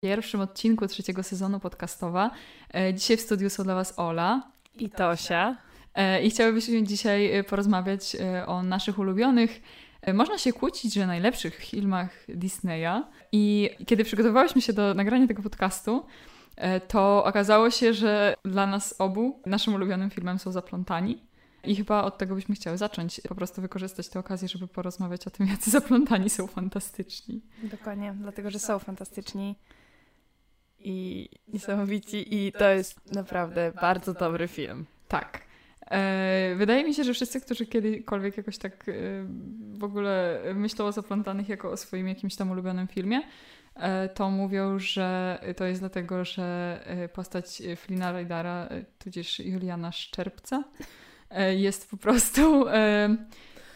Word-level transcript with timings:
pierwszym 0.00 0.40
odcinku 0.40 0.86
trzeciego 0.86 1.22
sezonu 1.22 1.60
podcastowa. 1.60 2.30
E, 2.74 2.94
dzisiaj 2.94 3.16
w 3.16 3.20
studiu 3.20 3.50
są 3.50 3.64
dla 3.64 3.74
Was 3.74 3.98
Ola 3.98 4.50
i 4.78 4.90
Tosia. 4.90 5.56
E, 5.94 6.22
I 6.22 6.30
chciałybyśmy 6.30 6.82
dzisiaj 6.82 7.36
e, 7.36 7.44
porozmawiać 7.44 8.16
o 8.46 8.62
naszych 8.62 8.98
ulubionych, 8.98 9.60
można 10.14 10.38
się 10.38 10.52
kłócić, 10.52 10.94
że 10.94 11.06
najlepszych 11.06 11.54
filmach 11.54 12.10
Disneya. 12.28 13.02
I 13.32 13.70
kiedy 13.86 14.04
przygotowywałyśmy 14.04 14.62
się 14.62 14.72
do 14.72 14.94
nagrania 14.94 15.26
tego 15.26 15.42
podcastu, 15.42 16.06
to 16.88 17.24
okazało 17.24 17.70
się, 17.70 17.94
że 17.94 18.34
dla 18.44 18.66
nas 18.66 18.94
obu 18.98 19.42
naszym 19.46 19.74
ulubionym 19.74 20.10
filmem 20.10 20.38
są 20.38 20.52
Zaplątani. 20.52 21.28
I 21.64 21.76
chyba 21.76 22.02
od 22.02 22.18
tego 22.18 22.34
byśmy 22.34 22.54
chciały 22.54 22.78
zacząć, 22.78 23.20
po 23.28 23.34
prostu 23.34 23.62
wykorzystać 23.62 24.08
tę 24.08 24.18
okazję, 24.18 24.48
żeby 24.48 24.68
porozmawiać 24.68 25.26
o 25.26 25.30
tym, 25.30 25.46
jacy 25.52 25.70
zaplątani 25.70 26.30
są 26.30 26.46
fantastyczni. 26.46 27.42
Dokładnie, 27.62 28.14
dlatego 28.20 28.50
że 28.50 28.58
są 28.58 28.78
fantastyczni 28.78 29.56
i 30.78 31.28
niesamowici 31.48 32.34
i 32.34 32.52
to 32.52 32.68
jest 32.68 33.12
naprawdę 33.12 33.72
bardzo 33.80 34.14
dobry 34.14 34.48
film. 34.48 34.86
Tak. 35.08 35.48
E, 35.90 36.54
wydaje 36.56 36.84
mi 36.84 36.94
się, 36.94 37.04
że 37.04 37.14
wszyscy, 37.14 37.40
którzy 37.40 37.66
kiedykolwiek 37.66 38.36
jakoś 38.36 38.58
tak 38.58 38.88
e, 38.88 38.92
w 39.78 39.84
ogóle 39.84 40.40
myślą 40.54 40.84
o 40.84 40.92
Zaplątanych 40.92 41.48
jako 41.48 41.70
o 41.70 41.76
swoim 41.76 42.08
jakimś 42.08 42.36
tam 42.36 42.50
ulubionym 42.50 42.88
filmie, 42.88 43.22
e, 43.74 44.08
to 44.08 44.30
mówią, 44.30 44.78
że 44.78 45.38
to 45.56 45.64
jest 45.64 45.80
dlatego, 45.80 46.24
że 46.24 46.80
postać 47.12 47.62
Flina 47.76 48.12
Rajdara, 48.12 48.68
tudzież 48.98 49.40
Juliana 49.40 49.92
Szczerbca, 49.92 50.64
jest 51.56 51.90
po 51.90 51.96
prostu 51.96 52.64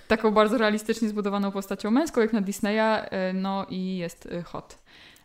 taką 0.08 0.30
bardzo 0.30 0.58
realistycznie 0.58 1.08
zbudowaną 1.08 1.52
postacią 1.52 1.90
męską, 1.90 2.20
jak 2.20 2.32
na 2.32 2.40
Disneya, 2.40 3.08
no 3.34 3.66
i 3.70 3.96
jest 3.96 4.28
hot. 4.44 4.81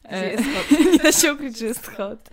E. 0.07 0.35
Nie 0.91 0.97
da 0.97 1.11
się 1.21 1.33
ukryć, 1.33 1.57
że 1.57 1.65
jest 1.65 1.87
hot. 1.87 2.29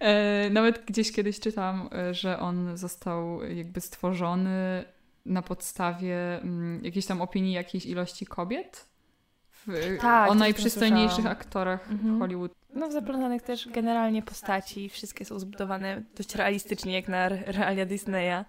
E, 0.00 0.50
nawet 0.50 0.84
gdzieś 0.84 1.12
kiedyś 1.12 1.40
czytam, 1.40 1.88
e, 1.92 2.14
że 2.14 2.38
on 2.38 2.76
został 2.76 3.44
jakby 3.44 3.80
stworzony 3.80 4.84
na 5.26 5.42
podstawie 5.42 6.40
mm, 6.42 6.84
jakiejś 6.84 7.06
tam 7.06 7.22
opinii 7.22 7.52
jakiejś 7.52 7.86
ilości 7.86 8.26
kobiet. 8.26 8.86
W, 9.66 9.96
tak, 10.00 10.30
o 10.30 10.34
najprzystojniejszych 10.34 11.26
aktorach 11.26 11.90
mhm. 11.90 12.18
Hollywood. 12.18 12.52
No 12.74 12.88
w 12.88 12.92
Zaplątanych 12.92 13.42
też 13.42 13.68
generalnie 13.68 14.22
postaci, 14.22 14.88
wszystkie 14.88 15.24
są 15.24 15.38
zbudowane 15.38 16.02
dość 16.16 16.34
realistycznie, 16.34 16.92
jak 16.92 17.08
na 17.08 17.28
realia 17.28 17.86
Disneya. 17.86 18.44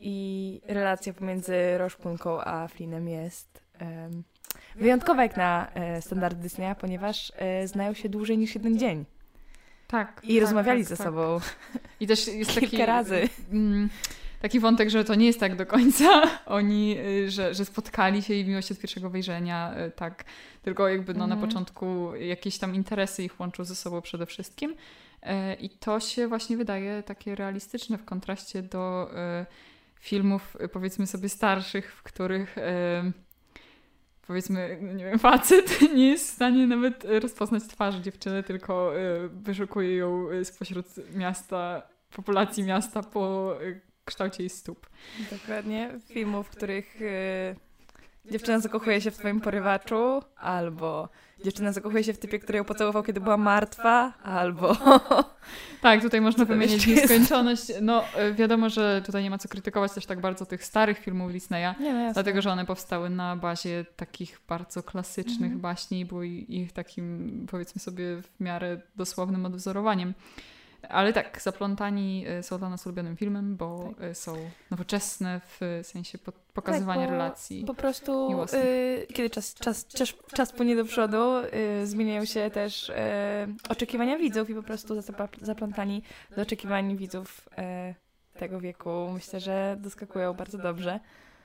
I 0.00 0.60
relacja 0.66 1.12
pomiędzy 1.12 1.78
Roszpunką 1.78 2.40
a 2.40 2.68
Flynnem 2.68 3.08
jest 3.08 3.62
um, 3.80 4.22
wyjątkowa 4.76 5.22
jak 5.22 5.36
na 5.36 5.70
e, 5.74 6.02
standard 6.02 6.38
Disneya, 6.38 6.74
ponieważ 6.80 7.32
e, 7.36 7.68
znają 7.68 7.94
się 7.94 8.08
dłużej 8.08 8.38
niż 8.38 8.54
jeden 8.54 8.78
dzień. 8.78 9.04
Tak. 9.88 10.20
I 10.24 10.34
tak, 10.34 10.42
rozmawiali 10.42 10.80
tak, 10.80 10.88
ze 10.88 10.96
tak. 10.96 11.06
sobą. 11.06 11.40
I 12.00 12.06
też 12.06 12.26
jest 12.26 12.54
taki, 12.54 12.68
kilka 12.68 12.86
razy. 12.86 13.28
Mm, 13.52 13.88
taki 14.42 14.60
wątek, 14.60 14.90
że 14.90 15.04
to 15.04 15.14
nie 15.14 15.26
jest 15.26 15.40
tak 15.40 15.56
do 15.56 15.66
końca 15.66 16.22
oni, 16.46 16.98
y, 16.98 17.30
że, 17.30 17.54
że 17.54 17.64
spotkali 17.64 18.22
się 18.22 18.34
i 18.34 18.44
miłość 18.44 18.72
od 18.72 18.78
pierwszego 18.78 19.10
wejrzenia, 19.10 19.74
y, 19.86 19.90
tak. 19.90 20.24
Tylko 20.62 20.88
jakby 20.88 21.14
no, 21.14 21.24
mhm. 21.24 21.40
na 21.40 21.46
początku 21.46 22.14
jakieś 22.16 22.58
tam 22.58 22.74
interesy 22.74 23.24
ich 23.24 23.40
łączą 23.40 23.64
ze 23.64 23.74
sobą 23.74 24.02
przede 24.02 24.26
wszystkim. 24.26 24.74
E, 25.22 25.54
I 25.54 25.70
to 25.70 26.00
się 26.00 26.28
właśnie 26.28 26.56
wydaje 26.56 27.02
takie 27.02 27.34
realistyczne 27.34 27.98
w 27.98 28.04
kontraście 28.04 28.62
do 28.62 29.10
e, 29.14 29.46
filmów, 30.00 30.56
powiedzmy 30.72 31.06
sobie, 31.06 31.28
starszych, 31.28 31.94
w 31.94 32.02
których 32.02 32.56
powiedzmy, 34.28 34.78
nie 34.94 35.04
wiem, 35.04 35.18
facet 35.18 35.80
nie 35.96 36.08
jest 36.08 36.30
w 36.30 36.34
stanie 36.34 36.66
nawet 36.66 37.04
rozpoznać 37.04 37.62
twarzy 37.62 38.00
dziewczyny, 38.00 38.42
tylko 38.42 38.98
y, 38.98 39.28
wyszukuje 39.28 39.96
ją 39.96 40.30
y, 40.30 40.44
spośród 40.44 40.86
miasta, 41.14 41.82
populacji 42.10 42.62
miasta 42.62 43.02
po 43.02 43.54
y, 43.62 43.80
kształcie 44.04 44.42
jej 44.42 44.50
stóp. 44.50 44.86
Dokładnie. 45.30 45.90
Filmów, 46.06 46.46
w 46.46 46.50
których 46.50 46.96
dziewczyna 48.30 48.58
zakochuje 48.58 49.00
się 49.00 49.10
w 49.10 49.18
twoim 49.18 49.40
porywaczu, 49.40 50.22
albo 50.36 51.08
dziewczyna 51.44 51.72
zakochuje 51.72 52.04
się 52.04 52.12
w 52.12 52.18
typie, 52.18 52.38
który 52.38 52.58
ją 52.58 52.64
pocałował, 52.64 53.02
kiedy 53.02 53.20
była 53.20 53.36
martwa, 53.36 54.12
albo... 54.22 54.76
Tak, 55.80 56.02
tutaj 56.02 56.20
można 56.20 56.44
wymienić 56.44 56.86
nieskończoność. 56.86 57.62
No 57.82 58.04
e, 58.14 58.32
wiadomo, 58.32 58.68
że 58.68 59.02
tutaj 59.06 59.22
nie 59.22 59.30
ma 59.30 59.38
co 59.38 59.48
krytykować 59.48 59.92
też 59.92 60.06
tak 60.06 60.20
bardzo 60.20 60.46
tych 60.46 60.64
starych 60.64 60.98
filmów 60.98 61.32
Disneya, 61.32 61.74
no 61.80 62.12
dlatego, 62.12 62.42
że 62.42 62.50
one 62.50 62.66
powstały 62.66 63.10
na 63.10 63.36
bazie 63.36 63.84
takich 63.96 64.40
bardzo 64.48 64.82
klasycznych 64.82 65.50
mm. 65.50 65.60
baśni 65.60 66.04
były 66.04 66.28
ich 66.28 66.72
takim, 66.72 67.46
powiedzmy 67.50 67.80
sobie, 67.80 68.22
w 68.22 68.40
miarę 68.40 68.80
dosłownym 68.96 69.46
odwzorowaniem. 69.46 70.14
Ale 70.88 71.12
tak, 71.12 71.42
Zaplątani 71.42 72.24
e, 72.28 72.42
są 72.42 72.58
dla 72.58 72.68
nas 72.68 72.86
ulubionym 72.86 73.16
filmem, 73.16 73.56
bo 73.56 73.90
tak. 73.96 74.04
E, 74.04 74.14
są 74.14 74.36
nowoczesne 74.70 75.40
w 75.60 75.80
sensie 75.82 76.18
pokazywania 76.54 77.02
tak, 77.02 77.10
relacji. 77.10 77.64
Po 77.64 77.74
prostu 77.74 78.42
y, 78.54 79.06
kiedy 79.14 79.30
czas, 79.30 79.54
czas, 79.54 79.86
czas, 79.86 80.14
czas 80.34 80.52
płynie 80.52 80.76
do 80.76 80.84
przodu, 80.84 81.32
y, 81.82 81.86
zmieniają 81.86 82.24
się 82.24 82.50
też 82.50 82.88
y, 82.88 82.94
oczekiwania 83.68 84.18
widzów 84.18 84.50
i 84.50 84.54
po 84.54 84.62
prostu 84.62 84.94
Zaplątani 85.42 86.02
do 86.36 86.42
oczekiwań 86.42 86.96
widzów 86.96 87.48
tego 88.38 88.60
wieku 88.60 89.10
myślę, 89.14 89.40
że 89.40 89.76
doskakują 89.80 90.34
bardzo 90.34 90.58
dobrze. 90.58 91.00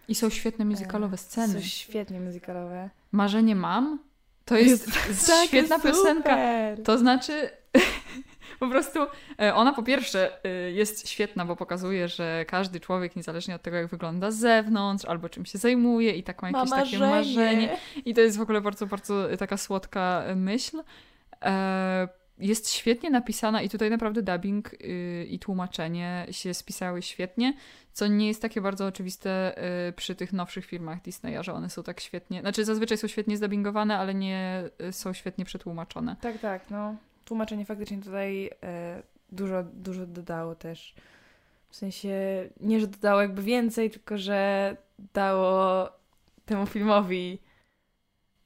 I 0.08 0.16
są 0.16 0.30
świetne 0.30 0.66
muzykalowe 0.66 1.18
sceny. 1.18 1.54
Są 1.54 1.62
świetnie 1.62 2.20
muzykalowe. 2.20 2.90
Marzenie 3.12 3.56
mam? 3.56 4.00
To 4.46 4.58
jest, 4.58 4.88
jest 5.08 5.28
tak, 5.28 5.48
świetna 5.48 5.76
jest 5.76 5.88
piosenka. 5.88 6.38
To 6.84 6.98
znaczy, 6.98 7.50
po 8.59 8.68
prostu 8.68 9.00
e, 9.42 9.56
ona 9.56 9.74
po 9.74 9.84
pierwsze 9.84 10.46
e, 10.46 10.72
jest 10.72 11.09
świetna, 11.09 11.46
bo 11.46 11.56
pokazuje, 11.56 12.08
że 12.08 12.46
każdy 12.48 12.80
człowiek, 12.80 13.16
niezależnie 13.16 13.56
od 13.56 13.62
tego, 13.62 13.78
jak 13.78 13.88
wygląda 13.88 14.31
z 14.31 14.36
zewnątrz, 14.36 15.06
albo 15.06 15.30
czym 15.30 15.46
się 15.46 15.58
zajmuje 15.58 16.12
i 16.12 16.24
tak 16.24 16.42
ma 16.42 16.48
jakieś 16.48 16.70
ma 16.70 16.84
takie 16.84 17.00
marzenie. 17.00 17.78
I 18.06 18.14
to 18.14 18.22
jest 18.22 18.38
w 18.38 18.42
ogóle 18.42 18.62
bardzo, 18.62 18.88
bardzo 18.88 19.38
taka 19.38 19.58
słodka 19.58 20.24
myśl. 20.36 20.84
E, 21.42 22.08
jest 22.40 22.70
świetnie 22.70 23.09
napisana 23.09 23.62
i 23.62 23.70
tutaj 23.70 23.90
naprawdę 23.90 24.22
dubbing 24.22 24.74
y, 24.74 25.28
i 25.30 25.40
tłumaczenie 25.40 26.28
się 26.32 26.53
spisały 26.53 27.02
świetnie, 27.02 27.53
co 27.94 28.08
nie 28.08 28.28
jest 28.28 28.42
takie 28.42 28.62
bardzo 28.62 28.86
oczywiste 28.88 29.56
przy 29.96 30.16
tych 30.16 30.34
nowszych 30.34 30.66
filmach 30.66 31.02
Disneya, 31.02 31.38
że 31.44 31.53
one 31.53 31.70
są 31.70 31.84
tak 31.84 32.00
świetnie, 32.00 32.42
znaczy 32.42 32.66
zazwyczaj 32.66 32.98
są 32.98 33.08
świetnie 33.08 33.38
zdubbingowane, 33.38 33.98
ale 33.98 34.14
nie 34.14 34.64
są 34.92 35.14
świetnie 35.14 35.46
przetłumaczone. 35.46 36.16
Tak, 36.22 36.40
tak, 36.40 36.70
no 36.70 36.96
tłumaczenie 37.25 37.66
faktycznie 37.66 38.01
tutaj 38.01 38.50
e, 38.63 39.03
dużo, 39.31 39.63
dużo 39.63 40.06
dodało 40.06 40.56
też. 40.56 40.95
W 41.69 41.75
sensie 41.75 42.16
nie, 42.59 42.79
że 42.79 42.88
dodało 42.88 43.22
jakby 43.22 43.41
więcej, 43.41 43.89
tylko 43.89 44.17
że 44.17 44.78
dało 45.13 45.89
temu 46.45 46.66
filmowi 46.66 47.39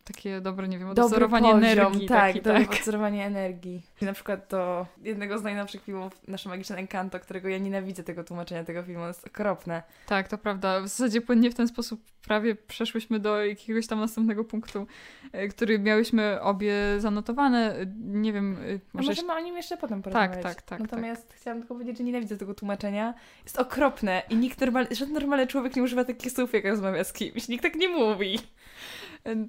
takie 0.07 0.41
dobre, 0.41 0.67
nie 0.67 0.79
wiem, 0.79 0.89
odzorowanie 0.89 1.51
energii. 1.51 2.07
Tak, 2.07 2.33
taki, 2.33 2.41
tak. 2.41 2.81
odzorowanie 2.81 3.25
energii. 3.25 3.81
Na 4.01 4.13
przykład 4.13 4.47
do 4.49 4.85
jednego 5.03 5.37
z 5.37 5.43
najnowszych 5.43 5.83
filmów, 5.83 6.13
Nasze 6.27 6.49
Magiczne 6.49 6.77
Encanto, 6.77 7.19
którego 7.19 7.49
ja 7.49 7.57
nienawidzę 7.57 8.03
tego 8.03 8.23
tłumaczenia 8.23 8.63
tego 8.63 8.83
filmu, 8.83 9.07
jest 9.07 9.27
okropne. 9.27 9.83
Tak, 10.05 10.27
to 10.27 10.37
prawda. 10.37 10.81
W 10.81 10.87
zasadzie 10.87 11.21
płynnie 11.21 11.51
w 11.51 11.55
ten 11.55 11.67
sposób 11.67 12.01
prawie 12.27 12.55
przeszłyśmy 12.55 13.19
do 13.19 13.45
jakiegoś 13.45 13.87
tam 13.87 13.99
następnego 13.99 14.43
punktu, 14.43 14.87
e, 15.31 15.47
który 15.47 15.79
miałyśmy 15.79 16.41
obie 16.41 16.73
zanotowane. 16.97 17.75
Nie 17.97 18.33
wiem, 18.33 18.57
e, 18.75 18.79
może... 18.93 19.09
Możemy 19.09 19.33
o 19.33 19.39
nim 19.39 19.57
jeszcze 19.57 19.77
potem 19.77 20.01
porozmawiać. 20.01 20.43
Tak, 20.43 20.55
tak, 20.55 20.61
tak. 20.61 20.79
Natomiast 20.79 21.27
tak. 21.27 21.37
chciałam 21.37 21.59
tylko 21.59 21.73
powiedzieć, 21.73 21.97
że 21.97 22.03
nienawidzę 22.03 22.37
tego 22.37 22.53
tłumaczenia. 22.53 23.13
Jest 23.43 23.59
okropne 23.59 24.23
i 24.29 24.35
nikt 24.35 24.61
normalny, 24.61 24.95
żaden 24.95 25.13
normalny 25.13 25.47
człowiek 25.47 25.75
nie 25.75 25.83
używa 25.83 26.05
takich 26.05 26.31
słów, 26.31 26.53
jak 26.53 26.65
rozmawia 26.65 27.03
z 27.03 27.13
kimś. 27.13 27.47
Nikt 27.47 27.63
tak 27.63 27.75
nie 27.75 27.89
mówi. 27.89 28.39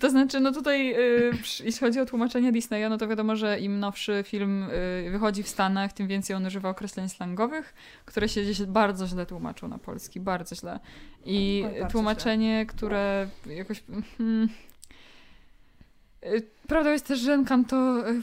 To 0.00 0.10
znaczy, 0.10 0.40
no 0.40 0.52
tutaj, 0.52 0.94
y, 0.94 1.32
jeśli 1.64 1.80
chodzi 1.80 2.00
o 2.00 2.06
tłumaczenie 2.06 2.52
Disneya, 2.52 2.88
no 2.90 2.98
to 2.98 3.08
wiadomo, 3.08 3.36
że 3.36 3.60
im 3.60 3.80
nowszy 3.80 4.24
film 4.26 4.62
y, 5.06 5.10
wychodzi 5.10 5.42
w 5.42 5.48
Stanach, 5.48 5.92
tym 5.92 6.06
więcej 6.06 6.36
on 6.36 6.46
używa 6.46 6.68
określeń 6.68 7.08
slangowych, 7.08 7.74
które 8.04 8.28
się 8.28 8.42
bardzo 8.66 9.06
źle 9.06 9.26
tłumaczą 9.26 9.68
na 9.68 9.78
polski, 9.78 10.20
bardzo 10.20 10.54
źle. 10.54 10.80
I 11.24 11.64
Oj, 11.66 11.90
tłumaczenie, 11.90 12.54
źle. 12.54 12.66
które 12.66 13.28
jakoś... 13.46 13.82
Hmm, 14.18 14.48
y, 16.24 16.42
Prawda 16.68 16.92
jest 16.92 17.06
też, 17.06 17.18
że 17.18 17.32
Encanto 17.32 17.76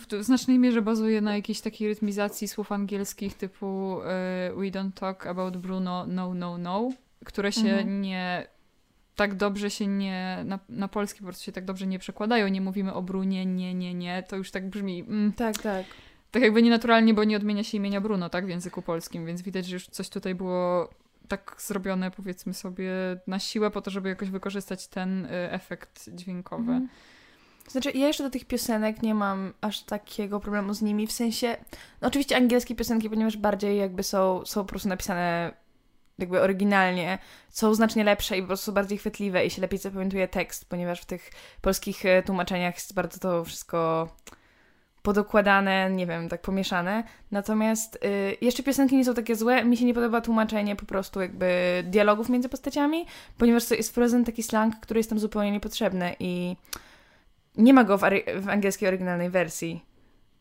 w 0.10 0.24
znacznej 0.24 0.60
mierze 0.60 0.82
bazuje 0.82 1.22
na 1.22 1.36
jakiejś 1.36 1.62
takiej 1.62 1.88
rytmizacji 1.88 2.48
słów 2.48 2.72
angielskich 2.72 3.34
typu 3.38 3.98
We 4.58 4.72
don't 4.72 4.92
talk 4.92 5.28
about 5.28 5.58
Bruno, 5.58 6.06
no, 6.08 6.34
no, 6.34 6.58
no, 6.58 6.92
które 7.26 7.52
się 7.52 7.70
mhm. 7.70 8.02
nie 8.02 8.48
tak 9.16 9.36
dobrze 9.36 9.70
się 9.70 9.88
nie, 9.88 10.42
na, 10.46 10.60
na 10.70 10.88
polski 10.88 11.20
po 11.20 11.26
prostu 11.26 11.44
się 11.44 11.52
tak 11.52 11.66
dobrze 11.66 11.88
nie 11.88 12.00
przekładają. 12.00 12.48
Nie 12.48 12.62
mówimy 12.62 12.94
o 12.94 13.02
Brunie, 13.02 13.46
nie, 13.46 13.74
nie, 13.74 13.94
nie. 13.94 14.24
To 14.24 14.36
już 14.36 14.52
tak 14.52 14.70
brzmi. 14.70 15.00
Mm, 15.00 15.34
tak, 15.34 15.58
tak. 15.58 15.86
Tak 16.32 16.44
jakby 16.44 16.62
nienaturalnie, 16.62 17.14
bo 17.14 17.24
nie 17.24 17.38
odmienia 17.38 17.64
się 17.64 17.78
imienia 17.78 18.02
Bruno, 18.02 18.30
tak, 18.30 18.46
w 18.46 18.50
języku 18.50 18.82
polskim, 18.82 19.26
więc 19.26 19.42
widać, 19.42 19.66
że 19.66 19.76
już 19.76 19.88
coś 19.88 20.10
tutaj 20.10 20.36
było 20.36 20.90
tak 21.28 21.56
zrobione, 21.60 22.12
powiedzmy 22.12 22.54
sobie, 22.54 22.92
na 23.28 23.40
siłę 23.40 23.72
po 23.72 23.82
to, 23.82 23.92
żeby 23.92 24.10
jakoś 24.10 24.30
wykorzystać 24.30 24.88
ten 24.88 25.26
y, 25.26 25.30
efekt 25.32 26.10
dźwiękowy. 26.14 26.72
Mhm. 26.72 26.90
Znaczy, 27.68 27.92
ja 27.92 28.08
jeszcze 28.08 28.24
do 28.24 28.30
tych 28.30 28.46
piosenek 28.46 29.02
nie 29.02 29.16
mam 29.16 29.54
aż 29.62 29.84
takiego 29.84 30.40
problemu 30.40 30.74
z 30.74 30.82
nimi, 30.82 31.08
w 31.08 31.12
sensie, 31.12 31.58
no 32.02 32.08
oczywiście 32.08 32.38
angielskie 32.38 32.76
piosenki, 32.76 33.10
ponieważ 33.10 33.38
bardziej 33.38 33.78
jakby 33.78 34.04
są, 34.04 34.46
są 34.46 34.62
po 34.62 34.68
prostu 34.68 34.90
napisane 34.90 35.54
jakby 36.18 36.42
oryginalnie, 36.42 37.18
są 37.50 37.74
znacznie 37.74 38.04
lepsze 38.04 38.38
i 38.38 38.42
po 38.42 38.48
prostu 38.48 38.74
bardziej 38.74 38.98
chwytliwe 38.98 39.46
i 39.46 39.50
się 39.50 39.62
lepiej 39.62 39.80
zapamiętuje 39.80 40.28
tekst, 40.28 40.70
ponieważ 40.70 41.02
w 41.02 41.06
tych 41.06 41.32
polskich 41.62 42.06
e, 42.06 42.24
tłumaczeniach 42.24 42.76
jest 42.76 42.94
bardzo 42.94 43.20
to 43.20 43.44
wszystko 43.44 44.10
podokładane, 45.06 45.92
nie 45.92 46.08
wiem, 46.08 46.30
tak 46.30 46.42
pomieszane. 46.42 47.04
Natomiast 47.32 47.96
y, 47.96 48.38
jeszcze 48.42 48.64
piosenki 48.64 48.98
nie 48.98 49.06
są 49.06 49.14
takie 49.14 49.36
złe. 49.36 49.66
Mi 49.66 49.78
się 49.78 49.86
nie 49.86 49.94
podoba 49.94 50.22
tłumaczenie 50.22 50.76
po 50.76 50.86
prostu 50.86 51.22
jakby 51.22 51.84
dialogów 51.88 52.30
między 52.30 52.50
postaciami, 52.50 53.06
ponieważ 53.38 53.72
jest 53.72 53.90
wprowadzony 53.90 54.26
taki 54.26 54.44
slang, 54.44 54.76
który 54.80 55.00
jest 55.00 55.10
tam 55.10 55.20
zupełnie 55.20 55.52
niepotrzebny 55.52 56.16
i 56.20 56.56
nie 57.58 57.74
ma 57.74 57.84
go 57.84 57.98
w, 57.98 58.02
w 58.42 58.50
angielskiej 58.50 58.88
oryginalnej 58.88 59.30
wersji. 59.30 59.86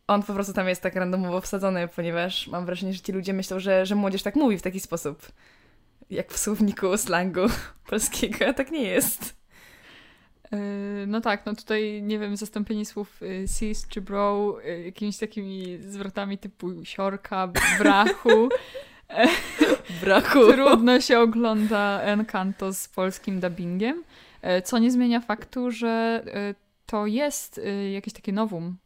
On 0.07 0.23
po 0.23 0.33
prostu 0.33 0.53
tam 0.53 0.67
jest 0.67 0.81
tak 0.81 0.95
randomowo 0.95 1.41
wsadzony, 1.41 1.87
ponieważ 1.87 2.47
mam 2.47 2.65
wrażenie, 2.65 2.93
że 2.93 2.99
ci 2.99 3.11
ludzie 3.11 3.33
myślą, 3.33 3.59
że, 3.59 3.85
że 3.85 3.95
młodzież 3.95 4.23
tak 4.23 4.35
mówi 4.35 4.57
w 4.57 4.61
taki 4.61 4.79
sposób. 4.79 5.31
Jak 6.09 6.33
w 6.33 6.37
słowniku 6.37 6.97
slangu 6.97 7.41
polskiego, 7.89 8.47
a 8.47 8.53
tak 8.53 8.71
nie 8.71 8.83
jest. 8.83 9.35
E, 10.51 10.57
no 11.07 11.21
tak, 11.21 11.45
no 11.45 11.55
tutaj 11.55 12.01
nie 12.03 12.19
wiem, 12.19 12.37
zastąpienie 12.37 12.85
słów 12.85 13.21
e, 13.23 13.47
sis 13.47 13.87
czy 13.87 14.01
bro 14.01 14.57
e, 14.65 14.81
jakimiś 14.81 15.17
takimi 15.17 15.77
zwrotami 15.81 16.37
typu 16.37 16.71
siorka, 16.83 17.51
brachu. 17.79 18.49
brachu. 20.01 20.51
Trudno 20.51 21.01
się 21.01 21.19
ogląda 21.19 22.01
Encanto 22.01 22.73
z 22.73 22.87
polskim 22.87 23.39
dubbingiem, 23.39 24.03
co 24.63 24.79
nie 24.79 24.91
zmienia 24.91 25.19
faktu, 25.19 25.71
że 25.71 26.23
to 26.85 27.05
jest 27.05 27.61
jakieś 27.93 28.13
takie 28.13 28.33
nowum 28.33 28.77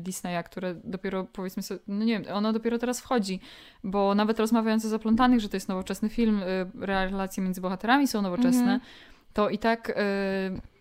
Disneya, 0.00 0.44
które 0.44 0.74
dopiero 0.84 1.24
powiedzmy 1.24 1.62
sobie, 1.62 1.80
no 1.86 2.04
nie 2.04 2.18
wiem, 2.18 2.36
ono 2.36 2.52
dopiero 2.52 2.78
teraz 2.78 3.00
wchodzi, 3.00 3.40
bo 3.84 4.14
nawet 4.14 4.38
rozmawiając 4.38 4.84
o 4.84 4.88
Zaplątanych, 4.88 5.40
że 5.40 5.48
to 5.48 5.56
jest 5.56 5.68
nowoczesny 5.68 6.08
film, 6.08 6.42
relacje 6.80 7.42
między 7.42 7.60
bohaterami 7.60 8.08
są 8.08 8.22
nowoczesne, 8.22 8.62
mm 8.62 8.78
-hmm. 8.78 8.82
to 9.32 9.50
i 9.50 9.58
tak 9.58 9.92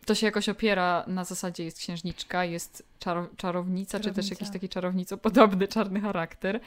to 0.06 0.15
się 0.15 0.25
jakoś 0.25 0.50
opiera 0.50 1.03
na 1.07 1.23
zasadzie 1.23 1.63
jest 1.65 1.77
księżniczka, 1.77 2.45
jest 2.45 2.83
czaro 3.00 3.27
czarownica, 3.38 3.38
czarownica, 3.38 4.00
czy 4.00 4.13
też 4.15 4.29
jakiś 4.29 4.50
taki 4.50 4.69
czarownicopodobny 4.69 5.67
czarny 5.67 6.01
charakter. 6.01 6.59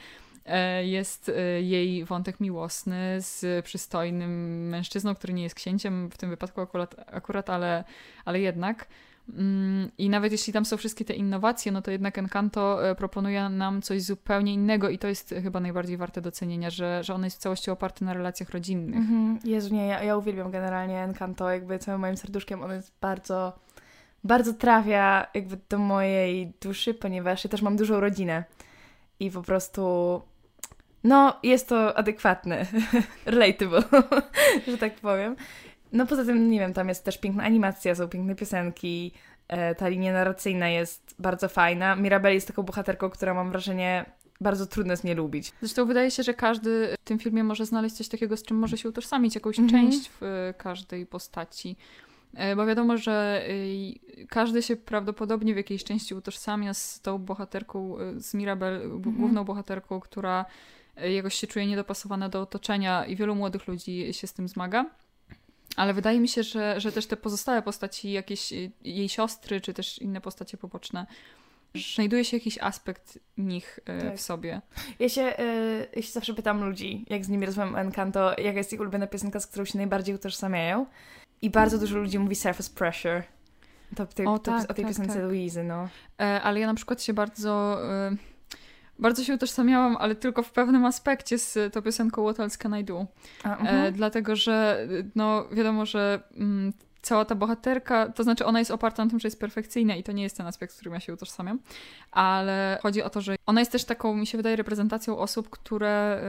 E, 0.45 0.85
jest 0.85 1.31
jej 1.61 2.05
wątek 2.05 2.39
miłosny 2.39 3.17
z 3.19 3.65
przystojnym 3.65 4.31
mężczyzną, 4.69 5.15
który 5.15 5.33
nie 5.33 5.43
jest 5.43 5.55
księciem 5.55 6.09
w 6.09 6.17
tym 6.17 6.29
wypadku 6.29 6.61
akurat, 6.61 6.95
akurat 7.13 7.49
ale, 7.49 7.83
ale 8.25 8.39
jednak. 8.39 8.87
Mm, 9.37 9.91
I 9.97 10.09
nawet 10.09 10.31
jeśli 10.31 10.53
tam 10.53 10.65
są 10.65 10.77
wszystkie 10.77 11.05
te 11.05 11.13
innowacje, 11.13 11.71
no 11.71 11.81
to 11.81 11.91
jednak 11.91 12.17
Encanto 12.17 12.89
e, 12.89 12.95
proponuje 12.95 13.49
nam 13.49 13.81
coś 13.81 14.01
zupełnie 14.01 14.53
innego 14.53 14.89
i 14.89 14.97
to 14.97 15.07
jest 15.07 15.35
chyba 15.43 15.59
najbardziej 15.59 15.97
warte 15.97 16.21
docenienia, 16.21 16.69
że, 16.69 17.03
że 17.03 17.13
ono 17.13 17.25
jest 17.25 17.37
w 17.37 17.39
całości 17.39 17.71
oparte 17.71 18.05
na 18.05 18.13
relacjach 18.13 18.49
rodzinnych. 18.49 18.95
Mhm. 18.95 19.39
Jezu, 19.43 19.73
nie, 19.75 19.87
ja, 19.87 20.03
ja 20.03 20.17
uwielbiam 20.17 20.51
generalnie 20.51 20.99
Encanto, 20.99 21.51
jakby 21.51 21.79
całym 21.79 22.01
moim 22.01 22.17
serduszkiem 22.17 22.63
ono 22.63 22.73
jest 22.73 22.93
bardzo, 23.01 23.59
bardzo 24.23 24.53
trafia 24.53 25.27
jakby 25.33 25.57
do 25.69 25.77
mojej 25.77 26.53
duszy, 26.61 26.93
ponieważ 26.93 27.43
ja 27.43 27.49
też 27.49 27.61
mam 27.61 27.77
dużą 27.77 27.99
rodzinę 27.99 28.43
i 29.19 29.31
po 29.31 29.41
prostu 29.41 30.21
no, 31.03 31.39
jest 31.43 31.69
to 31.69 31.97
adekwatne, 31.97 32.65
relatable, 33.25 33.83
że 34.67 34.77
tak 34.77 34.95
powiem. 34.95 35.35
No 35.93 36.05
poza 36.05 36.25
tym, 36.25 36.51
nie 36.51 36.59
wiem, 36.59 36.73
tam 36.73 36.89
jest 36.89 37.05
też 37.05 37.17
piękna 37.17 37.43
animacja, 37.43 37.95
są 37.95 38.07
piękne 38.07 38.35
piosenki, 38.35 39.11
e, 39.47 39.75
ta 39.75 39.87
linia 39.87 40.13
narracyjna 40.13 40.69
jest 40.69 41.15
bardzo 41.19 41.49
fajna. 41.49 41.95
Mirabel 41.95 42.33
jest 42.33 42.47
taką 42.47 42.63
bohaterką, 42.63 43.09
która 43.09 43.33
mam 43.33 43.51
wrażenie 43.51 44.05
bardzo 44.41 44.65
trudno 44.65 44.93
jest 44.93 45.03
mnie 45.03 45.15
lubić. 45.15 45.51
Zresztą 45.59 45.85
wydaje 45.85 46.11
się, 46.11 46.23
że 46.23 46.33
każdy 46.33 46.95
w 47.01 47.03
tym 47.03 47.19
filmie 47.19 47.43
może 47.43 47.65
znaleźć 47.65 47.95
coś 47.95 48.07
takiego, 48.07 48.37
z 48.37 48.43
czym 48.43 48.57
może 48.57 48.77
się 48.77 48.89
utożsamić, 48.89 49.35
jakąś 49.35 49.59
mm 49.59 49.69
-hmm. 49.69 49.71
część 49.71 50.09
w 50.09 50.23
e, 50.23 50.53
każdej 50.57 51.05
postaci. 51.05 51.75
E, 52.33 52.55
bo 52.55 52.65
wiadomo, 52.65 52.97
że 52.97 53.45
każdy 54.29 54.61
się 54.61 54.75
prawdopodobnie 54.75 55.53
w 55.53 55.57
jakiejś 55.57 55.83
części 55.83 56.15
utożsamia 56.15 56.73
z 56.73 57.01
tą 57.01 57.17
bohaterką, 57.17 57.95
z 58.17 58.33
Mirabel, 58.33 58.73
mm 58.75 59.01
-hmm. 59.01 59.17
główną 59.17 59.43
bohaterką, 59.43 59.99
która 59.99 60.45
jakoś 60.95 61.35
się 61.35 61.47
czuje 61.47 61.67
niedopasowana 61.67 62.29
do 62.29 62.41
otoczenia 62.41 63.05
i 63.05 63.15
wielu 63.15 63.35
młodych 63.35 63.67
ludzi 63.67 64.13
się 64.13 64.27
z 64.27 64.33
tym 64.33 64.47
zmaga. 64.47 64.85
Ale 65.75 65.93
wydaje 65.93 66.19
mi 66.19 66.27
się, 66.27 66.43
że, 66.43 66.79
że 66.79 66.91
też 66.91 67.07
te 67.07 67.17
pozostałe 67.17 67.61
postaci, 67.61 68.11
jakieś 68.11 68.53
jej 68.83 69.09
siostry, 69.09 69.61
czy 69.61 69.73
też 69.73 69.99
inne 69.99 70.21
postacie 70.21 70.57
poboczne, 70.57 71.05
znajduje 71.95 72.25
się 72.25 72.37
jakiś 72.37 72.57
aspekt 72.57 73.19
nich 73.37 73.79
y, 73.79 74.01
tak. 74.01 74.17
w 74.17 74.21
sobie. 74.21 74.61
Ja 74.99 75.09
się, 75.09 75.21
y, 75.21 75.87
ja 75.95 76.01
się 76.01 76.11
zawsze 76.11 76.33
pytam 76.33 76.63
ludzi, 76.63 77.05
jak 77.09 77.25
z 77.25 77.29
nimi 77.29 77.45
rozmawiam 77.45 77.75
o 77.75 77.79
Encanto, 77.79 78.29
jaka 78.29 78.57
jest 78.57 78.73
ich 78.73 78.79
ulubiona 78.79 79.07
piosenka, 79.07 79.39
z 79.39 79.47
którą 79.47 79.65
się 79.65 79.77
najbardziej 79.77 80.15
utożsamiają. 80.15 80.85
I 81.41 81.49
bardzo 81.49 81.77
dużo 81.77 81.97
ludzi 81.97 82.19
mówi 82.19 82.35
Surface 82.35 82.73
Pressure. 82.75 83.23
To, 83.95 84.03
o, 84.03 84.39
tak, 84.39 84.65
to, 84.65 84.71
o 84.71 84.73
tej 84.73 84.85
tak, 84.85 84.87
piosence 84.87 85.13
tak. 85.13 85.23
Louise, 85.23 85.63
no. 85.63 85.89
E, 86.19 86.41
ale 86.41 86.59
ja 86.59 86.67
na 86.67 86.73
przykład 86.73 87.03
się 87.03 87.13
bardzo... 87.13 87.79
Bardzo 88.99 89.23
się 89.23 89.33
utożsamiałam, 89.33 89.97
ale 89.99 90.15
tylko 90.15 90.43
w 90.43 90.51
pewnym 90.51 90.85
aspekcie 90.85 91.37
z 91.37 91.73
tą 91.73 91.81
piosenką 91.81 92.23
What 92.23 92.39
Else 92.39 92.57
Can 92.57 92.79
I 92.79 92.83
Do. 92.83 93.05
A, 93.43 93.49
uh 93.49 93.57
-huh. 93.57 93.65
e, 93.65 93.69
mhm. 93.69 93.93
dlatego, 93.93 94.35
że 94.35 94.87
no 95.15 95.45
wiadomo, 95.51 95.85
że 95.85 96.23
mm, 96.37 96.73
cała 97.01 97.25
ta 97.25 97.35
bohaterka, 97.35 98.11
to 98.11 98.23
znaczy 98.23 98.45
ona 98.45 98.59
jest 98.59 98.71
oparta 98.71 99.03
na 99.05 99.09
tym, 99.09 99.19
że 99.19 99.27
jest 99.27 99.39
perfekcyjna 99.39 99.95
i 99.95 100.03
to 100.03 100.11
nie 100.11 100.23
jest 100.23 100.37
ten 100.37 100.47
aspekt, 100.47 100.73
z 100.73 100.75
którym 100.75 100.93
ja 100.93 100.99
się 100.99 101.13
utożsamiam, 101.13 101.59
ale 102.11 102.79
chodzi 102.81 103.03
o 103.03 103.09
to, 103.09 103.21
że 103.21 103.35
ona 103.45 103.61
jest 103.61 103.71
też 103.71 103.85
taką, 103.85 104.15
mi 104.15 104.27
się 104.27 104.37
wydaje, 104.37 104.55
reprezentacją 104.55 105.17
osób, 105.17 105.49
które 105.49 106.21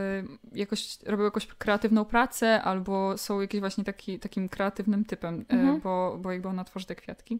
y, 0.55 0.59
jakoś 0.59 0.99
robią 1.07 1.25
jakąś 1.25 1.47
kreatywną 1.47 2.05
pracę 2.05 2.63
albo 2.63 3.19
są 3.19 3.41
jakieś 3.41 3.61
właśnie 3.61 3.85
taki, 3.85 4.19
takim 4.19 4.49
kreatywnym 4.49 5.05
typem, 5.05 5.41
y, 5.41 5.55
mhm. 5.55 5.81
bo, 5.81 6.19
bo 6.21 6.33
jakby 6.33 6.49
ona 6.49 6.65
tworzy 6.65 6.87
te 6.87 6.95
kwiatki. 6.95 7.39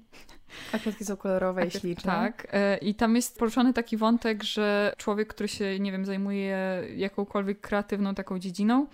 A 0.73 0.79
kwiatki 0.79 1.05
są 1.05 1.17
kolorowe 1.17 1.67
i 1.67 1.71
śliczne. 1.71 2.13
Tak. 2.13 2.55
Y, 2.55 2.77
I 2.79 2.95
tam 2.95 3.17
jest 3.17 3.39
poruszony 3.39 3.73
taki 3.73 3.97
wątek, 3.97 4.43
że 4.43 4.93
człowiek, 4.97 5.29
który 5.29 5.49
się, 5.49 5.81
nie 5.81 5.93
wiem, 5.93 6.05
zajmuje 6.05 6.83
jakąkolwiek 6.97 7.61
kreatywną 7.61 8.15
taką 8.15 8.39
dziedziną, 8.39 8.87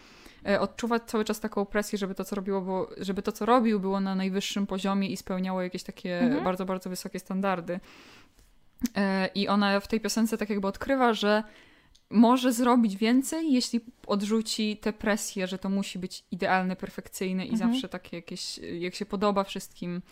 odczuwać 0.61 1.03
cały 1.07 1.25
czas 1.25 1.41
taką 1.41 1.67
presję, 1.67 1.99
żeby 1.99 2.15
to, 2.15 2.25
co 2.25 2.37
robiło, 2.37 2.61
było, 2.61 2.91
żeby 2.97 3.23
to, 3.23 3.33
co 3.33 3.47
robił, 3.47 3.81
było 3.81 4.01
na 4.01 4.15
najwyższym 4.15 4.67
poziomie 4.67 5.09
i 5.09 5.17
spełniało 5.17 5.63
jakieś 5.63 5.83
takie 5.83 6.21
mhm. 6.21 6.45
bardzo, 6.45 6.65
bardzo 6.65 6.91
wysokie 6.91 7.19
standardy. 7.19 7.81
E, 8.97 9.31
I 9.35 9.49
ona 9.49 9.81
w 9.81 9.89
tej 9.89 10.01
piosence 10.01 10.39
tak 10.39 10.51
jakby 10.51 10.69
odkrywa, 10.69 11.15
że 11.15 11.43
może 12.11 12.53
zrobić 12.53 12.97
więcej, 12.97 13.53
jeśli 13.53 13.81
odrzuci 14.07 14.77
tę 14.77 14.93
presję, 14.93 15.47
że 15.47 15.59
to 15.59 15.69
musi 15.69 15.99
być 15.99 16.25
idealne, 16.31 16.77
perfekcyjne 16.77 17.47
i 17.47 17.51
mhm. 17.51 17.73
zawsze 17.73 17.89
takie 17.89 18.17
jakieś, 18.17 18.59
jak 18.59 18.95
się 18.95 19.07
podoba 19.07 19.45
wszystkim. 19.45 20.03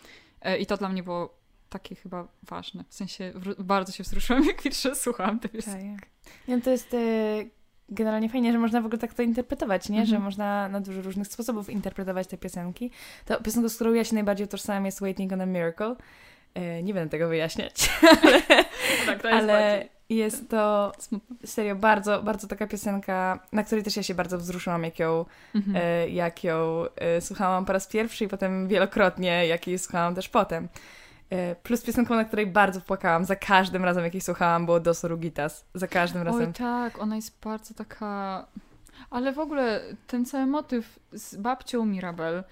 E, 0.41 0.57
I 0.57 0.65
to 0.65 0.77
dla 0.77 0.89
mnie 0.89 1.03
było 1.03 1.37
takie 1.69 1.95
chyba 1.95 2.27
ważne. 2.43 2.83
W 2.89 2.93
sensie 2.93 3.33
bardzo 3.59 3.91
się 3.91 4.03
wzruszyłam, 4.03 4.45
jak 4.47 4.61
pierwsze 4.61 4.95
słuchałam 4.95 5.39
tej 5.39 5.51
piosenki. 5.51 6.05
Ja, 6.47 6.61
to 6.61 6.69
jest 6.69 6.95
generalnie 7.89 8.29
fajnie, 8.29 8.51
że 8.51 8.59
można 8.59 8.81
w 8.81 8.85
ogóle 8.85 8.99
tak 8.99 9.13
to 9.13 9.23
interpretować, 9.23 9.89
nie? 9.89 10.05
Że 10.05 10.15
mhm. 10.15 10.23
można 10.23 10.69
na 10.69 10.81
dużo 10.81 11.01
różnych 11.01 11.27
sposobów 11.27 11.69
interpretować 11.69 12.27
te 12.27 12.37
piosenki. 12.37 12.91
To 13.25 13.41
piosenka, 13.41 13.69
z 13.69 13.75
którą 13.75 13.93
ja 13.93 14.03
się 14.03 14.13
najbardziej 14.13 14.45
utożsamiam 14.45 14.85
jest 14.85 14.99
Waiting 14.99 15.33
on 15.33 15.41
a 15.41 15.45
Miracle. 15.45 15.95
E, 16.53 16.83
nie 16.83 16.93
będę 16.93 17.09
tego 17.09 17.27
wyjaśniać, 17.27 17.89
ale, 18.23 18.41
tak, 19.05 19.21
to 19.21 19.27
jest, 19.27 19.39
ale 19.43 19.85
jest 20.09 20.49
to 20.49 20.91
serio 21.45 21.75
bardzo, 21.75 22.23
bardzo 22.23 22.47
taka 22.47 22.67
piosenka, 22.67 23.39
na 23.51 23.63
której 23.63 23.83
też 23.83 23.97
ja 23.97 24.03
się 24.03 24.15
bardzo 24.15 24.37
wzruszyłam, 24.37 24.83
jak 24.83 24.99
ją, 24.99 25.25
mhm. 25.55 25.75
e, 25.75 26.09
jak 26.09 26.43
ją 26.43 26.85
e, 26.95 27.21
słuchałam 27.21 27.65
po 27.65 27.73
raz 27.73 27.87
pierwszy 27.87 28.23
i 28.23 28.27
potem 28.27 28.67
wielokrotnie, 28.67 29.47
jak 29.47 29.67
jej 29.67 29.79
słuchałam 29.79 30.15
też 30.15 30.29
potem. 30.29 30.67
E, 31.29 31.55
plus 31.55 31.81
piosenką, 31.81 32.15
na 32.15 32.25
której 32.25 32.47
bardzo 32.47 32.81
płakałam. 32.81 33.25
Za 33.25 33.35
każdym 33.35 33.85
razem, 33.85 34.03
jak 34.03 34.13
jej 34.13 34.21
słuchałam, 34.21 34.65
było 34.65 34.79
Dos 34.79 35.03
Rugitas. 35.03 35.65
Za 35.73 35.87
każdym 35.87 36.21
razem. 36.21 36.47
Oj 36.47 36.53
tak, 36.53 37.01
ona 37.01 37.15
jest 37.15 37.39
bardzo 37.43 37.73
taka... 37.73 38.45
Ale 39.09 39.33
w 39.33 39.39
ogóle 39.39 39.81
ten 40.07 40.25
cały 40.25 40.45
motyw 40.45 40.99
z 41.11 41.35
babcią 41.35 41.85
Mirabel, 41.85 42.43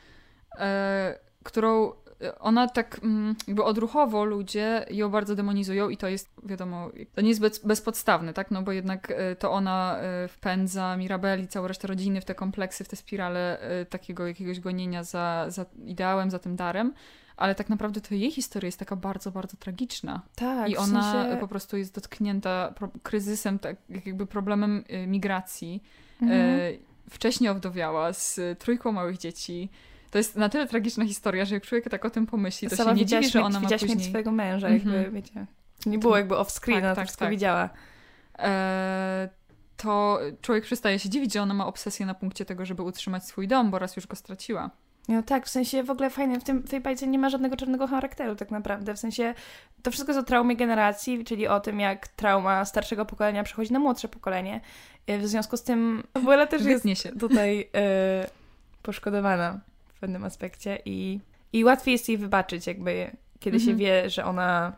e, 0.60 1.20
którą 1.44 1.92
e, 2.22 2.40
ona 2.40 2.68
tak 2.68 3.00
mm, 3.04 3.36
jakby 3.48 3.64
odruchowo 3.64 4.26
ludzie 4.26 4.86
ją 4.90 5.10
bardzo 5.10 5.36
demonizują 5.36 5.90
i 5.90 5.98
to 5.98 6.08
jest, 6.08 6.30
wiadomo, 6.44 6.90
to 7.16 7.22
nie 7.22 7.30
jest 7.30 7.42
bez, 7.42 7.60
bezpodstawne, 7.60 8.34
tak? 8.34 8.52
No 8.52 8.62
bo 8.62 8.72
jednak 8.72 9.12
e, 9.12 9.36
to 9.36 9.52
ona 9.52 10.00
wpędza 10.30 10.98
Mirabel 10.98 11.44
i 11.44 11.48
całą 11.48 11.68
resztę 11.68 11.88
rodziny 11.88 12.22
w 12.22 12.26
te 12.26 12.36
kompleksy, 12.36 12.84
w 12.84 12.88
te 12.88 12.96
spirale 12.96 13.60
takiego 13.90 14.28
jakiegoś 14.28 14.60
gonienia 14.60 15.04
za, 15.04 15.46
za 15.48 15.66
ideałem, 15.86 16.32
za 16.32 16.40
tym 16.40 16.56
darem 16.56 16.94
ale 17.38 17.56
tak 17.56 17.70
naprawdę 17.70 18.02
to 18.02 18.16
jej 18.16 18.32
historia 18.32 18.68
jest 18.68 18.80
taka 18.80 18.96
bardzo, 18.96 19.32
bardzo 19.32 19.58
tragiczna. 19.58 20.22
Tak. 20.36 20.70
I 20.70 20.78
ona 20.78 21.02
w 21.02 21.14
sensie... 21.24 21.38
po 21.40 21.48
prostu 21.48 21.78
jest 21.78 21.96
dotknięta 21.96 22.74
kryzysem, 23.04 23.60
tak 23.60 23.76
jakby 24.06 24.26
problemem 24.28 24.84
y, 25.04 25.08
migracji. 25.08 25.84
Mhm. 26.22 26.42
E, 26.60 26.60
wcześniej 27.10 27.50
owdowiała 27.50 28.14
z 28.14 28.40
trójką 28.60 28.92
małych 28.92 29.18
dzieci, 29.18 29.70
To 30.12 30.18
jest 30.18 30.36
na 30.36 30.50
tyle 30.50 30.68
tragiczna 30.68 31.06
historia, 31.06 31.46
że 31.46 31.56
jak 31.56 31.64
człowiek 31.66 31.90
tak 31.90 32.06
o 32.06 32.10
tym 32.10 32.26
pomyśli, 32.26 32.70
to 32.70 32.76
Sama 32.76 32.92
się 32.92 32.96
nie 32.98 33.06
dziwi, 33.06 33.30
że 33.30 33.42
ona 33.44 33.60
ma 33.60 33.70
później... 33.70 33.80
śmierć 33.90 34.06
swojego 34.06 34.32
męża, 34.32 34.68
Mhm. 34.68 34.96
jakby, 34.96 35.12
wiecie. 35.12 35.46
Nie 35.86 35.98
było 36.00 36.18
jakby 36.18 36.36
off-screen, 36.36 36.74
Tak, 36.74 36.84
ona 36.84 36.96
tak, 36.96 37.06
wszystko 37.06 37.26
tak. 37.26 37.32
widziała. 37.32 37.70
e, 38.40 39.30
to 39.78 40.20
człowiek 40.42 40.64
przestaje 40.64 41.00
się 41.00 41.10
dziwić, 41.10 41.34
że 41.34 41.42
ona 41.42 41.54
ma 41.54 41.68
obsesję 41.68 42.06
na 42.06 42.14
punkcie 42.14 42.46
tego, 42.46 42.66
żeby 42.66 42.82
utrzymać 42.82 43.26
swój 43.28 43.48
dom, 43.48 43.72
bo 43.72 43.80
raz 43.80 43.96
już 43.96 44.08
go 44.08 44.16
straciła. 44.16 44.70
No 45.08 45.24
tak, 45.24 45.46
w 45.46 45.50
sensie 45.50 45.84
w 45.84 45.90
ogóle 45.90 46.10
fajne, 46.10 46.40
w, 46.40 46.44
tym, 46.44 46.62
w 46.62 46.70
tej 46.70 46.80
bajce 46.82 47.08
nie 47.08 47.20
ma 47.20 47.30
żadnego 47.30 47.56
czarnego 47.56 47.88
charakteru 47.88 48.36
tak 48.36 48.52
naprawdę, 48.52 48.94
w 48.94 49.00
sensie 49.00 49.34
to 49.84 49.92
wszystko 49.92 50.12
jest 50.12 50.20
o 50.20 50.28
traumie 50.28 50.56
generacji, 50.56 51.26
czyli 51.26 51.48
o 51.48 51.60
tym, 51.60 51.80
jak 51.80 52.08
trauma 52.08 52.66
starszego 52.66 53.06
pokolenia 53.06 53.44
przechodzi 53.44 53.74
na 53.74 53.80
młodsze 53.80 54.08
pokolenie. 54.08 54.62
E, 55.08 55.18
W 55.18 55.28
związku 55.28 55.58
z 55.58 55.64
tym 55.64 56.04
Abuela 56.14 56.48
też 56.48 56.62
jest 56.62 56.74
Wytnie 56.74 56.96
się. 56.96 57.12
tutaj 57.28 57.70
e, 57.76 58.28
poszkodowana 58.84 59.60
w 59.96 60.00
pewnym 60.00 60.24
aspekcie 60.24 60.80
i, 60.86 61.20
i 61.54 61.64
łatwiej 61.64 61.92
jest 61.92 62.10
jej 62.10 62.18
wybaczyć, 62.18 62.68
jakby 62.68 63.12
kiedy 63.40 63.60
się 63.60 63.72
Mhm. 63.72 63.78
wie, 63.78 64.10
że 64.10 64.26
ona 64.26 64.74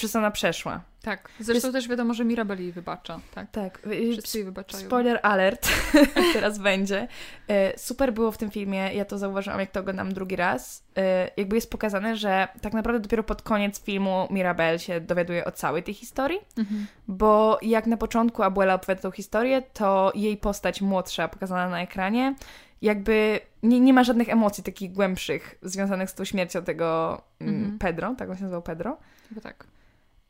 przez 0.00 0.12
co 0.12 0.18
ona 0.18 0.30
przeszła. 0.30 0.80
Tak. 1.02 1.28
Zresztą 1.40 1.72
też 1.72 1.88
wiadomo, 1.88 2.14
że 2.14 2.24
Mirabel 2.24 2.60
jej 2.62 2.72
wybacza. 2.72 3.20
Tak. 3.34 3.50
Tak, 3.50 3.78
Wszyscy 4.12 4.38
jej 4.38 4.44
wybaczają. 4.44 4.84
Spoiler 4.86 5.20
alert, 5.22 5.68
teraz 6.32 6.58
będzie. 6.58 7.08
E, 7.48 7.78
Super 7.78 8.12
było 8.12 8.32
w 8.32 8.38
tym 8.38 8.50
filmie, 8.50 8.94
ja 8.94 9.04
to 9.04 9.18
zauważyłam, 9.18 9.60
jak 9.60 9.70
to 9.70 9.80
oglądam 9.80 10.14
drugi 10.14 10.36
raz. 10.36 10.84
E, 10.96 11.30
Jakby 11.36 11.56
jest 11.56 11.70
pokazane, 11.70 12.16
że 12.16 12.48
tak 12.62 12.72
naprawdę 12.72 13.00
dopiero 13.00 13.22
pod 13.22 13.42
koniec 13.42 13.80
filmu 13.84 14.28
Mirabel 14.30 14.78
się 14.78 15.00
dowiaduje 15.00 15.44
o 15.44 15.50
całej 15.52 15.82
tej 15.82 15.94
historii, 15.94 16.38
Mhm. 16.58 16.86
bo 17.08 17.58
jak 17.62 17.86
na 17.86 17.96
początku 17.96 18.42
Abuela 18.42 18.74
opowiada 18.74 19.02
tą 19.02 19.10
historię, 19.10 19.62
to 19.62 20.12
jej 20.14 20.36
postać 20.36 20.80
młodsza 20.80 21.28
pokazana 21.28 21.68
na 21.68 21.80
ekranie, 21.82 22.34
jakby 22.82 23.40
nie, 23.62 23.80
nie 23.80 23.92
ma 23.92 24.04
żadnych 24.04 24.28
emocji 24.28 24.64
takich 24.64 24.92
głębszych 24.92 25.54
związanych 25.62 26.10
z 26.10 26.14
tą 26.14 26.24
śmiercią 26.24 26.62
tego 26.62 27.20
mm, 27.40 27.54
Mhm. 27.54 27.78
Pedro, 27.78 28.14
tak 28.18 28.30
on 28.30 28.36
się 28.36 28.42
nazywał 28.42 28.62
Pedro. 28.62 28.96
Chyba 29.28 29.40
tak. 29.40 29.66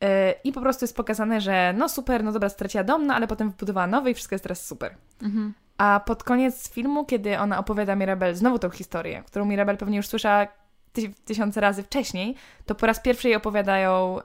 E, 0.03 0.35
I 0.45 0.53
po 0.53 0.61
prostu 0.61 0.85
jest 0.85 0.97
pokazane, 0.97 1.41
że 1.41 1.75
no 1.77 1.89
super, 1.89 2.25
no 2.25 2.33
dobra, 2.33 2.49
straciła 2.49 2.85
dom, 2.85 3.07
no 3.07 3.15
ale 3.15 3.27
potem 3.27 3.51
wybudowała 3.51 3.87
nowy 3.87 4.11
i 4.11 4.15
wszystko 4.15 4.35
jest 4.35 4.43
teraz 4.43 4.67
super. 4.67 4.95
Mhm. 5.23 5.55
A 5.79 6.01
pod 6.07 6.25
koniec 6.25 6.71
filmu, 6.73 7.05
kiedy 7.05 7.39
ona 7.39 7.59
opowiada 7.59 7.97
Mirabel 7.97 8.35
znowu 8.35 8.59
tą 8.59 8.71
historię, 8.71 9.23
którą 9.27 9.45
Mirabel 9.45 9.77
pewnie 9.77 9.97
już 9.97 10.07
słyszała 10.07 10.47
ty 10.93 11.13
tysiące 11.25 11.61
razy 11.61 11.83
wcześniej, 11.83 12.35
to 12.67 12.75
po 12.75 12.87
raz 12.87 13.01
pierwszy 13.01 13.29
jej 13.29 13.37
opowiadają 13.37 14.19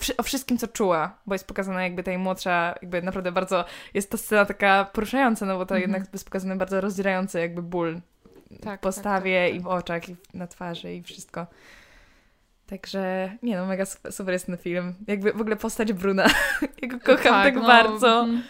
wszy- 0.00 0.16
o 0.16 0.22
wszystkim, 0.22 0.58
co 0.58 0.68
czuła, 0.68 1.16
bo 1.26 1.34
jest 1.34 1.46
pokazana 1.46 1.82
jakby 1.82 2.02
tej 2.02 2.18
młodsza, 2.18 2.74
jakby 2.82 3.02
naprawdę 3.02 3.32
bardzo, 3.32 3.64
jest 3.94 4.10
to 4.10 4.18
scena 4.18 4.44
taka 4.46 4.84
poruszająca, 4.92 5.46
no 5.46 5.58
bo 5.58 5.66
to 5.66 5.74
Mhm. 5.76 5.90
jednak 5.92 6.12
jest 6.12 6.24
pokazany 6.24 6.56
bardzo 6.56 6.80
rozdzierający 6.80 7.40
jakby 7.40 7.62
ból 7.62 8.00
Tak, 8.64 8.80
w 8.80 8.82
postawie 8.82 9.44
tak, 9.44 9.50
tak, 9.52 9.60
i 9.60 9.60
w 9.60 9.66
oczach, 9.66 10.08
i 10.08 10.16
na 10.34 10.46
twarzy 10.46 10.94
i 10.94 11.02
wszystko. 11.02 11.46
Także, 12.72 13.32
nie 13.42 13.56
no, 13.56 13.66
mega 13.66 13.86
super, 13.86 14.12
super 14.12 14.32
jest 14.32 14.46
ten 14.46 14.56
film. 14.56 14.94
Jakby 15.06 15.32
w 15.32 15.40
ogóle 15.40 15.56
postać 15.56 15.92
Bruna, 15.92 16.26
ja 16.82 16.88
go 16.88 16.98
kocham 16.98 17.22
tak, 17.32 17.54
no, 17.54 17.66
bardzo. 17.66 18.20
mhm. 18.20 18.42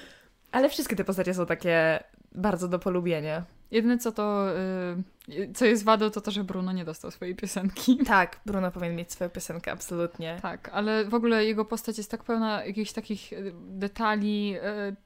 Ale 0.52 0.69
wszystkie 0.69 0.97
te 0.97 1.05
postacie 1.05 1.35
są 1.35 1.47
takie 1.47 2.05
bardzo 2.35 2.69
do 2.69 2.79
polubienia. 2.79 3.45
Jedyne 3.71 3.99
co 3.99 4.12
to, 4.12 4.47
y, 5.29 5.52
co 5.55 5.64
jest 5.64 5.85
wadą, 5.85 6.11
to 6.11 6.21
to, 6.21 6.31
że 6.31 6.45
Bruno 6.45 6.73
nie 6.73 6.85
dostał 6.85 7.11
swojej 7.11 7.35
piosenki. 7.37 7.99
Tak, 8.07 8.41
Bruno 8.47 8.71
powinien 8.71 8.97
mieć 8.97 9.12
swoją 9.12 9.31
piosenkę, 9.31 9.73
absolutnie. 9.73 10.38
Tak, 10.43 10.71
ale 10.73 11.05
w 11.05 11.14
ogóle 11.14 11.45
jego 11.45 11.64
postać 11.64 11.99
jest 11.99 12.11
tak 12.11 12.25
pełna 12.25 12.64
jakichś 12.64 12.93
takich 12.93 13.33
y, 13.33 13.52
detali. 13.71 14.57
y, 14.57 14.97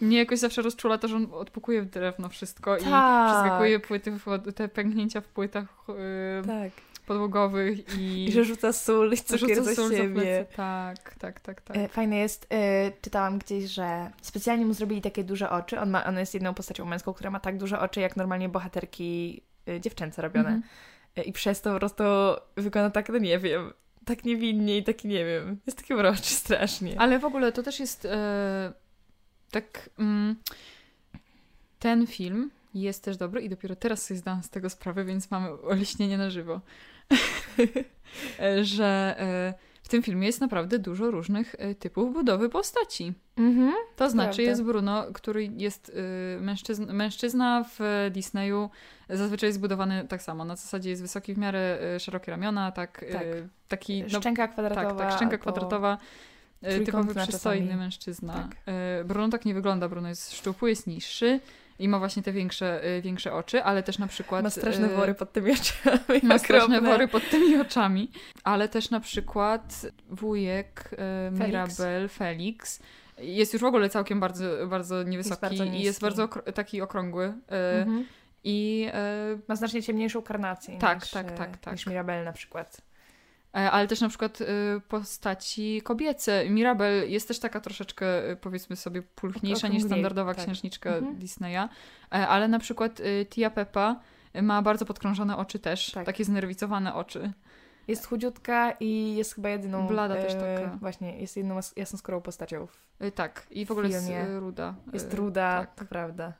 Mnie 0.00 0.18
jakoś 0.18 0.38
zawsze 0.38 0.62
rozczula 0.62 0.98
to, 0.98 1.08
że 1.08 1.16
on 1.16 1.26
odpukuje 1.32 1.82
w 1.82 1.90
drewno 1.90 2.28
wszystko 2.28 2.76
i 2.76 2.84
Tak. 2.84 3.30
przeskakuje 3.34 3.80
płyty, 3.80 4.10
w- 4.10 4.52
te 4.54 4.68
pęknięcia 4.68 5.20
w 5.20 5.28
płytach 5.28 5.64
y, 5.88 6.46
Tak. 6.46 6.70
Podłogowych 7.10 7.98
i, 7.98 8.24
I 8.24 8.32
że 8.32 8.44
rzuca 8.44 8.72
sól 8.72 9.12
i 9.12 9.16
cukier 9.16 9.48
rzuca 9.48 9.62
za 9.62 9.74
sól 9.74 9.88
za 9.88 9.96
siebie. 9.96 10.14
plecy. 10.14 10.56
Tak, 10.56 11.14
tak, 11.14 11.40
tak, 11.40 11.60
tak. 11.60 11.76
E, 11.76 11.88
Fajne 11.88 12.16
jest, 12.16 12.46
e, 12.50 12.92
czytałam 13.02 13.38
gdzieś, 13.38 13.64
że 13.64 14.10
specjalnie 14.22 14.66
mu 14.66 14.74
zrobili 14.74 15.00
takie 15.00 15.24
duże 15.24 15.50
oczy. 15.50 15.80
On, 15.80 15.90
ma, 15.90 16.04
on 16.04 16.18
jest 16.18 16.34
jedną 16.34 16.54
postacią 16.54 16.84
męską, 16.84 17.12
która 17.12 17.30
ma 17.30 17.40
tak 17.40 17.58
duże 17.58 17.80
oczy, 17.80 18.00
jak 18.00 18.16
normalnie 18.16 18.48
bohaterki 18.48 19.42
e, 19.68 19.80
dziewczęce 19.80 20.22
robione. 20.22 20.48
Mhm. 20.48 20.62
I 21.26 21.32
przez 21.32 21.60
to 21.60 21.72
po 21.72 21.78
prostu 21.78 22.04
wygląda 22.56 22.90
tak, 22.90 23.08
no 23.08 23.18
nie 23.18 23.38
wiem, 23.38 23.72
tak 24.04 24.24
niewinnie 24.24 24.78
i 24.78 24.84
tak 24.84 25.04
nie 25.04 25.24
wiem. 25.24 25.60
Jest 25.66 25.78
taki 25.78 25.94
uroczy 25.94 26.34
strasznie. 26.34 27.00
Ale 27.00 27.18
w 27.18 27.24
ogóle 27.24 27.52
to 27.52 27.62
też 27.62 27.80
jest 27.80 28.08
tak. 29.50 29.90
Mm, 29.98 30.36
ten 31.78 32.06
film 32.06 32.50
jest 32.74 33.04
też 33.04 33.16
dobry 33.16 33.40
i 33.42 33.48
dopiero 33.48 33.76
teraz 33.76 34.06
sobie 34.06 34.18
zdałam 34.18 34.42
z 34.42 34.50
tego 34.50 34.70
sprawę, 34.70 35.04
więc 35.04 35.30
mamy 35.30 35.50
oleśnienie 35.62 36.18
na 36.18 36.30
żywo. 36.30 36.60
E, 38.40 38.64
że 38.64 39.14
e, 39.18 39.54
w 39.82 39.88
tym 39.88 40.02
filmie 40.02 40.26
jest 40.26 40.40
naprawdę 40.40 40.78
dużo 40.78 41.10
różnych 41.10 41.54
e, 41.58 41.74
typów 41.74 42.12
budowy 42.12 42.48
postaci. 42.48 43.12
Mhm. 43.36 43.72
To 43.96 44.10
znaczy 44.10 44.36
Prawda. 44.36 44.42
jest 44.42 44.62
Bruno, 44.62 45.06
który 45.14 45.46
jest 45.56 45.88
y, 45.88 46.40
mężczyzna, 46.40 46.92
mężczyzna 46.92 47.64
w 47.78 48.08
Disneyu, 48.12 48.70
zazwyczaj 49.08 49.48
jest 49.48 49.58
zbudowany 49.58 50.06
tak 50.08 50.22
samo. 50.22 50.44
Na 50.44 50.56
zasadzie 50.56 50.90
jest 50.90 51.02
wysoki 51.02 51.34
w 51.34 51.38
miarę, 51.38 51.78
szerokie 51.98 52.30
ramiona, 52.30 52.72
tak, 52.72 53.04
Tak. 53.12 53.22
taki 53.68 54.02
no, 54.12 54.20
Szczęka 54.20 54.48
kwadratowa. 54.48 54.88
tak, 54.88 54.98
tak, 54.98 55.16
szczęka 55.16 55.36
albo- 55.36 55.42
kwadratowa. 55.42 55.98
Typowy 56.84 57.14
przystojny 57.14 57.66
czasami. 57.66 57.80
mężczyzna. 57.80 58.32
Tak. 58.32 58.74
Bruno 59.04 59.28
tak 59.28 59.44
nie 59.44 59.54
wygląda. 59.54 59.88
Bruno 59.88 60.08
jest 60.08 60.32
szczupły, 60.32 60.70
jest 60.70 60.86
niższy 60.86 61.40
i 61.80 61.88
ma 61.88 61.98
właśnie 61.98 62.22
te 62.22 62.32
większe, 62.32 62.84
y, 62.98 63.02
większe 63.02 63.32
oczy, 63.32 63.62
ale 63.62 63.82
też 63.82 63.98
na 63.98 64.06
przykład... 64.06 64.42
Ma 64.42 64.50
straszne 64.50 64.86
y, 64.86 64.96
wory 64.96 65.14
pod 65.14 65.32
tymi 65.32 65.52
oczami. 65.52 66.20
ma 66.22 66.38
straszne 66.44 66.80
wory 66.80 67.08
pod 67.08 67.30
tymi 67.30 67.56
oczami, 67.56 68.10
ale 68.44 68.68
też 68.68 68.90
na 68.90 69.00
przykład 69.00 69.86
wujek 70.10 70.90
e, 70.98 71.30
Mirabel, 71.30 72.08
Felix, 72.08 72.80
jest 73.18 73.52
już 73.52 73.62
w 73.62 73.64
ogóle 73.64 73.88
całkiem 73.88 74.20
bardzo, 74.20 74.66
bardzo 74.66 75.02
niewysoki 75.02 75.40
bardzo 75.40 75.64
i 75.64 75.82
jest 75.82 76.00
bardzo 76.00 76.26
okr- 76.26 76.52
taki 76.52 76.80
okrągły. 76.82 77.34
Mhm. 77.80 78.06
I, 78.44 78.88
e, 78.92 79.38
Ma 79.48 79.56
znacznie 79.56 79.82
ciemniejszą 79.82 80.22
karnację 80.22 80.78
Tak, 80.78 81.00
niż, 81.00 81.10
tak, 81.10 81.32
tak, 81.32 81.56
tak. 81.56 81.74
niż 81.74 81.86
Mirabel 81.86 82.24
na 82.24 82.32
przykład. 82.32 82.89
E, 83.54 83.70
ale 83.70 83.88
też 83.88 84.00
na 84.00 84.08
przykład 84.08 84.38
e, 84.40 84.44
postaci 84.88 85.82
kobiece. 85.82 86.50
Mirabel 86.50 87.10
jest 87.10 87.28
też 87.28 87.38
taka 87.38 87.60
troszeczkę, 87.60 88.30
e, 88.30 88.36
powiedzmy 88.36 88.76
sobie, 88.76 89.02
pulchniejsza 89.02 89.68
niż 89.68 89.82
standardowa 89.84 90.34
tak. 90.34 90.44
księżniczka 90.44 90.90
Mhm. 90.90 91.16
Disneya, 91.18 91.68
e, 92.12 92.28
ale 92.28 92.48
na 92.48 92.58
przykład 92.58 93.00
e, 93.00 93.26
Tia 93.26 93.50
Peppa 93.50 94.00
ma 94.42 94.62
bardzo 94.62 94.84
podkrążone 94.84 95.36
oczy 95.36 95.58
też, 95.58 95.90
Tak. 95.90 96.06
takie 96.06 96.24
znerwicowane 96.24 96.94
oczy. 96.94 97.32
Jest 97.88 98.06
chudziutka 98.06 98.70
i 98.80 99.14
jest 99.16 99.34
chyba 99.34 99.48
jedyną... 99.48 99.86
Blada 99.86 100.14
też 100.14 100.34
e, 100.34 100.56
taka. 100.58 100.76
Właśnie, 100.76 101.20
jest 101.20 101.36
jedną 101.36 101.60
jasnoskórą 101.76 102.20
postacią. 102.20 102.66
w- 102.66 103.10
Tak, 103.14 103.46
i 103.50 103.66
w 103.66 103.70
ogóle 103.70 103.88
jest 103.88 104.06
filmie. 104.06 104.20
e, 104.22 104.40
ruda. 104.40 104.74
Jest 104.92 105.14
ruda, 105.14 105.58
tak. 105.60 105.74
to 105.74 105.84
prawda. 105.84 106.32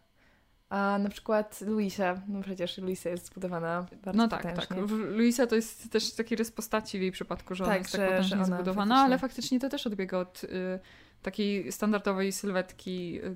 A 0.70 0.98
na 0.98 1.08
przykład 1.08 1.60
Luisa, 1.60 2.20
no 2.28 2.42
przecież 2.42 2.78
Luisa 2.78 3.10
jest 3.10 3.26
zbudowana 3.26 3.86
bardzo 4.04 4.18
No 4.22 4.28
tak, 4.28 4.42
potężnie. 4.42 4.66
tak. 4.76 4.90
Luisa 4.90 5.46
to 5.46 5.56
jest 5.56 5.90
też 5.92 6.14
taki 6.14 6.36
rys 6.36 6.50
postaci 6.52 6.98
w 6.98 7.02
jej 7.02 7.12
przypadku, 7.12 7.54
że 7.54 7.64
ona 7.64 7.72
Tak, 7.72 7.82
jest 7.82 7.92
tak 7.92 8.00
że- 8.00 8.06
potężnie 8.08 8.28
że 8.28 8.36
ona 8.36 8.44
zbudowana, 8.56 8.94
faktycznie- 8.94 9.04
ale 9.04 9.18
faktycznie 9.18 9.60
to 9.60 9.68
też 9.68 9.86
odbiega 9.86 10.18
od 10.18 10.44
y, 10.44 10.48
takiej 11.22 11.72
standardowej 11.72 12.32
sylwetki 12.32 13.20
y, 13.24 13.34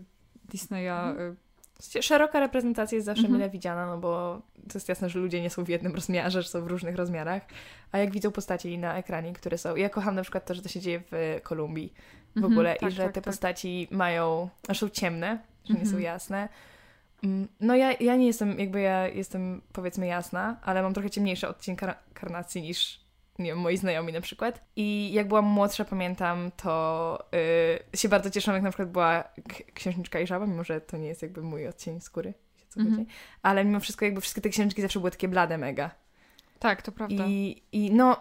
Disneya. 0.48 0.88
Mhm. 1.10 1.36
Y, 1.98 2.02
Szeroka 2.02 2.40
reprezentacja 2.40 2.96
jest 2.96 3.06
zawsze 3.06 3.22
Mhm. 3.22 3.34
mile 3.38 3.50
widziana, 3.50 3.86
no 3.86 3.98
bo 3.98 4.42
to 4.68 4.74
jest 4.74 4.88
jasne, 4.88 5.08
że 5.08 5.18
ludzie 5.18 5.42
nie 5.42 5.50
są 5.50 5.64
w 5.64 5.68
jednym 5.68 5.94
rozmiarze, 5.94 6.42
że 6.42 6.48
są 6.48 6.60
w 6.64 6.66
różnych 6.66 6.96
rozmiarach. 6.96 7.42
A 7.92 7.98
jak 7.98 8.10
widzą 8.12 8.30
postaci 8.30 8.78
na 8.78 8.96
ekranie, 8.96 9.32
które 9.32 9.58
są... 9.58 9.76
Ja 9.76 9.88
kocham 9.88 10.14
na 10.14 10.22
przykład 10.22 10.46
to, 10.46 10.54
że 10.54 10.62
to 10.62 10.68
się 10.68 10.80
dzieje 10.80 11.02
w 11.12 11.40
Kolumbii 11.42 11.92
w 12.34 12.36
mhm, 12.36 12.52
ogóle 12.52 12.76
tak, 12.76 12.90
i 12.90 12.94
że 12.94 13.02
tak, 13.02 13.12
te 13.12 13.20
tak. 13.20 13.24
postaci 13.24 13.88
mają... 13.90 14.48
a 14.68 14.74
są 14.74 14.88
ciemne, 14.88 15.38
że 15.64 15.74
nie 15.74 15.80
są 15.80 15.84
Mhm. 15.86 16.02
jasne. 16.02 16.48
Mm, 17.24 17.48
No 17.60 17.76
ja, 17.76 17.92
ja 17.92 18.16
nie 18.16 18.26
jestem, 18.26 18.58
jakby 18.58 18.80
ja 18.80 19.08
jestem 19.08 19.62
powiedzmy 19.72 20.06
jasna, 20.06 20.56
ale 20.62 20.82
mam 20.82 20.94
trochę 20.94 21.10
ciemniejszy 21.10 21.48
odcień 21.48 21.76
kar- 21.76 21.96
karnacji 22.14 22.62
niż 22.62 23.04
nie 23.38 23.46
wiem, 23.46 23.58
moi 23.58 23.76
znajomi 23.76 24.12
na 24.12 24.20
przykład. 24.20 24.60
I 24.76 25.12
jak 25.12 25.28
byłam 25.28 25.44
młodsza, 25.44 25.84
pamiętam, 25.84 26.50
to 26.56 27.18
y, 27.94 27.96
się 27.96 28.08
bardzo 28.08 28.30
cieszyłam, 28.30 28.54
jak 28.56 28.62
na 28.64 28.70
przykład 28.70 28.90
była 28.90 29.24
księżniczka 29.74 30.20
i 30.20 30.26
żaba, 30.26 30.46
mimo 30.46 30.64
że 30.64 30.80
to 30.80 30.96
nie 30.96 31.06
jest 31.08 31.22
jakby 31.22 31.42
mój 31.42 31.68
odcień 31.68 32.00
skóry, 32.00 32.34
wiecie 32.56 32.66
co 32.68 32.80
Mhm. 32.80 32.98
chodzi. 32.98 33.10
Ale 33.42 33.64
mimo 33.64 33.80
wszystko 33.80 34.04
jakby 34.04 34.20
wszystkie 34.20 34.40
te 34.40 34.48
księżniczki 34.48 34.82
zawsze 34.82 34.98
były 34.98 35.10
takie 35.10 35.28
blade 35.28 35.58
mega. 35.58 35.90
Tak, 36.58 36.82
to 36.82 36.92
prawda. 36.92 37.24
I, 37.26 37.62
i 37.72 37.90
no, 37.92 38.20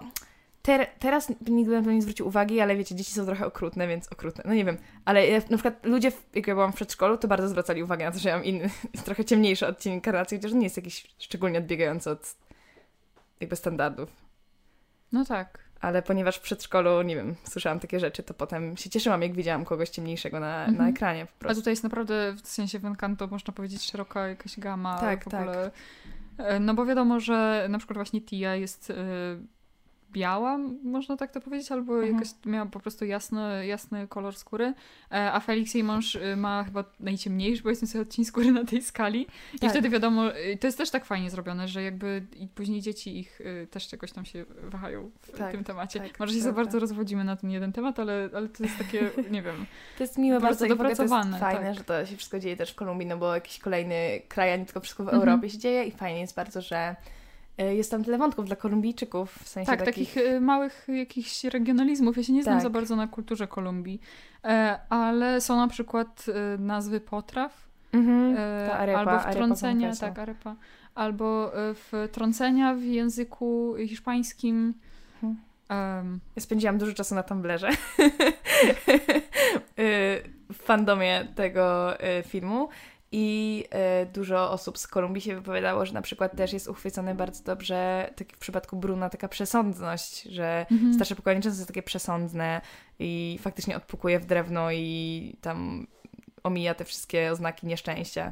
ter, 0.63 0.87
teraz 0.99 1.29
nigdy 1.29 1.71
bym 1.71 1.79
na 1.79 1.85
to 1.85 1.91
nie 1.91 2.01
zwrócił 2.01 2.27
uwagi, 2.27 2.61
ale 2.61 2.75
wiecie, 2.75 2.95
dzieci 2.95 3.11
są 3.11 3.25
trochę 3.25 3.45
okrutne, 3.45 3.87
więc 3.87 4.11
okrutne. 4.11 4.43
No 4.47 4.53
nie 4.53 4.65
wiem, 4.65 4.77
ale 5.05 5.27
ja, 5.27 5.37
na 5.37 5.57
przykład 5.57 5.85
ludzie, 5.85 6.11
jak 6.35 6.47
ja 6.47 6.53
byłam 6.53 6.71
w 6.71 6.75
przedszkolu, 6.75 7.17
to 7.17 7.27
bardzo 7.27 7.47
zwracali 7.49 7.83
uwagę 7.83 8.05
na 8.05 8.11
to, 8.11 8.19
że 8.19 8.29
ja 8.29 8.35
mam 8.35 8.45
inny, 8.45 8.69
trochę 9.05 9.25
ciemniejszy 9.25 9.67
odcień 9.67 10.01
karnacji, 10.01 10.37
chociaż 10.37 10.53
nie 10.53 10.63
jest 10.63 10.77
jakiś 10.77 11.15
szczególnie 11.19 11.57
odbiegający 11.59 12.09
od 12.09 12.35
jakby 13.39 13.55
standardów. 13.55 14.09
No 15.11 15.25
tak. 15.25 15.59
Ale 15.81 16.01
ponieważ 16.01 16.37
w 16.37 16.41
przedszkolu, 16.41 17.01
nie 17.01 17.15
wiem, 17.15 17.35
słyszałam 17.43 17.79
takie 17.79 17.99
rzeczy, 17.99 18.23
to 18.23 18.33
potem 18.33 18.77
się 18.77 18.89
cieszyłam, 18.89 19.21
jak 19.21 19.33
widziałam 19.33 19.65
kogoś 19.65 19.89
ciemniejszego 19.89 20.39
na, 20.39 20.59
Mhm. 20.59 20.77
na 20.77 20.89
ekranie 20.89 21.25
po 21.25 21.31
A 21.35 21.39
prostu. 21.39 21.61
tutaj 21.61 21.71
jest 21.71 21.83
naprawdę, 21.83 22.33
w 22.43 22.47
sensie 22.47 22.79
w 22.79 22.85
Encanto 22.85 23.27
można 23.27 23.53
powiedzieć 23.53 23.83
szeroka 23.91 24.27
jakaś 24.27 24.59
gama 24.59 24.99
Tak, 24.99 25.25
w 25.25 25.29
tak. 25.29 25.41
ogóle 25.41 25.71
E, 26.37 26.59
No 26.59 26.73
bo 26.73 26.85
wiadomo, 26.85 27.19
że 27.19 27.65
na 27.69 27.77
przykład 27.77 27.97
właśnie 27.97 28.21
Tia 28.21 28.55
jest 28.55 28.89
e, 28.89 28.95
biała, 30.13 30.57
można 30.83 31.17
tak 31.17 31.31
to 31.31 31.41
powiedzieć, 31.41 31.71
albo 31.71 31.93
Mhm. 31.95 32.13
jakoś 32.13 32.29
miała 32.45 32.65
po 32.65 32.79
prostu 32.79 33.05
jasny, 33.05 33.65
jasny 33.67 34.07
kolor 34.07 34.35
skóry, 34.35 34.73
e, 35.11 35.31
a 35.33 35.39
Felix, 35.39 35.73
jej 35.73 35.83
mąż, 35.83 36.15
e, 36.15 36.35
ma 36.35 36.63
chyba 36.63 36.83
najciemniejszy, 36.99 37.63
bo 37.63 37.69
jestem 37.69 37.89
sobie 37.89 38.01
odcień 38.01 38.25
skóry 38.25 38.51
na 38.51 38.65
tej 38.65 38.81
skali. 38.81 39.27
I 39.53 39.59
Tak. 39.59 39.69
wtedy 39.69 39.89
wiadomo, 39.89 40.33
e, 40.35 40.57
to 40.57 40.67
jest 40.67 40.77
też 40.77 40.89
tak 40.89 41.05
fajnie 41.05 41.29
zrobione, 41.29 41.67
że 41.67 41.83
jakby 41.83 42.25
i 42.39 42.47
później 42.47 42.81
dzieci 42.81 43.17
ich 43.19 43.41
e, 43.63 43.67
też 43.67 43.87
czegoś 43.87 44.11
tam 44.11 44.25
się 44.25 44.45
wahają 44.63 45.11
w 45.21 45.31
Tak, 45.37 45.51
tym 45.51 45.63
temacie. 45.63 45.99
tak, 45.99 46.19
Może 46.19 46.33
się 46.33 46.39
za 46.39 46.43
prawda. 46.43 46.61
bardzo 46.63 46.79
rozwodzimy 46.79 47.23
na 47.23 47.35
ten 47.35 47.51
jeden 47.51 47.71
temat, 47.73 47.99
ale, 47.99 48.29
ale 48.35 48.49
to 48.49 48.63
jest 48.63 48.77
takie, 48.77 49.09
nie 49.31 49.41
wiem. 49.41 49.65
To 49.97 50.03
jest 50.03 50.17
miłe 50.17 50.39
Bardzo 50.39 50.65
i 50.65 50.71
ogóle 50.71 50.89
to 50.89 50.95
dopracowane, 50.95 51.29
jest 51.29 51.39
fajne, 51.39 51.65
tak. 51.67 51.75
że 51.77 51.83
to 51.83 52.05
się 52.05 52.17
wszystko 52.17 52.39
dzieje 52.39 52.57
też 52.57 52.71
w 52.71 52.75
Kolumbii, 52.75 53.07
no 53.07 53.17
bo 53.17 53.35
jakiś 53.35 53.59
kolejny 53.59 54.21
kraj, 54.27 54.53
a 54.53 54.55
nie 54.55 54.65
tylko 54.65 54.79
wszystko 54.79 55.03
w 55.03 55.07
Mhm. 55.07 55.29
Europie 55.29 55.49
się 55.49 55.57
dzieje 55.57 55.83
i 55.85 55.91
fajnie 55.91 56.19
jest 56.21 56.35
bardzo, 56.35 56.61
że 56.61 56.95
y, 57.07 57.22
jest 57.57 57.91
tam 57.91 58.03
tyle 58.03 58.17
wątków 58.17 58.45
dla 58.45 58.55
Kolumbijczyków, 58.55 59.33
w 59.43 59.47
sensie 59.47 59.71
Tak, 59.71 59.79
takich... 59.85 60.13
takich 60.13 60.27
e, 60.27 60.39
małych 60.39 60.87
jakichś 60.87 61.43
regionalizmów. 61.43 62.17
Ja 62.17 62.23
się 62.23 62.33
nie 62.33 62.43
znam 62.43 62.55
Tak. 62.55 62.63
za 62.63 62.69
bardzo 62.69 62.95
na 62.95 63.07
kulturze 63.07 63.47
Kolumbii, 63.47 63.99
e, 64.43 64.79
ale 64.89 65.41
są 65.41 65.55
na 65.57 65.67
przykład 65.67 66.25
e, 66.55 66.57
nazwy 66.57 66.99
potraw, 66.99 67.63
Mhm, 67.93 68.37
e, 68.37 68.73
arepa, 68.73 68.99
albo 68.99 69.11
arepa 69.11 69.31
wtrącenia, 69.31 69.87
queso. 69.87 70.05
tak, 70.05 70.19
arepa, 70.19 70.55
albo 70.95 71.51
e, 71.69 71.73
wtrącenia 72.07 72.75
w 72.75 72.81
języku 72.83 73.75
hiszpańskim. 73.87 74.73
Mhm. 75.23 75.37
em, 75.69 76.19
Ja 76.35 76.41
spędziłam 76.41 76.77
dużo 76.77 76.93
czasu 76.93 77.15
na 77.15 77.23
Tumblerze 77.23 77.69
w 80.53 80.55
fandomie 80.63 81.27
tego 81.35 81.93
filmu 82.27 82.69
i 83.15 83.63
y, 84.03 84.05
dużo 84.05 84.51
osób 84.51 84.77
z 84.77 84.87
Kolumbii 84.87 85.21
się 85.21 85.35
wypowiadało, 85.35 85.85
że 85.85 85.93
na 85.93 86.01
przykład 86.01 86.35
też 86.37 86.53
jest 86.53 86.67
uchwycone 86.67 87.15
bardzo 87.15 87.43
dobrze, 87.43 88.09
tak 88.15 88.33
w 88.33 88.37
przypadku 88.37 88.77
Bruna, 88.77 89.09
taka 89.09 89.27
przesądność, 89.27 90.23
że 90.23 90.65
mhm. 90.71 90.93
starsze 90.93 91.15
pokolenie 91.15 91.41
często 91.41 91.59
jest 91.59 91.67
takie 91.67 91.83
przesądne 91.83 92.61
i 92.99 93.39
faktycznie 93.41 93.77
odpukuje 93.77 94.19
w 94.19 94.25
drewno 94.25 94.71
i 94.71 95.37
tam 95.41 95.87
omija 96.43 96.73
te 96.73 96.85
wszystkie 96.85 97.31
oznaki 97.31 97.67
nieszczęścia. 97.67 98.31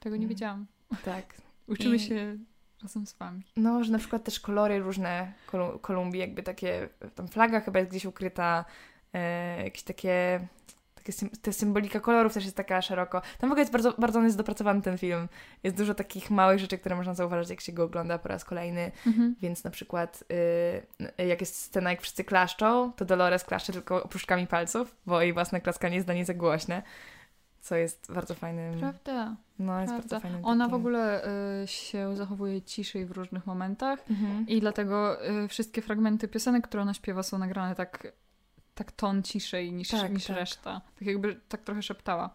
Tego 0.00 0.16
nie 0.16 0.26
wiedziałam. 0.26 0.66
Tak. 1.04 1.34
Uczymy 1.66 1.96
I- 1.96 2.00
się 2.00 2.36
razem 2.82 3.06
z 3.06 3.12
wami. 3.12 3.42
No, 3.56 3.84
że 3.84 3.92
na 3.92 3.98
przykład 3.98 4.24
też 4.24 4.40
kolory 4.40 4.78
różne 4.78 5.32
Kolu- 5.46 5.78
Kolumbii, 5.78 6.20
jakby 6.20 6.42
takie, 6.42 6.88
tam 7.14 7.28
flaga 7.28 7.60
chyba 7.60 7.78
jest 7.78 7.90
gdzieś 7.90 8.04
ukryta, 8.04 8.64
e, 9.12 9.64
jakieś 9.64 9.82
takie, 9.82 10.46
takie 11.06 11.12
sym, 11.18 11.30
te 11.30 11.52
symbolika 11.52 12.00
kolorów 12.00 12.34
też 12.34 12.44
jest 12.44 12.56
taka 12.56 12.82
szeroko. 12.82 13.20
Tam 13.38 13.50
w 13.50 13.52
ogóle 13.52 13.60
jest 13.60 13.72
bardzo, 13.72 13.92
bardzo 13.98 14.18
on 14.18 14.24
jest 14.24 14.36
dopracowany 14.36 14.82
ten 14.82 14.98
film. 14.98 15.28
Jest 15.62 15.76
dużo 15.76 15.94
takich 15.94 16.30
małych 16.30 16.58
rzeczy, 16.58 16.78
które 16.78 16.96
można 16.96 17.14
zauważyć, 17.14 17.50
jak 17.50 17.60
się 17.60 17.72
go 17.72 17.84
ogląda 17.84 18.18
po 18.18 18.28
raz 18.28 18.44
kolejny. 18.44 18.92
Mhm. 19.06 19.34
Więc 19.40 19.64
na 19.64 19.70
przykład 19.70 20.24
y, 21.18 21.26
jak 21.26 21.40
jest 21.40 21.56
scena, 21.56 21.90
jak 21.90 22.02
wszyscy 22.02 22.24
klaszczą, 22.24 22.92
to 22.92 23.04
Dolores 23.04 23.44
klaszcze 23.44 23.72
tylko 23.72 24.02
opróżkami 24.02 24.46
palców, 24.46 24.96
bo 25.06 25.20
jej 25.22 25.32
własne 25.32 25.60
klaskanie 25.60 25.94
jest 25.94 26.06
dla 26.06 26.14
niej 26.14 26.24
za 26.24 26.34
głośne. 26.34 26.82
Co 27.60 27.76
jest 27.76 28.12
bardzo 28.12 28.34
fajnym. 28.34 28.78
Prawda, 28.78 29.36
No, 29.58 29.80
jest 29.80 29.92
prawda. 29.92 30.08
bardzo 30.08 30.20
fajnym. 30.20 30.44
Ona 30.44 30.64
w 30.64 30.68
takim- 30.68 30.80
ogóle 30.80 31.24
e, 31.62 31.66
się 31.66 32.16
zachowuje 32.16 32.62
ciszej 32.62 33.06
w 33.06 33.10
różnych 33.10 33.46
momentach. 33.46 33.98
Mhm. 34.10 34.46
I 34.48 34.60
dlatego 34.60 35.26
y, 35.44 35.48
wszystkie 35.48 35.82
fragmenty 35.82 36.28
piosenek, 36.28 36.68
które 36.68 36.82
ona 36.82 36.94
śpiewa, 36.94 37.22
są 37.22 37.38
nagrane 37.38 37.74
tak, 37.74 38.12
tak 38.76 38.92
ton 38.92 39.22
ciszej 39.22 39.72
niż, 39.72 39.88
Tak, 39.88 40.12
niż 40.14 40.24
tak. 40.26 40.36
reszta. 40.36 40.80
Tak 40.98 41.08
jakby 41.08 41.40
tak 41.48 41.62
trochę 41.62 41.82
szeptała. 41.82 42.30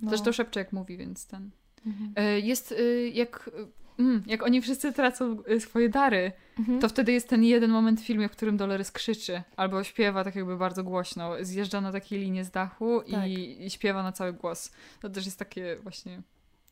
No. 0.00 0.08
Zresztą 0.10 0.32
szepcze 0.32 0.60
jak 0.60 0.72
mówi, 0.72 0.96
więc 0.96 1.26
ten. 1.26 1.50
Mhm. 1.86 2.26
Y, 2.36 2.40
jest 2.40 2.72
y, 2.72 3.10
jak. 3.14 3.50
Mm, 3.98 4.22
jak 4.26 4.42
oni 4.42 4.62
wszyscy 4.62 4.92
tracą 4.92 5.36
y, 5.50 5.60
swoje 5.60 5.88
dary, 5.88 6.32
Mhm. 6.58 6.80
to 6.80 6.88
wtedy 6.88 7.12
jest 7.12 7.28
ten 7.28 7.44
jeden 7.44 7.70
moment 7.70 8.00
w 8.00 8.04
filmie, 8.06 8.28
w 8.28 8.32
którym 8.32 8.56
Dolores 8.56 8.90
krzyczy 8.90 9.42
albo 9.56 9.84
śpiewa 9.84 10.24
tak 10.24 10.36
jakby 10.36 10.56
bardzo 10.56 10.84
głośno. 10.84 11.32
Zjeżdża 11.40 11.80
na 11.80 11.92
takiej 11.92 12.20
linie 12.20 12.44
z 12.44 12.50
dachu 12.50 13.02
Tak. 13.10 13.28
i, 13.30 13.64
i 13.66 13.70
śpiewa 13.70 14.02
na 14.02 14.12
cały 14.12 14.32
głos. 14.32 14.72
To 15.00 15.08
też 15.10 15.24
jest 15.24 15.38
takie 15.38 15.76
właśnie, 15.82 16.22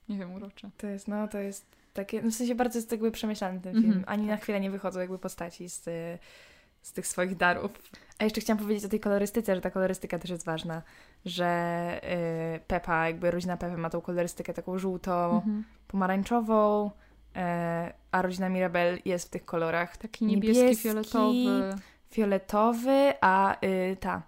nie 0.09 0.19
wiem, 0.19 0.35
urocze. 0.35 0.71
To 0.79 0.87
jest, 0.87 1.09
no, 1.09 1.29
to 1.29 1.39
jest 1.39 1.67
takie, 1.95 2.23
no 2.23 2.31
w 2.31 2.35
sensie 2.35 2.55
bardzo 2.55 2.79
jest 2.79 2.93
jakby 2.93 3.11
przemyślany 3.11 3.61
ten 3.61 3.77
Mhm, 3.77 3.93
film. 3.93 4.05
Ani 4.07 4.27
na 4.27 4.37
chwilę 4.37 4.61
nie 4.61 4.71
wychodzą 4.71 5.01
jakby 5.01 5.19
postaci 5.19 5.69
z, 5.69 5.85
z 6.83 6.93
tych 6.93 7.07
swoich 7.07 7.37
darów. 7.37 7.71
A 8.19 8.25
jeszcze 8.25 8.41
chciałam 8.41 8.63
powiedzieć 8.63 8.85
o 8.85 8.89
tej 8.89 9.01
kolorystyce, 9.01 9.55
że 9.55 9.61
ta 9.61 9.71
kolorystyka 9.71 10.19
też 10.19 10.31
jest 10.31 10.45
ważna, 10.45 10.83
że 11.25 12.01
y, 12.57 12.61
Pepa, 12.61 13.07
jakby 13.07 13.31
rodzina 13.31 13.57
Pepy 13.57 13.77
ma 13.77 13.91
tą 13.91 14.01
kolorystykę 14.01 14.55
taką 14.55 14.79
żółto-pomarańczową, 14.79 16.91
Mhm. 17.35 17.49
e, 17.49 17.93
a 18.11 18.23
rodzina 18.23 18.49
Mirabel 18.49 18.99
jest 19.05 19.27
w 19.27 19.31
tych 19.31 19.45
kolorach 19.45 19.97
Taki 19.97 20.25
niebieski, 20.25 20.63
Niebieski, 20.63 20.83
fioletowy. 20.83 21.77
fioletowy, 22.11 23.13
a 23.21 23.57
y, 23.67 23.97
ta 24.01 24.23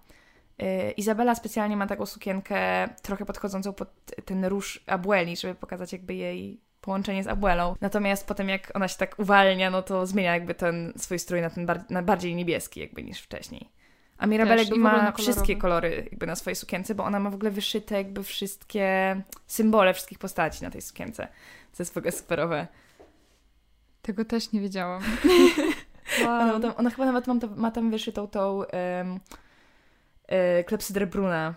y, 0.62 0.90
Izabela 0.90 1.34
specjalnie 1.34 1.76
ma 1.76 1.86
taką 1.86 2.06
sukienkę 2.06 2.88
trochę 3.02 3.26
podchodzącą 3.26 3.72
pod 3.72 3.88
ten 4.24 4.44
róż 4.44 4.84
Abueli, 4.86 5.36
żeby 5.36 5.54
pokazać 5.54 5.92
jakby 5.92 6.14
jej 6.14 6.60
połączenie 6.84 7.24
z 7.24 7.26
Abuelą. 7.26 7.74
Natomiast 7.80 8.26
potem 8.26 8.48
jak 8.48 8.70
ona 8.74 8.88
się 8.88 8.98
tak 8.98 9.18
uwalnia, 9.18 9.70
no 9.70 9.82
to 9.82 10.06
zmienia 10.06 10.34
jakby 10.34 10.54
ten 10.54 10.92
swój 10.96 11.18
strój 11.18 11.40
na 11.40 11.50
ten 11.50 11.66
bar- 11.66 11.90
na 11.90 12.02
bardziej 12.02 12.34
niebieski 12.34 12.80
jakby 12.80 13.02
niż 13.02 13.20
wcześniej. 13.20 13.68
A 14.18 14.26
Mirabel 14.26 14.58
Też, 14.58 14.68
jakby 14.68 14.82
ma 14.82 15.12
wszystkie 15.12 15.56
kolory 15.56 16.08
jakby 16.10 16.26
na 16.26 16.36
swojej 16.36 16.56
sukience, 16.56 16.94
bo 16.94 17.04
ona 17.04 17.20
ma 17.20 17.30
w 17.30 17.34
ogóle 17.34 17.50
wyszyte 17.50 17.94
jakby 17.94 18.22
wszystkie 18.22 19.16
symbole 19.46 19.94
wszystkich 19.94 20.18
postaci 20.18 20.64
na 20.64 20.70
tej 20.70 20.82
sukience. 20.82 21.28
Co 21.72 21.82
jest 21.82 21.94
w 21.94 21.96
ogóle 21.96 22.12
superowe. 22.12 22.66
Tego 24.02 24.24
też 24.24 24.52
nie 24.52 24.60
wiedziałam. 24.60 25.02
Ona, 26.22 26.52
ma 26.52 26.60
tam, 26.60 26.72
ona 26.76 26.90
chyba 26.90 27.04
nawet 27.04 27.26
ma, 27.26 27.34
ma 27.56 27.70
tam 27.70 27.90
wyszytą 27.90 28.28
tą 28.28 28.56
um, 28.56 29.20
e, 30.26 30.64
klepsydrę 30.64 31.06
Bruna. 31.06 31.54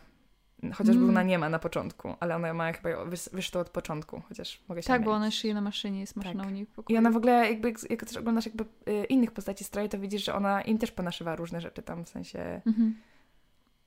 Chociaż 0.61 0.95
Mm. 0.95 1.05
Bruna 1.05 1.23
nie 1.23 1.39
ma 1.39 1.49
na 1.49 1.59
początku, 1.59 2.15
ale 2.19 2.35
ona 2.35 2.53
ma 2.53 2.73
chyba 2.73 2.89
wyszytą 3.33 3.59
od 3.59 3.69
początku, 3.69 4.21
chociaż 4.29 4.61
mogę 4.69 4.81
się 4.81 4.87
Tak, 4.87 5.03
bo 5.03 5.11
ona 5.11 5.31
szyje 5.31 5.53
na 5.53 5.61
maszynie, 5.61 5.99
jest 5.99 6.15
maszyna 6.15 6.43
Tak. 6.43 6.51
u 6.51 6.55
niej 6.55 6.65
w 6.65 6.69
pokoju. 6.69 6.95
I 6.95 6.99
ona 6.99 7.11
w 7.11 7.17
ogóle, 7.17 7.49
jakby, 7.49 7.73
jak 7.89 8.05
też 8.05 8.17
oglądasz 8.17 8.45
jakby 8.45 8.63
y, 8.63 9.05
innych 9.05 9.31
postaci 9.31 9.63
stroju, 9.63 9.89
to 9.89 9.99
widzisz, 9.99 10.25
że 10.25 10.33
ona 10.33 10.61
im 10.61 10.77
też 10.77 10.91
ponaszywa 10.91 11.35
różne 11.35 11.61
rzeczy 11.61 11.81
tam, 11.81 12.05
w 12.05 12.09
sensie... 12.09 12.61
Mhm. 12.65 12.95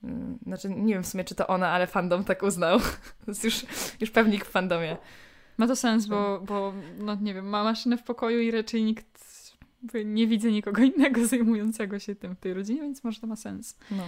Mm, 0.04 0.38
znaczy, 0.46 0.70
nie 0.70 0.94
wiem 0.94 1.02
w 1.02 1.06
sumie, 1.06 1.24
czy 1.24 1.34
to 1.34 1.46
ona, 1.46 1.68
ale 1.68 1.86
fandom 1.86 2.24
tak 2.24 2.42
uznał. 2.42 2.78
to 3.24 3.30
jest 3.30 3.44
już, 3.44 3.66
już 4.00 4.10
pewnik 4.10 4.44
w 4.44 4.50
fandomie. 4.50 4.96
Ma 5.58 5.66
to 5.66 5.76
sens, 5.76 6.06
bo, 6.06 6.40
bo 6.40 6.72
no 6.98 7.14
nie 7.14 7.34
wiem, 7.34 7.48
ma 7.48 7.64
maszynę 7.64 7.96
w 7.96 8.02
pokoju 8.02 8.40
i 8.40 8.50
raczej 8.50 8.84
nikt 8.84 9.20
nie 10.04 10.26
widzę 10.26 10.50
nikogo 10.52 10.82
innego 10.82 11.26
zajmującego 11.26 11.98
się 11.98 12.14
tym 12.14 12.36
w 12.36 12.40
tej 12.40 12.54
rodzinie, 12.54 12.80
więc 12.80 13.04
może 13.04 13.20
to 13.20 13.26
ma 13.26 13.36
sens. 13.36 13.76
No. 13.90 14.02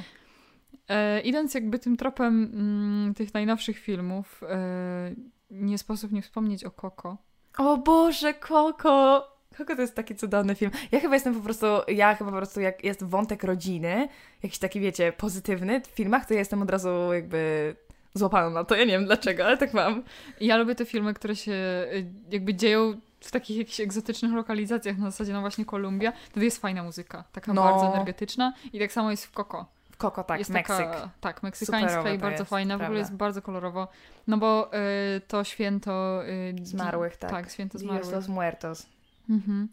E, 0.88 1.20
idąc 1.20 1.54
jakby 1.54 1.78
tym 1.78 1.96
tropem 1.96 2.50
mm, 2.54 3.14
tych 3.14 3.34
najnowszych 3.34 3.78
filmów, 3.78 4.42
e, 4.48 5.14
nie 5.50 5.78
sposób 5.78 6.12
nie 6.12 6.22
wspomnieć 6.22 6.64
o 6.64 6.70
Coco. 6.70 7.16
O 7.58 7.76
Boże, 7.76 8.34
Koko! 8.34 9.28
Koko 9.56 9.76
to 9.76 9.82
jest 9.82 9.94
taki 9.94 10.14
cudowny 10.16 10.54
film. 10.54 10.70
Ja 10.92 11.00
chyba 11.00 11.14
jestem 11.14 11.34
po 11.34 11.40
prostu, 11.40 11.66
ja 11.88 12.14
chyba 12.14 12.30
po 12.30 12.36
prostu 12.36 12.60
jak 12.60 12.84
jest 12.84 13.04
wątek 13.04 13.44
rodziny, 13.44 14.08
jakiś 14.42 14.58
taki, 14.58 14.80
wiecie, 14.80 15.12
pozytywny 15.12 15.80
w 15.80 15.86
filmach, 15.86 16.26
to 16.26 16.34
ja 16.34 16.38
jestem 16.40 16.62
od 16.62 16.70
razu 16.70 17.12
jakby 17.12 17.74
złapana 18.14 18.50
na 18.50 18.64
to. 18.64 18.74
Ja 18.76 18.84
nie 18.84 18.92
wiem 18.92 19.04
dlaczego, 19.04 19.44
ale 19.46 19.56
tak 19.56 19.74
mam. 19.74 20.02
Ja 20.40 20.56
lubię 20.56 20.74
te 20.74 20.84
filmy, 20.84 21.14
które 21.14 21.36
się 21.36 21.52
y, 21.52 22.06
jakby 22.30 22.54
dzieją 22.54 23.00
w 23.20 23.30
takich 23.30 23.56
jakichś 23.56 23.80
egzotycznych 23.80 24.32
lokalizacjach, 24.32 24.98
na 24.98 25.10
zasadzie 25.10 25.32
no 25.32 25.40
właśnie 25.40 25.64
Kolumbia. 25.64 26.12
Wtedy 26.30 26.44
jest 26.46 26.58
fajna 26.60 26.82
muzyka, 26.82 27.24
taka 27.32 27.52
No. 27.54 27.62
bardzo 27.62 27.86
energetyczna 27.94 28.52
i 28.72 28.78
tak 28.78 28.92
samo 28.92 29.10
jest 29.10 29.26
w 29.26 29.30
Coco. 29.32 29.66
Koko, 29.96 30.24
tak, 30.24 30.38
jest 30.38 30.50
Meksyk. 30.50 30.76
Taka, 30.76 31.10
tak, 31.20 31.42
meksykańska 31.42 31.88
Superowe 31.88 32.14
i 32.14 32.18
bardzo 32.18 32.38
jest, 32.42 32.50
fajna. 32.50 32.74
W 32.74 32.76
ogóle 32.76 32.86
prawda. 32.86 32.98
jest 32.98 33.14
bardzo 33.14 33.42
kolorowo. 33.42 33.88
No 34.26 34.36
bo 34.36 34.70
y, 35.16 35.20
to 35.20 35.44
święto... 35.44 36.22
Y, 36.26 36.54
Zmarłych, 36.62 37.16
tak. 37.16 37.30
Tak, 37.30 37.50
święto 37.50 37.78
Dios 37.78 37.90
zmarłych. 37.90 38.12
los 38.12 38.28
muertos. 38.28 38.86
Mhm. 39.30 39.68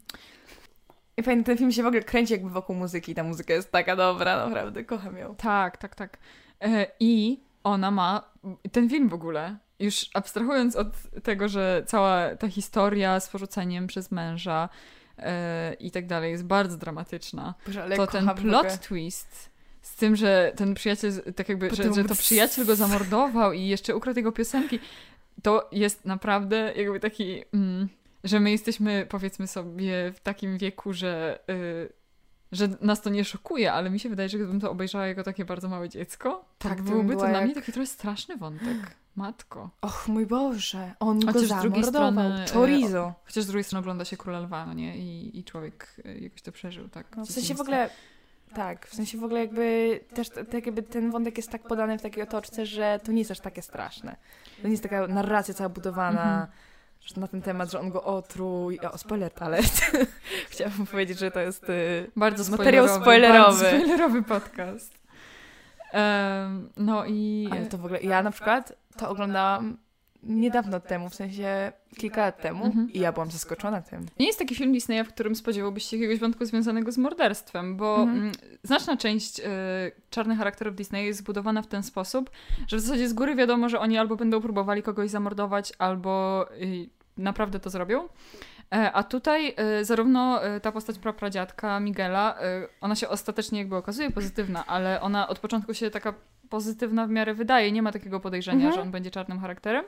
I 1.16 1.22
fajny, 1.22 1.44
ten 1.44 1.58
film 1.58 1.72
się 1.72 1.82
w 1.82 1.86
ogóle 1.86 2.02
kręci 2.02 2.32
jakby 2.32 2.50
wokół 2.50 2.76
muzyki. 2.76 3.14
Ta 3.14 3.24
muzyka 3.24 3.54
jest 3.54 3.72
taka 3.72 3.96
dobra, 3.96 4.46
naprawdę, 4.46 4.84
kocham 4.84 5.16
ją. 5.16 5.34
Tak, 5.34 5.76
tak, 5.76 5.94
tak. 5.94 6.18
E, 6.60 6.86
I 7.00 7.40
ona 7.64 7.90
ma 7.90 8.30
ten 8.72 8.88
film 8.88 9.08
w 9.08 9.14
ogóle. 9.14 9.56
Już 9.78 10.10
abstrahując 10.14 10.76
od 10.76 10.88
tego, 11.22 11.48
że 11.48 11.82
cała 11.86 12.36
ta 12.36 12.48
historia 12.48 13.20
z 13.20 13.28
porzuceniem 13.28 13.86
przez 13.86 14.10
męża 14.10 14.68
e, 15.18 15.74
i 15.74 15.90
tak 15.90 16.06
dalej 16.06 16.32
jest 16.32 16.44
bardzo 16.44 16.76
dramatyczna, 16.76 17.54
Boże, 17.66 17.88
to 17.96 18.06
ten 18.06 18.30
plot 18.34 18.80
twist 18.80 19.50
z 19.82 19.96
tym, 19.96 20.16
że 20.16 20.52
ten 20.56 20.74
przyjaciel, 20.74 21.12
tak 21.36 21.48
jakby, 21.48 21.74
że, 21.74 21.94
że 21.94 22.04
to 22.04 22.14
przyjaciel 22.14 22.66
go 22.66 22.76
zamordował 22.76 23.52
i 23.52 23.66
jeszcze 23.66 23.96
ukradł 23.96 24.18
jego 24.18 24.32
piosenki, 24.32 24.78
to 25.42 25.68
jest 25.72 26.04
naprawdę 26.04 26.72
jakby 26.76 27.00
taki, 27.00 27.42
mm, 27.54 27.88
że 28.24 28.40
my 28.40 28.50
jesteśmy 28.50 29.06
powiedzmy 29.08 29.46
sobie 29.46 30.12
w 30.12 30.20
takim 30.20 30.58
wieku, 30.58 30.92
że, 30.92 31.38
y, 31.50 31.92
że 32.52 32.68
nas 32.80 33.02
to 33.02 33.10
nie 33.10 33.24
szokuje, 33.24 33.72
ale 33.72 33.90
mi 33.90 34.00
się 34.00 34.08
wydaje, 34.08 34.28
że 34.28 34.38
gdybym 34.38 34.60
to 34.60 34.70
obejrzała 34.70 35.06
jako 35.06 35.22
takie 35.22 35.44
bardzo 35.44 35.68
małe 35.68 35.88
dziecko, 35.88 36.44
Tak, 36.58 36.70
tak 36.76 36.78
to 36.86 36.92
byłby 36.92 37.12
to 37.12 37.18
była 37.18 37.28
dla 37.30 37.40
mnie 37.40 37.48
jak- 37.48 37.58
taki 37.58 37.72
trochę 37.72 37.86
straszny 37.86 38.36
wątek. 38.36 38.96
Matko. 39.16 39.70
Och 39.80 40.08
mój 40.08 40.26
Boże, 40.26 40.94
on 41.00 41.26
Chociaż 41.26 41.42
go 41.42 41.48
zamordował. 41.48 41.82
strony, 41.82 42.44
e, 42.44 42.46
Chorizo. 42.48 43.14
Chociaż 43.24 43.44
z 43.44 43.46
drugiej 43.46 43.64
strony 43.64 43.80
ogląda 43.80 44.04
się 44.04 44.16
Króla 44.16 44.40
Lwa, 44.40 44.66
no 44.66 44.72
nie? 44.74 44.98
I, 44.98 45.38
i 45.38 45.44
człowiek 45.44 45.96
y, 46.06 46.18
jakoś 46.20 46.42
to 46.42 46.52
przeżył, 46.52 46.88
tak? 46.88 47.16
No, 47.16 47.24
w 47.26 47.30
sensie 47.30 47.54
w 47.54 47.60
ogóle... 47.60 47.90
Tak, 48.54 48.86
w 48.86 48.94
sensie 48.94 49.18
w 49.18 49.24
ogóle 49.24 49.40
jakby 49.40 50.00
też 50.14 50.28
tak 50.28 50.66
jakby 50.66 50.82
ten 50.82 51.10
wątek 51.10 51.36
jest 51.36 51.50
tak 51.50 51.62
podany 51.62 51.98
w 51.98 52.02
takiej 52.02 52.22
otoczce, 52.22 52.66
że 52.66 53.00
to 53.04 53.12
nie 53.12 53.18
jest 53.18 53.30
aż 53.30 53.40
takie 53.40 53.62
straszne. 53.62 54.16
To 54.62 54.68
nie 54.68 54.70
jest 54.70 54.82
taka 54.82 55.06
narracja 55.06 55.54
cała 55.54 55.68
budowana 55.68 56.22
Mhm. 56.22 56.46
na 57.16 57.28
ten 57.28 57.42
temat, 57.42 57.70
że 57.70 57.80
on 57.80 57.90
go 57.90 58.02
otruł. 58.04 58.70
O, 58.92 58.98
spoiler 58.98 59.32
alert. 59.40 59.80
Chciałabym 60.50 60.86
powiedzieć, 60.86 61.18
że 61.18 61.30
to 61.30 61.40
jest 61.40 61.70
y, 61.70 62.10
Bardzo 62.16 62.50
materiał 62.50 62.88
spoilerowy, 62.88 63.04
spoilerowy. 63.04 63.62
Bardzo 63.62 63.76
spoilerowy 63.76 64.22
podcast. 64.22 64.98
Em, 65.92 66.70
no 66.76 67.04
i... 67.06 67.48
Ale 67.52 67.66
to 67.66 67.78
w 67.78 67.84
ogóle, 67.84 68.00
ja 68.00 68.22
na 68.22 68.30
przykład 68.30 68.72
to 68.96 69.08
oglądałam 69.08 69.76
niedawno 70.22 70.80
temu, 70.80 71.08
w 71.08 71.14
sensie 71.14 71.72
kilka 71.96 72.20
lat 72.20 72.42
temu 72.42 72.64
Mhm. 72.64 72.92
i 72.92 73.00
ja 73.00 73.12
byłam 73.12 73.30
zaskoczona 73.30 73.82
tym. 73.82 74.06
Nie 74.18 74.26
jest 74.26 74.38
taki 74.38 74.54
film 74.54 74.72
Disneya, 74.72 75.04
w 75.04 75.08
którym 75.08 75.34
spodziewałbyś 75.34 75.84
się 75.84 75.96
jakiegoś 75.96 76.18
wątku 76.18 76.44
związanego 76.44 76.92
z 76.92 76.98
morderstwem, 76.98 77.76
bo 77.76 77.96
Mhm. 77.96 78.18
mm, 78.18 78.32
znaczna 78.62 78.96
część 78.96 79.40
y, 79.40 79.42
czarnych 80.10 80.38
charakterów 80.38 80.74
Disneya 80.76 81.04
jest 81.06 81.18
zbudowana 81.18 81.62
w 81.62 81.66
ten 81.66 81.82
sposób, 81.82 82.30
że 82.68 82.76
w 82.76 82.80
zasadzie 82.80 83.08
z 83.08 83.12
góry 83.12 83.34
wiadomo, 83.34 83.68
że 83.68 83.80
oni 83.80 83.98
albo 83.98 84.16
będą 84.16 84.40
próbowali 84.40 84.82
kogoś 84.82 85.10
zamordować, 85.10 85.72
albo 85.78 86.46
y, 86.62 86.88
naprawdę 87.16 87.60
to 87.60 87.70
zrobią. 87.70 88.08
E, 88.74 88.92
A 88.92 89.02
tutaj 89.02 89.54
y, 89.80 89.84
zarówno 89.84 90.46
y, 90.56 90.60
ta 90.60 90.72
postać 90.72 90.98
prapradziadka 90.98 91.80
Miguela, 91.80 92.36
y, 92.62 92.68
ona 92.80 92.94
się 92.94 93.08
ostatecznie 93.08 93.58
jakby 93.58 93.76
okazuje 93.76 94.10
pozytywna, 94.10 94.66
ale 94.66 95.00
ona 95.00 95.28
od 95.28 95.38
początku 95.38 95.74
się 95.74 95.90
taka 95.90 96.14
pozytywna 96.50 97.06
w 97.06 97.10
miarę 97.10 97.34
wydaje, 97.34 97.72
nie 97.72 97.82
ma 97.82 97.92
takiego 97.92 98.20
podejrzenia, 98.20 98.56
Mhm. 98.66 98.74
że 98.74 98.82
on 98.82 98.90
będzie 98.90 99.10
czarnym 99.10 99.40
charakterem. 99.40 99.84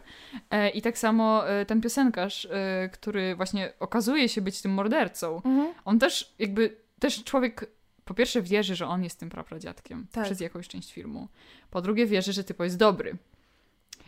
E, 0.50 0.70
I 0.70 0.82
tak 0.82 0.98
samo 0.98 1.48
e, 1.48 1.66
ten 1.66 1.80
piosenkarz, 1.80 2.44
e, 2.50 2.88
który 2.92 3.36
właśnie 3.36 3.72
okazuje 3.80 4.28
się 4.28 4.40
być 4.40 4.62
tym 4.62 4.72
mordercą, 4.72 5.42
on 5.84 5.98
też 5.98 6.34
jakby, 6.38 6.76
też 6.98 7.24
człowiek 7.24 7.70
po 8.04 8.14
pierwsze 8.14 8.42
wierzy, 8.42 8.74
że 8.76 8.86
on 8.86 9.04
jest 9.04 9.18
tym 9.20 9.30
prapradziadkiem 9.30 10.06
Tak. 10.12 10.24
przez 10.24 10.40
jakąś 10.40 10.68
część 10.68 10.92
filmu. 10.92 11.28
Po 11.70 11.82
drugie 11.82 12.06
wierzy, 12.06 12.32
że 12.32 12.44
typo 12.44 12.64
jest 12.64 12.78
dobry. 12.78 13.16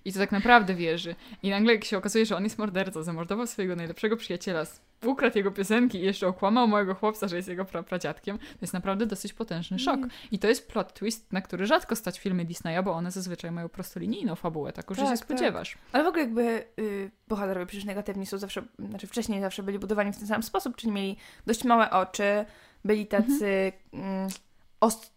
I 0.04 0.12
to 0.12 0.18
tak 0.18 0.32
naprawdę 0.32 0.74
wierzy. 0.74 1.14
I 1.42 1.50
nagle 1.50 1.74
jak 1.74 1.84
się 1.84 1.98
okazuje, 1.98 2.26
że 2.26 2.36
on 2.36 2.44
jest 2.44 2.58
mordercą, 2.58 3.02
zamordował 3.02 3.46
swojego 3.46 3.76
najlepszego 3.76 4.16
przyjaciela, 4.16 4.64
ukradł 5.04 5.38
jego 5.38 5.50
piosenki 5.50 5.98
i 5.98 6.02
jeszcze 6.02 6.26
okłamał 6.26 6.68
małego 6.68 6.94
chłopca, 6.94 7.28
że 7.28 7.36
jest 7.36 7.48
jego 7.48 7.64
prapradziadkiem, 7.64 8.38
to 8.38 8.58
jest 8.62 8.72
naprawdę 8.72 9.06
dosyć 9.06 9.32
potężny 9.32 9.78
szok. 9.78 9.96
Mm. 9.96 10.10
I 10.32 10.38
to 10.38 10.48
jest 10.48 10.68
plot 10.68 10.94
twist, 10.94 11.32
na 11.32 11.40
który 11.40 11.66
rzadko 11.66 11.96
stać 11.96 12.20
filmy 12.20 12.44
Disneya, 12.44 12.82
bo 12.84 12.92
one 12.92 13.10
zazwyczaj 13.10 13.50
mają 13.50 13.68
prostolinijną 13.68 14.34
fabułę, 14.34 14.72
taką, 14.72 14.94
że 14.94 15.02
Tak, 15.02 15.10
się 15.10 15.18
tak. 15.18 15.26
spodziewasz. 15.26 15.78
Ale 15.92 16.04
w 16.04 16.06
ogóle 16.06 16.22
jakby 16.22 16.64
y, 16.78 17.10
bohaterowie 17.28 17.66
przecież 17.66 17.84
negatywni 17.84 18.26
są 18.26 18.38
zawsze, 18.38 18.62
znaczy 18.88 19.06
wcześniej 19.06 19.40
zawsze 19.40 19.62
byli 19.62 19.78
budowani 19.78 20.12
w 20.12 20.18
ten 20.18 20.26
sam 20.26 20.42
sposób, 20.42 20.76
czyli 20.76 20.92
mieli 20.92 21.16
dość 21.46 21.64
małe 21.64 21.90
oczy, 21.90 22.44
byli 22.84 23.06
tacy 23.06 23.72
mm, 23.92 24.26
ost, 24.26 24.40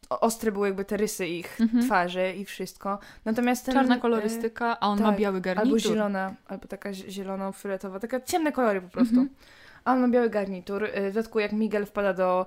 ostre 0.10 0.52
były 0.52 0.68
jakby 0.68 0.86
te 0.86 0.98
rysy 0.98 1.28
ich 1.28 1.62
Mhm. 1.62 1.84
twarzy 1.86 2.34
i 2.38 2.46
wszystko. 2.46 3.00
Natomiast 3.26 3.66
ten, 3.66 3.74
Czarna 3.76 3.96
y, 3.96 4.00
kolorystyka, 4.00 4.80
a 4.80 4.88
on 4.88 5.00
ma 5.02 5.10
tak, 5.10 5.20
biały 5.20 5.42
garnitur. 5.42 5.68
Albo 5.68 5.80
zielona, 5.80 6.34
albo 6.48 6.68
taka 6.68 6.94
zi- 6.94 7.12
zielono-fioletowa, 7.12 8.00
taka 8.00 8.22
ciemne 8.22 8.52
kolory 8.52 8.82
po 8.82 8.90
prostu. 8.90 9.14
Mhm. 9.20 9.30
A 9.86 9.94
on 9.94 10.00
ma 10.02 10.08
biały 10.08 10.30
garnitur. 10.30 10.84
y, 10.84 11.12
W 11.12 11.14
dodatku 11.14 11.40
jak 11.40 11.52
Miguel 11.52 11.86
wpada 11.86 12.14
do 12.14 12.46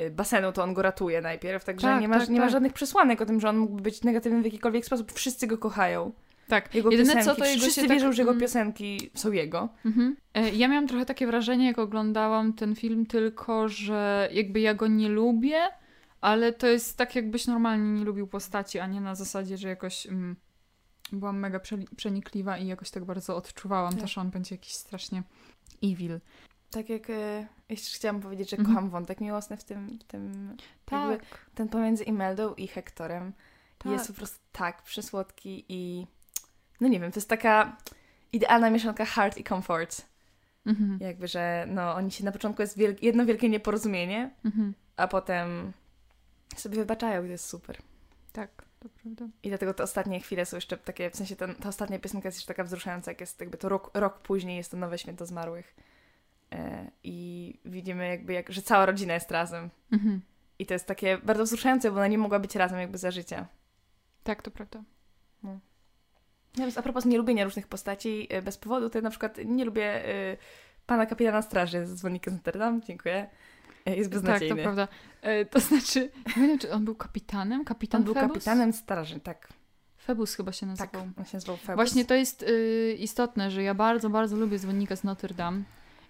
y, 0.00 0.10
basenu, 0.10 0.52
to 0.52 0.62
on 0.62 0.74
go 0.74 0.82
ratuje 0.82 1.20
najpierw, 1.20 1.64
także 1.64 1.86
Tak, 1.86 2.00
nie, 2.00 2.08
ma, 2.08 2.18
tak, 2.18 2.28
nie 2.28 2.38
ma 2.38 2.44
tak. 2.44 2.52
żadnych 2.52 2.72
przesłanek 2.72 3.20
o 3.20 3.26
tym, 3.26 3.40
że 3.40 3.48
on 3.48 3.56
mógłby 3.58 3.82
być 3.82 4.02
negatywny 4.02 4.42
w 4.42 4.44
jakikolwiek 4.44 4.84
sposób. 4.86 5.12
Wszyscy 5.12 5.46
go 5.46 5.58
kochają. 5.58 6.12
Tak, 6.48 6.74
Jego 6.74 6.90
jedyne 6.90 7.08
piosenki, 7.14 7.28
co 7.30 7.36
to 7.36 7.44
jego 7.44 7.60
wszyscy 7.62 7.80
się 7.80 7.88
wierzą, 7.88 8.06
tak, 8.06 8.12
że 8.14 8.22
jego 8.22 8.30
mm, 8.30 8.40
piosenki 8.40 9.10
są 9.14 9.32
jego. 9.32 9.68
Mhm. 9.84 10.16
E, 10.34 10.50
Ja 10.50 10.68
miałam 10.68 10.86
trochę 10.88 11.06
takie 11.06 11.26
wrażenie, 11.26 11.66
jak 11.66 11.78
oglądałam 11.78 12.52
ten 12.52 12.74
film, 12.74 13.06
tylko 13.06 13.68
że 13.68 14.28
jakby 14.32 14.60
ja 14.60 14.74
go 14.74 14.86
nie 14.86 15.08
lubię, 15.08 15.58
ale 16.26 16.52
to 16.52 16.66
jest 16.66 16.96
tak, 16.96 17.16
jakbyś 17.16 17.46
normalnie 17.46 17.98
nie 17.98 18.04
lubił 18.04 18.26
postaci, 18.26 18.78
a 18.78 18.86
nie 18.86 19.00
na 19.00 19.14
zasadzie, 19.14 19.56
że 19.58 19.68
jakoś 19.68 20.06
mm, 20.06 20.36
byłam 21.12 21.38
mega 21.38 21.60
przenikliwa 21.96 22.58
i 22.58 22.66
jakoś 22.66 22.90
tak 22.90 23.04
bardzo 23.04 23.36
odczuwałam 23.36 23.92
Tak. 23.92 24.00
to, 24.00 24.06
że 24.06 24.20
on 24.20 24.30
będzie 24.30 24.54
jakiś 24.54 24.72
strasznie 24.72 25.22
evil. 25.82 26.20
Tak 26.70 26.88
jak 26.88 27.10
e, 27.10 27.46
jeszcze 27.68 27.96
chciałam 27.96 28.20
powiedzieć, 28.20 28.50
że 28.50 28.56
Mhm. 28.56 28.74
kocham 28.76 28.90
wątek 28.90 29.20
miłosny 29.20 29.56
w 29.56 29.64
tym, 29.64 29.98
w 29.98 30.04
tym 30.04 30.56
Tak, 30.84 31.48
ten 31.54 31.68
pomiędzy 31.68 32.04
Imeldą 32.04 32.54
i 32.54 32.66
Hektorem 32.68 33.32
tak. 33.78 33.92
jest 33.92 34.06
po 34.06 34.12
prostu 34.12 34.38
tak 34.52 34.82
przysłodki 34.82 35.64
i 35.68 36.06
no 36.80 36.88
nie 36.88 37.00
wiem, 37.00 37.12
to 37.12 37.18
jest 37.18 37.28
taka 37.28 37.76
idealna 38.32 38.70
mieszanka 38.70 39.04
heart 39.04 39.38
i 39.38 39.44
comfort. 39.44 40.06
Mhm. 40.66 40.98
Jakby, 41.00 41.28
że 41.28 41.66
no 41.68 41.94
oni 41.94 42.10
się 42.10 42.24
na 42.24 42.32
początku 42.32 42.62
jest 42.62 42.78
wielk- 42.78 43.02
jedno 43.02 43.26
wielkie 43.26 43.48
nieporozumienie, 43.48 44.30
Mhm. 44.44 44.74
a 44.96 45.08
potem 45.08 45.72
sobie 46.56 46.76
wybaczają 46.76 47.22
i 47.22 47.26
to 47.26 47.32
jest 47.32 47.44
super. 47.48 47.78
Tak, 48.32 48.64
to 48.80 48.88
prawda. 48.88 49.28
I 49.42 49.48
dlatego 49.48 49.74
te 49.74 49.82
ostatnie 49.82 50.20
chwile 50.20 50.46
są 50.46 50.56
jeszcze 50.56 50.76
takie, 50.76 51.10
w 51.10 51.16
sensie 51.16 51.36
ten, 51.36 51.54
ta 51.54 51.68
ostatnia 51.68 51.98
piosenka 51.98 52.28
jest 52.28 52.38
jeszcze 52.38 52.48
taka 52.48 52.64
wzruszająca, 52.64 53.10
jak 53.10 53.20
jest 53.20 53.40
jakby 53.40 53.58
to 53.58 53.68
rok, 53.68 53.90
rok 53.94 54.18
później 54.18 54.56
jest 54.56 54.70
to 54.70 54.76
nowe 54.76 54.98
święto 54.98 55.26
zmarłych. 55.26 55.74
E, 56.52 56.90
I 57.04 57.58
widzimy 57.64 58.08
jakby, 58.08 58.32
jak, 58.32 58.52
że 58.52 58.62
cała 58.62 58.86
rodzina 58.86 59.14
jest 59.14 59.30
razem. 59.30 59.70
Mhm. 59.92 60.20
I 60.58 60.66
to 60.66 60.74
jest 60.74 60.86
takie 60.86 61.18
bardzo 61.18 61.44
wzruszające, 61.44 61.90
bo 61.90 61.96
ona 61.96 62.08
nie 62.08 62.18
mogła 62.18 62.38
być 62.38 62.54
razem 62.54 62.78
jakby 62.78 62.98
za 62.98 63.10
życia. 63.10 63.46
Tak, 64.24 64.42
to 64.42 64.50
prawda. 64.50 64.82
Natomiast 66.56 66.78
a 66.78 66.82
propos 66.82 67.04
nielubienia 67.04 67.44
różnych 67.44 67.66
postaci 67.66 68.26
e, 68.30 68.42
bez 68.42 68.58
powodu, 68.58 68.90
to 68.90 68.98
ja 68.98 69.02
na 69.02 69.10
przykład 69.10 69.38
nie 69.44 69.64
lubię 69.64 70.08
e, 70.08 70.36
pana 70.86 71.06
kapitana 71.06 71.42
straży 71.42 71.86
z 71.86 71.94
dzwonnika 71.94 72.30
z 72.30 72.58
Dame. 72.58 72.80
Dziękuję. 72.80 73.26
E, 73.86 73.96
Jest 73.96 74.10
Tak, 74.10 74.20
to 74.20 74.22
beznadziejny. 74.22 74.62
prawda. 74.62 74.88
E, 75.22 75.44
to 75.44 75.60
znaczy, 75.60 76.10
nie 76.36 76.46
wiem, 76.48 76.58
czy 76.58 76.72
on 76.72 76.84
był 76.84 76.94
kapitanem? 76.94 77.64
Kapitan 77.64 78.00
On 78.00 78.04
był 78.04 78.14
Phoebus? 78.14 78.32
kapitanem 78.32 78.72
straży, 78.72 79.20
tak. 79.20 79.48
Febus 79.98 80.34
chyba 80.34 80.52
się 80.52 80.66
Tak, 80.76 80.92
nazywał. 80.92 81.08
on 81.18 81.24
się 81.24 81.36
nazywał 81.36 81.56
Phoebus. 81.56 81.74
Właśnie 81.74 82.04
to 82.04 82.14
jest 82.14 82.42
y, 82.42 82.96
istotne, 82.98 83.50
że 83.50 83.62
ja 83.62 83.74
bardzo, 83.74 84.10
bardzo 84.10 84.36
lubię 84.36 84.58
dzwonnika 84.58 84.96
z 84.96 85.04
Notre 85.04 85.34
Dame 85.34 85.62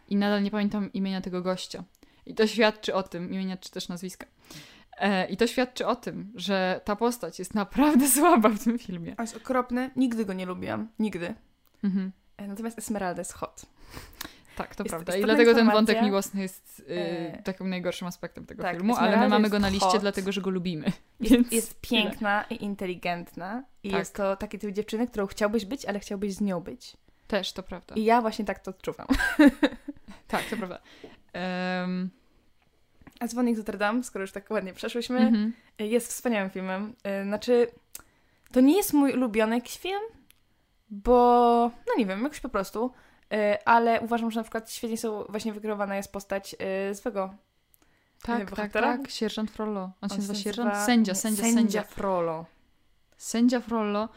i 0.08 0.16
nadal 0.16 0.42
nie 0.42 0.50
pamiętam 0.50 0.92
imienia 0.92 1.20
tego 1.20 1.42
gościa. 1.42 1.84
I 2.26 2.34
to 2.34 2.46
świadczy 2.46 2.94
o 2.94 3.02
tym, 3.02 3.32
imienia 3.32 3.56
czy 3.56 3.70
też 3.70 3.88
nazwiska. 3.88 4.26
E, 4.98 5.26
I 5.28 5.36
to 5.36 5.46
świadczy 5.46 5.86
o 5.86 5.96
tym, 5.96 6.32
że 6.34 6.80
ta 6.84 6.96
postać 6.96 7.38
jest 7.38 7.54
naprawdę 7.54 8.08
słaba 8.16 8.48
w 8.48 8.64
tym 8.64 8.78
filmie. 8.78 9.14
On 9.18 9.24
jest 9.24 9.36
okropny, 9.36 9.90
nigdy 9.96 10.24
go 10.24 10.32
nie 10.32 10.46
lubiłam, 10.46 10.88
nigdy. 10.98 11.34
Mhm. 11.84 12.12
E, 12.36 12.46
Natomiast 12.48 12.78
Esmeralda 12.78 13.20
jest 13.20 13.32
hot. 13.32 13.66
Tak, 14.56 14.76
to 14.76 14.84
Jest 14.84 14.94
prawda. 14.94 15.16
I 15.16 15.24
dlatego 15.24 15.54
ten 15.54 15.70
wątek 15.70 16.02
miłosny 16.02 16.42
jest 16.42 16.80
y, 16.80 16.84
E, 16.90 17.42
takim 17.42 17.70
najgorszym 17.70 18.08
aspektem 18.08 18.46
tego 18.46 18.62
tak, 18.62 18.76
filmu, 18.76 18.96
ale 18.96 19.16
my 19.16 19.28
mamy 19.28 19.50
go 19.50 19.58
na 19.58 19.68
liście 19.68 19.86
hot. 19.86 20.00
dlatego, 20.00 20.32
że 20.32 20.40
go 20.40 20.50
lubimy. 20.50 20.86
Jest, 21.20 21.34
Więc 21.34 21.52
jest 21.52 21.80
piękna 21.80 22.44
i 22.50 22.64
inteligentna. 22.64 23.64
I 23.82 23.90
Tak. 23.90 23.98
jest 23.98 24.14
to 24.14 24.36
taki 24.36 24.58
typ 24.58 24.70
dziewczyny, 24.70 25.06
którą 25.06 25.26
chciałbyś 25.26 25.64
być, 25.64 25.84
ale 25.84 25.98
chciałbyś 26.00 26.34
z 26.34 26.40
nią 26.40 26.60
być. 26.60 26.96
Też, 27.26 27.52
to 27.52 27.62
prawda. 27.62 27.94
I 27.94 28.04
ja 28.04 28.20
właśnie 28.20 28.44
tak 28.44 28.58
to 28.58 28.70
odczuwam. 28.70 29.06
Tak, 30.28 30.44
to 30.44 30.56
prawda. 30.56 30.78
Em, 31.32 32.10
A 33.20 33.26
Dzwonik 33.26 33.54
z 33.54 33.58
Notre 33.58 33.78
Dame, 33.78 34.02
skoro 34.02 34.22
już 34.22 34.32
tak 34.32 34.50
ładnie 34.50 34.72
przeszłyśmy, 34.72 35.18
mhm. 35.18 35.52
jest 35.78 36.08
wspaniałym 36.08 36.50
filmem. 36.50 36.94
E, 37.04 37.24
Znaczy, 37.24 37.66
to 38.52 38.60
nie 38.60 38.76
jest 38.76 38.92
mój 38.92 39.12
ulubiony 39.12 39.54
jakiś 39.54 39.78
film, 39.78 40.00
bo, 40.90 41.70
no 41.86 41.94
nie 41.98 42.06
wiem, 42.06 42.22
jakoś 42.22 42.40
po 42.40 42.48
prostu, 42.48 42.92
ale 43.64 44.00
uważam, 44.00 44.30
że 44.30 44.40
na 44.40 44.44
przykład 44.44 44.70
świetnie 44.72 44.98
są, 44.98 45.24
właśnie 45.28 45.52
wykreowana 45.52 45.96
jest 45.96 46.12
postać 46.12 46.56
e, 46.58 46.94
złego. 46.94 47.34
Tak, 48.22 48.38
tak, 48.38 48.50
bohatera? 48.50 48.98
tak. 48.98 49.10
Sierżant 49.10 49.50
Frollo. 49.50 49.90
On 50.00 50.08
się 50.08 50.14
On 50.14 50.18
nazywa 50.20 50.34
się 50.34 50.42
sierżant? 50.42 50.68
nazywa- 50.68 50.86
Sędzia, 50.86 51.12
nie, 51.12 51.16
sędzia, 51.16 51.42
sędzia. 51.42 51.58
sędzia. 51.60 51.82
Frollo. 51.82 52.46
Sędzia 53.16 53.60
Frollo 53.60 54.08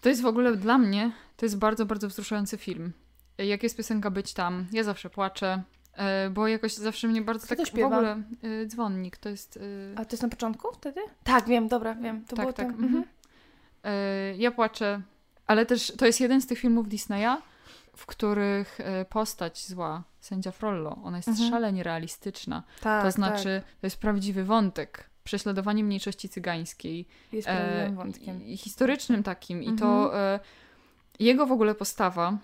to 0.00 0.08
jest 0.08 0.22
w 0.22 0.26
ogóle 0.26 0.56
dla 0.56 0.78
mnie, 0.78 1.12
to 1.36 1.46
jest 1.46 1.58
bardzo, 1.58 1.86
bardzo 1.86 2.08
wzruszający 2.08 2.56
film. 2.58 2.92
Jak 3.38 3.62
jest 3.62 3.76
piosenka 3.76 4.10
Być 4.10 4.34
Tam, 4.34 4.66
ja 4.72 4.84
zawsze 4.84 5.10
płaczę, 5.10 5.62
e, 5.94 6.30
bo 6.30 6.48
jakoś 6.48 6.74
zawsze 6.74 7.08
mnie 7.08 7.22
bardzo 7.22 7.46
Kto 7.46 7.48
tak 7.48 7.58
to 7.58 7.64
w 7.64 7.68
śpiewa? 7.68 7.96
ogóle 7.96 8.22
e, 8.62 8.66
dzwonnik, 8.66 9.16
to 9.16 9.28
jest... 9.28 9.56
e, 9.56 9.98
A 9.98 10.04
to 10.04 10.10
jest 10.12 10.22
na 10.22 10.28
początku 10.28 10.72
wtedy? 10.72 11.00
Tak, 11.24 11.46
wiem, 11.48 11.68
dobra, 11.68 11.94
wiem. 11.94 12.24
To 12.24 12.36
tak, 12.36 12.44
było 12.44 12.52
tak. 12.52 12.66
to. 12.66 12.72
mhm. 12.72 12.86
Mhm. 12.86 13.04
E, 13.84 14.34
Ja 14.36 14.50
płaczę, 14.50 15.00
ale 15.46 15.66
też 15.66 15.92
to 15.98 16.06
jest 16.06 16.20
jeden 16.20 16.40
z 16.40 16.46
tych 16.46 16.58
filmów 16.58 16.88
Disneya, 16.88 17.36
w 17.96 18.06
których 18.06 18.80
e, 18.80 19.04
postać 19.04 19.66
zła, 19.66 20.02
sędzia 20.20 20.50
Frollo, 20.50 20.96
ona 21.04 21.16
jest 21.16 21.28
Mhm. 21.28 21.50
szalenie 21.50 21.82
realistyczna. 21.82 22.62
Tak, 22.80 23.04
to 23.04 23.10
znaczy, 23.10 23.62
to 23.80 23.86
jest 23.86 23.96
prawdziwy 23.96 24.44
wątek. 24.44 25.10
Prześladowanie 25.24 25.84
mniejszości 25.84 26.28
cygańskiej. 26.28 27.04
tak. 27.04 27.32
Jest 27.32 27.48
e, 27.48 27.56
prawdziwym 27.56 27.96
wątkiem. 27.96 28.42
i- 28.46 28.56
historycznym 28.56 29.22
takim. 29.22 29.62
I 29.62 29.68
Mhm. 29.68 29.78
to 29.78 30.18
e, 30.18 30.40
jego 31.18 31.46
w 31.46 31.52
ogóle 31.52 31.74
postawa 31.74 32.38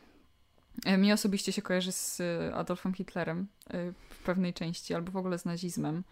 e, 0.87 0.97
mi 0.99 1.13
osobiście 1.13 1.53
się 1.53 1.63
kojarzy 1.63 1.93
z 1.93 2.21
e, 2.21 2.55
Adolfem 2.55 2.95
Hitlerem 2.95 3.47
e, 3.71 3.93
w 4.11 4.19
pewnej 4.25 4.55
części, 4.55 4.95
albo 4.95 5.11
w 5.13 5.17
ogóle 5.17 5.39
z 5.39 5.45
nazizmem. 5.45 6.03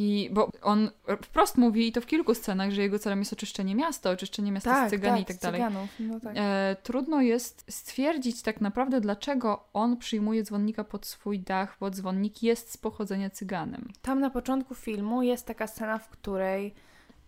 I 0.00 0.30
bo 0.32 0.50
on 0.62 0.90
wprost 1.22 1.58
mówi, 1.58 1.88
i 1.88 1.92
to 1.92 2.00
w 2.00 2.06
kilku 2.06 2.34
scenach, 2.34 2.70
że 2.70 2.82
jego 2.82 2.98
celem 2.98 3.18
jest 3.18 3.32
oczyszczenie 3.32 3.74
miasta, 3.74 4.10
oczyszczenie 4.10 4.52
miasta 4.52 4.70
Tak, 4.70 4.88
z 4.88 4.90
cygan 4.90 5.12
tak, 5.12 5.20
i 5.20 5.24
tak 5.24 5.38
dalej. 5.38 5.60
cyganów, 5.60 5.90
No 6.00 6.20
tak. 6.20 6.34
E, 6.36 6.76
trudno 6.82 7.20
jest 7.20 7.64
stwierdzić 7.68 8.42
tak 8.42 8.60
naprawdę, 8.60 9.00
dlaczego 9.00 9.64
on 9.72 9.96
przyjmuje 9.96 10.42
dzwonnika 10.42 10.84
pod 10.84 11.06
swój 11.06 11.40
dach, 11.40 11.76
bo 11.80 11.90
dzwonnik 11.90 12.42
jest 12.42 12.72
z 12.72 12.76
pochodzenia 12.76 13.30
cyganem. 13.30 13.88
Tam 14.02 14.20
na 14.20 14.30
początku 14.30 14.74
filmu 14.74 15.22
jest 15.22 15.46
taka 15.46 15.66
scena, 15.66 15.98
w 15.98 16.08
której 16.08 16.74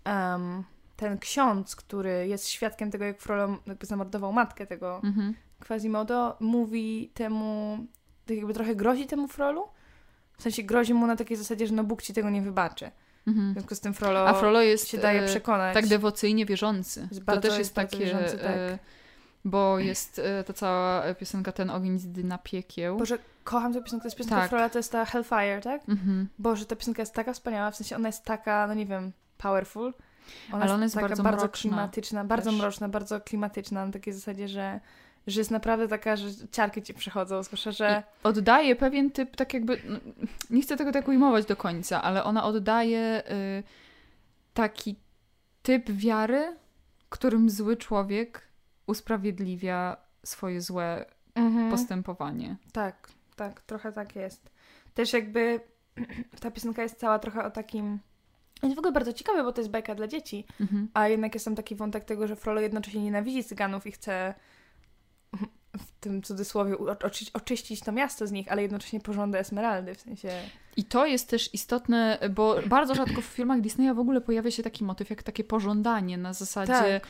em, 0.05 0.65
ten 0.97 1.19
ksiądz, 1.19 1.77
który 1.77 2.29
jest 2.29 2.49
świadkiem 2.49 2.91
tego, 2.91 3.05
jak 3.05 3.21
Frollo 3.21 3.57
jakby 3.67 3.87
zamordował 3.87 4.33
matkę 4.33 4.67
tego 4.67 5.01
Mhm. 5.05 5.35
Quasimodo, 5.67 6.37
mówi 6.41 7.11
temu, 7.15 7.79
tak 8.27 8.37
jakby 8.37 8.55
trochę 8.55 8.75
grozi 8.77 9.07
temu 9.07 9.29
Frollu. 9.29 9.63
W 10.41 10.43
sensie 10.43 10.63
grozi 10.63 10.95
mu 10.95 11.07
na 11.07 11.17
takiej 11.17 11.37
zasadzie, 11.37 11.67
że 11.67 11.75
no 11.75 11.85
Bóg 11.85 12.03
ci 12.03 12.15
tego 12.15 12.31
nie 12.31 12.43
wybaczy. 12.43 12.91
W 13.27 13.29
Mhm. 13.29 13.53
związku 13.53 13.75
z 13.75 13.81
tym 13.81 13.95
Frollo, 13.95 14.29
A 14.29 14.35
Frollo 14.35 14.61
jest 14.63 14.89
się 14.89 14.99
daje 14.99 15.23
e, 15.23 15.27
przekonać. 15.27 15.75
tak 15.75 15.87
dewocyjnie 15.87 16.47
wierzący. 16.47 17.09
Jest 17.11 17.27
to 17.27 17.33
też 17.37 17.45
jest 17.45 17.59
jest 17.59 17.75
takie, 17.75 17.99
wierzący, 17.99 18.37
tak. 18.39 18.47
e, 18.47 18.79
bo 19.45 19.79
jest 19.79 20.19
e, 20.19 20.45
ta 20.45 20.53
cała 20.53 21.15
piosenka 21.15 21.53
Ten 21.53 21.71
ogień 21.71 21.99
z 21.99 22.25
na 22.25 22.39
piekieł. 22.39 22.97
Boże, 22.97 23.19
kocham 23.45 23.73
tę 23.75 23.83
piosenkę. 23.83 24.03
To 24.03 24.07
jest 24.07 24.17
piosenka 24.17 24.37
Tak. 24.41 24.51
Frolla, 24.51 24.69
to 24.69 24.79
jest 24.79 24.93
ta 24.93 25.05
Hellfire, 25.05 25.61
tak? 25.63 25.89
Mhm. 25.89 26.29
Boże, 26.39 26.67
ta 26.67 26.77
piosenka 26.77 27.03
jest 27.03 27.15
taka 27.15 27.33
wspaniała, 27.33 27.71
w 27.71 27.77
sensie 27.77 27.97
ona 27.97 28.09
jest 28.09 28.25
taka, 28.25 28.67
no 28.67 28.75
nie 28.75 28.87
wiem, 28.87 29.13
powerful. 29.39 29.93
Ale 30.53 30.73
ona 30.75 30.83
jest 30.83 30.95
taka 30.95 31.09
bardzo 31.09 31.23
bardzo 31.23 31.45
mroczna 31.45 31.61
klimatyczna, 31.61 32.25
bardzo 32.25 32.51
też. 32.51 32.59
mroczna, 32.61 32.89
bardzo 32.89 33.21
klimatyczna, 33.21 33.87
na 33.87 33.93
takiej 33.93 34.15
zasadzie, 34.15 34.49
że, 34.49 34.81
że 35.27 35.41
jest 35.41 35.51
naprawdę 35.51 35.89
taka, 35.89 36.17
że 36.17 36.29
ciarki 36.53 36.83
ci 36.83 36.95
przychodzą, 36.95 37.43
zwłaszcza, 37.43 37.73
że 37.73 38.03
Oddaje 38.23 38.77
pewien 38.77 39.11
typ, 39.11 39.37
tak 39.37 39.55
jakby, 39.55 39.83
no, 39.85 39.99
nie 40.51 40.63
chcę 40.63 40.77
tego 40.77 40.93
tak 40.93 41.09
ujmować 41.09 41.47
do 41.47 41.57
końca, 41.57 42.03
ale 42.03 42.25
ona 42.25 42.45
oddaje 42.45 43.23
y, 43.31 43.63
taki 44.55 44.97
typ 45.63 45.91
wiary, 45.91 46.57
którym 47.09 47.51
zły 47.51 47.77
człowiek 47.77 48.43
usprawiedliwia 48.87 49.97
swoje 50.25 50.61
złe 50.61 51.05
Mhm. 51.35 51.71
postępowanie. 51.71 52.57
Tak, 52.73 53.09
tak, 53.37 53.61
trochę 53.61 53.93
tak 53.93 54.17
jest. 54.17 54.51
Też 54.95 55.13
jakby 55.13 55.61
ta 56.41 56.51
piosenka 56.51 56.83
jest 56.83 56.99
cała 56.99 57.19
trochę 57.19 57.45
o 57.45 57.51
takim... 57.51 57.99
Jest 58.63 58.77
w 58.77 58.79
ogóle 58.79 58.93
bardzo 58.93 59.13
ciekawe, 59.13 59.45
bo 59.45 59.53
to 59.53 59.61
jest 59.61 59.71
bajka 59.71 59.95
dla 59.95 60.07
dzieci, 60.07 60.45
Mhm. 60.61 60.89
a 60.95 61.09
jednak 61.09 61.35
jest 61.35 61.45
tam 61.45 61.55
taki 61.55 61.75
wątek 61.75 62.05
tego, 62.05 62.27
że 62.27 62.37
Frollo 62.37 62.61
jednocześnie 62.61 63.03
nienawidzi 63.03 63.45
cyganów 63.45 63.87
i 63.87 63.93
chce 63.93 64.35
w 65.79 66.01
tym 66.01 66.23
cudzysłowie 66.23 66.77
oczy- 66.79 67.31
oczyścić 67.33 67.81
to 67.81 67.93
miasto 67.93 68.27
z 68.27 68.33
nich, 68.33 68.53
ale 68.53 68.63
jednocześnie 68.63 69.01
pożąda 69.01 69.39
Esmeraldy, 69.39 69.95
w 69.95 70.01
sensie... 70.01 70.29
I 70.77 70.85
to 70.85 71.07
jest 71.07 71.29
też 71.29 71.55
istotne, 71.55 72.19
bo 72.31 72.57
bardzo 72.67 72.95
rzadko 72.95 73.21
w 73.21 73.25
filmach 73.25 73.61
Disneya 73.61 73.95
w 73.95 73.99
ogóle 73.99 74.21
pojawia 74.21 74.51
się 74.51 74.63
taki 74.63 74.85
motyw, 74.85 75.11
jak 75.11 75.23
takie 75.23 75.45
pożądanie 75.45 76.19
na 76.19 76.33
zasadzie. 76.33 76.73
Tak. 76.73 77.07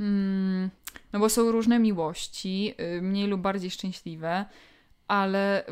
Mm, 0.00 0.70
no 1.12 1.18
bo 1.18 1.28
są 1.28 1.52
różne 1.52 1.78
miłości, 1.78 2.74
y, 2.98 3.02
mniej 3.02 3.26
lub 3.26 3.40
bardziej 3.40 3.70
szczęśliwe, 3.70 4.44
ale 5.08 5.64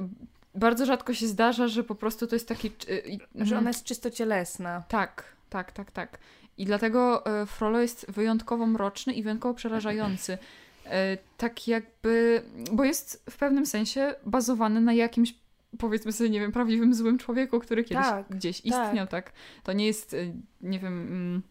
bardzo 0.54 0.86
rzadko 0.86 1.14
się 1.14 1.26
zdarza, 1.26 1.68
że 1.68 1.84
po 1.84 1.94
prostu 1.94 2.26
to 2.26 2.36
jest 2.36 2.48
taki. 2.48 2.68
y, 2.88 2.98
i- 3.06 3.18
Że 3.34 3.42
mm, 3.54 3.58
ona 3.58 3.70
jest 3.70 3.84
czysto 3.84 4.10
cielesna. 4.10 4.82
Tak, 4.88 5.24
tak, 5.50 5.72
tak, 5.72 5.90
tak. 5.90 6.18
I 6.58 6.64
dlatego 6.64 7.24
Frollo 7.46 7.80
jest 7.80 8.10
wyjątkowo 8.10 8.66
mroczny 8.66 9.12
i 9.12 9.22
wyjątkowo 9.22 9.54
przerażający. 9.54 10.38
E, 10.92 11.18
Tak 11.36 11.68
jakby, 11.68 12.42
bo 12.72 12.84
jest 12.84 13.24
w 13.30 13.36
pewnym 13.36 13.66
sensie 13.66 14.14
bazowany 14.26 14.80
na 14.80 14.92
jakimś, 14.92 15.34
powiedzmy 15.78 16.12
sobie, 16.12 16.30
nie 16.30 16.40
wiem, 16.40 16.52
prawdziwym 16.52 16.94
złym 16.94 17.18
człowieku, 17.18 17.60
który 17.60 17.84
kiedyś 17.84 18.06
Tak, 18.06 18.26
gdzieś 18.30 18.56
tak. 18.56 18.66
istniał, 18.66 19.06
tak. 19.06 19.32
To 19.62 19.72
nie 19.72 19.86
jest, 19.86 20.14
e, 20.14 20.16
nie 20.60 20.78
wiem, 20.78 20.92
mm, 21.02 21.42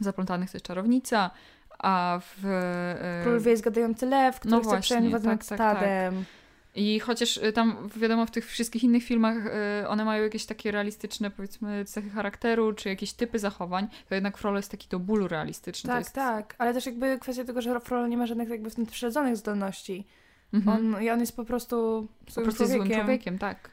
zaplątanych 0.00 0.50
to 0.50 0.56
jest 0.56 0.66
czarownica, 0.66 1.30
a 1.78 2.20
w... 2.20 2.46
e, 2.46 3.20
Król 3.22 3.40
wie 3.40 3.50
jest 3.50 3.62
gadający 3.62 4.06
lew, 4.06 4.40
który 4.40 4.50
No 4.50 4.60
chce 4.60 4.68
właśnie, 4.68 4.96
przejąć 4.96 5.12
tak, 5.12 5.22
tak, 5.22 5.38
tak. 5.38 5.44
stadem. 5.44 6.24
I 6.74 7.00
chociaż 7.00 7.36
y, 7.36 7.52
tam, 7.52 7.88
wiadomo, 7.96 8.26
w 8.26 8.30
tych 8.30 8.46
wszystkich 8.46 8.84
innych 8.84 9.04
filmach 9.04 9.36
y, 9.82 9.88
one 9.88 10.04
mają 10.04 10.22
jakieś 10.22 10.46
takie 10.46 10.70
realistyczne, 10.70 11.30
powiedzmy, 11.30 11.84
cechy 11.84 12.10
charakteru, 12.10 12.72
czy 12.72 12.88
jakieś 12.88 13.12
typy 13.12 13.38
zachowań, 13.38 13.88
to 14.08 14.14
jednak 14.14 14.38
Frollo 14.38 14.56
jest 14.56 14.70
taki 14.70 14.88
do 14.88 14.98
bólu 14.98 15.28
realistyczny. 15.28 15.88
Tak, 15.88 15.98
jest... 15.98 16.12
tak. 16.12 16.54
Ale 16.58 16.74
też 16.74 16.86
jakby 16.86 17.18
kwestia 17.18 17.44
tego, 17.44 17.62
że 17.62 17.80
Frollo 17.80 18.06
nie 18.06 18.16
ma 18.16 18.26
żadnych 18.26 18.48
jakby 18.48 18.70
w 18.70 18.74
tym 18.74 18.86
przyrodzonych 18.86 19.36
zdolności. 19.36 20.06
Mhm. 20.52 20.94
On, 20.94 21.02
I 21.02 21.10
on 21.10 21.20
jest 21.20 21.36
po 21.36 21.44
prostu 21.44 22.08
po 22.34 22.42
prostu 22.42 22.50
jest 22.50 22.58
złym 22.58 22.68
człowiekiem. 22.68 23.00
człowiekiem, 23.00 23.38
tak. 23.38 23.70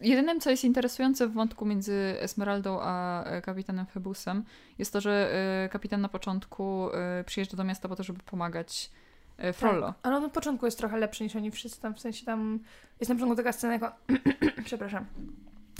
Jedynym, 0.00 0.40
co 0.40 0.50
jest 0.50 0.64
interesujące 0.64 1.28
w 1.28 1.32
wątku 1.32 1.66
między 1.66 2.16
Esmeraldą 2.20 2.78
a 2.82 3.24
e, 3.24 3.42
kapitanem 3.42 3.86
Febusem, 3.86 4.44
jest 4.78 4.92
to, 4.92 5.00
że 5.00 5.30
e, 5.64 5.68
kapitan 5.68 6.00
na 6.00 6.08
początku 6.08 6.88
e, 6.92 7.24
przyjeżdża 7.24 7.56
do 7.56 7.64
miasta 7.64 7.88
po 7.88 7.96
to, 7.96 8.02
żeby 8.02 8.22
pomagać 8.22 8.90
Frollo. 9.52 9.86
Tak. 9.86 9.96
Ale 10.02 10.16
on 10.16 10.22
na 10.22 10.28
początku 10.28 10.66
jest 10.66 10.78
trochę 10.78 10.96
lepszy 10.98 11.24
niż 11.24 11.36
oni 11.36 11.50
wszyscy 11.50 11.80
tam, 11.80 11.94
w 11.94 12.00
sensie 12.00 12.26
tam 12.26 12.58
jest 13.00 13.08
na 13.08 13.14
początku 13.14 13.36
taka 13.36 13.52
scena, 13.52 13.72
jak 13.72 13.82
on, 13.82 13.90
przepraszam, 14.64 15.06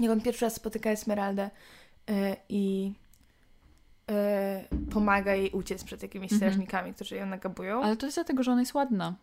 jak 0.00 0.10
on 0.12 0.20
pierwszy 0.20 0.44
raz 0.44 0.54
spotyka 0.54 0.90
Esmeraldę 0.90 1.50
y, 2.10 2.36
i 2.48 2.92
y, 4.10 4.14
pomaga 4.90 5.34
jej 5.34 5.50
uciec 5.50 5.84
przed 5.84 6.02
jakimiś 6.02 6.32
Mhm. 6.32 6.50
strażnikami, 6.52 6.94
którzy 6.94 7.16
ją 7.16 7.26
nagabują. 7.26 7.82
Ale 7.82 7.96
to 7.96 8.06
jest 8.06 8.16
dlatego, 8.16 8.42
że 8.42 8.52
ona 8.52 8.60
jest 8.60 8.74
ładna. 8.74 9.14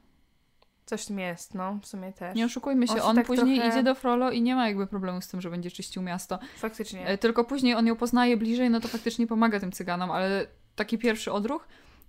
Coś 0.85 1.03
w 1.03 1.05
tym 1.07 1.19
jest, 1.19 1.53
no, 1.55 1.79
w 1.81 1.87
sumie 1.87 2.13
też. 2.13 2.35
Nie 2.35 2.45
oszukujmy 2.45 2.87
się, 2.87 2.93
On 2.93 3.01
on, 3.01 3.11
się 3.15 3.15
tak 3.15 3.25
później 3.27 3.55
trochę- 3.59 3.69
idzie 3.69 3.83
do 3.83 3.95
Frollo 3.95 4.31
i 4.31 4.41
nie 4.41 4.55
ma 4.55 4.67
jakby 4.67 4.87
problemu 4.87 5.21
z 5.21 5.27
tym, 5.27 5.41
że 5.41 5.49
będzie 5.49 5.71
czyścił 5.71 6.01
miasto. 6.01 6.39
Faktycznie. 6.57 7.07
E, 7.07 7.17
Tylko 7.17 7.43
później 7.43 7.75
on 7.75 7.87
ją 7.87 7.95
poznaje 7.95 8.37
bliżej, 8.37 8.69
no 8.69 8.79
to 8.79 8.87
faktycznie 8.87 9.27
pomaga 9.27 9.59
tym 9.59 9.71
cyganom, 9.71 10.11
ale 10.11 10.47
taki 10.75 10.97
pierwszy 10.97 11.31
odruch 11.31 11.67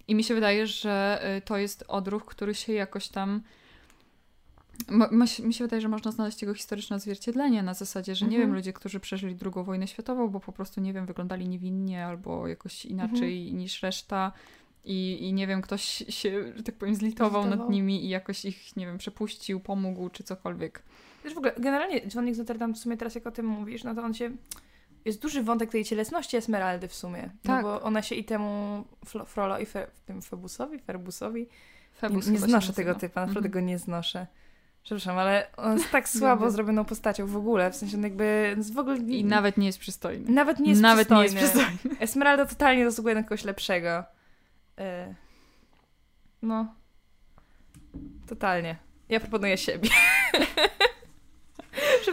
i 0.08 0.14
mi 0.14 0.24
się 0.24 0.34
wydaje, 0.34 0.66
że 0.66 1.18
e, 1.22 1.40
to 1.40 1.56
jest 1.58 1.84
odruch, 1.88 2.24
który 2.24 2.54
się 2.54 2.72
jakoś 2.72 3.08
tam. 3.08 3.42
Mi 5.42 5.54
się 5.54 5.64
wydaje, 5.64 5.82
że 5.82 5.88
można 5.88 6.10
znaleźć 6.12 6.42
jego 6.42 6.54
historyczne 6.54 6.96
odzwierciedlenie 6.96 7.62
na 7.62 7.74
zasadzie, 7.74 8.14
że 8.14 8.24
nie 8.26 8.30
Mhm. 8.36 8.48
wiem, 8.48 8.56
ludzie, 8.56 8.72
którzy 8.72 9.00
przeżyli 9.00 9.36
II 9.42 9.64
wojnę 9.64 9.88
światową, 9.88 10.28
bo 10.28 10.40
po 10.40 10.52
prostu, 10.52 10.80
nie 10.80 10.92
wiem, 10.92 11.06
wyglądali 11.06 11.48
niewinnie 11.48 12.06
albo 12.06 12.48
jakoś 12.48 12.84
inaczej 12.84 13.52
niż 13.54 13.82
reszta 13.82 14.32
i, 14.84 15.18
i 15.28 15.32
nie 15.32 15.46
wiem, 15.46 15.62
ktoś 15.62 16.04
się, 16.08 16.52
że 16.56 16.62
tak 16.62 16.74
powiem, 16.74 16.94
zlitował, 16.94 17.42
nad 17.42 17.50
Zlitował. 17.50 17.72
nimi 17.72 18.04
i 18.04 18.08
jakoś 18.08 18.44
ich, 18.44 18.76
nie 18.76 18.86
wiem, 18.86 18.98
przepuścił, 18.98 19.60
pomógł 19.60 20.08
czy 20.10 20.24
cokolwiek. 20.24 20.82
Wiesz, 21.24 21.34
w 21.34 21.38
ogóle, 21.38 21.52
generalnie 21.58 22.06
Dzwonnik 22.06 22.34
z 22.34 22.38
Notre 22.38 22.58
Dame, 22.58 22.74
w 22.74 22.78
sumie 22.78 22.96
teraz 22.96 23.14
jak 23.14 23.26
o 23.26 23.30
tym 23.30 23.46
mówisz, 23.46 23.84
no 23.84 23.94
to 23.94 24.02
on 24.02 24.14
się... 24.14 24.30
Jest 25.04 25.22
duży 25.22 25.42
wątek 25.42 25.70
tej 25.70 25.84
cielesności 25.84 26.36
Esmeraldy 26.36 26.88
w 26.88 26.94
sumie. 26.94 27.22
Tak. 27.22 27.32
No 27.46 27.62
bo 27.62 27.82
ona 27.82 28.02
się 28.02 28.14
i 28.14 28.24
temu 28.24 28.84
Flo- 29.06 29.26
Frollo 29.26 29.58
i 29.58 29.66
Fe, 29.66 29.86
tym 30.06 30.22
Febusowi, 30.22 30.78
Ferbusowi... 30.78 31.48
Febus 31.98 32.26
nie 32.28 32.38
znoszę 32.38 32.72
tego 32.72 32.94
typa, 32.94 33.20
naprawdę 33.20 33.48
Mhm. 33.48 33.52
go 33.52 33.60
nie 33.60 33.78
znoszę. 33.78 34.26
Przepraszam, 34.82 35.18
ale 35.18 35.46
on 35.56 35.78
jest 35.78 35.90
tak 35.90 36.08
słabo 36.08 36.50
zrobioną 36.50 36.84
postacią 36.84 37.26
w 37.26 37.36
ogóle, 37.36 37.70
w 37.70 37.76
sensie 37.76 37.96
on 37.96 38.02
jakby 38.02 38.56
w 38.74 38.78
ogóle... 38.78 38.96
I 38.96 39.24
nawet 39.24 39.56
nie 39.56 39.66
jest 39.66 39.78
przystojny. 39.78 40.32
nawet 40.32 40.60
nie 40.60 40.70
jest 40.70 40.82
Nawet 40.82 41.10
nie 41.10 41.22
jest 41.22 41.34
przystojny. 41.36 41.68
przystojny. 41.68 41.98
Esmeralda 42.00 42.46
totalnie 42.46 42.90
zasługuje 42.90 43.14
na 43.14 43.22
kogoś 43.22 43.44
lepszego. 43.44 43.98
Y, 44.80 45.14
No. 46.42 46.74
Totalnie. 48.28 48.76
Ja 49.08 49.20
proponuję 49.20 49.58
siebie. 49.58 49.88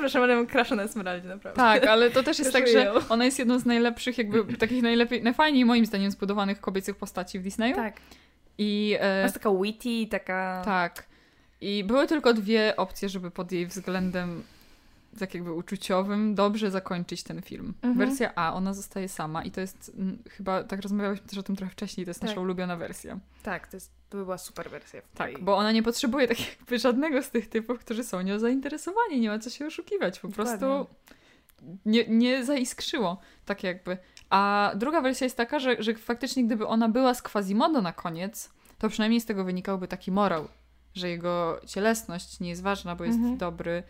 Przepraszam, 0.01 0.23
ale 0.23 0.35
mam 0.35 0.47
crusha 0.47 0.75
na 0.75 0.83
Esmeraldzie, 0.83 1.27
naprawdę. 1.27 1.57
Tak, 1.57 1.85
ale 1.85 2.11
to 2.11 2.23
też 2.23 2.39
jest 2.39 2.53
tak, 2.53 2.67
że 2.67 2.93
ona 3.09 3.25
jest 3.25 3.39
jedną 3.39 3.59
z 3.59 3.65
najlepszych, 3.65 4.17
jakby 4.17 4.43
takich 4.57 4.83
najlepiej, 4.83 5.23
najfajniej 5.23 5.65
moim 5.65 5.85
zdaniem 5.85 6.11
zbudowanych 6.11 6.61
kobiecych 6.61 6.95
postaci 6.95 7.39
w 7.39 7.43
Disneyu. 7.43 7.75
Tak. 7.75 7.93
I 8.57 8.97
e, 8.99 9.23
jest 9.23 9.33
taka 9.33 9.51
witty, 9.61 10.07
taka... 10.09 10.61
tak. 10.65 11.05
I 11.61 11.83
były 11.83 12.07
tylko 12.07 12.33
dwie 12.33 12.73
opcje, 12.77 13.09
żeby 13.09 13.31
pod 13.31 13.51
jej 13.51 13.67
względem 13.67 14.43
tak 15.19 15.33
jakby 15.33 15.53
uczuciowym 15.53 16.35
dobrze 16.35 16.71
zakończyć 16.71 17.23
ten 17.23 17.41
film. 17.41 17.73
Mhm. 17.81 17.97
Wersja 17.97 18.35
A, 18.35 18.53
ona 18.53 18.73
zostaje 18.73 19.09
sama 19.09 19.43
i 19.43 19.51
to 19.51 19.61
jest 19.61 19.91
mm, 19.97 20.23
chyba, 20.29 20.63
tak 20.63 20.81
rozmawiałyśmy 20.81 21.27
też 21.27 21.37
o 21.39 21.43
tym 21.43 21.55
trochę 21.55 21.71
wcześniej, 21.71 22.05
to 22.05 22.09
jest 22.09 22.19
Tak. 22.19 22.29
nasza 22.29 22.41
ulubiona 22.41 22.77
wersja. 22.77 23.19
Tak, 23.43 23.67
to, 23.67 23.77
jest, 23.77 23.91
to 24.09 24.17
by 24.17 24.23
była 24.23 24.37
super 24.37 24.69
wersja. 24.69 25.01
Tak, 25.15 25.43
bo 25.43 25.57
ona 25.57 25.71
nie 25.71 25.83
potrzebuje 25.83 26.27
tak 26.27 26.39
jakby 26.39 26.79
żadnego 26.79 27.23
z 27.23 27.29
tych 27.29 27.49
typów, 27.49 27.79
którzy 27.79 28.03
są 28.03 28.21
nią 28.21 28.39
zainteresowani, 28.39 29.19
nie 29.19 29.29
ma 29.29 29.39
co 29.39 29.49
się 29.49 29.65
oszukiwać, 29.65 30.19
po 30.19 30.29
prostu 30.29 30.87
nie, 31.85 32.07
nie 32.07 32.45
zaiskrzyło, 32.45 33.17
tak 33.45 33.63
jakby. 33.63 33.97
A 34.29 34.71
druga 34.75 35.01
wersja 35.01 35.25
jest 35.25 35.37
taka, 35.37 35.59
że, 35.59 35.75
że 35.83 35.93
faktycznie 35.95 36.43
gdyby 36.45 36.67
ona 36.67 36.89
była 36.89 37.13
z 37.13 37.21
Quasimodo 37.21 37.81
na 37.81 37.93
koniec, 37.93 38.49
to 38.77 38.89
przynajmniej 38.89 39.21
z 39.21 39.25
tego 39.25 39.43
wynikałby 39.43 39.87
taki 39.87 40.11
morał, 40.11 40.47
że 40.95 41.09
jego 41.09 41.61
cielesność 41.67 42.39
nie 42.39 42.49
jest 42.49 42.61
ważna, 42.61 42.95
bo 42.95 43.03
jest 43.03 43.17
Mhm. 43.17 43.37
dobry 43.37 43.83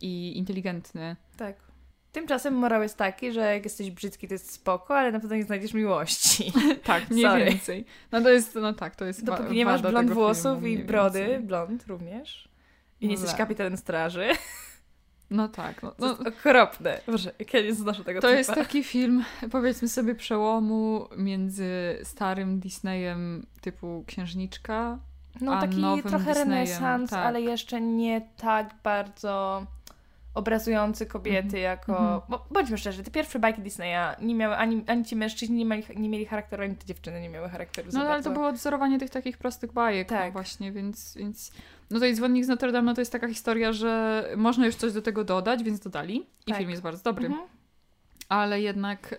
i 0.00 0.38
inteligentny. 0.38 1.16
Tak. 1.36 1.56
Tymczasem 2.12 2.54
morał 2.54 2.82
jest 2.82 2.96
taki, 2.96 3.32
że 3.32 3.40
jak 3.54 3.64
jesteś 3.64 3.90
brzydki, 3.90 4.28
to 4.28 4.34
jest 4.34 4.52
spoko, 4.52 4.98
ale 4.98 5.12
na 5.12 5.20
pewno 5.20 5.36
nie 5.36 5.44
znajdziesz 5.44 5.74
miłości. 5.74 6.52
Tak, 6.84 7.10
mniej 7.10 7.24
Sorry. 7.24 7.44
więcej. 7.44 7.84
No 8.12 8.20
to 8.20 8.30
jest, 8.30 8.54
no 8.54 8.72
tak, 8.72 8.96
to 8.96 9.04
jest 9.04 9.26
wa- 9.26 9.36
Dopóki 9.36 9.56
nie 9.56 9.64
masz 9.64 9.82
blond 9.82 10.10
włosów 10.10 10.44
filmu, 10.62 10.66
i 10.66 10.78
brody, 10.84 11.18
więcej. 11.18 11.40
blond 11.40 11.86
również, 11.86 12.48
i 13.00 13.04
nie 13.04 13.08
No 13.08 13.12
jesteś 13.12 13.30
tak. 13.30 13.38
kapitanem 13.38 13.76
straży, 13.76 14.28
No 15.30 15.48
tak. 15.48 15.82
No, 15.82 15.90
To 15.90 15.96
no, 15.98 16.08
jest 16.08 16.26
okropne. 16.26 17.00
Boże, 17.06 17.32
jak 17.38 17.54
ja 17.54 17.62
nie 17.62 17.74
znoszę 17.74 18.04
tego 18.04 18.20
to 18.20 18.26
typa. 18.28 18.38
jest 18.38 18.54
taki 18.54 18.84
film, 18.84 19.24
powiedzmy 19.50 19.88
sobie, 19.88 20.14
przełomu 20.14 21.08
między 21.16 21.98
starym 22.02 22.60
Disneyem 22.60 23.46
typu 23.60 24.04
Księżniczka. 24.06 24.98
No 25.40 25.52
a 25.54 25.60
taki 25.60 25.76
nowym 25.76 26.02
trochę 26.02 26.24
Disneyem, 26.34 26.48
renesans, 26.50 27.10
tak. 27.10 27.26
ale 27.26 27.40
jeszcze 27.40 27.80
nie 27.80 28.20
tak 28.36 28.74
bardzo 28.84 29.66
obrazujący 30.34 31.06
kobiety 31.06 31.38
Mhm. 31.46 31.62
jako... 31.62 31.92
Mhm. 31.92 32.20
Bo 32.28 32.46
bądźmy 32.50 32.78
szczerzy, 32.78 33.02
te 33.04 33.10
pierwsze 33.10 33.38
bajki 33.38 33.62
Disneya 33.62 34.16
nie 34.22 34.34
miały, 34.34 34.56
ani, 34.56 34.84
ani 34.86 35.04
ci 35.04 35.16
mężczyźni 35.16 35.56
nie 35.56 35.64
mieli, 35.64 35.84
nie 35.96 36.08
mieli 36.08 36.26
charakteru, 36.26 36.62
ani 36.62 36.76
te 36.76 36.86
dziewczyny 36.86 37.20
nie 37.20 37.28
miały 37.28 37.48
charakteru 37.48 37.90
No 37.92 38.00
ale 38.00 38.22
to 38.22 38.30
było 38.30 38.46
odzorowanie 38.48 38.98
tych 38.98 39.10
takich 39.10 39.38
prostych 39.38 39.72
bajek 39.72 40.08
Tak. 40.08 40.26
no 40.26 40.32
właśnie, 40.32 40.72
więc, 40.72 41.14
więc... 41.16 41.52
No 41.90 42.00
to 42.00 42.06
i 42.06 42.14
Dzwonnik 42.14 42.44
z 42.44 42.48
Notre 42.48 42.72
Dame 42.72 42.86
no 42.86 42.94
to 42.94 43.00
jest 43.00 43.12
taka 43.12 43.28
historia, 43.28 43.72
że 43.72 44.24
można 44.36 44.66
już 44.66 44.74
coś 44.74 44.92
do 44.92 45.02
tego 45.02 45.24
dodać, 45.24 45.62
więc 45.62 45.80
dodali. 45.80 46.26
I 46.46 46.50
Tak. 46.50 46.58
film 46.58 46.70
jest 46.70 46.82
bardzo 46.82 47.02
dobry. 47.04 47.26
Mhm. 47.26 47.48
Ale 48.28 48.60
jednak 48.60 49.12
y, 49.12 49.16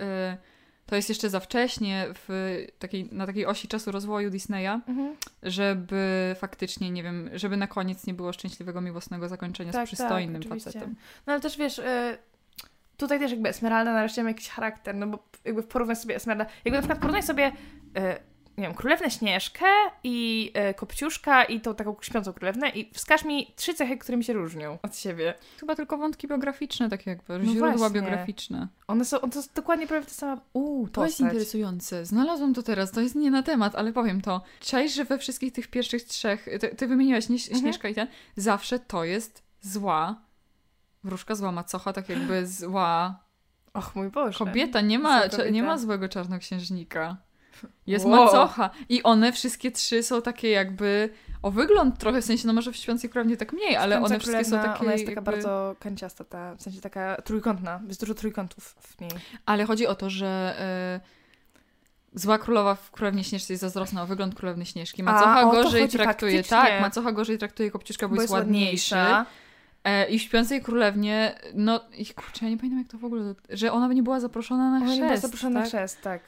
to 0.92 0.96
jest 0.96 1.10
jeszcze 1.10 1.30
za 1.30 1.40
wcześnie 1.40 2.06
w 2.28 2.58
takiej, 2.80 3.10
na 3.12 3.26
takiej 3.26 3.46
osi 3.46 3.68
czasu 3.68 3.92
rozwoju 3.92 4.30
Disneya, 4.30 4.68
Mhm. 4.88 5.16
żeby 5.44 6.36
faktycznie, 6.40 6.92
nie 6.92 7.04
wiem, 7.04 7.30
żeby 7.34 7.58
na 7.58 7.68
koniec 7.68 8.08
nie 8.08 8.14
było 8.14 8.34
szczęśliwego, 8.34 8.82
miłosnego 8.82 9.28
zakończenia 9.30 9.72
Tak, 9.72 9.86
z 9.88 9.88
przystojnym 9.88 10.34
tak, 10.42 10.42
oczywiście. 10.52 10.72
facetem. 10.72 10.96
No 11.28 11.34
ale 11.34 11.42
też 11.42 11.58
wiesz, 11.58 11.80
y, 11.80 12.18
tutaj 12.98 13.20
też 13.20 13.32
jakby 13.32 13.50
Esmeralda 13.50 13.94
nareszcie 13.94 14.24
ma 14.24 14.30
jakiś 14.30 14.50
charakter, 14.50 14.96
no 14.96 15.08
bo 15.08 15.24
jakby 15.46 15.64
porównaj 15.64 15.96
sobie 15.96 16.16
Esmeralda, 16.16 16.46
jakby 16.66 16.72
na 16.78 16.82
przykład 16.82 17.00
porównaj 17.00 17.24
sobie, 17.24 17.48
y, 17.48 17.52
nie 18.62 18.68
wiem, 18.68 18.76
Królewnę 18.76 19.12
Śnieżkę 19.12 19.66
i 20.04 20.52
y, 20.70 20.74
Kopciuszka 20.74 21.44
i 21.44 21.62
tą 21.62 21.76
taką 21.76 21.96
śpiącą 22.02 22.34
Królewnę 22.34 22.70
i 22.70 22.92
wskaż 22.94 23.26
mi 23.26 23.54
trzy 23.56 23.74
cechy, 23.74 23.98
które 23.98 24.18
mi 24.18 24.24
się 24.24 24.34
różnią 24.34 24.78
od 24.84 24.96
siebie. 24.98 25.34
Chyba 25.60 25.76
tylko 25.76 25.98
wątki 25.98 26.28
biograficzne, 26.28 26.90
tak 26.90 27.06
jakby, 27.06 27.38
No 27.40 27.44
źródła 27.46 27.72
właśnie. 27.72 28.02
biograficzne. 28.02 28.68
One 28.88 29.06
są, 29.06 29.22
one 29.22 29.32
to 29.32 29.40
jest 29.40 29.54
dokładnie 29.54 29.88
prawie 29.88 30.06
ta 30.06 30.12
sama 30.12 30.42
Uuu, 30.54 30.88
to 30.88 31.06
jest 31.06 31.20
interesujące. 31.20 32.06
Znalazłam 32.06 32.54
to 32.54 32.64
teraz, 32.64 32.92
to 32.92 33.02
jest 33.02 33.16
nie 33.16 33.32
na 33.32 33.44
temat, 33.44 33.76
ale 33.76 33.94
powiem 33.94 34.22
to. 34.22 34.42
Czaisz, 34.60 34.94
że 34.96 35.06
we 35.06 35.18
wszystkich 35.18 35.54
tych 35.54 35.68
pierwszych 35.68 36.04
trzech, 36.04 36.46
ty, 36.60 36.76
ty 36.76 36.88
wymieniłaś 36.88 37.30
nie, 37.30 37.36
Mhm. 37.36 37.60
Śnieżka 37.62 37.90
i 37.90 37.96
ten, 37.96 38.08
zawsze 38.38 38.80
to 38.80 39.04
jest 39.04 39.44
zła, 39.62 40.22
wróżka 41.04 41.36
zła 41.36 41.52
macocha, 41.52 41.94
tak 41.94 42.10
jakby 42.10 42.48
zła 42.48 43.20
Och 43.74 43.96
mój 43.96 44.10
Boże. 44.10 44.38
kobieta, 44.38 44.82
nie 44.82 45.00
ma, 45.00 45.22
nie 45.52 45.64
ma 45.64 45.78
złego 45.78 46.10
czarnoksiężnika. 46.10 47.18
Jest 47.88 48.06
Wow. 48.06 48.26
macocha. 48.26 48.70
I 48.90 49.04
one 49.04 49.32
wszystkie 49.32 49.72
trzy 49.72 50.04
są 50.04 50.22
takie 50.22 50.50
jakby 50.50 51.10
o 51.42 51.52
wygląd 51.52 51.98
trochę, 52.00 52.22
w 52.22 52.26
sensie, 52.26 52.48
no 52.48 52.54
może 52.54 52.72
w 52.72 52.76
Śpiącej 52.76 53.10
Królewnie 53.10 53.38
tak 53.38 53.54
mniej, 53.54 53.76
ale 53.76 53.96
Śpiąca 53.96 54.06
one 54.06 54.20
wszystkie 54.20 54.46
są 54.46 54.58
takie 54.60 54.80
Ona 54.80 54.92
jest 54.92 55.06
taka 55.06 55.16
jakby... 55.16 55.32
bardzo 55.32 55.76
kanciasta, 55.80 56.24
ta, 56.24 56.56
w 56.56 56.62
sensie 56.62 56.82
taka 56.82 57.22
trójkątna. 57.22 57.82
Jest 57.88 58.00
dużo 58.00 58.14
trójkątów 58.14 58.76
w 58.80 59.02
niej. 59.02 59.12
Ale 59.46 59.66
chodzi 59.66 59.88
o 59.88 59.96
to, 59.96 60.10
że 60.10 60.56
e, 60.60 61.00
zła 62.14 62.38
królowa 62.38 62.76
w 62.76 62.92
Królewnie 62.92 63.24
Śnieżce 63.24 63.54
jest 63.54 63.62
zazdrosna 63.62 64.04
o 64.04 64.06
wygląd 64.06 64.36
Królewny 64.36 64.66
Śnieżki. 64.66 65.04
Macocha 65.04 65.42
to 65.42 65.52
gorzej 65.52 65.90
traktuje, 65.90 66.32
faktycznie. 66.34 66.58
tak, 66.58 66.82
Macocha 66.82 67.12
gorzej 67.12 67.38
traktuje 67.38 67.72
Kopciuszka, 67.72 68.08
bo, 68.08 68.16
jest 68.22 68.34
ładniejszy. 68.34 68.96
E, 69.84 70.06
I 70.10 70.20
w 70.20 70.22
Śpiącej 70.22 70.62
Królewnie, 70.62 71.40
no 71.54 71.80
i 71.98 72.06
kurczę, 72.06 72.46
ja 72.46 72.52
nie 72.52 72.58
pamiętam 72.58 72.80
jak 72.80 72.88
to 72.88 72.98
w 72.98 73.06
ogóle, 73.06 73.36
że 73.50 73.72
ona 73.72 73.88
by 73.88 73.96
nie 73.96 74.04
była 74.04 74.20
zaproszona 74.20 74.72
na 74.72 74.78
Ona 74.78 74.86
chrzest, 74.86 75.02
nie 75.02 75.06
była 75.08 75.18
zaproszona 75.18 75.54
tak? 75.62 75.74
na 75.74 75.80
chrzest, 75.80 76.02
tak. 76.02 76.22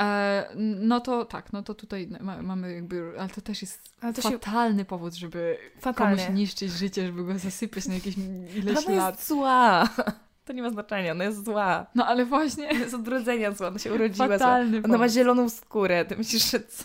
E, 0.00 0.48
no 0.56 1.00
to 1.00 1.24
tak, 1.24 1.52
no 1.52 1.62
to 1.62 1.74
tutaj 1.74 2.08
ma, 2.20 2.42
mamy 2.42 2.74
jakby, 2.74 3.12
ale 3.18 3.28
to 3.28 3.40
też 3.40 3.62
jest 3.62 3.82
to 4.14 4.22
się 4.22 4.30
fatalny 4.30 4.84
powód, 4.84 5.14
żeby 5.14 5.58
fatalnie. 5.80 6.24
komuś 6.24 6.34
niszczyć 6.38 6.72
życie, 6.72 7.06
żeby 7.06 7.24
go 7.24 7.38
zasypać 7.38 7.86
na 7.86 7.94
jakieś 7.94 8.14
ileś 8.56 8.86
Ona 8.86 8.96
lat. 8.96 9.16
jest 9.16 9.28
zła. 9.28 9.88
To 10.44 10.52
nie 10.54 10.62
ma 10.62 10.70
znaczenia, 10.70 11.12
ona 11.12 11.24
jest 11.24 11.44
zła. 11.44 11.86
No 11.94 12.06
ale 12.06 12.24
właśnie, 12.24 12.68
Ona 12.68 12.78
jest 12.78 12.94
od 12.94 13.56
zła, 13.56 13.68
ona 13.68 13.78
się 13.78 13.94
urodziła 13.94 14.28
zła. 14.28 14.38
fatalny 14.38 14.82
Ona 14.84 14.98
ma 14.98 15.08
zieloną 15.08 15.48
skórę, 15.48 16.04
ty 16.04 16.16
myślisz, 16.16 16.50
że 16.50 16.60
co? 16.60 16.84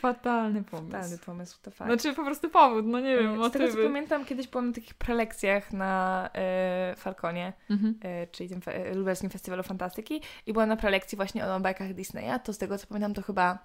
Fatalny 0.00 0.64
pomysł. 0.64 0.90
Fatalny 0.92 1.18
pomysł, 1.18 1.58
to 1.62 1.70
fakt. 1.70 1.90
Znaczy 1.90 2.14
po 2.16 2.24
prostu 2.24 2.50
powód, 2.50 2.86
no 2.86 3.00
nie 3.00 3.16
wiem, 3.18 3.26
Z 3.26 3.28
tego 3.28 3.50
co 3.50 3.58
motywy. 3.64 3.84
pamiętam, 3.84 4.24
kiedyś 4.24 4.48
byłam 4.48 4.66
na 4.66 4.72
takich 4.72 4.94
prelekcjach 4.94 5.72
na 5.72 6.30
e, 6.34 6.94
Falconie, 6.96 7.52
Mhm. 7.70 7.98
e, 8.02 8.26
czyli 8.26 8.48
tym 8.48 8.60
fe- 8.60 8.72
e, 8.74 8.94
lubelskim 8.94 9.30
festiwalu 9.30 9.62
fantastyki 9.62 10.20
i 10.46 10.52
byłam 10.52 10.68
na 10.68 10.76
prelekcji 10.76 11.16
właśnie 11.16 11.46
o 11.46 11.60
bajkach 11.60 11.94
Disneya, 11.94 12.40
to 12.44 12.52
z 12.52 12.58
tego 12.58 12.78
co 12.78 12.86
pamiętam 12.86 13.14
to 13.14 13.22
chyba 13.22 13.58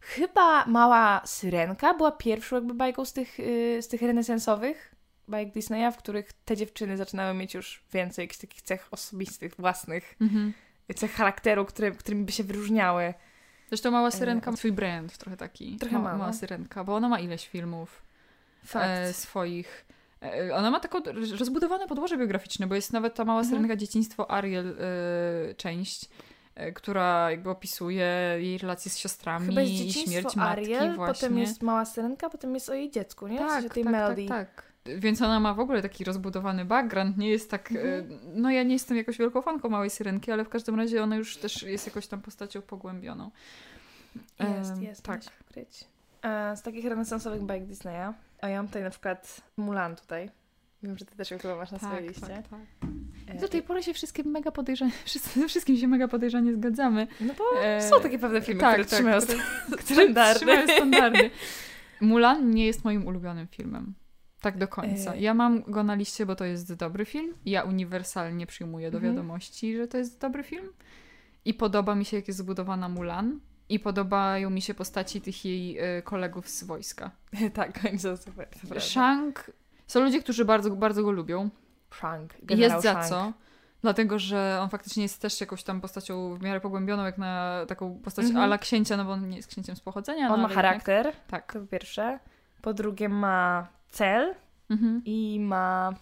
chyba 0.00 0.64
Mała 0.66 1.22
Syrenka 1.24 1.94
była 1.94 2.12
pierwszą 2.12 2.56
jakby 2.56 2.74
bajką 2.74 3.04
z 3.04 3.12
tych, 3.12 3.40
y, 3.40 3.78
z 3.82 3.88
tych 3.88 4.02
renesansowych 4.02 4.94
bajek 5.28 5.52
Disneya, 5.52 5.92
w 5.92 5.96
których 5.96 6.32
te 6.32 6.56
dziewczyny 6.56 6.96
zaczynały 6.96 7.34
mieć 7.34 7.54
już 7.54 7.84
więcej 7.92 8.22
jakichś 8.22 8.40
takich 8.40 8.62
cech 8.62 8.88
osobistych, 8.90 9.54
własnych, 9.58 10.14
Mhm. 10.20 10.52
cech 10.96 11.12
charakteru, 11.12 11.64
które, 11.64 11.90
którymi 11.90 12.24
by 12.24 12.32
się 12.32 12.44
wyróżniały. 12.44 13.14
Zresztą 13.70 13.90
Mała 13.90 14.10
Syrenka 14.10 14.50
ma 14.50 14.56
swój 14.56 14.72
brand 14.72 15.18
trochę 15.18 15.36
taki. 15.36 15.76
Trochę 15.76 15.98
Ma- 15.98 16.04
ma, 16.04 16.12
no. 16.12 16.18
Mała 16.18 16.32
Syrenka, 16.32 16.84
bo 16.84 16.94
ona 16.94 17.08
ma 17.08 17.20
ileś 17.20 17.48
filmów 17.48 18.02
e, 18.74 19.12
swoich. 19.12 19.84
E, 20.22 20.54
ona 20.56 20.70
ma 20.70 20.80
taką 20.80 20.98
rozbudowane 21.38 21.86
podłoże 21.86 22.16
biograficzne, 22.18 22.66
bo 22.66 22.74
jest 22.74 22.92
nawet 22.92 23.14
ta 23.14 23.24
Mała 23.24 23.40
Mhm. 23.40 23.56
Syrenka 23.56 23.76
Dzieciństwo 23.76 24.30
Ariel 24.30 24.76
e, 25.50 25.54
część, 25.54 26.08
e, 26.54 26.72
która 26.72 27.30
jakby 27.30 27.50
opisuje 27.50 28.06
jej 28.38 28.58
relacje 28.58 28.90
z 28.90 28.98
siostrami 28.98 29.46
Chyba 29.46 29.60
jest 29.60 29.72
i 29.72 29.92
śmierć 29.92 30.36
matki 30.36 30.60
Ariel, 30.60 30.96
właśnie. 30.96 31.14
potem 31.14 31.38
jest 31.38 31.62
Mała 31.62 31.84
Syrenka, 31.84 32.30
potem 32.30 32.54
jest 32.54 32.68
o 32.68 32.74
jej 32.74 32.90
dziecku, 32.90 33.26
nie? 33.26 33.36
W 33.36 33.50
sensie 33.50 33.62
Tak, 33.68 33.74
tej 33.74 33.84
tak, 33.84 33.92
Melody. 33.92 34.26
tak, 34.26 34.54
tak. 34.54 34.69
Więc 34.84 35.22
ona 35.22 35.40
ma 35.40 35.54
w 35.54 35.60
ogóle 35.60 35.82
taki 35.82 36.04
rozbudowany 36.04 36.64
background, 36.64 37.16
nie 37.16 37.28
jest 37.28 37.50
tak... 37.50 37.72
Mhm. 37.72 38.12
e, 38.12 38.16
No 38.34 38.50
ja 38.50 38.62
nie 38.62 38.72
jestem 38.72 38.96
jakoś 38.96 39.18
wielką 39.18 39.42
fanką 39.42 39.68
Małej 39.68 39.90
Syrenki, 39.90 40.32
ale 40.32 40.44
w 40.44 40.48
każdym 40.48 40.74
razie 40.76 41.02
ona 41.02 41.16
już 41.16 41.36
też 41.36 41.62
jest 41.62 41.86
jakoś 41.86 42.06
tam 42.06 42.22
postacią 42.22 42.62
pogłębioną. 42.62 43.30
Jest, 44.40 44.82
jest, 44.82 45.02
tak. 45.02 45.24
tak. 45.24 45.34
ukryć. 45.50 45.84
E, 46.22 46.56
z 46.56 46.62
takich 46.62 46.84
renesansowych 46.84 47.42
bajek 47.42 47.66
Disneya, 47.66 48.12
a 48.40 48.48
ja 48.48 48.56
mam 48.56 48.66
tutaj 48.66 48.82
na 48.82 48.90
przykład 48.90 49.40
Mulan 49.56 49.96
tutaj. 49.96 50.30
Wiem, 50.82 50.98
że 50.98 51.04
ty 51.04 51.16
też 51.16 51.30
ją 51.30 51.38
chyba 51.38 51.56
masz 51.56 51.70
na 51.70 51.78
swojej 51.78 52.08
liście. 52.08 52.26
tak, 52.26 52.48
tak. 52.48 53.40
Do 53.40 53.48
tej 53.48 53.62
pory 53.62 53.82
się 53.82 53.94
wszystkie 53.94 54.22
mega 54.22 54.50
podejrzanie, 54.50 54.92
wszyscy, 55.04 55.48
wszystkim 55.48 55.76
się 55.76 55.88
mega 55.88 56.08
podejrzanie 56.08 56.54
zgadzamy. 56.54 57.06
No 57.20 57.34
bo 57.38 57.44
są 57.80 58.00
takie 58.02 58.18
pewne 58.18 58.40
filmy, 58.40 58.60
tak, 58.60 58.72
które 58.72 58.84
tak, 58.84 58.94
trzymają 58.94 59.20
które- 59.20 59.38
standardy. 60.04 60.38
Trzymają 60.38 60.66
standardy. 60.66 61.30
Mulan 62.00 62.50
nie 62.50 62.66
jest 62.66 62.84
moim 62.84 63.06
ulubionym 63.06 63.46
filmem. 63.46 63.94
Tak 64.40 64.58
do 64.58 64.68
końca. 64.68 65.14
E. 65.14 65.20
Ja 65.20 65.34
mam 65.34 65.62
go 65.62 65.82
na 65.82 65.94
liście, 65.94 66.26
bo 66.26 66.36
to 66.36 66.44
jest 66.44 66.74
dobry 66.74 67.04
film. 67.04 67.34
Ja 67.46 67.62
uniwersalnie 67.62 68.46
przyjmuję 68.46 68.90
do 68.90 68.98
Mhm. 68.98 69.14
wiadomości, 69.14 69.76
że 69.76 69.88
to 69.88 69.98
jest 69.98 70.20
dobry 70.20 70.42
film. 70.42 70.68
I 71.44 71.54
podoba 71.54 71.94
mi 71.94 72.04
się, 72.04 72.16
jak 72.16 72.28
jest 72.28 72.38
zbudowana 72.38 72.88
Mulan. 72.88 73.40
I 73.68 73.78
podobają 73.80 74.50
mi 74.50 74.62
się 74.62 74.74
postaci 74.74 75.20
tych 75.20 75.44
jej 75.44 75.78
e, 75.78 76.02
kolegów 76.02 76.48
z 76.48 76.64
wojska. 76.64 77.10
tak, 77.54 77.80
oni 77.88 77.98
są 77.98 78.16
super. 78.16 78.48
Shang... 78.78 79.50
Są 79.86 80.00
ludzie, 80.00 80.22
którzy 80.22 80.44
bardzo, 80.44 80.70
bardzo 80.70 81.02
go 81.02 81.10
lubią. 81.10 81.50
Shang. 81.94 82.34
Jest 82.50 82.82
za 82.82 82.92
Shang. 82.92 83.06
co. 83.06 83.32
Dlatego, 83.82 84.18
że 84.18 84.58
on 84.62 84.68
faktycznie 84.68 85.02
jest 85.02 85.22
też 85.22 85.40
jakąś 85.40 85.62
tam 85.64 85.80
postacią 85.80 86.34
w 86.34 86.42
miarę 86.42 86.60
pogłębioną, 86.60 87.04
jak 87.04 87.18
na 87.18 87.64
taką 87.68 87.98
postać 87.98 88.24
Mhm. 88.26 88.44
ala 88.44 88.58
księcia, 88.58 88.96
no 88.96 89.04
bo 89.04 89.12
on 89.12 89.28
nie 89.28 89.36
jest 89.36 89.48
księciem 89.48 89.76
z 89.76 89.80
pochodzenia. 89.80 90.28
no 90.28 90.34
On 90.34 90.40
ma 90.40 90.46
ale 90.48 90.54
jednak- 90.56 90.64
charakter, 90.84 91.12
Tak. 91.26 91.52
to 91.52 91.60
po 91.60 91.66
pierwsze. 91.66 92.18
Po 92.62 92.74
drugie 92.74 93.08
ma 93.08 93.68
cel 93.90 94.34
Mhm. 94.70 95.02
i 95.04 95.40
ma 95.40 95.92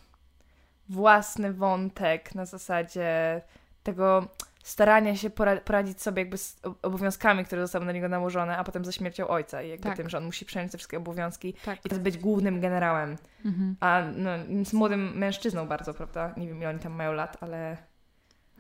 własny 0.89 1.53
wątek 1.53 2.35
na 2.35 2.47
zasadzie 2.47 3.41
tego 3.83 4.29
starania 4.63 5.17
się 5.17 5.31
pora- 5.31 5.61
poradzić 5.61 6.03
sobie 6.03 6.23
jakby 6.23 6.39
z 6.39 6.57
ob- 6.63 6.79
obowiązkami, 6.87 7.45
które 7.45 7.63
zostały 7.63 7.85
na 7.87 7.93
niego 7.93 8.09
nałożone, 8.09 8.57
a 8.59 8.65
potem 8.65 8.85
ze 8.85 8.93
śmiercią 8.93 9.29
ojca 9.29 9.63
i 9.63 9.69
jakby 9.69 9.85
Tak. 9.89 9.97
tym, 9.97 10.09
że 10.09 10.19
on 10.19 10.25
musi 10.25 10.45
przejąć 10.45 10.73
te 10.73 10.79
wszystkie 10.79 10.97
obowiązki 10.99 11.55
Tak. 11.65 11.79
i 11.87 11.89
być 12.01 12.19
głównym 12.19 12.61
generałem. 12.61 13.17
Mhm. 13.45 13.77
A 13.81 14.03
no, 14.17 14.31
z 14.65 14.73
młodym 14.73 15.19
mężczyzną 15.19 15.67
bardzo, 15.67 15.95
prawda? 15.95 16.35
Nie 16.37 16.49
wiem, 16.49 16.59
ile 16.59 16.69
oni 16.71 16.79
tam 16.79 16.93
mają 16.93 17.13
lat, 17.13 17.37
ale 17.41 17.77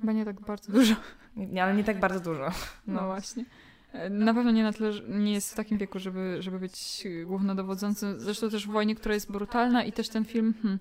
Chyba 0.01 0.13
nie 0.13 0.25
tak 0.25 0.41
bardzo 0.41 0.73
dużo. 0.73 0.95
nie, 1.37 1.63
ale 1.65 1.75
nie 1.75 1.85
tak 1.85 2.01
bardzo 2.01 2.21
dużo. 2.21 2.49
No, 2.87 3.07
właśnie. 3.07 3.45
Na 4.11 4.35
pewno 4.35 4.51
nie, 4.51 4.63
na 4.63 4.73
tyle, 4.73 4.93
nie 5.09 5.33
jest 5.33 5.53
w 5.53 5.57
takim 5.57 5.79
wieku, 5.79 5.99
żeby, 5.99 6.37
żeby 6.41 6.59
być 6.59 7.07
głównodowodzącym. 7.27 8.21
Zresztą 8.21 8.51
też 8.51 8.67
w 8.67 8.71
wojnie, 8.71 8.95
która 8.95 9.15
jest 9.15 9.33
brutalna 9.33 9.85
i 9.85 9.93
też 9.93 10.09
ten 10.09 10.25
film... 10.25 10.55
Hmm. 10.63 10.79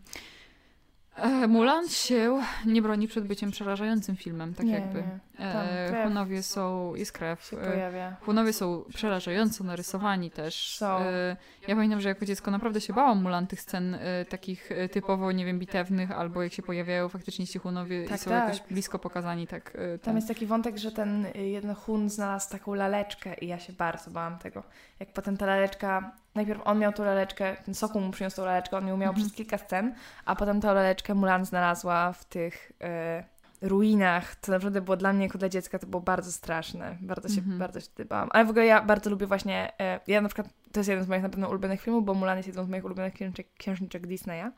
E, 1.18 1.48
Mulan 1.48 1.90
się 1.90 2.40
nie 2.66 2.82
broni 2.82 3.08
przed 3.08 3.28
byciem 3.28 3.52
przerażającym 3.52 4.16
filmem, 4.16 4.54
tak 4.54 4.66
nie, 4.66 4.74
jakby. 4.74 5.04
Nie. 5.40 5.46
E, 5.46 6.04
Hunowie 6.04 6.44
są... 6.44 6.96
Jest 6.96 7.12
krew. 7.12 7.52
E. 7.54 8.16
Hunowie 8.22 8.54
są 8.54 8.84
przerażająco 8.94 9.64
narysowani 9.64 10.32
też. 10.32 10.82
E, 10.82 11.36
Ja 11.68 11.76
pamiętam, 11.76 12.02
że 12.02 12.10
jako 12.10 12.26
dziecko 12.26 12.52
naprawdę 12.52 12.82
się 12.82 12.94
bałam 12.94 13.24
Mulan 13.24 13.48
tych 13.48 13.62
scen 13.62 13.96
e, 13.96 14.26
takich 14.26 14.70
typowo, 14.92 15.32
nie 15.32 15.46
wiem, 15.46 15.60
bitewnych, 15.60 16.12
albo 16.12 16.44
jak 16.44 16.54
się 16.54 16.64
pojawiają 16.64 17.10
faktycznie 17.10 17.48
ci 17.48 17.60
Hunowie 17.60 18.04
i 18.04 18.08
Tak, 18.08 18.20
są 18.20 18.30
tak. 18.32 18.44
jakoś 18.44 18.68
blisko 18.72 19.00
pokazani, 19.00 19.48
tak. 19.48 19.78
Tam 20.02 20.16
jest 20.16 20.28
taki 20.28 20.46
wątek, 20.46 20.78
że 20.78 20.92
ten 20.92 21.26
jeden 21.36 21.76
Hun 21.76 22.10
znalazł 22.10 22.50
taką 22.52 22.74
laleczkę 22.74 23.34
i 23.34 23.48
ja 23.48 23.60
się 23.60 23.74
bardzo 23.74 24.12
bałam 24.12 24.38
tego. 24.40 24.64
Jak 25.00 25.14
potem 25.14 25.38
ta 25.38 25.46
laleczka 25.46 26.12
najpierw 26.38 26.62
on 26.66 26.80
miał 26.80 26.94
tą 26.94 27.04
laleczkę, 27.06 27.56
ten 27.66 27.74
Sokół 27.76 28.02
mu 28.02 28.12
przyniósł 28.12 28.36
tą 28.36 28.46
laleczkę, 28.46 28.78
on 28.78 28.88
ją 28.88 28.98
miał 28.98 29.10
Mhm. 29.10 29.26
przez 29.28 29.38
kilka 29.38 29.58
scen, 29.58 29.96
a 30.26 30.36
potem 30.36 30.62
tą 30.62 30.74
laleczkę 30.74 31.14
Mulan 31.14 31.46
znalazła 31.46 32.14
w 32.14 32.26
tych 32.26 32.72
e, 32.82 33.24
ruinach. 33.62 34.36
To 34.36 34.52
naprawdę 34.52 34.82
było 34.82 34.98
dla 34.98 35.14
mnie, 35.14 35.26
jako 35.26 35.38
dla 35.38 35.50
dziecka, 35.50 35.80
to 35.80 35.88
było 35.88 36.02
bardzo 36.02 36.32
straszne. 36.32 36.98
Bardzo 37.02 37.30
się, 37.30 37.38
Mhm. 37.42 37.60
bardzo 37.60 37.80
się 37.82 37.88
bałam. 38.10 38.30
Ale 38.32 38.46
w 38.46 38.50
ogóle 38.50 38.66
ja 38.66 38.82
bardzo 38.82 39.10
lubię 39.10 39.28
właśnie, 39.28 39.74
e, 39.80 40.00
ja 40.08 40.22
na 40.22 40.30
przykład, 40.30 40.48
to 40.72 40.80
jest 40.80 40.90
jeden 40.90 41.06
z 41.06 41.08
moich 41.08 41.24
na 41.24 41.30
pewno 41.30 41.50
ulubionych 41.50 41.82
filmów, 41.82 42.06
bo 42.06 42.14
Mulan 42.14 42.38
jest 42.38 42.48
jedną 42.48 42.64
z 42.64 42.70
moich 42.70 42.86
ulubionych 42.86 43.14
księżniczek, 43.14 43.48
księżniczek 43.58 44.08
Disneya. 44.08 44.52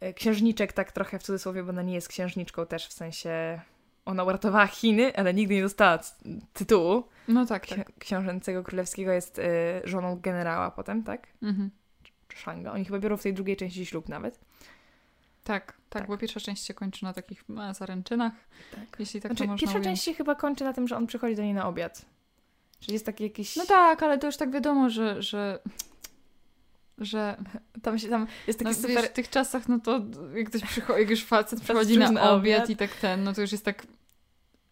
E, 0.00 0.12
Księżniczek 0.14 0.72
tak 0.72 0.92
trochę 0.92 1.18
w 1.18 1.22
cudzysłowie, 1.22 1.62
bo 1.62 1.70
ona 1.70 1.82
nie 1.82 1.94
jest 1.94 2.08
księżniczką 2.08 2.66
też, 2.66 2.86
w 2.88 2.92
sensie 2.92 3.60
ona 4.04 4.24
uratowała 4.24 4.66
Chiny, 4.66 5.16
ale 5.16 5.34
nigdy 5.34 5.54
nie 5.54 5.62
dostała 5.62 5.98
tytułu. 6.52 7.04
No 7.28 7.46
tak, 7.46 7.66
Ksi- 7.66 7.76
tak. 7.76 7.92
książęcego 7.98 8.62
królewskiego 8.62 9.12
jest 9.12 9.38
y, 9.38 9.42
żoną 9.84 10.20
generała 10.20 10.70
potem, 10.70 11.02
tak? 11.02 11.26
Mhm. 11.42 11.70
Czy 12.28 12.38
Shanga. 12.38 12.72
Oni 12.72 12.84
chyba 12.84 12.98
biorą 12.98 13.16
w 13.16 13.22
tej 13.22 13.34
drugiej 13.34 13.56
części 13.56 13.86
ślub 13.86 14.08
nawet. 14.08 14.40
Tak, 15.44 15.66
tak, 15.66 15.76
Tak. 15.88 16.06
bo 16.06 16.18
pierwsza 16.18 16.40
część 16.40 16.64
się 16.64 16.74
kończy 16.74 17.04
na 17.04 17.12
takich 17.12 17.44
zaręczynach, 17.72 18.32
Tak. 18.70 18.96
jeśli 18.98 19.20
tak 19.20 19.32
znaczy, 19.32 19.44
to 19.44 19.50
można 19.50 19.60
pierwsza 19.60 19.78
ująć. 19.78 19.84
część 19.86 20.02
się 20.04 20.14
chyba 20.14 20.34
kończy 20.34 20.64
na 20.64 20.72
tym, 20.72 20.88
że 20.88 20.96
on 20.96 21.06
przychodzi 21.06 21.36
do 21.36 21.42
niej 21.42 21.54
na 21.54 21.68
obiad. 21.68 22.04
Czyli 22.80 22.92
jest 22.92 23.06
taki 23.06 23.24
jakiś... 23.24 23.56
No 23.56 23.66
tak, 23.66 24.02
ale 24.02 24.18
to 24.18 24.26
już 24.26 24.36
tak 24.36 24.50
wiadomo, 24.50 24.90
że, 24.90 25.22
że, 25.22 25.58
że 27.04 27.36
Tam, 27.82 27.98
się, 27.98 28.08
tam 28.08 28.26
jest 28.46 28.58
taki 28.58 28.70
no, 28.70 28.74
super... 28.74 28.90
wiesz, 28.90 29.06
w 29.06 29.12
tych 29.12 29.30
czasach, 29.30 29.68
no 29.68 29.78
to 29.78 30.00
jak 30.34 30.48
ktoś 30.48 30.62
przychodzi, 30.62 31.00
jak 31.00 31.10
już 31.10 31.24
facet 31.24 31.60
przychodzi 31.60 31.98
na 31.98 32.10
na 32.10 32.30
obiad 32.30 32.70
i 32.70 32.76
tak 32.76 32.90
ten, 32.90 33.24
no 33.24 33.32
to 33.32 33.40
już 33.40 33.52
jest 33.52 33.64
tak, 33.64 33.86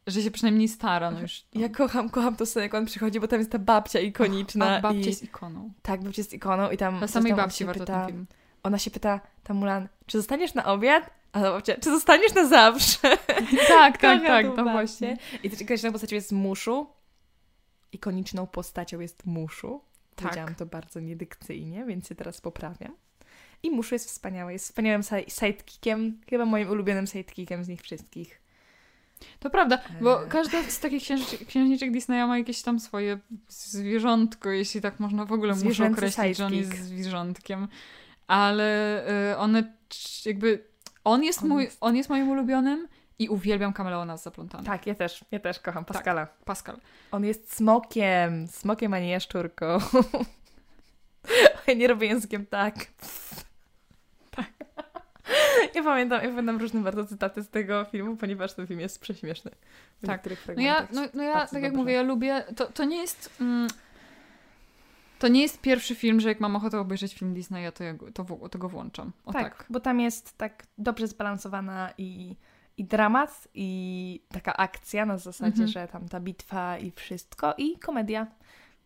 że 0.07 0.23
się 0.23 0.31
przynajmniej 0.31 0.69
stara, 0.69 1.11
no 1.11 1.21
już. 1.21 1.45
Ja 1.53 1.69
kocham, 1.69 2.11
kocham 2.11 2.37
to 2.37 2.47
scenę, 2.47 2.63
jak 2.63 2.75
on 2.75 2.87
przychodzi, 2.87 3.21
bo 3.21 3.29
tam 3.29 3.39
jest 3.39 3.51
ta 3.51 3.59
babcia 3.59 4.01
ikoniczna. 4.01 4.77
A 4.77 4.81
babcia 4.81 4.99
i... 4.99 5.07
jest 5.07 5.23
ikoną. 5.23 5.73
Tak, 5.83 6.03
babcia 6.03 6.21
jest 6.21 6.33
ikoną 6.33 6.71
i 6.71 6.77
tam... 6.77 7.01
Coś 7.01 7.11
samej 7.11 7.35
babci 7.35 7.65
warto 7.65 7.81
pyta, 7.81 8.01
ten 8.01 8.07
film. 8.07 8.27
Ona 8.63 8.79
się 8.79 8.91
pyta, 8.91 9.21
ta 9.43 9.55
Mulan, 9.55 9.89
czy 10.07 10.19
zostaniesz 10.19 10.55
na 10.55 10.65
obiad? 10.65 11.11
A 11.33 11.41
ta 11.41 11.51
babcia, 11.51 11.75
czy 11.75 11.91
zostaniesz 11.91 12.35
na 12.35 12.47
zawsze? 12.47 12.99
Tak, 13.69 13.99
tak, 13.99 14.23
tak, 14.27 14.47
to 14.47 14.57
babcię. 14.57 14.73
właśnie. 14.73 15.17
I 15.43 15.51
też 15.51 15.61
ikoniczną 15.61 15.93
postacią 15.93 16.17
jest 16.17 16.33
Muszu. 16.33 16.87
Ikoniczną 17.93 18.47
postacią 18.47 19.01
jest 19.01 19.27
Muszu. 19.27 19.81
Tak. 20.23 20.29
Powiedziałam 20.29 20.55
to 20.55 20.67
bardzo 20.67 21.01
niedykcyjnie, 21.01 21.85
więc 21.85 22.09
się 22.09 22.15
teraz 22.15 22.41
poprawiam. 22.41 22.97
I 23.63 23.71
Muszu 23.71 23.95
jest 23.95 24.07
wspaniały. 24.09 24.53
Jest 24.53 24.65
wspaniałym 24.65 25.03
side- 25.03 25.31
sidekickiem. 25.31 26.21
Chyba 26.31 26.45
moim 26.45 26.71
ulubionym 26.71 27.07
sidekickiem 27.07 27.65
z 27.65 27.69
nich 27.69 27.83
wszystkich. 27.83 28.41
To 29.41 29.51
prawda, 29.51 29.79
bo 30.01 30.23
Eee. 30.23 30.29
każda 30.31 30.63
z 30.63 30.81
takich 30.81 31.03
księż- 31.03 31.45
księżniczek 31.47 31.91
Disneya 31.93 32.27
ma 32.27 32.39
jakieś 32.39 32.63
tam 32.63 32.81
swoje 32.81 33.19
zwierzątko, 33.49 34.51
jeśli 34.51 34.81
tak 34.81 35.01
można 35.01 35.25
w 35.25 35.33
ogóle 35.33 35.55
muszę 35.65 35.87
określić, 35.87 36.37
że 36.37 36.47
on 36.47 36.55
jest 36.55 36.71
sidekick. 36.71 36.89
zwierzątkiem. 36.89 37.69
Ale 38.27 39.03
y, 39.33 39.37
one 39.37 39.73
jakby... 40.27 40.65
On 41.05 41.25
jest, 41.25 41.43
On 41.43 41.49
mój, 41.49 41.65
jest- 41.65 41.77
on 41.81 41.97
jest 41.97 42.09
moim 42.11 42.29
ulubionym 42.29 42.89
i 43.21 43.29
uwielbiam 43.29 43.73
kameleona 43.73 44.17
z 44.17 44.23
zaplątanym. 44.23 44.67
Tak, 44.67 44.87
ja 44.87 44.95
też. 44.95 45.25
Ja 45.31 45.41
też 45.41 45.61
kocham 45.61 45.85
Tak. 45.85 45.97
Pascala. 45.97 46.27
Pascal. 46.45 46.77
On 47.13 47.25
jest 47.25 47.57
smokiem. 47.57 48.49
Smokiem, 48.49 48.95
a 48.95 48.99
nie 48.99 49.11
jaszczurką. 49.11 49.67
ja 51.67 51.75
nie 51.75 51.89
robię 51.89 52.07
językiem 52.07 52.47
tak. 52.47 52.75
tak. 54.37 54.47
Ja 55.75 55.83
pamiętam, 55.83 56.23
ja 56.23 56.29
pamiętam 56.29 56.59
różne 56.59 56.81
bardzo 56.81 57.05
cytaty 57.05 57.43
z 57.43 57.49
tego 57.49 57.85
filmu, 57.85 58.17
ponieważ 58.17 58.55
ten 58.55 58.67
film 58.67 58.81
jest 58.81 59.01
prześmieszny. 59.01 59.51
Tak. 60.07 60.29
No 60.57 60.63
ja, 60.63 60.89
no, 60.93 61.03
no 61.15 61.23
ja 61.23 61.47
tak 61.47 61.53
jak 61.53 61.63
dobrze. 61.63 61.77
mówię, 61.77 61.93
ja 61.93 62.03
lubię... 62.03 62.45
To, 62.57 62.67
to 62.67 62.85
nie 62.85 62.97
jest... 62.97 63.41
Mm, 63.41 63.69
to 65.19 65.29
nie 65.29 65.43
jest 65.43 65.61
pierwszy 65.61 65.95
film, 65.95 66.21
że 66.21 66.29
jak 66.29 66.41
mam 66.41 66.57
ochotę 66.57 66.79
obejrzeć 66.79 67.15
film 67.15 67.35
Disneya, 67.35 67.73
to, 67.75 67.85
ja, 67.85 67.95
to, 68.15 68.49
to 68.49 68.59
go 68.59 68.69
włączam. 68.69 69.13
O 69.25 69.33
tak. 69.33 69.43
tak, 69.43 69.67
bo 69.71 69.81
tam 69.81 70.01
jest 70.01 70.39
tak 70.39 70.67
dobrze 70.79 71.07
zbalansowana 71.07 71.93
i, 71.99 72.37
i 72.81 72.85
dramat, 72.85 73.49
i 73.55 74.23
taka 74.33 74.57
akcja 74.57 75.07
na 75.07 75.19
zasadzie, 75.19 75.63
Mhm. 75.63 75.69
że 75.69 75.89
tam 75.89 76.09
ta 76.09 76.21
bitwa 76.21 76.79
i 76.79 76.91
wszystko, 76.91 77.55
i 77.59 77.79
komedia. 77.79 78.27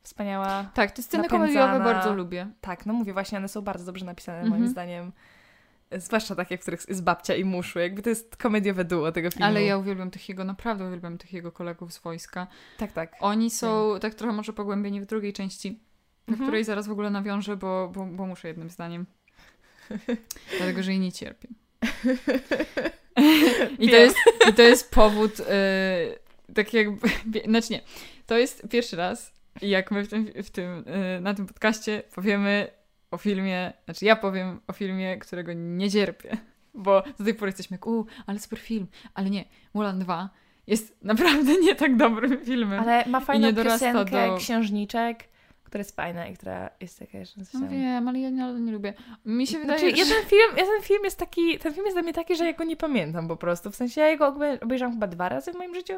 Wspaniała. 0.03 0.71
Tak, 0.75 0.91
te 0.91 1.03
sceny 1.03 1.23
Napędzana. 1.23 1.47
komediowe 1.63 1.85
bardzo 1.95 2.15
lubię. 2.15 2.47
Tak, 2.61 2.87
no 2.87 2.93
mówię, 2.93 3.13
właśnie 3.13 3.39
one 3.39 3.49
są 3.49 3.63
bardzo 3.63 3.85
dobrze 3.85 4.05
napisane, 4.07 4.39
Mhm. 4.39 4.59
moim 4.61 4.71
zdaniem. 4.71 5.13
Zwłaszcza 5.97 6.35
takie, 6.35 6.59
w 6.59 6.61
których 6.61 6.89
jest 6.89 7.05
babcia 7.05 7.35
i 7.35 7.45
muszu. 7.45 7.79
Jakby 7.79 8.03
to 8.03 8.11
jest 8.11 8.37
komediowe 8.37 8.85
duo 8.85 9.13
tego 9.13 9.31
filmu. 9.31 9.47
Ale 9.47 9.63
ja 9.65 9.79
uwielbiam 9.79 10.11
tych 10.11 10.29
jego, 10.29 10.45
naprawdę 10.45 10.87
uwielbiam 10.87 11.19
tych 11.19 11.33
jego 11.33 11.53
kolegów 11.53 11.93
z 11.93 11.99
wojska. 11.99 12.47
Tak, 12.79 12.93
tak. 12.93 13.17
Oni 13.21 13.51
są 13.51 13.91
tak 14.01 14.15
trochę 14.15 14.33
może 14.33 14.53
pogłębieni 14.53 15.01
w 15.01 15.07
drugiej 15.07 15.33
części, 15.33 15.71
do 16.27 16.33
Mhm. 16.33 16.49
której 16.49 16.65
zaraz 16.65 16.87
w 16.87 16.91
ogóle 16.91 17.11
nawiążę, 17.11 17.57
bo, 17.57 17.89
bo, 17.95 18.07
bo 18.07 18.27
muszę 18.27 18.49
jednym 18.49 18.71
zdaniem. 18.71 19.07
Dlatego, 20.59 20.83
że 20.83 20.91
jej 20.91 21.01
nie 21.01 21.13
cierpię. 21.13 21.49
I 23.79 23.89
to 23.89 23.97
jest, 23.97 24.17
i 24.51 24.53
to 24.55 24.63
jest 24.63 24.91
powód, 24.91 25.39
yy, 25.39 26.55
tak 26.55 26.75
jakby, 26.75 27.09
znaczy 27.49 27.73
nie, 27.73 27.81
to 28.27 28.39
jest 28.39 28.69
pierwszy 28.71 28.97
raz, 28.97 29.33
jak 29.63 29.91
my 29.91 30.05
w 30.05 30.09
tym, 30.09 30.27
w 30.43 30.51
tym, 30.51 30.85
yy, 30.87 31.21
na 31.21 31.35
tym 31.35 31.47
podcaście 31.47 32.03
powiemy 32.15 32.69
o 33.11 33.19
filmie, 33.19 33.73
znaczy 33.85 34.05
ja 34.05 34.17
powiem 34.17 34.61
o 34.67 34.73
filmie, 34.73 35.19
którego 35.19 35.53
nie 35.53 35.91
cierpię, 35.91 36.37
bo 36.75 37.03
do 37.19 37.25
tej 37.25 37.35
pory 37.35 37.49
jesteśmy 37.49 37.75
jak, 37.75 37.87
u, 37.87 38.07
ale 38.27 38.39
super 38.39 38.59
film, 38.59 38.87
ale 39.15 39.31
nie, 39.31 39.45
Mulan 39.75 39.99
2 39.99 40.31
jest 40.67 40.97
naprawdę 41.05 41.55
nie 41.61 41.75
tak 41.75 41.97
dobrym 41.97 42.45
filmem. 42.45 42.81
Ale 42.81 43.05
ma 43.07 43.21
fajną 43.21 43.55
piosenkę 43.55 44.29
do- 44.29 44.37
Księżniczek, 44.37 45.25
która 45.75 45.81
jest 45.81 45.97
fajna 45.97 46.27
i 46.27 46.35
która 46.37 46.71
jest 46.81 46.99
taka, 46.99 47.13
coś 47.25 47.61
No 47.61 47.69
wiem, 47.69 48.09
ale 48.09 48.19
ja 48.19 48.31
nie, 48.31 48.53
nie 48.53 48.73
lubię. 48.73 48.95
Mi 49.25 49.47
się 49.47 49.59
wydaje, 49.59 49.79
Znaczy, 49.79 49.97
ja 49.99 50.05
że... 50.05 50.15
ten, 50.15 50.25
film, 50.25 50.57
ja 50.57 50.65
ten 50.65 50.83
film 50.83 51.05
jest 51.05 51.19
taki, 51.19 51.59
ten 51.59 51.75
film 51.75 51.85
jest 51.87 51.97
dla 51.97 52.03
mnie 52.03 52.13
taki, 52.13 52.37
że 52.37 52.45
ja 52.45 52.53
go 52.53 52.65
nie 52.65 52.77
pamiętam 52.77 53.29
po 53.29 53.37
prostu. 53.37 53.71
W 53.71 53.77
sensie 53.77 54.01
ja 54.01 54.17
go 54.17 54.33
obej- 54.33 54.63
obejrzałam 54.65 54.93
chyba 54.95 55.07
dwa 55.07 55.29
razy 55.29 55.53
w 55.53 55.57
moim 55.57 55.75
życiu 55.75 55.93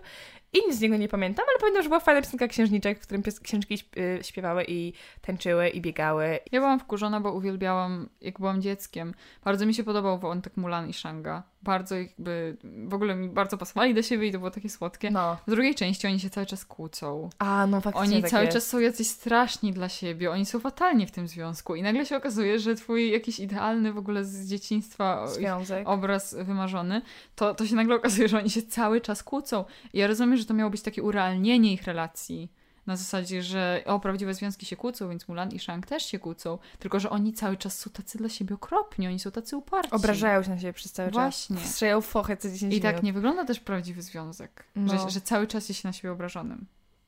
i 0.53 0.59
nic 0.67 0.75
z 0.77 0.81
niego 0.81 0.97
nie 0.97 1.09
pamiętam, 1.09 1.45
ale 1.49 1.59
pamiętam, 1.61 1.83
że 1.83 1.89
była 1.89 2.01
fajna 2.01 2.23
piosenka 2.23 2.49
księżniczek, 2.49 2.99
w 2.99 3.03
którym 3.03 3.23
pies- 3.23 3.41
księżniczki 3.41 3.79
y, 3.97 4.19
śpiewały 4.25 4.65
i 4.69 4.93
tańczyły 5.21 5.69
i 5.69 5.81
biegały. 5.81 6.39
Ja 6.53 6.61
byłam 6.61 6.81
wkurzona, 6.81 7.21
bo 7.21 7.33
uwielbiałam, 7.33 8.09
jak 8.21 8.39
byłam 8.39 8.63
dzieckiem. 8.63 9.15
Bardzo 9.45 9.67
mi 9.67 9.75
się 9.75 9.85
podobał 9.85 10.19
wątek 10.19 10.57
Mulan 10.57 10.89
i 10.89 10.93
Shanga. 10.93 11.43
Bardzo 11.67 11.95
jakby, 11.97 12.57
w 12.65 12.95
ogóle 12.95 13.15
mi 13.15 13.29
bardzo 13.29 13.59
pasowali 13.59 13.95
do 13.95 14.03
siebie 14.03 14.27
i 14.29 14.33
to 14.33 14.39
było 14.39 14.51
takie 14.51 14.69
słodkie. 14.69 15.11
No. 15.11 15.37
W 15.47 15.51
drugiej 15.51 15.75
części 15.75 16.07
oni 16.07 16.21
się 16.21 16.31
cały 16.31 16.47
czas 16.47 16.65
kłócą. 16.65 17.31
A, 17.39 17.67
no 17.67 17.81
faktycznie 17.81 18.13
Oni 18.15 18.23
tak 18.23 18.31
cały 18.31 18.45
jest. 18.45 18.57
czas 18.57 18.67
są 18.67 18.79
jacyś 18.79 19.07
straszni 19.09 19.73
dla 19.73 19.89
siebie, 19.89 20.31
oni 20.31 20.47
są 20.47 20.61
fatalni 20.61 21.07
w 21.07 21.11
tym 21.11 21.29
związku 21.29 21.75
i 21.75 21.83
nagle 21.83 22.07
się 22.07 22.17
okazuje, 22.17 22.59
że 22.59 22.75
twój 22.75 23.11
jakiś 23.11 23.41
idealny 23.41 23.93
w 23.93 23.99
ogóle 23.99 24.25
z 24.25 24.49
dzieciństwa 24.49 25.27
Związek. 25.27 25.89
obraz 25.89 26.35
wymarzony, 26.35 27.03
to, 27.35 27.55
to 27.55 27.67
się 27.67 27.75
nagle 27.75 27.95
okazuje, 27.97 28.29
że 28.29 28.39
oni 28.39 28.51
się 28.51 28.63
cały 28.63 29.01
czas 29.01 29.23
kłócą. 29.23 29.65
I 29.93 29.99
ja 29.99 30.07
rozumiem, 30.07 30.37
że 30.37 30.45
to 30.45 30.55
miało 30.55 30.71
być 30.71 30.83
takie 30.83 31.03
urealnienie 31.03 31.73
ich 31.73 31.83
relacji. 31.83 32.53
Na 32.87 32.97
zasadzie, 32.97 33.43
że 33.43 33.83
o, 33.87 34.01
prawdziwe 34.01 34.35
związki 34.35 34.67
się 34.67 34.77
kłócą, 34.77 35.09
więc 35.09 35.29
Mulan 35.29 35.51
i 35.51 35.59
Shang 35.59 35.87
też 35.87 36.07
się 36.07 36.19
kłócą. 36.19 36.59
Tylko, 36.79 37.01
że 37.01 37.11
oni 37.11 37.33
cały 37.33 37.57
czas 37.57 37.79
są 37.79 37.91
tacy 37.91 38.19
dla 38.19 38.29
siebie 38.29 38.55
okropni, 38.55 39.07
oni 39.09 39.19
są 39.19 39.31
tacy 39.31 39.57
uparci. 39.57 39.93
Obrażają 39.93 40.43
się 40.43 40.51
na 40.51 40.59
siebie 40.59 40.73
przez 40.73 40.93
cały 40.93 41.11
Właśnie. 41.11 41.57
czas. 41.57 41.71
Strzelają 41.71 42.01
fochę 42.01 42.37
co 42.37 42.51
10 42.51 42.75
I 42.75 42.81
tak 42.81 42.93
minut. 42.95 43.03
nie 43.05 43.13
wygląda 43.13 43.45
też 43.45 43.61
prawdziwy 43.61 44.03
związek. 44.03 44.65
No. 44.77 44.99
Że, 44.99 45.11
że 45.11 45.21
cały 45.21 45.47
czas 45.47 45.69
jest 45.69 45.81
się 45.81 45.89
na 45.89 45.93
siebie 45.93 46.13
obrażonym. 46.13 46.67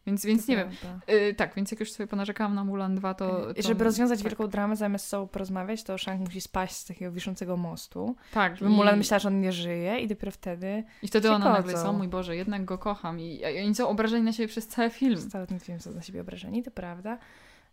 Więc, 0.09 0.25
więc 0.27 0.47
To 0.47 0.53
nie 0.53 0.57
wiem. 0.59 0.69
prawda. 0.81 1.13
Y, 1.15 1.35
tak, 1.35 1.55
więc 1.55 1.71
jak 1.71 1.81
już 1.81 1.93
sobie 1.93 2.07
ponarzekałam 2.07 2.55
na 2.55 2.65
Mulan 2.65 2.95
2, 2.95 3.15
to... 3.15 3.51
I 3.51 3.55
to 3.55 3.69
żeby 3.69 3.85
rozwiązać 3.85 4.19
tak, 4.19 4.29
wielką 4.29 4.47
dramę, 4.47 4.77
zamiast 4.77 5.05
z 5.05 5.09
sobą 5.09 5.29
porozmawiać, 5.29 5.83
to 5.83 5.99
Shang 5.99 6.21
musi 6.21 6.41
spaść 6.41 6.77
z 6.77 6.85
takiego 6.85 7.13
wiszącego 7.13 7.57
mostu. 7.57 8.17
Tak, 8.33 8.57
Żeby 8.57 8.71
i- 8.71 8.75
Mulan 8.75 8.99
myślała, 8.99 9.19
że 9.19 9.29
on 9.29 9.41
nie 9.41 9.53
żyje 9.53 9.99
i 10.01 10.09
dopiero 10.09 10.33
wtedy 10.33 10.85
I 11.03 11.09
wtedy 11.09 11.31
ona 11.31 11.53
nagle 11.53 11.73
jest, 11.73 11.85
o 11.87 11.93
mój 11.93 12.09
Boże, 12.09 12.37
jednak 12.37 12.65
go 12.65 12.79
kocham. 12.79 13.21
I, 13.21 13.41
i 13.41 13.65
oni 13.65 13.75
są 13.75 13.89
obrażeni 13.89 14.25
na 14.25 14.33
siebie 14.33 14.49
przez 14.49 14.67
cały 14.69 14.91
film. 14.91 15.15
Przez 15.15 15.29
cały 15.29 15.47
ten 15.47 15.61
film 15.61 15.81
są 15.81 15.91
na 15.93 16.03
siebie 16.03 16.21
obrażeni, 16.21 16.63
to 16.63 16.71
prawda. 16.71 17.19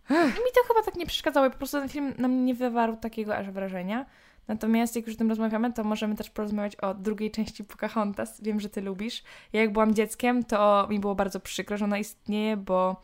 Mi 0.09 0.17
to 0.55 0.67
chyba 0.67 0.81
tak 0.85 0.95
nie 0.95 1.05
przeszkadzało, 1.05 1.49
po 1.49 1.57
prostu 1.57 1.79
ten 1.79 1.89
film 1.89 2.13
na 2.17 2.27
mnie 2.27 2.41
nie 2.43 2.55
wywarł 2.55 2.95
takiego 2.97 3.35
aż 3.37 3.51
wrażenia. 3.51 4.05
Natomiast 4.47 4.95
jak 4.95 5.07
już 5.07 5.15
o 5.15 5.17
tym 5.17 5.29
rozmawiamy, 5.29 5.73
to 5.73 5.83
możemy 5.83 6.15
też 6.15 6.29
porozmawiać 6.29 6.75
o 6.75 6.93
drugiej 6.93 7.31
części 7.31 7.63
Pocahontas. 7.63 8.41
Wiem, 8.41 8.59
że 8.59 8.69
ty 8.69 8.81
lubisz. 8.81 9.23
Ja 9.53 9.61
jak 9.61 9.73
byłam 9.73 9.93
dzieckiem, 9.93 10.43
to 10.43 10.87
mi 10.89 10.99
było 10.99 11.15
bardzo 11.15 11.39
przykro, 11.39 11.77
że 11.77 11.85
ona 11.85 11.97
istnieje, 11.97 12.57
bo 12.57 13.01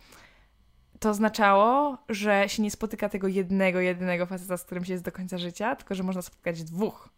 to 0.99 1.09
oznaczało, 1.09 1.97
że 2.09 2.49
się 2.49 2.63
nie 2.63 2.71
spotyka 2.71 3.09
tego 3.09 3.27
jednego, 3.27 3.79
jedynego 3.79 4.25
faceta, 4.25 4.57
z 4.57 4.63
którym 4.63 4.85
się 4.85 4.93
jest 4.93 5.03
do 5.03 5.11
końca 5.11 5.37
życia, 5.37 5.75
tylko 5.75 5.95
że 5.95 6.03
można 6.03 6.21
spotkać 6.21 6.63
dwóch. 6.63 7.09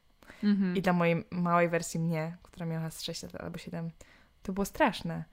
Mhm. 0.44 0.76
I 0.76 0.82
dla 0.82 0.94
mojej 0.94 1.24
małej 1.32 1.70
wersji 1.70 2.00
mnie, 2.00 2.38
która 2.44 2.66
miała 2.66 2.90
z 2.90 3.02
6 3.02 3.24
lat 3.24 3.36
albo 3.36 3.58
7, 3.58 3.92
to 4.44 4.54
było 4.54 4.66
straszne. 4.66 5.24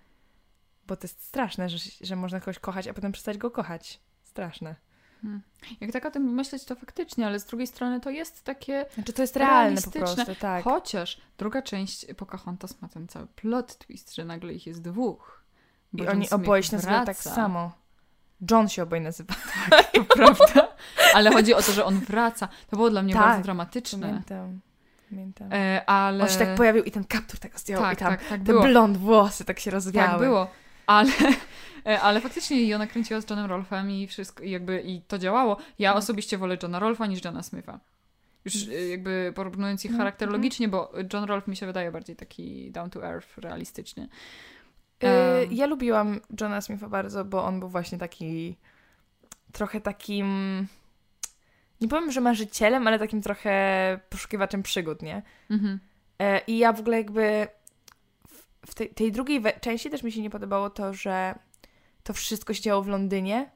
Bo 0.87 0.97
to 0.97 1.05
jest 1.05 1.25
straszne, 1.25 1.69
że, 1.69 1.79
że 2.01 2.17
można 2.17 2.41
kogoś 2.41 2.59
kochać, 2.59 2.89
a 2.89 2.95
potem 2.95 3.13
przestać 3.13 3.39
go 3.39 3.51
kochać. 3.51 4.01
Straszne. 4.23 4.77
Hmm. 5.23 5.43
Jak 5.81 5.93
tak 5.93 6.07
o 6.07 6.11
tym 6.11 6.23
myśleć, 6.23 6.65
to 6.65 6.75
faktycznie, 6.75 7.27
ale 7.27 7.41
z 7.41 7.45
drugiej 7.45 7.67
strony 7.67 8.01
to 8.01 8.11
jest 8.11 8.45
takie... 8.45 8.87
Znaczy 8.95 9.13
to 9.13 9.23
jest 9.23 9.37
realne 9.37 9.83
po 9.83 9.91
prostu, 9.91 10.35
tak. 10.41 10.65
Chociaż 10.65 11.21
druga 11.39 11.63
część 11.63 12.07
Pocahontas 12.17 12.83
ma 12.83 12.89
ten 12.89 13.09
cały 13.09 13.27
plot 13.27 13.79
twist, 13.79 14.15
że 14.15 14.25
nagle 14.25 14.53
ich 14.53 14.67
jest 14.67 14.83
dwóch. 14.83 15.45
Bo 15.93 16.05
I 16.05 16.09
oni 16.09 16.31
oboje 16.31 16.63
się 16.63 16.77
nazywają 16.77 17.05
tak 17.05 17.17
samo. 17.17 17.73
John 18.51 18.69
się 18.69 18.83
obaj 18.83 19.01
nazywa. 19.01 19.35
To 19.95 20.05
prawda. 20.05 20.69
Ale 21.15 21.33
chodzi 21.33 21.55
o 21.55 21.63
to, 21.63 21.73
że 21.73 21.85
on 21.85 22.01
wraca. 22.01 22.49
To 22.71 22.77
było 22.77 22.91
dla 22.91 23.03
mnie 23.03 23.15
Tak, 23.15 23.23
bardzo 23.23 23.43
dramatyczne. 23.43 24.07
Pamiętam. 24.07 24.61
Pamiętam. 25.11 25.53
E, 25.53 25.85
ale... 25.87 26.25
On 26.25 26.31
się 26.31 26.39
tak 26.39 26.55
pojawił 26.55 26.85
i 26.85 26.91
ten 26.91 27.05
kaptur 27.05 27.41
tak 27.41 27.61
zdjął 27.61 27.81
tak, 27.81 27.95
i 27.95 27.97
tam 27.97 28.11
tak, 28.11 28.21
tak 28.21 28.29
te 28.29 28.39
było. 28.39 28.63
blond 28.63 28.97
włosy 28.97 29.45
tak 29.45 29.61
się 29.61 29.71
rozwiały. 29.71 30.11
Tak 30.11 30.21
było. 30.21 30.51
Ale, 30.91 31.13
ale 32.03 32.21
faktycznie 32.21 32.63
i 32.63 32.75
ona 32.75 32.87
kręciła 32.87 33.21
z 33.21 33.31
Johnem 33.31 33.47
Rolfem 33.47 33.91
i 33.91 34.07
wszystko, 34.07 34.43
i 34.43 34.51
jakby 34.51 34.81
i 34.81 35.01
to 35.01 35.19
działało. 35.19 35.57
Ja 35.79 35.91
Tak. 35.91 35.99
osobiście 35.99 36.39
wolę 36.39 36.57
Johna 36.63 36.79
Rolfa 36.79 37.07
niż 37.07 37.25
Johna 37.25 37.43
Smitha. 37.43 37.81
Już 38.45 38.69
e, 38.69 38.89
jakby 38.89 39.33
porównując 39.35 39.85
ich 39.85 39.91
Mhm, 39.91 39.99
charakterologicznie, 40.01 40.69
bo 40.69 40.93
John 41.13 41.25
Rolf 41.25 41.47
mi 41.47 41.57
się 41.57 41.67
wydaje 41.67 41.93
bardziej 41.93 42.17
taki 42.17 42.71
down 42.71 42.91
to 42.91 43.07
earth, 43.07 43.39
realistyczny. 43.39 44.03
Y, 44.03 45.07
Em. 45.07 45.53
ja 45.53 45.67
lubiłam 45.67 46.21
Johna 46.41 46.61
Smitha 46.61 46.89
bardzo, 46.89 47.25
bo 47.25 47.45
on 47.45 47.61
był 47.61 47.69
właśnie 47.69 47.99
taki 47.99 48.57
trochę 49.53 49.81
takim 49.81 50.67
nie 51.81 51.89
powiem, 51.89 52.13
że 52.13 52.21
marzycielem, 52.21 52.87
ale 52.87 52.99
takim 52.99 53.23
trochę 53.23 54.01
poszukiwaczem 54.09 54.63
przygód, 54.63 55.03
nie? 55.03 55.23
Mhm. 55.51 55.81
E, 56.19 56.41
I 56.47 56.59
ja 56.59 56.73
w 56.73 56.81
ogóle 56.81 56.97
jakby 56.97 57.49
w- 58.67 58.75
tej, 58.75 58.89
tej 58.89 59.13
drugiej 59.13 59.43
części 59.61 59.91
też 59.91 60.03
mi 60.03 60.13
się 60.13 60.23
nie 60.23 60.31
podobało 60.31 60.71
to, 60.71 60.95
że 60.95 61.35
to 62.03 62.13
wszystko 62.13 62.55
się 62.55 62.63
działo 62.63 62.83
w 62.83 62.89
Londynie 62.89 63.51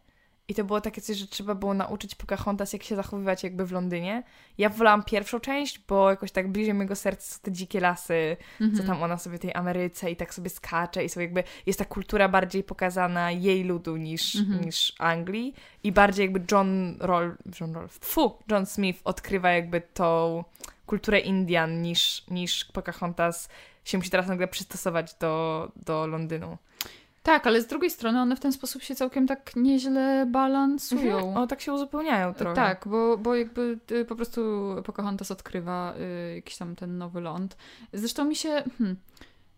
i 0.49 0.55
to 0.55 0.65
było 0.65 0.81
takie 0.81 1.01
coś, 1.01 1.17
że 1.17 1.27
trzeba 1.27 1.55
było 1.55 1.75
nauczyć 1.75 2.15
Pocahontas, 2.15 2.73
jak 2.73 2.83
się 2.83 2.97
zachowywać 2.97 3.43
jakby 3.45 3.67
w 3.67 3.73
Londynie. 3.73 4.23
Ja 4.59 4.69
wolałam 4.69 5.03
pierwszą 5.05 5.41
część, 5.41 5.79
bo 5.89 6.11
jakoś 6.11 6.33
tak 6.33 6.49
bliżej 6.53 6.75
mojego 6.75 6.97
serca 6.97 7.35
są 7.35 7.41
te 7.43 7.53
dzikie 7.53 7.81
lasy, 7.81 8.37
Mhm. 8.61 8.81
co 8.81 8.87
tam 8.93 9.03
ona 9.03 9.19
sobie 9.19 9.39
w 9.39 9.41
tej 9.41 9.55
Ameryce 9.55 10.11
i 10.11 10.17
tak 10.17 10.35
sobie 10.35 10.51
skacze 10.51 11.05
i 11.05 11.09
sobie 11.09 11.25
jakby 11.27 11.45
jest 11.67 11.79
ta 11.79 11.85
kultura 11.85 12.29
bardziej 12.29 12.65
pokazana 12.65 13.31
jej 13.33 13.65
ludu 13.65 13.97
niż, 13.97 14.37
Mhm. 14.37 14.65
niż 14.65 14.93
Anglii 14.99 15.55
i 15.83 15.93
bardziej 15.93 16.23
jakby 16.25 16.43
John 16.53 16.97
Roll, 17.01 17.37
John 17.61 17.75
Rolf, 17.75 17.99
fu, 18.03 18.39
John 18.51 18.67
Smith 18.67 19.01
odkrywa 19.05 19.51
jakby 19.53 19.81
tą 19.81 20.45
kulturę 20.87 21.19
Indian 21.21 21.83
niż, 21.83 22.25
niż 22.31 22.65
Pocahontas 22.65 23.49
się 23.85 23.99
musi 23.99 24.11
teraz 24.11 24.29
nagle 24.29 24.49
przystosować 24.49 25.15
do, 25.15 25.73
do 25.87 26.07
Londynu. 26.07 26.59
Tak, 27.23 27.47
ale 27.47 27.61
z 27.61 27.67
drugiej 27.67 27.91
strony 27.91 28.21
one 28.21 28.37
w 28.37 28.41
ten 28.41 28.53
sposób 28.53 28.83
się 28.83 28.95
całkiem 28.95 29.27
tak 29.27 29.57
nieźle 29.57 30.27
balansują. 30.27 31.17
Mhm. 31.17 31.37
O, 31.37 31.47
tak 31.47 31.61
się 31.61 31.73
uzupełniają 31.73 32.35
trochę. 32.35 32.55
Tak, 32.57 32.89
bo, 32.89 33.19
bo 33.19 33.35
jakby 33.35 33.79
y, 33.91 34.05
po 34.05 34.17
prostu 34.17 34.41
Pocahontas 34.85 35.31
odkrywa 35.31 35.95
y, 36.31 36.35
jakiś 36.35 36.57
tam 36.57 36.77
ten 36.77 36.99
nowy 36.99 37.21
ląd. 37.21 37.57
Zresztą 37.93 38.25
mi 38.25 38.37
się... 38.37 38.63
Hmm, 38.79 38.97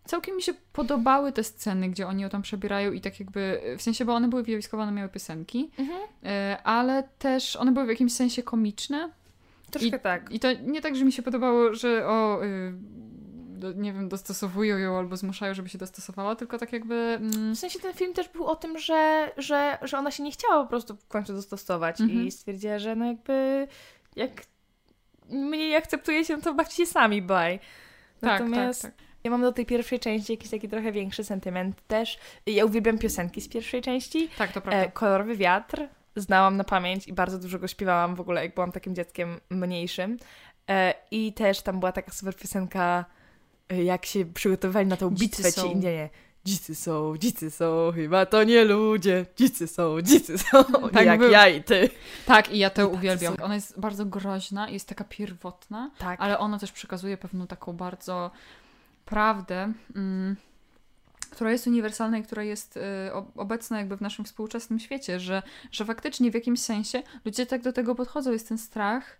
całkiem 0.05 0.35
mi 0.35 0.41
się 0.41 0.53
podobały 0.73 1.31
te 1.31 1.43
sceny, 1.43 1.89
gdzie 1.89 2.07
oni 2.07 2.23
ją 2.23 2.29
tam 2.29 2.41
przebierają 2.41 2.91
i 2.91 3.01
tak 3.01 3.19
jakby... 3.19 3.61
W 3.77 3.81
sensie, 3.81 4.05
bo 4.05 4.13
one 4.13 4.27
były 4.27 4.43
widowiskowane, 4.43 4.91
miały 4.91 5.09
piosenki, 5.09 5.71
Mhm. 5.77 5.99
y, 6.01 6.63
ale 6.63 7.03
też 7.19 7.55
one 7.55 7.71
były 7.71 7.85
w 7.85 7.89
jakimś 7.89 8.13
sensie 8.13 8.43
komiczne. 8.43 9.09
Troszkę 9.71 9.99
tak. 9.99 10.31
I 10.31 10.39
to 10.39 10.47
nie 10.53 10.81
tak, 10.81 10.95
że 10.95 11.05
mi 11.05 11.11
się 11.11 11.23
podobało, 11.23 11.73
że 11.73 12.07
o... 12.07 12.45
Y, 12.45 12.73
do, 13.57 13.71
nie 13.73 13.93
wiem, 13.93 14.09
dostosowują 14.09 14.77
ją 14.77 14.97
albo 14.97 15.17
zmuszają, 15.17 15.53
żeby 15.53 15.69
się 15.69 15.77
dostosowała, 15.77 16.35
tylko 16.35 16.57
tak 16.57 16.73
jakby... 16.73 16.95
Mm, 16.95 17.55
W 17.55 17.59
sensie 17.59 17.79
ten 17.79 17.93
film 17.93 18.13
też 18.13 18.29
był 18.29 18.45
o 18.45 18.55
tym, 18.55 18.79
że, 18.79 19.31
że, 19.37 19.77
że 19.81 19.97
ona 19.97 20.11
się 20.11 20.23
nie 20.23 20.31
chciała 20.31 20.63
po 20.63 20.69
prostu 20.69 20.95
w 20.95 21.07
końcu 21.07 21.33
dostosować 21.33 22.01
Mhm. 22.01 22.27
i 22.27 22.31
stwierdziła, 22.31 22.79
że 22.79 22.95
no 22.95 23.05
jakby 23.05 23.67
jak 24.15 24.31
mnie 25.29 25.69
nie 25.69 25.77
akceptuje 25.77 26.25
się, 26.25 26.41
to 26.41 26.53
bawcie 26.53 26.75
się 26.75 26.85
sami, 26.85 27.21
bye. 27.21 27.59
tak, 27.59 27.59
Natomiast 28.21 28.81
tak, 28.81 28.95
tak. 28.95 29.05
ja 29.23 29.31
mam 29.31 29.41
do 29.41 29.51
tej 29.51 29.65
pierwszej 29.65 29.99
części 29.99 30.33
jakiś 30.33 30.49
taki 30.49 30.69
trochę 30.69 30.91
większy 30.91 31.23
sentyment 31.23 31.87
też. 31.87 32.19
Ja 32.45 32.65
uwielbiam 32.65 32.97
piosenki 32.97 33.41
z 33.41 33.49
pierwszej 33.49 33.81
części. 33.81 34.29
Tak, 34.37 34.51
to 34.51 34.61
prawda. 34.61 34.83
E, 34.83 34.91
Kolorowy 34.91 35.35
wiatr 35.35 35.87
znałam 36.15 36.57
na 36.57 36.63
pamięć 36.63 37.07
i 37.07 37.13
bardzo 37.13 37.39
dużo 37.39 37.59
go 37.59 37.67
śpiewałam 37.67 38.15
w 38.15 38.21
ogóle, 38.21 38.43
jak 38.43 38.53
byłam 38.55 38.71
takim 38.71 38.95
dzieckiem 38.95 39.39
mniejszym. 39.49 40.17
E, 40.69 40.93
I 41.11 41.33
też 41.33 41.61
tam 41.61 41.79
była 41.79 41.91
taka 41.91 42.11
super 42.11 42.35
piosenka, 42.35 43.05
jak 43.69 44.05
się 44.05 44.25
przygotowywali 44.25 44.87
na 44.87 44.97
tą 44.97 45.09
Dzicy 45.15 45.21
bitwę 45.43 45.51
są. 45.51 45.61
ci 45.67 45.73
Indianie. 45.73 46.09
Dzicy 46.45 46.75
są, 46.75 47.17
dzicy 47.17 47.51
są, 47.51 47.91
chyba 47.95 48.25
to 48.25 48.43
nie 48.43 48.63
ludzie. 48.65 49.25
Dzicy 49.37 49.67
są, 49.67 50.01
dzicy 50.01 50.37
są, 50.37 50.63
Tak 50.93 51.05
jak 51.11 51.19
było. 51.19 51.31
ja 51.31 51.47
i 51.47 51.63
ty. 51.63 51.89
Tak, 52.25 52.51
i 52.53 52.57
ja 52.57 52.69
to 52.69 52.81
I 52.81 52.85
uwielbiam. 52.85 53.35
Ona 53.41 53.55
jest 53.55 53.79
bardzo 53.79 54.05
groźna, 54.05 54.69
jest 54.69 54.87
taka 54.89 55.03
pierwotna, 55.03 55.91
Tak. 55.97 56.21
ale 56.21 56.39
ona 56.39 56.59
też 56.59 56.71
przekazuje 56.71 57.17
pewną 57.17 57.47
taką 57.47 57.73
bardzo 57.73 58.31
prawdę, 59.05 59.73
mm, 59.95 60.35
która 61.31 61.51
jest 61.51 61.67
uniwersalna 61.67 62.17
i 62.17 62.23
która 62.23 62.43
jest 62.43 62.77
y, 62.77 62.81
obecna 63.35 63.77
jakby 63.77 63.97
w 63.97 64.01
naszym 64.01 64.25
współczesnym 64.25 64.79
świecie, 64.79 65.19
że, 65.19 65.41
że 65.71 65.85
faktycznie 65.85 66.31
w 66.31 66.33
jakimś 66.33 66.59
sensie 66.59 67.03
ludzie 67.25 67.45
tak 67.45 67.61
do 67.61 67.73
tego 67.73 67.95
podchodzą, 67.95 68.31
jest 68.31 68.47
ten 68.47 68.57
strach 68.57 69.17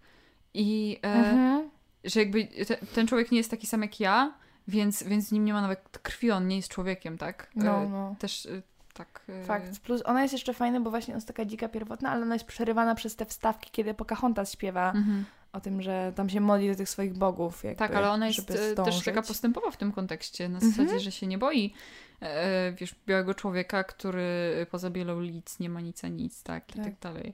i 0.54 1.00
e, 1.04 1.14
Mhm. 1.14 1.70
Że 2.04 2.20
jakby 2.20 2.48
te, 2.68 2.78
ten 2.78 3.08
człowiek 3.08 3.32
nie 3.32 3.38
jest 3.38 3.52
taki 3.52 3.68
sam 3.68 3.82
jak 3.82 4.00
ja, 4.00 4.34
więc, 4.68 5.04
więc 5.04 5.28
z 5.28 5.32
nim 5.32 5.45
nie 5.45 5.54
ma 5.54 5.62
nawet 5.62 6.00
krwi, 6.02 6.32
on 6.32 6.48
nie 6.48 6.56
jest 6.56 6.70
człowiekiem, 6.70 7.18
tak? 7.18 7.43
E, 7.58 7.64
No, 7.64 7.89
no. 7.89 8.16
Też 8.20 8.45
y, 8.45 8.64
tak... 8.93 9.22
y, 9.30 9.43
Fakt. 9.45 9.80
Plus 9.80 10.02
ona 10.06 10.22
jest 10.22 10.34
jeszcze 10.34 10.54
fajna, 10.54 10.80
bo 10.80 10.89
właśnie 10.89 11.12
ona 11.14 11.18
jest 11.18 11.28
taka 11.28 11.45
dzika 11.45 11.70
pierwotna, 11.70 12.10
ale 12.10 12.22
ona 12.22 12.36
jest 12.36 12.45
przerywana 12.45 12.95
przez 12.95 13.16
te 13.16 13.26
wstawki, 13.26 13.70
kiedy 13.72 13.93
Pocahontas 13.93 14.52
śpiewa 14.54 14.91
Mhm. 14.91 15.26
o 15.54 15.60
tym, 15.62 15.82
że 15.82 16.14
tam 16.16 16.30
się 16.30 16.41
modli 16.41 16.70
do 16.70 16.76
tych 16.76 16.89
swoich 16.89 17.14
bogów. 17.14 17.64
Jakby, 17.64 17.80
Tak, 17.80 17.95
ale 17.95 18.10
ona 18.12 18.28
jest 18.28 18.52
e, 18.52 18.76
też 18.76 19.04
taka 19.04 19.22
postępowa 19.22 19.72
w 19.72 19.78
tym 19.78 19.91
kontekście, 19.91 20.50
na 20.50 20.56
Mhm. 20.60 20.74
zasadzie, 20.74 21.00
że 21.00 21.12
się 21.12 21.28
nie 21.28 21.38
boi 21.38 21.74
e, 22.22 22.72
wiesz, 22.72 22.95
białego 23.08 23.34
człowieka, 23.34 23.84
który 23.84 24.66
poza 24.72 24.89
bielą 24.89 25.22
lic 25.22 25.60
nie 25.60 25.70
ma 25.70 25.82
nic 25.82 26.04
a 26.04 26.08
nic, 26.08 26.43
tak, 26.43 26.70
i 26.70 26.74
Tak. 26.74 26.84
tak 26.86 27.00
dalej. 27.00 27.34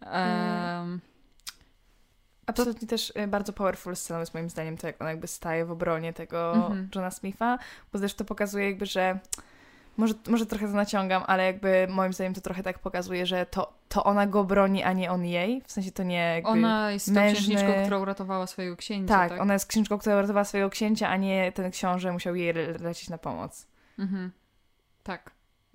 Em, 0.00 1.00
Absolutnie 2.50 2.88
też 2.88 3.12
y, 3.24 3.26
bardzo 3.26 3.52
powerful 3.52 3.96
sceną 3.96 4.20
jest 4.20 4.34
moim 4.34 4.50
zdaniem 4.50 4.76
to, 4.76 4.86
jak 4.86 5.00
ona 5.00 5.10
jakby 5.10 5.26
staje 5.26 5.64
w 5.64 5.70
obronie 5.70 6.12
tego 6.12 6.54
Mhm. 6.54 6.88
Johna 6.94 7.10
Smitha, 7.10 7.58
bo 7.92 7.98
zresztą 7.98 8.24
pokazuje 8.24 8.66
jakby, 8.66 8.86
że 8.86 9.18
może, 9.96 10.14
może 10.28 10.46
trochę 10.46 10.66
to 10.68 10.72
naciągam, 10.72 11.22
ale 11.26 11.44
jakby 11.44 11.86
moim 11.90 12.12
zdaniem 12.12 12.34
to 12.34 12.40
trochę 12.40 12.62
tak 12.62 12.78
pokazuje, 12.78 13.26
że 13.26 13.46
to, 13.46 13.72
to 13.88 14.04
ona 14.04 14.26
go 14.26 14.44
broni, 14.44 14.82
a 14.82 14.92
nie 14.92 15.10
on 15.10 15.24
jej. 15.24 15.62
W 15.66 15.72
sensie 15.72 15.92
to 15.92 16.02
nie 16.02 16.32
jakby... 16.34 16.50
ona 16.50 16.90
jest 16.90 17.06
tą 17.06 17.12
mężny- 17.12 17.32
księżniczką, 17.32 17.72
która 17.82 17.98
uratowała 17.98 18.46
swojego 18.46 18.76
księcia, 18.76 19.14
tak? 19.14 19.30
tak, 19.30 19.40
ona 19.40 19.52
jest 19.54 19.66
księżniczką, 19.66 19.98
która 19.98 20.16
uratowała 20.16 20.44
swojego 20.44 20.70
księcia, 20.70 21.08
a 21.08 21.16
nie 21.16 21.52
ten 21.52 21.70
książę 21.70 22.12
musiał 22.12 22.34
jej 22.34 22.52
le- 22.54 22.72
lecieć 22.78 23.08
na 23.10 23.18
pomoc. 23.18 23.66
Mhm. 23.98 24.32
Tak. 25.02 25.30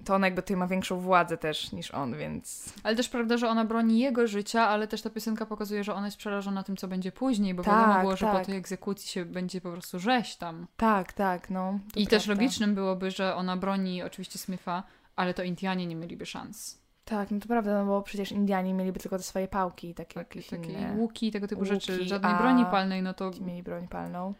To 0.06 0.16
ona 0.16 0.28
jakby 0.28 0.41
tutaj 0.41 0.58
ma 0.58 0.68
większą 0.68 0.99
władzę 0.99 1.38
też 1.38 1.72
niż 1.72 1.91
on, 1.91 2.18
więc... 2.18 2.74
Ale 2.84 2.95
też 2.95 3.10
prawda, 3.10 3.38
że 3.38 3.49
ona 3.49 3.66
broni 3.66 3.99
jego 3.99 4.28
życia, 4.28 4.68
ale 4.68 4.88
też 4.88 5.01
ta 5.01 5.10
piosenka 5.10 5.45
pokazuje, 5.45 5.84
że 5.84 5.93
ona 5.93 6.08
jest 6.08 6.18
przerażona 6.18 6.64
tym, 6.64 6.78
co 6.78 6.88
będzie 6.88 7.12
później, 7.12 7.54
bo 7.54 7.64
Tak, 7.64 7.74
wiadomo 7.80 7.99
było, 8.01 8.16
że 8.16 8.26
po 8.26 8.34
tak. 8.34 8.45
tej 8.45 8.58
egzekucji 8.58 9.10
się 9.10 9.26
będzie 9.26 9.62
po 9.62 9.72
prostu 9.72 9.99
rzeź 9.99 10.36
tam. 10.36 10.68
Tak, 10.78 11.14
tak, 11.14 11.49
no. 11.49 11.80
I 11.95 12.08
też 12.08 12.26
prawda. 12.26 12.41
logicznym 12.43 12.76
byłoby, 12.76 13.12
że 13.12 13.36
ona 13.36 13.58
broni 13.58 14.04
oczywiście 14.04 14.39
Smitha, 14.39 14.84
ale 15.16 15.34
to 15.34 15.43
Indianie 15.43 15.88
nie 15.88 15.95
mieliby 15.95 16.26
szans. 16.26 16.84
Tak, 17.06 17.32
no 17.32 17.39
to 17.39 17.47
prawda, 17.47 17.80
no 17.84 17.86
bo 17.86 18.01
przecież 18.01 18.32
Indianie 18.32 18.74
mieliby 18.74 18.99
tylko 18.99 19.18
te 19.18 19.24
swoje 19.24 19.47
pałki 19.47 19.89
i 19.89 19.93
takie, 19.93 20.14
Takie, 20.14 20.39
jakieś 20.39 20.47
takie 20.49 20.72
inne. 20.72 20.93
łuki, 20.97 21.32
tego 21.32 21.47
typu 21.47 21.66
rzeczy, 21.66 21.93
Łuki, 21.93 22.06
żadnej 22.06 22.32
a- 22.34 22.38
broni 22.38 22.66
palnej, 22.66 23.01
no 23.01 23.14
to 23.14 23.32
mieli 23.41 23.64
broń 23.64 23.88
palną. 23.88 24.34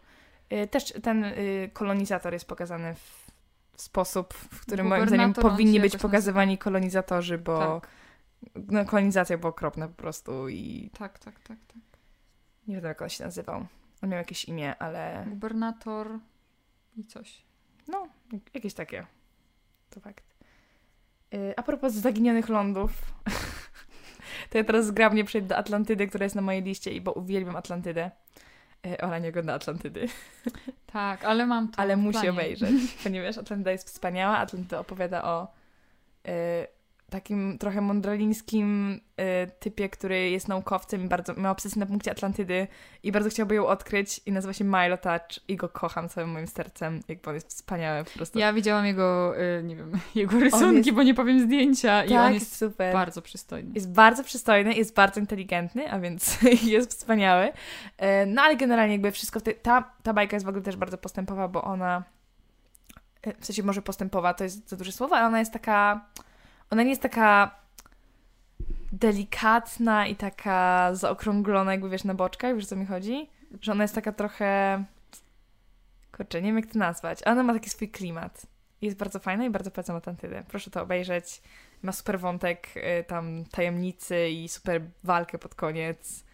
Y, 0.52 0.66
Też 0.66 0.92
ten 1.02 1.24
y, 1.24 1.70
kolonizator 1.72 2.32
jest 2.32 2.48
pokazany 2.48 2.94
w 2.94 3.23
sposób, 3.76 4.34
w 4.34 4.60
którym 4.60 4.86
moim 4.86 5.06
zdaniem 5.08 5.26
on 5.26 5.34
powinni 5.34 5.80
być 5.80 5.96
pokazywani 5.96 6.58
kolonizatorzy, 6.58 7.38
bo 7.38 7.80
tak, 7.80 7.88
no, 8.68 8.84
kolonizacja 8.84 9.38
była 9.38 9.50
okropna 9.50 9.88
po 9.88 9.94
prostu 9.94 10.48
i 10.48 10.90
tak, 10.98 11.18
tak, 11.18 11.40
tak, 11.40 11.58
tak. 11.66 11.76
nie 12.68 12.74
wiem 12.74 12.84
jak 12.84 13.02
on 13.02 13.08
się 13.08 13.24
nazywał. 13.24 13.66
On 14.02 14.08
miał 14.10 14.18
jakieś 14.18 14.44
imię, 14.44 14.76
ale 14.78 15.24
Gubernator 15.28 16.18
i 16.96 17.04
coś. 17.04 17.44
no, 17.88 18.08
jak- 18.32 18.54
jakieś 18.54 18.74
takie. 18.74 19.06
To 19.90 20.00
fakt. 20.00 20.24
Y, 21.34 21.54
A 21.56 21.62
propos 21.62 21.92
zaginionych 21.92 22.48
lądów, 22.48 22.92
to 24.50 24.58
ja 24.58 24.64
teraz 24.64 24.86
zgrabnie 24.86 25.24
przejdę 25.24 25.48
do 25.48 25.56
Atlantydy, 25.56 26.06
która 26.06 26.24
jest 26.24 26.36
na 26.36 26.42
mojej 26.42 26.62
liście, 26.62 26.92
i 26.92 27.00
bo 27.00 27.12
uwielbiam 27.12 27.56
Atlantydę. 27.56 28.10
Y, 28.86 29.00
Ola 29.00 29.18
nie 29.18 29.28
ogląda 29.28 29.54
Atlantydy. 29.54 30.08
Tak, 30.86 31.24
ale 31.24 31.46
mam 31.46 31.68
to 31.68 31.80
ale 31.80 31.96
musi 31.96 32.28
obejrzeć, 32.28 32.74
ponieważ 33.04 33.38
Atlantyda 33.38 33.70
jest 33.70 33.86
wspaniała. 33.86 34.38
Atlantyda 34.38 34.78
opowiada 34.78 35.24
o 35.24 35.48
y, 36.28 36.30
takim 37.14 37.58
trochę 37.58 37.80
mądralińskim 37.80 39.00
y, 39.20 39.50
typie, 39.60 39.88
który 39.88 40.30
jest 40.30 40.48
naukowcem 40.48 41.04
i 41.04 41.08
bardzo 41.08 41.34
ma 41.36 41.50
obsesję 41.50 41.80
na 41.80 41.86
punkcie 41.86 42.10
Atlantydy 42.10 42.66
i 43.02 43.12
bardzo 43.12 43.30
chciałby 43.30 43.54
ją 43.54 43.66
odkryć 43.66 44.20
i 44.26 44.32
nazywa 44.32 44.52
się 44.52 44.64
Milo 44.64 44.96
Touch 44.96 45.48
i 45.48 45.56
go 45.56 45.68
kocham 45.68 46.08
całym 46.08 46.30
moim 46.30 46.46
sercem, 46.46 47.00
jakby 47.08 47.30
on 47.30 47.34
jest 47.34 47.48
wspaniały 47.48 48.04
po 48.04 48.10
prostu. 48.10 48.38
Ja 48.38 48.52
widziałam 48.52 48.86
jego, 48.86 49.38
y, 49.40 49.62
nie 49.62 49.76
wiem, 49.76 49.92
jego 50.14 50.40
rysunki, 50.40 50.76
jest- 50.76 50.90
bo 50.90 51.02
nie 51.02 51.14
powiem 51.14 51.40
zdjęcia 51.40 52.04
i 52.04 52.08
tak, 52.08 52.26
on 52.26 52.34
jest 52.34 52.56
super. 52.56 52.92
bardzo 52.92 53.22
przystojny. 53.22 53.70
Jest 53.74 53.92
bardzo 53.92 54.24
przystojny, 54.24 54.74
jest 54.74 54.94
bardzo 54.94 55.20
inteligentny, 55.20 55.90
a 55.90 56.00
więc 56.00 56.38
jest 56.62 56.90
wspaniały. 56.90 57.52
E, 57.98 58.26
No 58.26 58.42
ale 58.42 58.56
generalnie 58.56 58.92
jakby 58.92 59.12
wszystko, 59.12 59.40
w 59.40 59.42
tej, 59.42 59.54
ta, 59.54 59.90
ta 60.02 60.12
bajka 60.12 60.36
jest 60.36 60.46
w 60.46 60.48
ogóle 60.48 60.64
też 60.64 60.76
bardzo 60.76 60.98
postępowa, 60.98 61.48
bo 61.48 61.64
ona, 61.64 62.04
e, 63.22 63.32
w 63.40 63.46
sensie 63.46 63.62
może 63.62 63.82
postępowa, 63.82 64.34
to 64.34 64.44
jest 64.44 64.68
za 64.68 64.76
duże 64.76 64.92
słowo, 64.92 65.16
ale 65.16 65.26
ona 65.26 65.38
jest 65.38 65.52
taka, 65.52 66.06
ona 66.70 66.82
nie 66.82 66.90
jest 66.90 67.02
taka 67.02 67.58
delikatna 68.92 70.06
i 70.06 70.16
taka 70.16 70.90
zaokrąglona, 70.94 71.72
jakby 71.72 71.88
wiesz, 71.88 72.04
na 72.04 72.14
boczkach, 72.14 72.56
wiesz 72.56 72.66
co 72.66 72.76
mi 72.76 72.86
chodzi? 72.86 73.30
Że 73.60 73.72
ona 73.72 73.84
jest 73.84 73.94
taka 73.94 74.12
trochę... 74.12 74.84
Kurczę, 76.16 76.42
nie 76.42 76.48
wiem 76.48 76.56
jak 76.56 76.66
to 76.66 76.78
nazwać, 76.78 77.26
ona 77.26 77.42
ma 77.42 77.52
taki 77.52 77.70
swój 77.70 77.88
klimat. 77.88 78.46
Jest 78.82 78.96
bardzo 78.96 79.18
fajna 79.18 79.44
i 79.44 79.50
bardzo 79.50 79.70
polecam 79.70 79.96
Atlantydę. 79.96 80.44
Proszę 80.48 80.70
to 80.70 80.82
obejrzeć. 80.82 81.42
Ma 81.82 81.92
super 81.92 82.20
wątek 82.20 82.68
y, 82.76 83.04
tam 83.04 83.44
tajemnicy 83.44 84.28
i 84.28 84.48
super 84.48 84.82
walkę 85.04 85.38
pod 85.38 85.54
koniec 85.54 86.24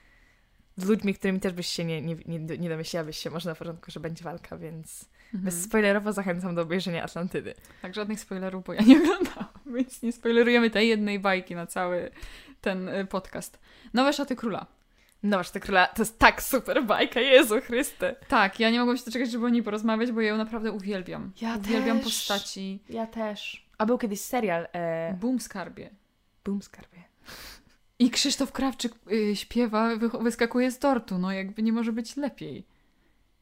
z 0.77 0.85
ludźmi, 0.85 1.15
którymi 1.15 1.41
też 1.41 1.53
byś 1.53 1.67
się 1.67 1.85
nie, 1.85 2.03
nie, 2.03 2.17
nie, 2.27 2.69
nie 2.69 2.85
się 3.13 3.31
może 3.31 3.51
na 3.51 3.55
początku, 3.55 3.91
że 3.91 4.01
będzie 4.01 4.25
walka, 4.25 4.57
więc 4.57 5.05
Mhm. 5.35 5.45
bez 5.45 5.63
spoilerowo 5.63 6.13
zachęcam 6.13 6.55
do 6.55 6.63
obejrzenia 6.63 7.05
Atlantydy. 7.05 7.55
Tak, 7.83 7.95
żadnych 7.95 8.21
spoilerów, 8.21 8.65
bo 8.65 8.73
ja 8.73 8.83
nie 8.83 8.97
oglądałam, 8.99 9.49
więc 9.77 10.03
nie 10.03 10.13
spoilerujemy 10.13 10.71
tej 10.71 10.89
jednej 10.89 11.19
bajki 11.19 11.55
na 11.55 11.67
cały 11.67 12.11
ten 12.61 12.89
y, 12.89 13.07
podcast. 13.07 13.59
Nowe 13.95 14.13
szaty 14.13 14.37
króla. 14.37 14.67
No 15.23 15.37
masz 15.37 15.51
te 15.51 15.61
króla, 15.61 15.87
to 15.87 16.03
jest 16.03 16.19
tak 16.19 16.43
super 16.43 16.85
bajka, 16.85 17.21
Jezu 17.21 17.61
Chryste. 17.61 18.17
Tak, 18.29 18.61
ja 18.61 18.71
nie 18.71 18.79
mogłam 18.79 18.97
się 18.97 19.05
doczekać, 19.05 19.31
żeby 19.31 19.47
o 19.47 19.49
niej 19.49 19.63
porozmawiać, 19.63 20.13
bo 20.13 20.21
ja 20.21 20.29
ją 20.29 20.37
naprawdę 20.37 20.73
uwielbiam. 20.73 21.33
Ja 21.41 21.57
uwielbiam 21.57 21.99
też. 21.99 22.05
postaci. 22.05 22.83
Ja 22.89 23.07
też. 23.07 23.67
A 23.79 23.87
był 23.87 23.99
kiedyś 23.99 24.21
serial 24.21 24.67
e, 24.73 25.15
Boom 25.21 25.41
skarbie. 25.41 25.91
Boom 26.45 26.63
Skarbie. 26.63 27.03
I 27.99 28.11
Krzysztof 28.11 28.53
Krawczyk 28.53 28.93
y, 29.13 29.37
śpiewa, 29.37 29.97
wy, 29.97 30.09
wyskakuje 30.09 30.71
z 30.71 30.79
tortu, 30.79 31.19
no 31.19 31.33
jakby 31.33 31.63
nie 31.63 31.73
może 31.73 31.93
być 31.93 32.17
lepiej. 32.17 32.67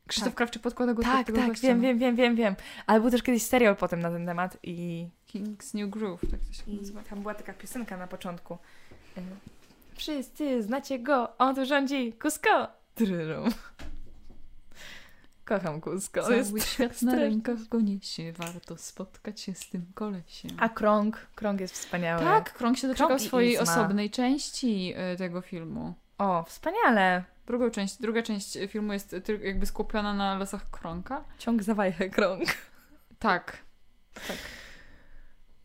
Krzysztof 0.08 0.28
Tak. 0.32 0.36
Krawczyk 0.36 0.62
podkłada 0.62 0.94
go 0.94 1.02
Tak, 1.02 1.26
tego 1.26 1.38
tak, 1.38 1.48
gościa, 1.48 1.68
wiem, 1.68 1.80
wiem, 1.80 1.98
wiem, 1.98 2.16
wiem, 2.16 2.36
wiem. 2.36 2.56
Ale 2.86 3.00
był 3.00 3.10
też 3.10 3.22
kiedyś 3.22 3.42
serial 3.42 3.76
potem 3.76 4.00
na 4.00 4.10
ten 4.10 4.26
temat 4.26 4.56
i, 4.62 5.08
King's 5.34 5.74
New 5.74 5.90
Groove, 5.90 6.20
tak 6.30 6.40
to 6.40 6.52
się 6.52 6.62
i 6.66 6.76
nazywa. 6.76 7.02
tam 7.02 7.20
była 7.20 7.34
taka 7.34 7.52
piosenka 7.52 7.96
na 7.96 8.06
początku. 8.06 8.58
E, 9.18 9.20
Wszyscy 9.94 10.62
znacie 10.62 10.98
go, 10.98 11.38
on 11.38 11.54
tu 11.54 11.64
rządzi, 11.66 12.12
Kusko! 12.12 12.68
Tryrum. 12.94 13.48
Kocham 15.44 15.80
Kusko. 15.80 16.22
Cały 16.22 16.36
jest 16.36 16.68
świat 16.68 17.02
na 17.02 17.14
rękach 17.14 17.68
go 17.68 17.80
niesie, 17.80 18.32
warto 18.32 18.76
spotkać 18.76 19.40
się 19.40 19.54
z 19.54 19.68
tym 19.70 19.86
kolesiem. 19.94 20.50
A 20.58 20.68
Krąg, 20.68 21.26
Krąg 21.34 21.60
jest 21.60 21.74
wspaniały. 21.74 22.22
tak, 22.24 22.52
Krąg 22.52 22.78
się 22.78 22.88
doczekał 22.88 23.08
Krąg 23.08 23.22
swojej 23.22 23.52
Izma. 23.52 23.62
osobnej 23.62 24.10
części 24.10 24.94
y, 25.14 25.16
tego 25.16 25.40
filmu. 25.40 25.94
O, 26.18 26.42
wspaniale. 26.48 27.24
Drugą 27.48 27.70
część, 27.70 27.96
druga 28.00 28.22
część 28.22 28.58
filmu 28.68 28.92
jest 28.92 29.16
jakby 29.44 29.66
skupiona 29.66 30.14
na 30.14 30.38
losach 30.38 30.70
Kronka. 30.70 31.24
Ciąg 31.38 31.62
zawajchę 31.62 32.10
Krąg. 32.10 32.42
Tak. 33.18 33.56
Tak. 34.14 34.36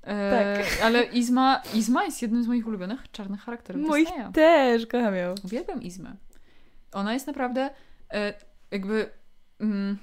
E, 0.07 0.63
Ale 0.83 1.03
Izma, 1.03 1.61
Izma 1.73 2.03
jest 2.03 2.21
jednym 2.21 2.43
z 2.43 2.47
moich 2.47 2.67
ulubionych 2.67 3.11
czarnych 3.11 3.41
charakterów 3.41 3.87
Moich 3.87 4.07
Disneya. 4.07 4.31
też, 4.33 4.87
kocham 4.87 5.15
ją. 5.15 5.35
Uwielbiam 5.43 5.81
Izmę. 5.83 6.15
Ona 6.91 7.13
jest 7.13 7.27
naprawdę 7.27 7.69
e, 8.13 8.33
jakby... 8.71 9.09
Mm, 9.59 9.97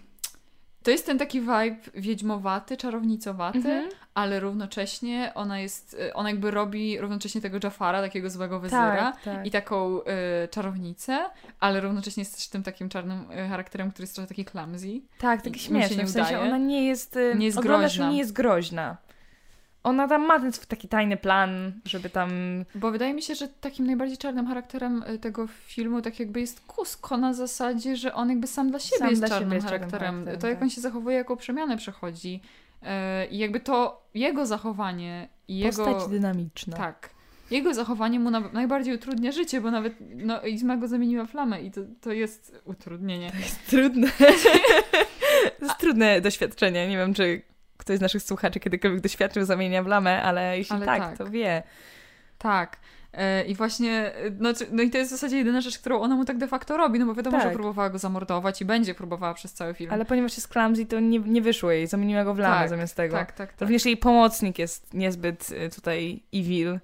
to 0.82 0.90
jest 0.90 1.06
ten 1.06 1.18
taki 1.18 1.40
vibe 1.40 1.76
wiedźmowaty, 1.94 2.76
czarownicowaty, 2.76 3.58
Mhm. 3.58 3.90
Ale 4.14 4.40
równocześnie 4.40 5.32
ona 5.34 5.60
jest... 5.60 5.96
e, 6.00 6.14
Ona 6.14 6.30
jakby 6.30 6.50
robi 6.50 6.98
równocześnie 7.00 7.40
tego 7.40 7.58
Jafara, 7.64 8.00
takiego 8.00 8.30
złego 8.30 8.60
wezyra. 8.60 9.12
Tak, 9.12 9.22
tak. 9.22 9.46
I 9.46 9.50
taką 9.50 10.04
e, 10.04 10.48
czarownicę, 10.48 11.18
ale 11.60 11.80
równocześnie 11.80 12.20
jest 12.20 12.34
też 12.36 12.48
tym 12.48 12.62
takim 12.62 12.88
czarnym 12.88 13.24
e, 13.30 13.48
charakterem, 13.48 13.90
który 13.90 14.02
jest 14.02 14.14
trochę 14.14 14.28
taki 14.28 14.44
clumsy. 14.44 15.00
Tak, 15.18 15.42
taki 15.42 15.60
się 15.60 15.66
śmieszny. 15.66 15.96
nie 15.96 16.04
w 16.04 16.10
sensie 16.10 16.34
udaje. 16.34 16.48
ona 16.48 16.58
nie 16.58 16.86
jest. 16.86 17.16
y, 17.16 17.34
Nie 17.38 17.46
jest 17.46 17.60
groźna. 17.60 18.10
nie 18.10 18.18
jest 18.18 18.32
groźna. 18.32 18.96
Ona 19.82 20.08
tam 20.08 20.26
ma 20.26 20.40
ten 20.40 20.52
taki 20.68 20.88
tajny 20.88 21.16
plan, 21.16 21.72
żeby 21.84 22.10
tam. 22.10 22.30
Bo 22.74 22.90
wydaje 22.90 23.14
mi 23.14 23.22
się, 23.22 23.34
że 23.34 23.48
takim 23.48 23.86
najbardziej 23.86 24.18
czarnym 24.18 24.46
charakterem 24.46 25.02
y, 25.02 25.18
tego 25.18 25.46
filmu 25.46 26.02
tak 26.02 26.20
jakby 26.20 26.40
jest 26.40 26.60
Kusko 26.60 27.16
na 27.16 27.34
zasadzie, 27.34 27.96
że 27.96 28.14
on 28.14 28.28
jakby 28.30 28.46
sam 28.46 28.70
dla 28.70 28.78
siebie 28.78 28.98
Sam 28.98 29.08
jest 29.10 29.20
dla 29.22 29.28
czarnym 29.28 29.48
siebie 29.48 29.54
jest 29.56 29.66
czarnym 29.68 29.80
charakterem. 29.90 30.14
charakterem, 30.14 30.40
to 30.40 30.46
jak 30.46 30.56
tak. 30.56 30.62
on 30.62 30.70
się 30.70 30.80
zachowuje, 30.80 31.16
jaką 31.16 31.36
przemianę 31.36 31.76
przechodzi 31.76 32.40
y, 32.44 32.69
i 33.30 33.38
jakby 33.38 33.60
to 33.60 34.06
jego 34.14 34.46
zachowanie 34.46 35.28
i 35.48 35.58
jego... 35.58 35.84
Postać 35.84 36.10
dynamiczna. 36.10 36.76
Tak. 36.76 37.10
Jego 37.50 37.74
zachowanie 37.74 38.20
mu 38.20 38.30
na, 38.30 38.40
najbardziej 38.40 38.94
utrudnia 38.94 39.32
życie, 39.32 39.60
bo 39.60 39.70
nawet 39.70 39.94
no, 40.00 40.42
Izma 40.42 40.76
go 40.76 40.88
zamieniła 40.88 41.24
w 41.24 41.30
flamę 41.30 41.62
i 41.62 41.70
to, 41.70 41.80
to 42.00 42.12
jest 42.12 42.62
utrudnienie. 42.64 43.32
Trudne. 43.70 44.08
to 45.58 45.64
jest 45.64 45.78
trudne 45.78 46.20
doświadczenie. 46.20 46.88
Nie 46.88 46.96
wiem, 46.96 47.14
czy 47.14 47.42
ktoś 47.76 47.98
z 47.98 48.00
naszych 48.00 48.22
słuchaczy 48.22 48.60
kiedykolwiek 48.60 49.00
doświadczył 49.00 49.44
zamienia 49.44 49.82
w 49.82 49.86
lamę, 49.86 50.22
ale 50.22 50.58
jeśli 50.58 50.76
Ale 50.76 50.86
tak, 50.86 51.00
tak. 51.00 51.18
to 51.18 51.26
wie. 51.26 51.62
Tak. 52.38 52.76
E, 53.12 53.44
I 53.44 53.54
właśnie, 53.54 54.14
e, 54.14 54.30
no, 54.38 54.52
no 54.72 54.82
i 54.82 54.90
to 54.90 54.98
jest 54.98 55.10
w 55.10 55.14
zasadzie 55.14 55.36
jedyna 55.36 55.60
rzecz, 55.60 55.78
którą 55.78 56.00
ona 56.00 56.16
mu 56.16 56.24
tak 56.24 56.38
de 56.38 56.48
facto 56.48 56.76
robi, 56.76 56.98
no 56.98 57.06
bo 57.06 57.14
wiadomo, 57.14 57.38
Tak. 57.38 57.48
że 57.48 57.54
próbowała 57.54 57.90
go 57.90 57.98
zamordować 57.98 58.60
i 58.60 58.64
będzie 58.64 58.94
próbowała 58.94 59.34
przez 59.34 59.52
cały 59.52 59.74
film. 59.74 59.90
Ale 59.92 60.04
ponieważ 60.04 60.36
jest 60.36 60.48
clumsy, 60.48 60.86
to 60.86 61.00
nie, 61.00 61.18
nie 61.18 61.42
wyszło 61.42 61.70
jej. 61.70 61.86
Zamieniła 61.86 62.24
go 62.24 62.34
w 62.34 62.38
lamę 62.38 62.56
Tak, 62.56 62.68
zamiast 62.68 62.96
tego. 62.96 63.16
Tak, 63.16 63.32
tak, 63.32 63.52
tak. 63.52 63.60
Również 63.60 63.84
jej 63.84 63.96
pomocnik 63.96 64.58
jest 64.58 64.94
niezbyt 64.94 65.50
y, 65.50 65.70
tutaj 65.74 66.22
evil. 66.34 66.78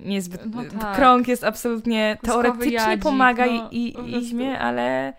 Niezbyt. 0.00 0.40
No 0.54 0.62
tak. 0.80 0.96
Krąg 0.96 1.28
jest 1.28 1.44
absolutnie 1.44 2.16
Kuskowy 2.20 2.42
teoretycznie 2.42 2.72
jadzik, 2.72 3.02
pomaga 3.02 3.46
no, 3.46 3.68
i, 3.70 3.78
i. 3.78 4.16
Izmie, 4.18 4.58
ale, 4.58 5.12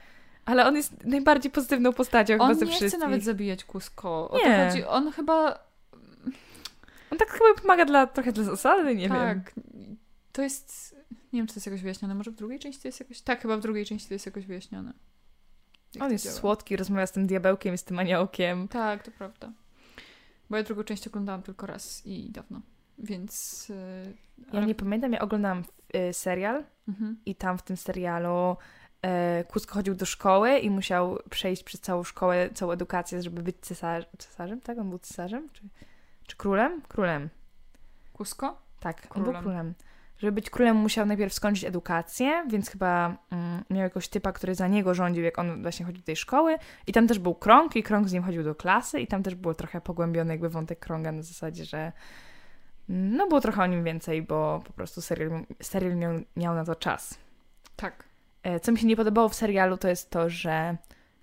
ale 0.46 0.66
on 0.66 0.76
jest 0.76 1.06
najbardziej 1.06 1.52
pozytywną 1.52 1.94
postacią 1.94 2.34
chyba 2.34 2.46
On 2.46 2.56
ze 2.56 2.66
nie 2.66 2.72
chce 2.72 2.78
wszystkich. 2.80 3.02
nawet 3.02 3.24
zabijać 3.24 3.64
Kusko. 3.64 4.30
O 4.30 4.38
Nie. 4.38 4.44
to 4.44 4.70
chodzi. 4.70 4.86
On 4.86 5.12
chyba... 5.12 5.60
On 7.12 7.18
tak 7.18 7.30
chyba 7.32 7.62
pomaga 7.62 7.86
dla, 7.86 8.08
trochę 8.08 8.32
dla 8.32 8.44
zasady, 8.44 8.96
nie 8.96 9.10
tak. 9.10 9.52
wiem. 9.66 9.93
To 10.34 10.42
jest... 10.42 10.96
Nie 11.34 11.40
wiem, 11.40 11.48
czy 11.48 11.54
to 11.54 11.58
jest 11.58 11.66
jakoś 11.68 11.82
wyjaśnione. 11.82 12.16
Może 12.16 12.32
w 12.32 12.36
drugiej 12.36 12.60
części 12.60 12.82
to 12.82 12.88
jest 12.88 13.00
jakoś... 13.00 13.22
Tak, 13.22 13.42
chyba 13.42 13.58
w 13.58 13.62
drugiej 13.62 13.86
części 13.86 14.08
to 14.08 14.14
jest 14.14 14.26
jakoś 14.26 14.46
wyjaśnione. 14.46 14.94
Jak 15.96 16.04
On 16.04 16.12
jest 16.12 16.26
działa. 16.26 16.36
słodki, 16.38 16.78
rozmawia 16.78 17.08
z 17.08 17.12
tym 17.12 17.28
diabełkiem, 17.28 17.78
z 17.78 17.84
tym 17.84 18.00
aniołkiem. 18.00 18.68
Tak, 18.68 19.04
to 19.04 19.12
prawda. 19.12 19.52
Bo 20.50 20.58
ja 20.58 20.64
drugą 20.64 20.84
część 20.84 21.08
oglądałam 21.08 21.44
tylko 21.44 21.68
raz 21.68 22.02
i 22.06 22.30
dawno. 22.32 22.62
Więc... 22.98 23.66
Ja 24.54 24.60
ale- 24.60 24.66
nie 24.66 24.76
pamiętam, 24.76 25.14
ja 25.14 25.20
oglądałam 25.20 25.64
y, 26.10 26.14
serial 26.14 26.64
Mhm. 26.88 27.18
i 27.26 27.36
tam 27.36 27.58
w 27.58 27.62
tym 27.62 27.78
serialu 27.78 28.58
e, 29.02 29.44
Kusko 29.44 29.74
chodził 29.74 29.96
do 29.96 30.06
szkoły 30.06 30.60
i 30.60 30.70
musiał 30.70 31.20
przejść 31.30 31.64
przez 31.64 31.82
całą 31.82 32.04
szkołę, 32.04 32.50
całą 32.54 32.72
edukację, 32.72 33.22
żeby 33.22 33.44
być 33.44 33.56
cesar 33.62 34.06
cesarzem, 34.18 34.62
tak? 34.62 34.78
On 34.78 34.90
był 34.90 35.00
cesarzem? 35.00 35.50
Czy, 35.54 35.62
czy 36.28 36.36
królem? 36.38 36.82
Królem. 36.82 37.30
Kusko? 38.14 38.62
Tak, 38.80 39.02
on 39.10 39.10
Królem. 39.10 39.32
był 39.34 39.42
królem. 39.42 39.74
Żeby 40.24 40.32
być 40.32 40.50
królem 40.50 40.78
musiał 40.78 41.06
najpierw 41.06 41.34
skończyć 41.34 41.64
edukację, 41.64 42.46
więc 42.50 42.70
chyba 42.70 43.18
mm, 43.32 43.64
miał 43.70 43.84
jakiegoś 43.84 44.08
typa, 44.08 44.32
który 44.32 44.56
za 44.56 44.68
niego 44.68 44.94
rządził, 44.94 45.24
jak 45.24 45.40
on 45.40 45.62
właśnie 45.62 45.86
chodził 45.86 46.02
do 46.02 46.06
tej 46.06 46.16
szkoły. 46.16 46.58
I 46.88 46.94
tam 46.94 47.08
też 47.08 47.20
był 47.20 47.36
krąg 47.36 47.76
i 47.76 47.84
krąg 47.84 48.10
z 48.10 48.14
nim 48.14 48.24
chodził 48.24 48.44
do 48.44 48.56
klasy 48.56 49.00
i 49.00 49.08
tam 49.08 49.24
też 49.24 49.36
było 49.36 49.54
trochę 49.54 49.82
pogłębiony 49.82 50.34
jakby 50.34 50.50
wątek 50.50 50.80
krąga 50.80 51.12
na 51.12 51.22
zasadzie, 51.22 51.66
że 51.66 51.92
no 52.90 53.28
było 53.28 53.42
trochę 53.42 53.64
o 53.64 53.66
nim 53.66 53.84
więcej, 53.84 54.22
bo 54.22 54.62
po 54.66 54.74
prostu 54.74 55.02
serial, 55.02 55.46
serial 55.62 55.96
miał, 55.96 56.14
miał 56.36 56.56
na 56.56 56.66
to 56.66 56.76
czas. 56.76 57.18
Tak. 57.76 58.04
E, 58.44 58.60
Co 58.60 58.72
mi 58.72 58.78
się 58.78 58.88
nie 58.88 58.96
podobało 58.96 59.30
w 59.30 59.36
serialu, 59.36 59.78
to 59.78 59.88
jest 59.88 60.10
to, 60.10 60.30
że 60.30 60.78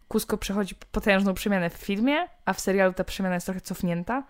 Kusko 0.09 0.39
przechodzi 0.39 0.75
potężną 0.93 1.35
przemianę 1.35 1.71
w 1.71 1.75
filmie, 1.75 2.29
a 2.45 2.53
w 2.53 2.61
serialu 2.61 2.93
ta 2.93 3.05
przemiana 3.05 3.35
jest 3.35 3.47
trochę 3.47 3.61
cofnięta, 3.61 4.23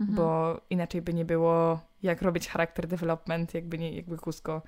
Mhm. 0.00 0.16
bo 0.16 0.60
inaczej 0.70 1.02
by 1.02 1.14
nie 1.14 1.24
było 1.24 1.80
jak 2.02 2.22
robić 2.22 2.48
charakter 2.48 2.86
development, 2.86 3.54
jakby, 3.54 3.78
nie, 3.78 3.92
jakby 3.96 4.16
Kusko 4.16 4.62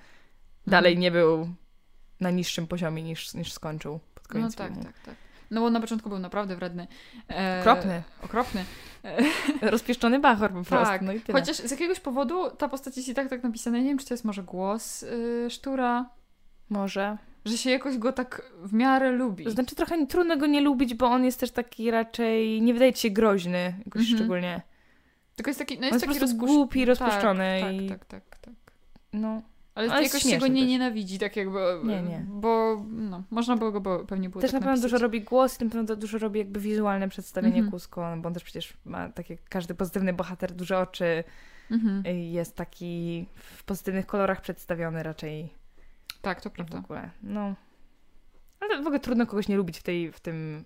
dalej 0.66 0.92
Mhm. 0.92 1.00
nie 1.02 1.10
był 1.10 1.48
na 2.20 2.30
niższym 2.30 2.66
poziomie 2.66 3.02
niż, 3.02 3.34
niż 3.34 3.52
skończył 3.52 4.00
pod 4.14 4.24
No 4.28 4.32
koniec 4.32 4.56
tak, 4.56 4.68
filmu. 4.68 4.84
tak, 4.84 4.98
tak. 4.98 5.14
No 5.50 5.60
bo 5.60 5.70
na 5.70 5.80
początku 5.80 6.08
był 6.08 6.18
naprawdę 6.18 6.56
wredny. 6.56 6.86
E, 7.30 7.58
Okropny. 7.60 8.02
Okropny. 8.24 8.64
Rozpieszczony 9.62 10.18
bachor 10.18 10.50
po 10.52 10.62
prostu, 10.64 10.84
Tak, 10.86 11.02
no 11.02 11.12
i 11.12 11.20
tyle. 11.20 11.40
Chociaż 11.40 11.56
z 11.56 11.70
jakiegoś 11.70 12.00
powodu 12.00 12.50
ta 12.50 12.68
postać 12.68 12.96
jest 12.96 13.08
i 13.08 13.14
tak 13.14 13.28
tak 13.30 13.42
napisana. 13.42 13.78
Nie 13.78 13.84
wiem, 13.84 13.98
czy 13.98 14.06
to 14.06 14.14
jest 14.14 14.24
może 14.24 14.42
głos 14.42 15.02
y, 15.02 15.46
Sztura, 15.50 16.10
Może. 16.68 17.16
że 17.44 17.56
się 17.58 17.70
jakoś 17.70 17.98
go 17.98 18.12
tak 18.12 18.42
w 18.62 18.72
miarę 18.72 19.12
lubi. 19.12 19.44
To 19.44 19.50
znaczy 19.50 19.76
trochę 19.76 20.06
trudno 20.06 20.36
go 20.36 20.46
nie 20.46 20.60
lubić, 20.60 20.94
bo 20.94 21.06
on 21.06 21.24
jest 21.24 21.40
też 21.40 21.50
taki 21.50 21.90
raczej, 21.90 22.62
nie 22.62 22.72
wydaje 22.72 22.92
ci 22.92 23.02
się 23.02 23.10
groźny 23.10 23.74
jakoś 23.86 24.02
Mhm. 24.02 24.18
szczególnie. 24.18 24.62
Tylko 25.40 25.50
jest 25.50 25.58
taki, 25.58 25.78
no 25.78 25.86
jest 25.86 25.92
jest 25.94 26.06
taki 26.06 26.18
rozpusz... 26.18 26.38
głupi, 26.50 26.84
rozpuszczony 26.84 27.60
tak, 27.60 27.74
i 27.74 27.88
tak, 27.88 28.04
tak, 28.04 28.28
tak, 28.28 28.38
tak. 28.38 28.54
no. 29.12 29.42
Ale, 29.74 29.92
Ale 29.92 30.02
jakoś 30.02 30.22
się 30.22 30.38
go 30.38 30.46
nie 30.46 30.60
też. 30.60 30.70
nienawidzi, 30.70 31.18
tak 31.18 31.36
jakby. 31.36 31.58
Nie, 31.84 32.02
nie. 32.02 32.24
Bo 32.28 32.82
no, 32.90 33.22
można 33.30 33.56
było 33.56 33.72
go 33.72 33.80
bo 33.80 34.04
pewnie 34.04 34.28
było 34.28 34.42
Też 34.42 34.50
tak 34.50 34.60
na 34.60 34.66
pewno 34.66 34.82
dużo 34.82 34.98
robi 34.98 35.20
głos 35.20 35.60
i 35.60 35.64
na 35.64 35.70
pewno 35.70 35.96
dużo 35.96 36.18
robi 36.18 36.38
jakby 36.38 36.60
wizualne 36.60 37.08
przedstawienie 37.08 37.54
Mhm. 37.54 37.70
Kusko, 37.70 38.14
bo 38.18 38.26
on 38.28 38.34
też 38.34 38.44
przecież 38.44 38.72
ma 38.84 39.08
takie, 39.08 39.38
każdy 39.48 39.74
pozytywny 39.74 40.12
bohater, 40.12 40.52
duże 40.52 40.78
oczy, 40.78 41.24
Mhm. 41.70 42.02
y, 42.06 42.20
jest 42.20 42.56
taki 42.56 43.26
w 43.34 43.64
pozytywnych 43.64 44.06
kolorach 44.06 44.40
przedstawiony 44.40 45.02
raczej 45.02 45.54
Tak, 46.22 46.40
to 46.40 46.48
i 46.48 46.52
w 46.52 46.54
prawda. 46.54 46.78
ogóle. 46.78 47.10
No. 47.22 47.54
Ale 48.60 48.76
w 48.76 48.86
ogóle 48.86 49.00
trudno 49.00 49.26
kogoś 49.26 49.48
nie 49.48 49.56
lubić 49.56 49.78
w 49.78 49.82
tej, 49.82 50.12
w 50.12 50.20
tym, 50.20 50.64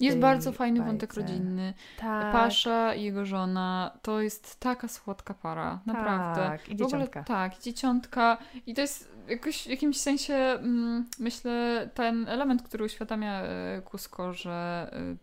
Jest 0.00 0.18
bardzo 0.18 0.52
fajny 0.52 0.82
wątek 0.84 1.14
bajce. 1.14 1.32
rodzinny. 1.32 1.74
Tak. 1.98 2.32
Pasza 2.32 2.94
i 2.94 3.02
jego 3.02 3.26
żona 3.26 3.98
to 4.02 4.20
jest 4.20 4.60
taka 4.60 4.88
słodka 4.88 5.34
para, 5.34 5.80
naprawdę. 5.86 6.40
Tak, 6.40 6.68
i 6.68 6.76
W 6.76 6.82
ogóle, 6.82 6.88
dzieciątka. 6.88 7.24
tak, 7.24 7.58
i 7.58 7.62
dzieciątka. 7.62 8.38
I 8.66 8.74
to 8.74 8.80
jest 8.80 9.12
jakoś, 9.28 9.62
w 9.62 9.66
jakimś 9.66 10.00
sensie, 10.00 10.34
mm, 10.34 11.06
myślę, 11.18 11.88
ten 11.94 12.28
element, 12.28 12.62
który 12.62 12.84
uświadamia 12.84 13.42
e, 13.42 13.82
Kusko, 13.84 14.32
że 14.32 14.90
e, 14.92 15.16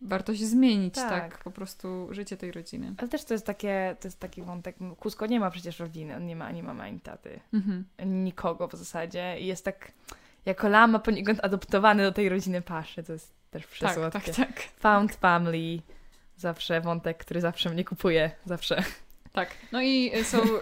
warto 0.00 0.34
się 0.34 0.46
zmienić, 0.46 0.94
tak. 0.94 1.08
Tak. 1.10 1.44
po 1.44 1.50
prostu 1.50 2.08
życie 2.10 2.36
tej 2.36 2.52
rodziny. 2.52 2.94
Ale 2.98 3.08
też 3.08 3.24
to 3.24 3.34
jest, 3.34 3.46
takie, 3.46 3.96
to 4.00 4.08
jest 4.08 4.20
taki 4.20 4.42
wątek. 4.42 4.76
Kusko 5.00 5.26
nie 5.26 5.40
ma 5.40 5.50
przecież 5.50 5.78
rodziny, 5.78 6.16
on 6.16 6.26
nie 6.26 6.36
ma 6.36 6.44
ani 6.44 6.62
mamy, 6.62 6.82
ani 6.82 7.00
taty. 7.00 7.40
Mhm. 7.54 7.84
Nikogo 8.06 8.68
w 8.68 8.74
zasadzie. 8.74 9.36
I 9.40 9.46
jest 9.46 9.64
tak 9.64 9.92
jako 10.46 10.68
lama 10.68 10.98
poniekąd 10.98 11.44
adoptowany 11.44 12.02
do 12.02 12.12
tej 12.12 12.28
rodziny 12.28 12.62
Paszy. 12.62 13.02
To 13.02 13.12
jest 13.12 13.34
też 13.50 13.62
Tak, 13.62 13.70
przesłodkie. 13.70 14.32
tak, 14.32 14.46
tak. 14.46 14.62
Found 14.62 15.14
family. 15.14 15.82
Zawsze 16.36 16.80
wątek, 16.80 17.18
który 17.18 17.40
zawsze 17.40 17.70
mnie 17.70 17.84
kupuje. 17.84 18.30
Zawsze. 18.44 18.82
Tak. 19.32 19.50
No 19.72 19.82
i 19.82 20.10
e, 20.14 20.24
są, 20.24 20.42
e, 20.42 20.58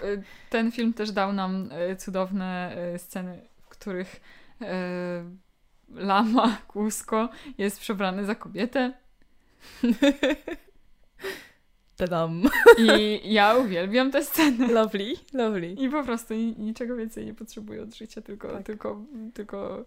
ten 0.50 0.72
film 0.72 0.92
też 0.94 1.12
dał 1.12 1.32
nam 1.32 1.68
e, 1.72 1.96
cudowne 1.96 2.76
sceny, 2.96 3.48
w 3.60 3.68
których 3.68 4.20
lama 5.94 6.56
Kusko 6.68 7.28
jest 7.58 7.80
przebrany 7.80 8.24
za 8.24 8.34
kobietę. 8.34 8.92
Tadam. 11.96 12.42
I 12.78 13.20
ja 13.32 13.56
uwielbiam 13.56 14.10
tę 14.10 14.24
scenę. 14.24 14.66
Lovely, 14.72 15.14
lovely. 15.32 15.66
I 15.72 15.88
po 15.88 16.04
prostu 16.04 16.34
ni- 16.34 16.54
niczego 16.58 16.96
więcej 16.96 17.26
nie 17.26 17.34
potrzebuję 17.34 17.82
od 17.82 17.94
życia, 17.94 18.20
tylko, 18.22 18.48
Tak. 18.52 18.62
tylko, 18.66 19.00
tylko 19.34 19.84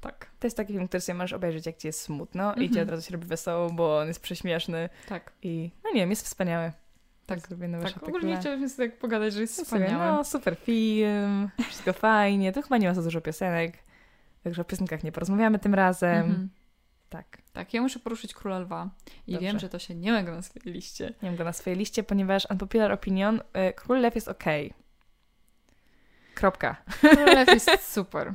tak, 0.00 0.26
To 0.40 0.46
jest 0.46 0.56
taki 0.56 0.72
film, 0.72 0.88
który 0.88 1.00
sobie 1.00 1.16
możesz 1.18 1.32
obejrzeć, 1.32 1.66
jak 1.66 1.76
ci 1.76 1.86
jest 1.86 2.00
smutno 2.00 2.54
i 2.54 2.58
ci 2.58 2.64
Mhm. 2.66 2.86
od 2.86 2.90
razu 2.90 3.02
się 3.06 3.12
robi 3.12 3.26
wesoło, 3.26 3.70
bo 3.70 3.98
on 3.98 4.08
jest 4.08 4.20
prześmieszny 4.20 4.88
tak, 5.08 5.32
i 5.42 5.70
no 5.84 5.90
nie 5.90 6.00
wiem, 6.00 6.10
jest 6.10 6.24
wspaniały. 6.24 6.72
Tak, 7.26 7.40
zrobię 7.48 7.68
nowe 7.68 7.84
tak. 7.92 8.02
Ogólnie 8.08 8.36
chciałabym 8.36 8.68
sobie 8.68 8.88
tak 8.88 8.98
pogadać, 8.98 9.32
że 9.34 9.40
jest 9.40 9.58
No 9.58 9.64
wspaniały. 9.64 9.92
No, 10.16 10.24
super 10.24 10.56
film, 10.56 11.48
wszystko 11.68 11.92
fajnie. 11.92 12.52
Tu 12.52 12.62
chyba 12.62 12.78
nie 12.78 12.88
ma 12.88 12.94
za 12.94 13.02
dużo 13.02 13.20
piosenek, 13.20 13.74
także 14.44 14.62
o 14.62 14.64
piosenkach 14.64 15.04
nie 15.04 15.12
porozmawiamy 15.12 15.58
tym 15.58 15.74
razem. 15.74 16.26
Mhm. 16.26 16.48
Tak, 17.08 17.38
Tak, 17.52 17.74
ja 17.74 17.82
muszę 17.82 17.98
poruszyć 17.98 18.34
Króla 18.34 18.58
Lwa 18.58 18.90
i 19.26 19.32
Dobrze. 19.32 19.46
wiem, 19.46 19.58
że 19.58 19.68
to 19.68 19.78
się 19.78 19.94
nie 19.94 20.12
ma 20.12 20.22
na 20.22 20.42
swojej 20.42 20.72
liście. 20.74 21.14
nie 21.22 21.28
mam 21.28 21.36
go 21.38 21.44
na 21.44 21.52
swojej 21.52 21.78
liście, 21.78 22.02
ponieważ 22.02 22.46
unpopular 22.50 22.92
opinion, 22.92 23.40
y, 23.70 23.72
Król 23.72 24.00
Lew 24.00 24.14
jest 24.14 24.28
okej. 24.28 24.74
Kropka. 26.34 26.76
Król 27.00 27.24
Lew 27.26 27.48
jest 27.48 27.70
super. 27.94 28.32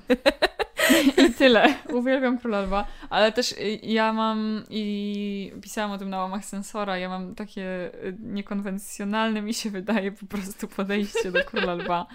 I 1.18 1.34
tyle. 1.34 1.76
Uwielbiam 1.90 2.40
Króla 2.40 2.62
Lwa, 2.62 2.88
ale 3.10 3.32
też 3.32 3.52
y, 3.52 3.80
ja 3.84 4.14
mam 4.14 4.64
i 4.70 5.54
pisałam 5.62 5.92
o 5.92 5.98
tym 5.98 6.10
na 6.10 6.18
łamach 6.18 6.46
sensora, 6.46 6.98
ja 6.98 7.10
mam 7.10 7.36
takie 7.36 7.92
y, 8.06 8.16
niekonwencjonalne, 8.20 9.42
mi 9.42 9.54
się 9.54 9.70
wydaje, 9.70 10.12
po 10.12 10.26
prostu 10.26 10.68
podejście 10.68 11.32
do 11.32 11.44
Króla 11.46 11.74
Lwa. 11.74 12.06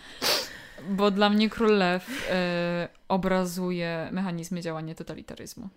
Bo 0.88 1.10
dla 1.10 1.30
mnie 1.30 1.50
Król 1.50 1.76
Lew 1.78 2.08
y, 2.08 2.32
obrazuje 3.08 4.08
mechanizmy 4.12 4.60
działania 4.60 4.94
totalitaryzmu. 4.94 5.68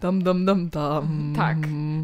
Dam, 0.00 0.22
dam, 0.22 0.44
dam, 0.44 0.68
dam. 0.68 1.32
Tak. 1.36 1.56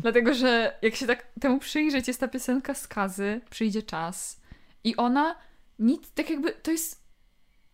Dlatego, 0.03 0.35
że 0.35 0.79
jak 0.83 0.95
się 0.95 1.07
tak 1.07 1.27
temu 1.41 1.59
przyjrzeć, 1.59 2.09
jest 2.09 2.21
ta 2.21 2.29
piosenka 2.29 2.75
skazy, 2.75 3.41
przyjdzie 3.51 3.83
czas. 3.83 4.41
I 4.85 4.97
ona 4.97 5.35
nic, 5.79 6.11
tak 6.13 6.31
jakby, 6.31 6.53
to 6.53 6.71
jest 6.71 7.07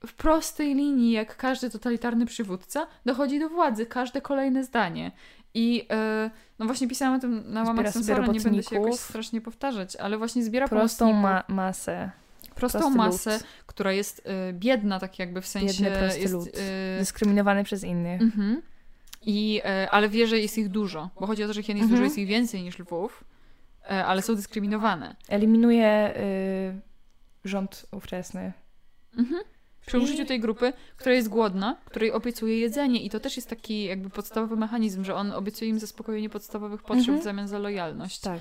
w 0.06 0.14
prostej 0.14 0.74
linii, 0.74 1.12
jak 1.12 1.36
każdy 1.36 1.70
totalitarny 1.70 2.26
przywódca, 2.26 2.86
dochodzi 3.06 3.40
do 3.40 3.48
władzy, 3.48 3.86
każde 3.86 4.20
kolejne 4.20 4.64
zdanie. 4.64 5.12
I 5.54 5.86
e, 5.90 6.30
no 6.58 6.66
właśnie 6.66 6.88
pisałam 6.88 7.14
o 7.14 7.18
tym 7.20 7.42
na 7.52 7.62
łamach 7.62 7.90
sensora, 7.90 8.26
nie 8.26 8.40
będę 8.40 8.62
się 8.62 8.76
jakoś 8.76 8.94
strasznie 8.94 9.40
powtarzać, 9.40 9.96
ale 9.96 10.18
właśnie 10.18 10.44
zbiera 10.44 10.68
Prostą 10.68 11.12
ma 11.12 11.44
masę. 11.48 12.10
prostą 12.54 12.78
prosty 12.78 12.96
masę, 12.98 13.32
lud. 13.32 13.42
która 13.66 13.92
jest 13.92 14.22
e, 14.24 14.52
biedna, 14.52 15.00
tak 15.00 15.18
jakby 15.18 15.40
w 15.40 15.46
sensie 15.46 15.82
Biedny, 15.84 15.98
prosty 15.98 16.20
jest... 16.20 16.32
lud. 16.34 16.48
e, 16.48 16.98
Dyskryminowany 16.98 17.64
przez 17.64 17.84
innych. 17.84 18.22
Mhm. 18.22 18.62
I, 19.22 19.60
e, 19.64 19.90
ale 19.90 20.08
wie, 20.08 20.26
że 20.26 20.38
jest 20.38 20.58
ich 20.58 20.68
dużo, 20.68 21.10
bo 21.20 21.26
chodzi 21.26 21.44
o 21.44 21.46
to, 21.46 21.52
że 21.52 21.62
hien 21.62 21.76
jest 21.76 21.84
Mhm. 21.84 21.96
dużo, 22.00 22.04
jest 22.04 22.18
ich 22.18 22.26
więcej 22.28 22.62
niż 22.62 22.78
lwów, 22.78 23.24
e, 23.90 24.04
ale 24.06 24.22
są 24.22 24.34
dyskryminowane. 24.34 25.16
Eliminuje 25.28 26.14
y, 26.16 26.80
rząd 27.48 27.86
ówczesny. 27.92 28.52
Mhm. 29.18 29.40
Przy 29.86 29.98
użyciu 29.98 30.24
tej 30.24 30.40
grupy, 30.40 30.72
która 30.96 31.14
jest 31.14 31.28
głodna, 31.28 31.76
której 31.84 32.12
obiecuje 32.12 32.58
jedzenie 32.58 33.02
i 33.02 33.10
to 33.10 33.20
też 33.20 33.36
jest 33.36 33.48
taki 33.50 33.84
jakby 33.84 34.10
podstawowy 34.10 34.56
mechanizm, 34.56 35.04
że 35.04 35.14
on 35.14 35.32
obiecuje 35.32 35.70
im 35.70 35.78
zaspokojenie 35.78 36.30
podstawowych 36.30 36.82
potrzeb 36.82 36.98
Mhm. 36.98 37.20
w 37.20 37.24
zamian 37.24 37.48
za 37.48 37.58
lojalność. 37.58 38.20
Tak. 38.20 38.38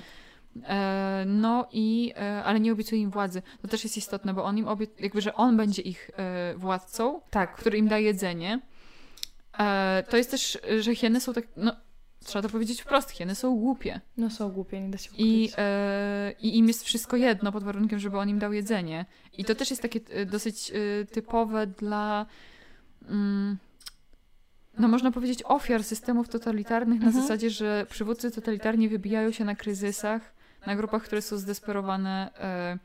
E, 0.64 1.24
no 1.26 1.66
i, 1.72 2.12
e, 2.16 2.44
ale 2.44 2.60
nie 2.60 2.72
obiecuje 2.72 3.00
im 3.00 3.10
władzy. 3.10 3.42
To 3.62 3.68
też 3.68 3.84
jest 3.84 3.96
istotne, 3.96 4.34
bo 4.34 4.44
on 4.44 4.58
im 4.58 4.64
obie- 4.68 4.86
jakby, 5.00 5.20
że 5.20 5.34
on 5.34 5.56
będzie 5.56 5.82
ich 5.82 6.10
e, 6.16 6.54
władcą, 6.56 7.20
Tak. 7.30 7.56
który 7.56 7.78
im 7.78 7.88
da 7.88 7.98
jedzenie. 7.98 8.60
E, 9.58 10.02
to 10.10 10.16
jest 10.16 10.30
też, 10.30 10.58
że 10.80 10.94
hieny 10.94 11.20
są 11.20 11.32
tak, 11.32 11.44
no 11.56 11.76
trzeba 12.24 12.42
to 12.42 12.48
powiedzieć 12.48 12.82
wprost, 12.82 13.10
hieny 13.10 13.34
są 13.34 13.56
głupie. 13.56 14.00
No 14.16 14.30
są 14.30 14.50
głupie, 14.50 14.80
nie 14.80 14.90
da 14.90 14.98
się 14.98 15.10
I, 15.18 15.42
ukryć. 15.44 15.54
e, 15.58 16.34
I 16.40 16.58
im 16.58 16.68
jest 16.68 16.84
wszystko 16.84 17.16
jedno, 17.16 17.52
pod 17.52 17.64
warunkiem, 17.64 17.98
żeby 17.98 18.18
on 18.18 18.28
im 18.28 18.38
dał 18.38 18.52
jedzenie. 18.52 19.06
I 19.38 19.44
to 19.44 19.54
też 19.54 19.70
jest 19.70 19.82
takie 19.82 20.00
e, 20.10 20.26
dosyć 20.26 20.70
e, 20.70 21.04
typowe 21.04 21.66
dla, 21.66 22.26
mm, 23.08 23.58
no 24.78 24.88
można 24.88 25.10
powiedzieć, 25.12 25.42
ofiar 25.44 25.84
systemów 25.84 26.28
totalitarnych 26.28 27.00
na 27.00 27.06
Mhm. 27.06 27.22
zasadzie, 27.22 27.50
że 27.50 27.86
przywódcy 27.90 28.30
totalitarni 28.30 28.88
wybijają 28.88 29.30
się 29.32 29.44
na 29.44 29.54
kryzysach, 29.54 30.34
na 30.66 30.76
grupach, 30.76 31.02
które 31.02 31.22
są 31.22 31.36
zdesperowane. 31.36 32.30
E, 32.38 32.78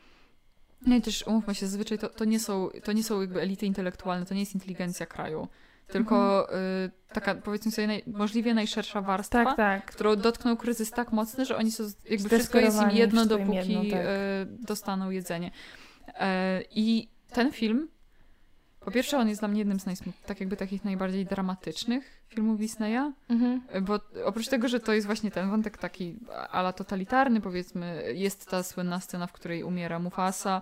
no 0.87 0.95
i 0.95 1.01
też 1.01 1.23
umówmy 1.27 1.55
się, 1.55 1.67
zazwyczaj 1.67 1.97
to, 1.99 2.09
to, 2.09 2.25
nie 2.25 2.39
są, 2.39 2.69
to 2.83 2.91
nie 2.91 3.03
są 3.03 3.21
jakby 3.21 3.41
elity 3.41 3.65
intelektualne, 3.65 4.25
to 4.25 4.33
nie 4.33 4.39
jest 4.39 4.53
inteligencja 4.55 5.05
kraju, 5.05 5.47
tylko 5.87 6.47
e, 6.53 6.57
taka 7.13 7.35
powiedzmy 7.35 7.71
sobie 7.71 7.87
naj, 7.87 8.03
możliwie 8.07 8.53
najszersza 8.53 9.01
warstwa 9.01 9.45
Tak, 9.45 9.57
tak. 9.57 9.85
którą 9.85 10.15
dotknął 10.15 10.57
kryzys 10.57 10.91
tak 10.91 11.11
mocny, 11.11 11.45
że 11.45 11.57
oni 11.57 11.71
są 11.71 11.83
jakby 12.09 12.29
wszystko 12.29 12.59
jest 12.59 12.81
im 12.81 12.89
jedno, 12.89 13.25
dopóki 13.25 13.55
jedno, 13.55 13.81
tak. 13.91 13.93
e, 13.93 14.45
dostaną 14.45 15.09
jedzenie. 15.09 15.51
E, 16.07 16.61
I 16.71 17.09
ten 17.33 17.51
film, 17.51 17.87
po 18.79 18.91
pierwsze 18.91 19.17
on 19.17 19.29
jest 19.29 19.41
dla 19.41 19.47
mnie 19.47 19.59
jednym 19.59 19.79
z 19.79 19.85
najsmut- 19.85 20.11
tak 20.25 20.39
jakby 20.39 20.57
takich 20.57 20.85
najbardziej 20.85 21.25
dramatycznych 21.25 22.23
filmów 22.27 22.59
Disneya, 22.59 23.11
Mhm. 23.29 23.61
bo 23.81 23.99
oprócz 24.25 24.47
tego, 24.47 24.67
że 24.67 24.79
to 24.79 24.93
jest 24.93 25.05
właśnie 25.07 25.31
ten 25.31 25.49
wątek 25.49 25.77
taki 25.77 26.19
ala 26.51 26.73
totalitarny, 26.73 27.41
powiedzmy, 27.41 28.03
jest 28.13 28.49
ta 28.49 28.63
słynna 28.63 28.99
scena, 28.99 29.27
w 29.27 29.31
której 29.31 29.63
umiera 29.63 29.99
Mufasa, 29.99 30.61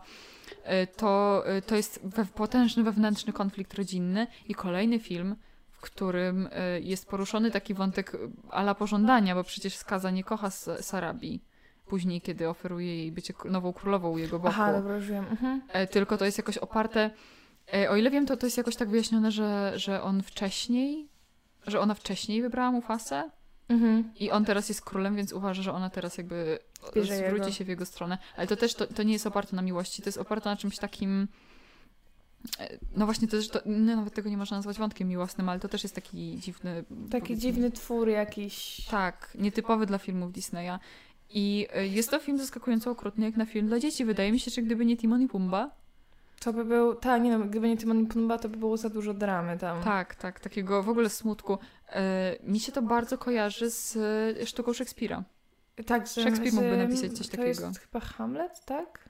to, 0.98 1.44
e, 1.48 1.62
to 1.62 1.76
jest 1.76 2.00
potężny 2.36 2.84
wewnętrzny 2.84 3.34
konflikt 3.34 3.74
rodzinny 3.74 4.28
i 4.48 4.56
kolejny 4.56 5.00
film, 5.00 5.36
w 5.72 5.82
którym 5.82 6.50
e, 6.52 6.80
jest 6.80 7.08
poruszony 7.08 7.52
taki 7.52 7.74
wątek 7.74 8.18
ala 8.50 8.76
pożądania, 8.76 9.36
bo 9.36 9.44
przecież 9.44 9.76
Skaza 9.76 10.12
nie 10.12 10.24
kocha 10.24 10.50
Sarabi. 10.50 11.42
Później, 11.86 12.22
kiedy 12.22 12.50
oferuje 12.50 12.98
jej 12.98 13.12
bycie 13.12 13.34
nową 13.46 13.74
królową 13.74 14.12
u 14.12 14.18
jego 14.18 14.40
boku. 14.40 14.54
Aha, 14.54 14.74
dobra, 14.74 14.96
już 14.96 15.08
wiem. 15.08 15.26
Mhm. 15.26 15.62
E, 15.70 15.88
tylko 15.88 16.18
to 16.18 16.26
jest 16.26 16.38
jakoś 16.38 16.58
oparte. 16.58 17.10
E, 17.74 17.90
o 17.90 17.96
ile 17.96 18.12
wiem, 18.12 18.26
to 18.26 18.38
to 18.38 18.46
jest 18.46 18.58
jakoś 18.58 18.76
tak 18.76 18.90
wyjaśnione, 18.90 19.32
że, 19.32 19.74
że 19.76 20.02
on 20.02 20.24
wcześniej, 20.24 21.10
że 21.68 21.80
ona 21.80 21.94
wcześniej 21.94 22.42
wybrała 22.42 22.72
Mufasę 22.72 23.30
Mhm. 23.70 24.12
i 24.20 24.32
on 24.32 24.46
teraz 24.46 24.70
jest 24.70 24.82
królem, 24.82 25.16
więc 25.16 25.34
uważa, 25.34 25.62
że 25.64 25.74
ona 25.74 25.90
teraz 25.90 26.18
jakby 26.18 26.60
Bierze 26.96 27.18
zwróci 27.18 27.34
jego. 27.40 27.52
się 27.52 27.66
w 27.66 27.68
jego 27.68 27.86
stronę. 27.86 28.18
Ale 28.38 28.48
to 28.48 28.56
też 28.56 28.74
to, 28.74 28.88
to 28.88 29.04
nie 29.04 29.14
jest 29.14 29.28
oparte 29.28 29.56
na 29.56 29.62
miłości, 29.62 30.02
to 30.02 30.08
jest 30.08 30.18
oparte 30.18 30.50
na 30.50 30.58
czymś 30.58 30.78
takim. 30.78 31.28
e, 32.60 32.78
No 32.96 33.06
właśnie, 33.06 33.28
to 33.28 33.38
też, 33.38 33.50
to, 33.50 33.60
no, 33.66 33.96
nawet 33.96 34.14
tego 34.14 34.30
nie 34.30 34.38
można 34.38 34.58
nazwać 34.58 34.78
wątkiem 34.78 35.08
miłosnym, 35.08 35.50
ale 35.50 35.60
to 35.60 35.68
też 35.68 35.84
jest 35.84 35.96
taki 35.96 36.40
dziwny. 36.40 36.84
Taki 37.12 37.38
dziwny 37.38 37.72
twór 37.72 38.10
jakiś. 38.10 38.86
Tak, 38.92 39.32
nietypowy 39.40 39.86
dla 39.86 39.98
filmów 39.98 40.32
Disneya. 40.32 40.80
I 41.30 41.68
e, 41.74 41.88
jest 41.88 42.12
to 42.12 42.20
film 42.20 42.38
zaskakująco 42.38 42.92
okrutny, 42.92 43.26
jak 43.26 43.38
na 43.38 43.46
film 43.46 43.68
dla 43.68 43.80
dzieci. 43.80 44.06
Wydaje 44.06 44.32
mi 44.32 44.40
się, 44.40 44.52
że 44.52 44.62
gdyby 44.62 44.86
nie 44.86 44.98
Timon 44.98 45.22
i 45.22 45.28
Pumba, 45.28 45.72
To 46.40 46.54
by 46.54 46.66
był. 46.66 46.96
Tak, 46.96 47.22
nie 47.22 47.38
no, 47.38 47.46
gdyby 47.46 47.70
nie 47.70 47.78
Timon 47.78 48.04
i 48.04 48.08
Pumba, 48.08 48.38
to 48.38 48.50
by 48.50 48.58
było 48.58 48.78
za 48.78 48.90
dużo 48.90 49.14
dramy 49.14 49.58
tam. 49.58 49.84
Tak, 49.84 50.16
tak, 50.16 50.40
takiego 50.40 50.84
w 50.84 50.90
ogóle 50.90 51.10
smutku. 51.10 51.58
E, 51.90 52.36
mi 52.44 52.60
się 52.60 52.72
to 52.72 52.82
bardzo 52.82 53.18
kojarzy 53.18 53.72
z 53.72 53.98
e, 54.42 54.46
sztuką 54.46 54.74
Szekspira. 54.74 55.24
Tak, 55.86 56.08
z, 56.08 56.14
Szekspir 56.14 56.54
mógłby 56.54 56.78
napisać 56.78 57.12
coś 57.12 57.28
to 57.28 57.38
takiego. 57.38 57.68
jest 57.68 57.80
chyba 57.80 58.00
Hamlet, 58.00 58.66
tak? 58.66 59.05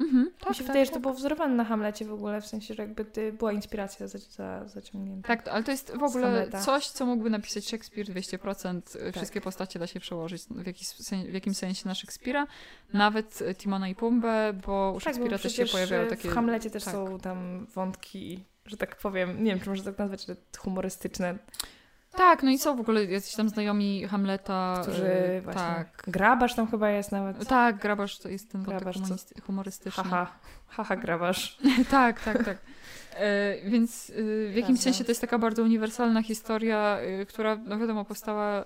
Mhm, 0.00 0.30
tak, 0.38 0.48
Mi 0.48 0.54
się 0.54 0.64
wydaje, 0.64 0.86
że 0.86 0.92
to 0.92 1.00
było 1.00 1.14
wzorowane 1.14 1.54
na 1.54 1.64
Hamlecie 1.64 2.04
w 2.04 2.12
ogóle, 2.12 2.40
w 2.40 2.46
sensie, 2.46 2.74
że 2.74 2.82
jakby 2.82 3.04
ty, 3.04 3.32
była 3.32 3.52
inspiracja 3.52 4.08
za, 4.08 4.18
za, 4.18 4.68
zaciągnięta. 4.68 5.28
Tak, 5.28 5.48
ale 5.48 5.64
to 5.64 5.70
jest 5.70 5.96
w 5.96 6.02
ogóle 6.02 6.48
coś, 6.64 6.86
co 6.86 7.06
mógłby 7.06 7.30
napisać 7.30 7.68
Szekspir 7.68 8.06
200%. 8.06 8.80
e, 9.00 9.12
Wszystkie 9.12 9.40
postacie 9.40 9.78
da 9.78 9.86
się 9.86 10.00
przełożyć 10.00 10.42
w, 10.42 10.66
jakiś, 10.66 10.88
w 11.30 11.32
jakimś 11.32 11.56
sensie 11.56 11.88
na 11.88 11.94
Szekspira. 11.94 12.46
Nawet 12.92 13.42
e, 13.42 13.54
Timona 13.54 13.88
i 13.88 13.94
Pumbę, 13.94 14.52
bo 14.66 14.92
u 14.96 15.00
Tak, 15.00 15.04
Szekspira 15.04 15.38
też 15.38 15.56
się 15.56 15.66
pojawiają 15.66 16.02
e, 16.02 16.06
takie... 16.06 16.30
W 16.30 16.34
Hamlecie 16.34 16.70
też 16.70 16.84
tak. 16.84 16.94
są 16.94 17.18
tam 17.20 17.66
wątki, 17.66 18.44
że 18.66 18.76
tak 18.76 18.96
powiem, 18.96 19.44
nie 19.44 19.50
wiem, 19.50 19.60
czy 19.60 19.70
można 19.70 19.84
tak 19.84 19.98
nazwać, 19.98 20.26
że 20.26 20.36
humorystyczne. 20.58 21.38
Tak, 22.16 22.42
no 22.42 22.50
i 22.50 22.58
są 22.58 22.76
w 22.76 22.80
ogóle 22.80 23.04
jacyś 23.04 23.34
tam 23.34 23.48
znajomi 23.48 24.06
Hamleta. 24.08 24.78
Którzy 24.82 25.06
e, 25.06 25.40
właśnie... 25.40 25.60
Tak. 25.62 26.02
Grabarz 26.06 26.54
tam 26.54 26.66
chyba 26.70 26.90
jest 26.90 27.12
nawet. 27.12 27.48
Tak, 27.48 27.78
grabarz 27.78 28.18
to 28.18 28.28
jest 28.28 28.52
ten 28.52 28.62
Grabarz, 28.62 28.96
co- 28.96 29.02
humoristy- 29.02 29.40
humorystyczny. 29.42 30.04
Haha, 30.04 30.26
haha, 30.68 30.96
grabarz. 30.96 31.58
tak, 31.90 32.20
tak, 32.20 32.44
tak. 32.44 32.58
E, 33.14 33.56
więc 33.70 34.10
e, 34.10 34.12
w 34.52 34.54
jakimś 34.56 34.80
sensie 34.80 35.04
to 35.04 35.10
jest 35.10 35.20
taka 35.20 35.38
bardzo 35.38 35.62
uniwersalna 35.62 36.22
historia, 36.22 36.98
e, 37.00 37.26
która, 37.26 37.56
no 37.56 37.78
wiadomo, 37.78 38.04
powstała 38.04 38.64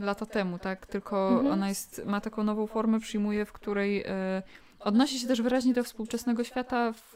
lata 0.00 0.26
temu, 0.26 0.58
tak? 0.58 0.86
Tylko 0.86 1.28
Mhm. 1.28 1.52
ona 1.52 1.68
jest, 1.68 2.02
ma 2.06 2.20
taką 2.20 2.44
nową 2.44 2.66
formę, 2.66 3.00
przyjmuje, 3.00 3.44
w 3.44 3.52
której 3.52 4.04
e, 4.06 4.42
odnosi 4.80 5.18
się 5.18 5.28
też 5.28 5.42
wyraźnie 5.42 5.74
do 5.74 5.84
współczesnego 5.84 6.44
świata 6.44 6.92
w 6.92 7.14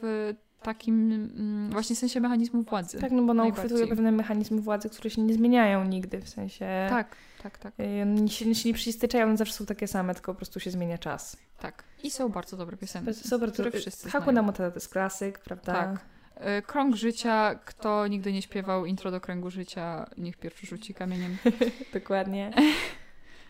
takim 0.61 1.11
mm, 1.11 1.69
właśnie 1.71 1.95
sensie 1.95 2.19
mechanizmu 2.19 2.63
władzy. 2.63 2.99
Tak, 2.99 3.11
no 3.11 3.23
bo 3.23 3.31
ona 3.31 3.43
uchwytuje 3.45 3.87
pewne 3.87 4.11
mechanizmy 4.11 4.61
władzy, 4.61 4.89
które 4.89 5.09
się 5.09 5.21
nie 5.21 5.33
zmieniają 5.33 5.85
nigdy, 5.85 6.21
w 6.21 6.29
sensie... 6.29 6.87
tak, 6.89 7.15
tak, 7.43 7.57
tak, 7.57 7.73
Y, 7.79 8.01
One 8.01 8.27
się, 8.27 8.55
się 8.55 8.69
nie 8.69 8.75
przystyczają, 8.75 9.25
one 9.25 9.37
zawsze 9.37 9.53
są 9.53 9.65
takie 9.65 9.87
same, 9.87 10.13
tylko 10.13 10.33
po 10.33 10.37
prostu 10.37 10.59
się 10.59 10.71
zmienia 10.71 10.97
czas. 10.97 11.37
tak. 11.59 11.83
I 12.03 12.11
są 12.11 12.29
bardzo 12.29 12.57
dobre 12.57 12.77
piosenki, 12.77 13.13
Super, 13.13 13.53
które 13.53 13.71
to, 13.71 13.77
wszyscy 13.77 14.09
Hakuna. 14.09 14.41
Matata 14.41 14.71
to 14.71 14.75
jest 14.75 14.89
klasyk, 14.89 15.39
prawda? 15.39 15.73
Tak. 15.73 15.99
E, 16.35 16.61
Krąg 16.61 16.95
życia, 16.95 17.55
kto 17.65 18.07
nigdy 18.07 18.33
nie 18.33 18.41
śpiewał 18.41 18.85
intro 18.85 19.11
do 19.11 19.21
kręgu 19.21 19.51
życia, 19.51 20.09
niech 20.17 20.37
pierwszy 20.37 20.67
rzuci 20.67 20.93
kamieniem. 20.93 21.37
Dokładnie. 21.93 22.53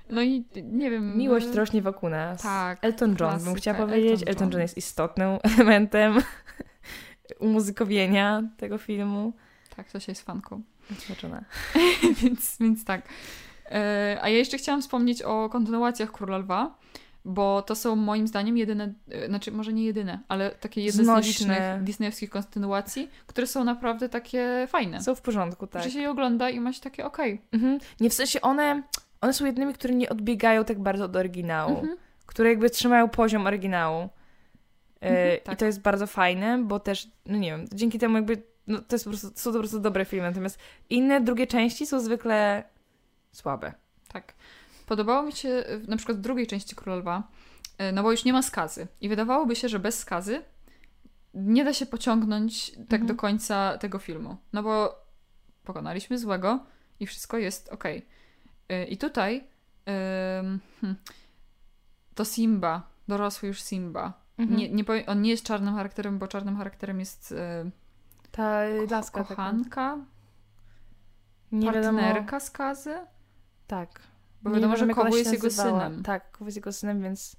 No 0.09 0.21
i 0.21 0.45
nie 0.63 0.89
wiem. 0.91 1.17
Miłość 1.17 1.47
rośnie 1.53 1.81
wokół 1.81 2.09
nas. 2.09 2.41
Tak. 2.41 2.79
Elton 2.81 3.09
John, 3.09 3.17
bym 3.17 3.39
klasyka, 3.39 3.55
chciała 3.55 3.77
Elton 3.77 3.89
powiedzieć. 3.89 4.21
Elton 4.27 4.43
John. 4.43 4.51
John 4.51 4.61
jest 4.61 4.77
istotnym 4.77 5.29
elementem 5.55 6.21
umuzykowienia 7.39 8.43
tego 8.57 8.77
filmu. 8.77 9.33
Tak, 9.75 9.91
to 9.91 9.99
się 9.99 10.11
jest 10.11 10.21
fanką. 10.21 10.61
Zobaczona. 11.07 11.43
więc, 12.21 12.57
więc 12.59 12.85
tak. 12.85 13.01
E, 13.71 14.17
a 14.21 14.29
ja 14.29 14.37
jeszcze 14.37 14.57
chciałam 14.57 14.81
wspomnieć 14.81 15.21
o 15.21 15.49
kontynuacjach 15.49 16.11
Króla 16.11 16.37
Lwa, 16.37 16.75
bo 17.25 17.61
to 17.61 17.75
są 17.75 17.95
moim 17.95 18.27
zdaniem 18.27 18.57
jedyne, 18.57 18.93
e, 19.11 19.27
znaczy 19.27 19.51
może 19.51 19.73
nie 19.73 19.83
jedyne, 19.83 20.19
ale 20.27 20.51
takie 20.51 20.81
jedne 20.81 21.03
z 21.03 21.05
Znośne. 21.05 21.21
nielicznych 21.21 21.83
disneyowskich 21.83 22.29
kontynuacji, 22.29 23.09
które 23.27 23.47
są 23.47 23.63
naprawdę 23.63 24.09
takie 24.09 24.67
fajne. 24.69 25.01
Są 25.01 25.15
w 25.15 25.21
porządku, 25.21 25.67
tak. 25.67 25.83
Że 25.83 25.91
się 25.91 25.99
je 25.99 26.09
ogląda 26.09 26.49
i 26.49 26.59
ma 26.59 26.73
się 26.73 26.81
takie 26.81 27.05
okej. 27.05 27.41
Mhm. 27.51 27.79
Nie 27.99 28.09
w 28.09 28.13
sensie 28.13 28.41
one, 28.41 28.83
one 29.21 29.33
są 29.33 29.45
jednymi, 29.45 29.73
które 29.73 29.93
nie 29.93 30.09
odbiegają 30.09 30.65
tak 30.65 30.79
bardzo 30.79 31.05
od 31.05 31.15
oryginału. 31.15 31.79
Mhm. 31.79 31.97
które 32.25 32.49
jakby 32.49 32.69
trzymają 32.69 33.09
poziom 33.09 33.47
oryginału. 33.47 34.09
E, 35.01 35.07
Mhm, 35.09 35.37
I 35.39 35.41
tak. 35.41 35.59
to 35.59 35.65
jest 35.65 35.81
bardzo 35.81 36.07
fajne, 36.07 36.63
bo 36.63 36.79
też, 36.79 37.07
no 37.25 37.37
nie 37.37 37.51
wiem, 37.51 37.65
dzięki 37.73 37.99
temu 37.99 38.15
jakby, 38.15 38.41
no 38.67 38.79
to 38.79 38.95
jest 38.95 39.05
po 39.05 39.11
prostu, 39.11 39.27
są 39.35 39.43
to 39.49 39.53
po 39.53 39.59
prostu 39.59 39.79
dobre 39.79 40.05
filmy, 40.05 40.27
natomiast 40.27 40.59
inne, 40.89 41.21
drugie 41.21 41.47
części 41.47 41.85
są 41.85 41.99
zwykle 41.99 42.63
słabe. 43.31 43.73
Tak. 44.07 44.33
Podobało 44.85 45.23
mi 45.23 45.31
się 45.31 45.49
e, 45.49 45.77
na 45.87 45.97
przykład 45.97 46.17
w 46.17 46.21
drugiej 46.21 46.47
części 46.47 46.75
Króla 46.75 46.95
Lwa, 46.97 47.23
e, 47.77 47.91
no 47.91 48.03
bo 48.03 48.11
już 48.11 48.25
nie 48.25 48.33
ma 48.33 48.41
skazy. 48.41 48.87
I 49.01 49.09
wydawałoby 49.09 49.55
się, 49.55 49.69
że 49.69 49.79
bez 49.79 49.99
skazy 49.99 50.41
nie 51.33 51.65
da 51.65 51.73
się 51.73 51.85
pociągnąć 51.85 52.71
tak 52.71 52.81
Mhm. 53.01 53.07
do 53.07 53.15
końca 53.15 53.77
tego 53.77 53.99
filmu. 53.99 54.37
No 54.53 54.63
bo 54.63 54.95
pokonaliśmy 55.63 56.17
złego 56.19 56.59
i 56.99 57.05
wszystko 57.07 57.37
jest 57.37 57.69
okej. 57.69 58.05
E, 58.69 58.85
I 58.85 58.97
tutaj 58.97 59.43
em, 59.85 60.59
hm, 60.81 60.95
to 62.15 62.25
Simba, 62.25 62.87
dorosły 63.07 63.47
już 63.47 63.61
Simba. 63.61 64.24
Mhm. 64.37 64.59
Nie, 64.59 64.69
nie 64.69 64.83
powie- 64.83 65.05
on 65.05 65.21
nie 65.21 65.29
jest 65.29 65.43
czarnym 65.45 65.75
charakterem, 65.75 66.19
bo 66.19 66.27
czarnym 66.27 66.57
charakterem 66.57 66.99
jest 66.99 67.31
e, 67.31 67.69
Ta 68.31 68.61
laska 68.91 69.23
kochanka, 69.23 69.97
Nie 71.51 71.71
wiadomo. 71.71 71.99
partnerka 71.99 72.39
skazy. 72.39 72.95
Tak. 73.67 73.99
Bo 74.41 74.49
Nie 74.49 74.55
wiadomo, 74.55 74.77
że 74.77 74.87
Kowu 74.87 75.15
jest 75.17 75.31
jego 75.33 75.47
nazywała. 75.47 75.85
synem. 75.87 76.03
Tak, 76.03 76.31
Kowu 76.31 76.45
jest 76.45 76.55
jego 76.55 76.73
synem, 76.73 77.01
więc... 77.01 77.35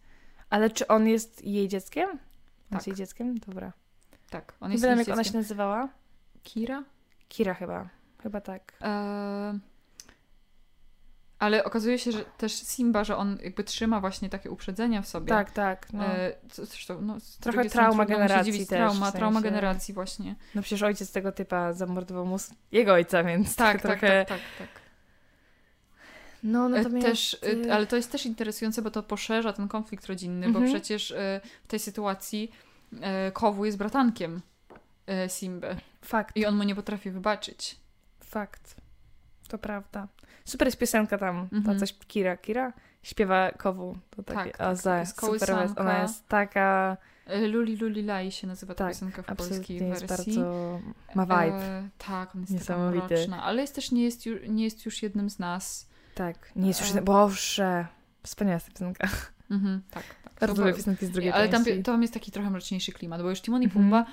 Ale 0.51 0.70
czy 0.70 0.86
on 0.86 1.07
jest 1.09 1.44
jej 1.44 1.68
dzieckiem? 1.68 2.09
On 2.11 2.18
Tak. 2.18 2.72
jest 2.72 2.86
jej 2.86 2.97
dzieckiem? 2.97 3.38
Dobra. 3.38 3.72
Tak, 4.30 4.55
on 4.61 4.68
Nie 4.68 4.74
jest 4.74 4.84
wiem, 4.84 4.99
jej 4.99 5.07
jak 5.07 5.14
ona 5.14 5.24
się 5.24 5.32
nazywała. 5.36 5.88
Kira? 6.42 6.84
Kira 7.28 7.55
chyba. 7.55 7.88
Chyba 8.22 8.40
tak. 8.40 8.72
Eee, 8.80 9.59
ale 11.39 11.64
okazuje 11.64 11.99
się, 11.99 12.12
że 12.12 12.24
też 12.24 12.53
Simba, 12.53 13.05
że 13.05 13.16
on 13.16 13.39
jakby 13.43 13.64
trzyma 13.64 14.01
właśnie 14.01 14.28
takie 14.28 14.51
uprzedzenia 14.51 15.03
w 15.03 15.09
sobie. 15.09 15.28
Tak, 15.28 15.51
tak. 15.51 15.93
No, 15.93 16.05
co- 16.51 16.66
zresztą, 16.66 17.01
no, 17.03 17.16
Trochę 17.41 17.64
trauma 17.70 18.07
generacji 18.07 18.53
dziwić. 18.53 18.68
też, 18.68 18.78
Trauma, 18.78 19.11
w 19.11 19.14
trauma 19.14 19.41
sensie- 19.41 19.51
generacji 19.51 19.95
właśnie. 19.95 20.34
no 20.55 20.62
przecież 20.62 20.82
ojciec 20.82 21.12
tego 21.12 21.32
typa 21.32 21.72
zamordował 21.72 22.26
mu 22.26 22.37
jego 22.72 22.93
ojca, 22.93 23.24
więc 23.24 23.57
Tak, 23.57 23.82
tak, 23.82 23.82
trochę... 23.82 24.24
tak, 24.28 24.39
tak, 24.39 24.41
tak. 24.59 24.68
No, 26.43 26.66
E, 26.66 26.68
natomiast... 26.68 27.07
Też, 27.07 27.34
y, 27.34 27.62
e, 27.68 27.74
ale 27.74 27.87
to 27.87 27.97
jest 27.97 28.12
też 28.12 28.26
interesujące, 28.26 28.82
bo 28.82 28.91
to 28.91 29.03
poszerza 29.03 29.53
ten 29.53 29.68
konflikt 29.68 30.07
rodzinny, 30.07 30.47
bo 30.53 30.59
Mhm. 30.59 30.72
przecież 30.74 31.11
e, 31.11 31.41
w 31.64 31.68
tej 31.68 31.78
sytuacji 31.78 32.53
e, 33.01 33.32
Kowu 33.32 33.64
jest 33.64 33.78
bratankiem 33.78 34.41
e, 35.07 35.28
Simby 35.28 35.76
Fakt, 36.03 36.37
i 36.37 36.47
on 36.47 36.57
mu 36.57 36.62
nie 36.62 36.74
potrafi 36.74 37.11
wybaczyć. 37.11 37.76
fakt. 38.24 38.76
To 39.49 39.59
prawda. 39.59 40.09
Super 40.47 40.68
jest 40.68 40.78
piosenka 40.78 41.18
tam, 41.18 41.49
Mhm. 41.53 41.64
ta 41.64 41.74
coś 41.86 41.94
Kira, 41.99 42.36
Kira 42.36 42.72
śpiewa 43.03 43.51
Kowu. 43.53 43.99
To 44.11 44.22
takie, 44.22 44.51
Tak, 44.51 44.57
tak, 44.57 44.66
o, 44.66 44.97
jest 44.99 45.20
super 45.20 45.62
jest. 45.62 45.78
Ona 45.80 46.03
jest 46.03 46.28
taka, 46.28 46.97
E, 47.26 47.47
Luli 47.49 47.76
Luli 47.76 48.03
Lai 48.03 48.32
się 48.32 48.47
nazywa 48.47 48.74
ta 48.74 48.84
Tak, 48.84 48.92
piosenka 48.92 49.22
w 49.22 49.26
polskiej 49.36 49.88
jest 49.88 50.07
wersji. 50.07 50.34
bardzo, 50.34 50.80
ma 51.14 51.22
vibe. 51.26 51.57
E, 51.62 51.88
tak, 51.99 52.34
on 52.34 52.40
jest 52.40 52.53
Niesamowity. 52.53 53.03
taka 53.03 53.14
mroczna, 53.14 53.42
ale 53.42 53.61
jest 53.62 53.74
też 53.74 53.90
nie 53.92 54.05
jest, 54.05 54.26
ju, 54.26 54.38
nie 54.49 54.64
jest 54.64 54.86
już 54.86 55.03
jednym 55.03 55.30
z 55.30 55.38
nas. 55.38 55.88
Tak, 56.14 56.53
nie 56.57 56.68
jest 56.68 56.80
już, 56.80 56.94
e, 56.97 57.03
Boże, 57.03 57.86
wspaniała 58.22 58.55
jest 58.55 58.66
ta 58.66 58.72
piosenka. 58.72 59.09
Mhm, 59.51 59.82
tak, 59.90 60.03
tak. 60.24 60.32
Bardzo 60.40 60.64
ba- 60.64 60.72
piosenki 60.72 61.07
z 61.07 61.11
drugiej 61.11 61.32
ale 61.32 61.49
tam, 61.49 61.64
części. 61.64 61.82
tam 61.82 62.03
jest 62.03 62.14
taki 62.14 62.32
trochę 62.32 62.51
mroczniejszy 62.51 62.92
klimat, 62.92 63.22
bo 63.22 63.30
już 63.30 63.40
Timon 63.40 63.62
i 63.62 63.64
Mhm. 63.64 63.82
Pumba 63.84 64.01
e, 64.01 64.07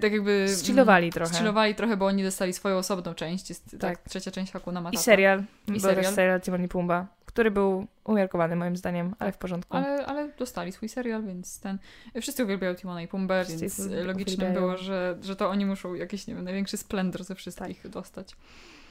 tak 0.00 0.12
jakby... 0.12 0.48
Zchillowali 0.48 1.12
trochę. 1.12 1.34
Zchillowali 1.34 1.74
trochę, 1.74 1.96
bo 1.96 2.06
oni 2.06 2.22
dostali 2.22 2.52
swoją 2.52 2.76
osobną 2.76 3.14
część. 3.14 3.48
Jest 3.48 3.70
tak, 3.70 3.80
Tak. 3.80 4.08
trzecia 4.08 4.30
część 4.30 4.52
Hakuna 4.52 4.80
I 4.80 4.82
Matata. 4.82 5.02
serial, 5.02 5.42
I 5.74 5.80
serial. 5.80 6.14
serial 6.14 6.40
Timon 6.40 6.64
i 6.64 6.68
Pumba, 6.68 7.06
który 7.26 7.50
był 7.50 7.86
umiarkowany 8.04 8.56
moim 8.56 8.76
zdaniem, 8.76 9.14
ale 9.18 9.32
w 9.32 9.38
porządku. 9.38 9.76
Ale, 9.76 10.06
ale 10.06 10.28
dostali 10.38 10.72
swój 10.72 10.88
serial, 10.88 11.24
więc 11.24 11.60
ten... 11.60 11.78
Wszyscy 12.20 12.44
uwielbiają 12.44 12.74
Timona 12.74 13.02
i 13.02 13.08
Pumbę, 13.08 13.44
Wszyscy 13.44 13.60
więc 13.60 13.78
uwielbiają. 13.78 14.06
logicznym 14.06 14.52
było, 14.52 14.76
że, 14.76 15.16
że 15.22 15.36
to 15.36 15.48
oni 15.50 15.66
muszą 15.66 15.94
jakiś, 15.94 16.26
nie 16.26 16.34
wiem, 16.34 16.44
największy 16.44 16.76
splendor 16.76 17.24
ze 17.24 17.34
wszystkich 17.34 17.82
Tak. 17.82 17.90
dostać. 17.90 18.36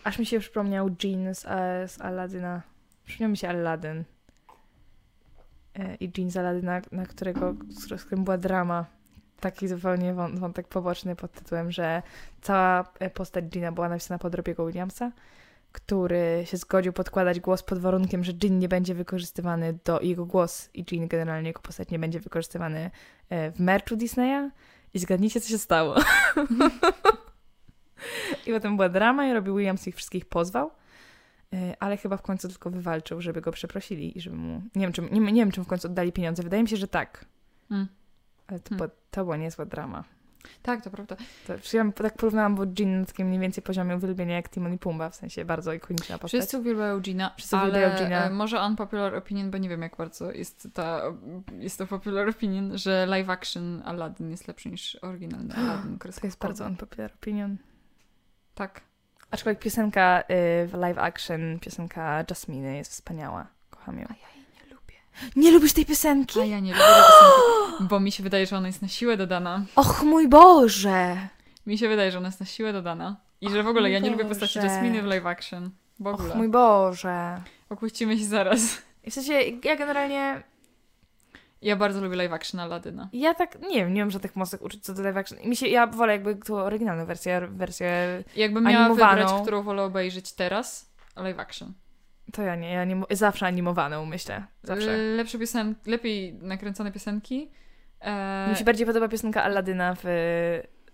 Aż 0.04 0.20
mi 0.20 0.26
się 0.26 0.40
przypomniał 0.40 0.90
Jean 1.04 1.36
z, 1.36 1.46
e, 1.46 1.88
z 1.88 2.02
Aladyna. 2.02 2.62
Przypomniał 3.06 3.32
mi 3.32 3.38
się 3.38 3.50
Aladdin. 3.50 4.04
E, 5.80 5.96
I 5.96 6.12
Jean 6.18 6.32
z 6.32 6.38
Aladyna, 6.38 6.82
na 6.92 7.06
którego, 7.06 7.56
z 7.70 8.04
którym 8.04 8.24
była 8.24 8.38
drama. 8.38 8.86
Taki 9.44 9.68
zupełnie 9.68 10.14
wą- 10.14 10.40
wątek 10.40 10.68
poboczny 10.68 11.16
pod 11.16 11.32
tytułem, 11.32 11.72
że 11.72 12.02
cała 12.42 12.92
e, 13.00 13.10
postać 13.10 13.56
Jeana 13.56 13.72
była 13.72 13.90
napisana 13.90 14.20
pod 14.20 14.36
Robiego 14.36 14.66
Williamsa, 14.66 15.12
który 15.72 16.44
się 16.46 16.58
zgodził 16.58 16.94
podkładać 16.94 17.40
głos 17.40 17.64
pod 17.64 17.80
warunkiem, 17.80 18.24
że 18.24 18.34
Jean 18.44 18.60
nie 18.60 18.70
będzie 18.70 18.96
wykorzystywany 18.96 19.80
do 19.86 20.02
jego 20.02 20.26
głos 20.26 20.70
i 20.74 20.86
Jean 20.92 21.08
generalnie 21.08 21.48
jako 21.48 21.62
postać 21.62 21.90
nie 21.90 22.00
będzie 22.00 22.20
wykorzystywany 22.20 22.92
e, 23.30 23.52
w 23.52 23.60
merchu 23.60 23.96
Disneya. 23.96 24.50
I 24.94 25.00
zgadnijcie, 25.00 25.42
co 25.42 25.50
się 25.50 25.58
stało. 25.58 25.96
I 28.48 28.52
potem 28.52 28.76
była 28.76 28.90
drama 28.90 29.28
i 29.28 29.34
Robbie 29.34 29.52
Williams 29.54 29.88
ich 29.88 29.96
wszystkich 29.96 30.26
pozwał, 30.26 30.72
y, 31.54 31.58
ale 31.80 31.98
chyba 31.98 32.18
w 32.18 32.22
końcu 32.22 32.48
tylko 32.48 32.70
wywalczył, 32.70 33.22
żeby 33.22 33.42
go 33.42 33.52
przeprosili 33.52 34.18
i 34.18 34.22
żeby 34.22 34.36
mu... 34.36 34.62
Nie 34.76 34.82
wiem, 34.82 34.92
czy, 34.94 35.02
nie, 35.02 35.20
nie 35.20 35.42
wiem, 35.42 35.52
czy 35.52 35.64
w 35.64 35.68
końcu 35.68 35.88
oddali 35.88 36.12
pieniądze. 36.12 36.44
Wydaje 36.44 36.64
mi 36.64 36.70
się, 36.70 36.78
że 36.78 36.88
tak. 36.88 37.26
Mm. 37.72 37.88
Ale 38.48 38.60
to, 38.60 38.70
Hmm. 38.70 38.78
była, 38.78 38.90
to 39.12 39.24
była 39.24 39.38
niezła 39.38 39.66
drama. 39.66 40.04
Tak, 40.62 40.84
to 40.84 40.92
prawda. 40.92 41.16
To, 41.48 41.54
ja 41.74 41.92
tak 41.92 42.18
porównałam, 42.18 42.56
bo 42.56 42.64
Jean 42.80 43.00
na 43.00 43.06
takim 43.06 43.28
mniej 43.28 43.40
więcej 43.40 43.64
poziomie 43.64 43.96
uwielbienia 43.96 44.36
jak 44.36 44.50
Timon 44.50 44.74
i 44.74 44.78
Pumba, 44.78 45.10
w 45.10 45.16
sensie 45.16 45.46
bardzo 45.46 45.74
ikoniczna 45.74 46.18
postać. 46.18 46.42
Wszyscy 46.42 46.58
uwielbiają 46.58 47.00
Gina, 47.00 47.32
Wszyscy 47.38 47.58
ale 47.58 47.70
uwielbiają 47.70 48.04
Gina. 48.06 48.26
e, 48.26 48.30
może 48.30 48.62
unpopular 48.66 49.16
opinion, 49.16 49.52
bo 49.52 49.58
nie 49.58 49.70
wiem 49.70 49.82
jak 49.82 49.96
bardzo 49.98 50.32
jest, 50.32 50.68
ta, 50.74 51.02
jest 51.60 51.78
to 51.78 51.88
popular 51.88 52.30
opinion, 52.30 52.78
że 52.78 53.06
live 53.06 53.30
action 53.30 53.82
Aladdin 53.86 54.32
jest 54.32 54.48
lepszy 54.48 54.70
niż 54.70 54.96
oryginalny 55.02 55.56
Aladdin. 55.60 56.00
To 56.00 56.08
jest 56.28 56.40
bardzo 56.40 56.66
unpopular 56.66 57.12
opinion. 57.22 57.58
Tak. 58.56 58.82
Aczkolwiek 59.32 59.60
piosenka 59.64 60.22
y, 60.22 60.24
w 60.68 60.74
live 60.74 60.98
action, 60.98 61.60
piosenka 61.60 62.24
Jasminy 62.30 62.78
jest 62.78 62.92
wspaniała. 62.92 63.48
Kocham 63.70 64.00
ją. 64.00 64.06
A 64.10 64.14
ja 64.14 64.36
jej 64.36 64.43
nie 65.36 65.42
lubię. 65.44 65.52
Lubisz 65.52 65.74
tej 65.74 65.86
piosenki? 65.86 66.40
A 66.42 66.46
ja 66.46 66.60
nie 66.60 66.72
lubię 66.72 66.84
tej 66.86 66.94
piosenki, 67.04 67.84
bo 67.90 68.00
mi 68.00 68.12
się 68.12 68.24
wydaje, 68.24 68.46
że 68.46 68.58
ona 68.58 68.68
jest 68.68 68.82
na 68.82 68.88
siłę 68.88 69.18
dodana. 69.18 69.66
Och 69.76 70.04
mój 70.04 70.28
Boże! 70.28 71.18
Mi 71.68 71.78
się 71.78 71.88
wydaje, 71.88 72.12
że 72.12 72.18
ona 72.18 72.28
jest 72.28 72.40
na 72.40 72.46
siłę 72.46 72.74
dodana. 72.74 73.16
I 73.42 73.50
że 73.50 73.64
w 73.64 73.68
ogóle 73.68 73.90
ja 73.92 74.00
nie 74.00 74.10
lubię 74.10 74.24
Boże. 74.24 74.36
postaci 74.40 74.60
Jasminy 74.68 75.02
w 75.02 75.06
live 75.06 75.26
action. 75.26 75.70
W 76.00 76.08
Och 76.08 76.14
ogóle. 76.20 76.36
mój 76.36 76.50
Boże! 76.50 77.42
Okłócimy 77.70 78.18
się 78.18 78.26
zaraz. 78.26 78.62
W 79.10 79.14
sensie, 79.14 79.34
ja 79.64 79.76
generalnie 79.76 80.44
Ja 81.62 81.76
bardzo 81.76 82.02
lubię 82.02 82.16
live 82.16 82.34
action 82.34 82.60
Aladyna. 82.60 83.10
Ja 83.14 83.34
tak, 83.34 83.62
nie 83.62 83.76
wiem, 83.76 83.94
nie 83.94 84.02
mam 84.02 84.12
żadnych 84.12 84.36
mocnych 84.36 84.62
uczuć 84.62 84.84
co 84.84 84.94
do 84.94 85.02
live 85.04 85.18
action. 85.18 85.38
Mi 85.46 85.56
się, 85.56 85.68
ja 85.68 85.88
wolę 85.88 86.14
jakby 86.14 86.36
tą 86.36 86.56
oryginalną 86.56 87.06
wersję, 87.06 87.48
wersję, 87.52 88.24
Jakbym 88.36 88.64
miała 88.64 88.86
Animowaną. 88.86 89.22
wybrać, 89.22 89.42
którą 89.42 89.64
wolę 89.64 89.84
obejrzeć 89.84 90.34
teraz, 90.34 90.90
live 91.16 91.40
action. 91.40 91.74
To 92.32 92.42
ja 92.42 92.56
nie, 92.56 92.72
ja 92.72 92.86
nie, 92.86 93.02
zawsze 93.12 93.46
animowaną 93.46 94.06
myślę, 94.06 94.44
zawsze. 94.64 94.98
Lepsze 94.98 95.40
piosenki, 95.40 95.92
lepiej 95.92 96.34
nakręcone 96.34 96.92
piosenki. 96.92 97.52
E, 98.00 98.50
Mi 98.50 98.56
się 98.56 98.64
bardziej 98.64 98.88
podoba 98.88 99.08
piosenka 99.08 99.44
Aladyna 99.44 99.96
w 100.04 100.04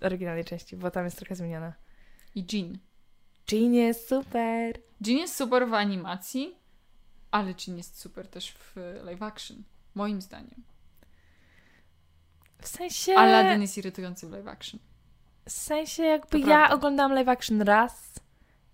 oryginalnej 0.02 0.46
części, 0.46 0.78
bo 0.78 0.92
tam 0.92 1.06
jest 1.06 1.18
trochę 1.18 1.36
zmieniona. 1.36 1.74
I 2.36 2.46
Jean. 2.54 2.78
Jean 3.52 3.74
jest 3.74 4.10
super. 4.10 4.80
Jean 5.06 5.20
jest 5.20 5.36
super 5.36 5.68
w 5.68 5.74
animacji, 5.74 6.56
ale 7.32 7.54
Jean 7.68 7.78
jest 7.78 8.00
super 8.00 8.28
też 8.28 8.52
w 8.52 8.76
live 9.04 9.22
action. 9.22 9.64
Moim 9.96 10.22
zdaniem. 10.22 10.64
W 12.62 12.68
sensie... 12.68 13.16
Aladdin 13.16 13.62
jest 13.62 13.78
irytujący 13.78 14.28
w 14.28 14.32
live 14.32 14.48
action. 14.48 14.80
W 15.46 15.52
sensie 15.52 16.04
jakby 16.04 16.40
ja 16.40 16.70
oglądałam 16.70 17.14
live 17.14 17.28
action 17.28 17.62
raz 17.62 18.20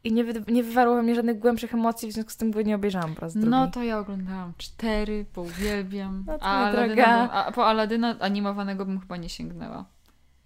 i 0.05 0.13
nie, 0.13 0.23
wy, 0.23 0.43
nie 0.47 0.63
wywarło 0.63 0.95
we 0.95 1.03
mnie 1.03 1.15
żadnych 1.15 1.39
głębszych 1.39 1.73
emocji, 1.73 2.09
w 2.09 2.13
związku 2.13 2.31
z 2.31 2.37
tym 2.37 2.51
go 2.51 2.61
nie 2.61 2.75
obejrzałam 2.75 3.15
po 3.15 3.21
raz 3.21 3.33
drugi. 3.33 3.49
No 3.49 3.67
to 3.67 3.83
ja 3.83 3.99
oglądałam 3.99 4.53
cztery, 4.57 5.25
bo 5.35 5.41
uwielbiam. 5.41 6.23
No 6.27 6.37
a, 6.41 6.65
Aladyna 6.65 7.31
a 7.31 7.51
po 7.51 7.67
Aladyna 7.67 8.15
animowanego 8.19 8.85
bym 8.85 8.99
chyba 8.99 9.17
nie 9.17 9.29
sięgnęła. 9.29 9.85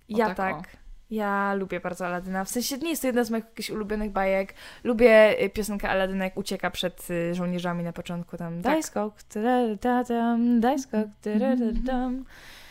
ja 0.10 0.26
tak, 0.28 0.38
tak. 0.38 0.58
o. 0.58 0.62
Ja 1.12 1.54
lubię 1.54 1.80
bardzo 1.80 2.06
Aladyna. 2.08 2.46
W 2.46 2.50
sensie 2.50 2.78
nie 2.78 2.90
jest 2.90 3.02
to 3.02 3.08
jedna 3.08 3.24
z 3.24 3.32
moich 3.32 3.44
jakichś 3.46 3.70
ulubionych 3.70 4.12
bajek. 4.12 4.54
Lubię 4.84 5.44
y, 5.44 5.50
piosenkę 5.50 5.90
Aladyna, 5.90 6.24
jak 6.24 6.38
ucieka 6.38 6.72
przed 6.72 7.08
y, 7.10 7.36
żołnierzami 7.36 7.84
na 7.84 7.94
początku. 7.94 8.38
Tam 8.38 8.54
Tak. 8.54 8.64
daj 8.64 8.84
skok, 8.84 9.14
tadam, 9.80 10.60
daj 10.60 10.80
skok, 10.80 11.08
tadam, 11.22 12.26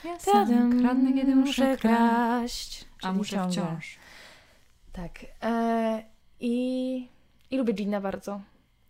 Ja 0.04 0.16
tadam, 0.32 0.80
kradnę, 0.80 1.12
kiedy 1.12 1.36
muszę 1.36 1.76
kraść. 1.76 2.84
A 3.02 3.12
muszę 3.12 3.46
wciąż. 3.48 3.98
Tak. 4.92 5.12
E, 5.42 6.02
i, 6.40 7.06
I 7.50 7.56
lubię 7.56 7.72
Gina 7.72 8.00
bardzo. 8.00 8.40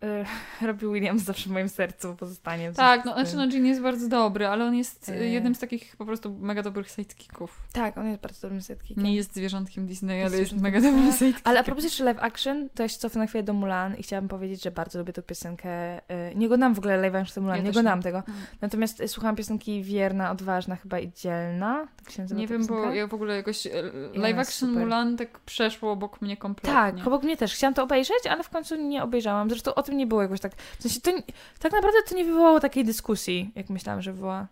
Robbie 0.67 0.89
Williams 0.93 1.23
zawsze 1.23 1.49
w 1.49 1.53
moim 1.53 1.69
sercu 1.69 2.15
pozostanie. 2.17 2.73
Tak, 2.73 3.05
no 3.05 3.13
znaczy 3.15 3.37
no 3.37 3.47
Jean 3.47 3.67
jest 3.67 3.81
bardzo 3.81 4.09
dobry, 4.09 4.47
ale 4.47 4.65
on 4.65 4.75
jest 4.75 5.09
E. 5.09 5.27
jednym 5.29 5.55
z 5.55 5.59
takich 5.59 5.97
po 5.97 6.07
prostu 6.07 6.35
mega 6.41 6.63
dobrych 6.63 6.89
sidekicków. 6.91 7.61
Tak, 7.73 7.99
on 7.99 8.07
jest 8.09 8.21
bardzo 8.21 8.41
dobrym 8.43 8.63
setkikiem. 8.63 9.05
Nie 9.05 9.15
jest 9.15 9.35
zwierzątkiem 9.35 9.87
Disneya, 9.87 10.19
Jest 10.19 10.35
ale 10.35 10.41
jest 10.43 10.53
mega 10.53 10.81
dobrym 10.81 11.13
sidekickiem. 11.13 11.43
Ale 11.45 11.61
a 11.61 11.63
propos 11.63 11.85
jeszcze 11.85 12.05
live 12.05 12.19
action, 12.21 12.69
to 12.75 12.83
ja 12.83 12.89
się 12.89 12.99
cofnę 12.99 13.21
na 13.21 13.27
chwilę 13.27 13.43
do 13.45 13.53
Mulan 13.53 13.97
i 13.97 14.03
chciałabym 14.03 14.29
powiedzieć, 14.29 14.63
że 14.63 14.71
bardzo 14.71 14.99
lubię 14.99 15.13
tę 15.13 15.23
piosenkę. 15.23 15.71
E, 16.11 16.35
Nie 16.35 16.47
oglądam 16.47 16.75
w 16.75 16.79
ogóle 16.79 16.97
live 16.97 17.15
action 17.15 17.45
Mulan, 17.45 17.57
Ja 17.59 17.63
nie 17.65 17.71
oglądam 17.71 18.03
tego. 18.03 18.23
Mm. 18.29 18.41
Natomiast 18.61 19.01
e, 19.01 19.09
słuchałam 19.09 19.37
piosenki 19.37 19.83
Wierna, 19.83 20.31
Odważna 20.31 20.77
chyba 20.77 20.99
i 20.99 21.13
Dzielna. 21.13 21.89
Tak 22.05 22.11
się 22.13 22.23
nazywa 22.23 22.41
Nie 22.41 22.47
wiem, 22.47 22.67
bo 22.67 22.75
piosenka? 22.75 22.95
ja 22.95 23.07
w 23.07 23.15
ogóle 23.15 23.37
jakoś 23.37 23.69
live 24.15 24.39
action. 24.39 24.73
Mulan 24.73 25.17
tak 25.17 25.39
przeszło 25.41 25.93
obok 25.93 26.23
mnie 26.23 26.37
kompletnie. 26.37 26.73
Tak, 26.73 27.07
obok 27.07 27.23
mnie 27.23 27.37
też. 27.37 27.55
Chciałam 27.55 27.75
to 27.75 27.83
obejrzeć, 27.83 28.27
ale 28.31 28.43
w 28.45 28.49
końcu 28.51 28.77
nie 28.77 29.03
obejrzałam. 29.03 29.49
Zresztą 29.51 29.75
o 29.75 29.83
tym 29.89 29.97
nie 29.97 30.07
było 30.07 30.23
jakoś 30.23 30.41
tak. 30.41 30.53
W 30.79 30.83
sensie 30.83 31.01
to, 31.01 31.11
tak 31.59 31.73
naprawdę 31.73 31.99
to 32.09 32.15
nie 32.15 32.25
wywołało 32.25 32.61
takiej 32.61 32.85
dyskusji, 32.85 33.53
jak 33.55 33.71
myślałam, 33.71 34.03
że 34.03 34.13
wywoła. 34.13 34.47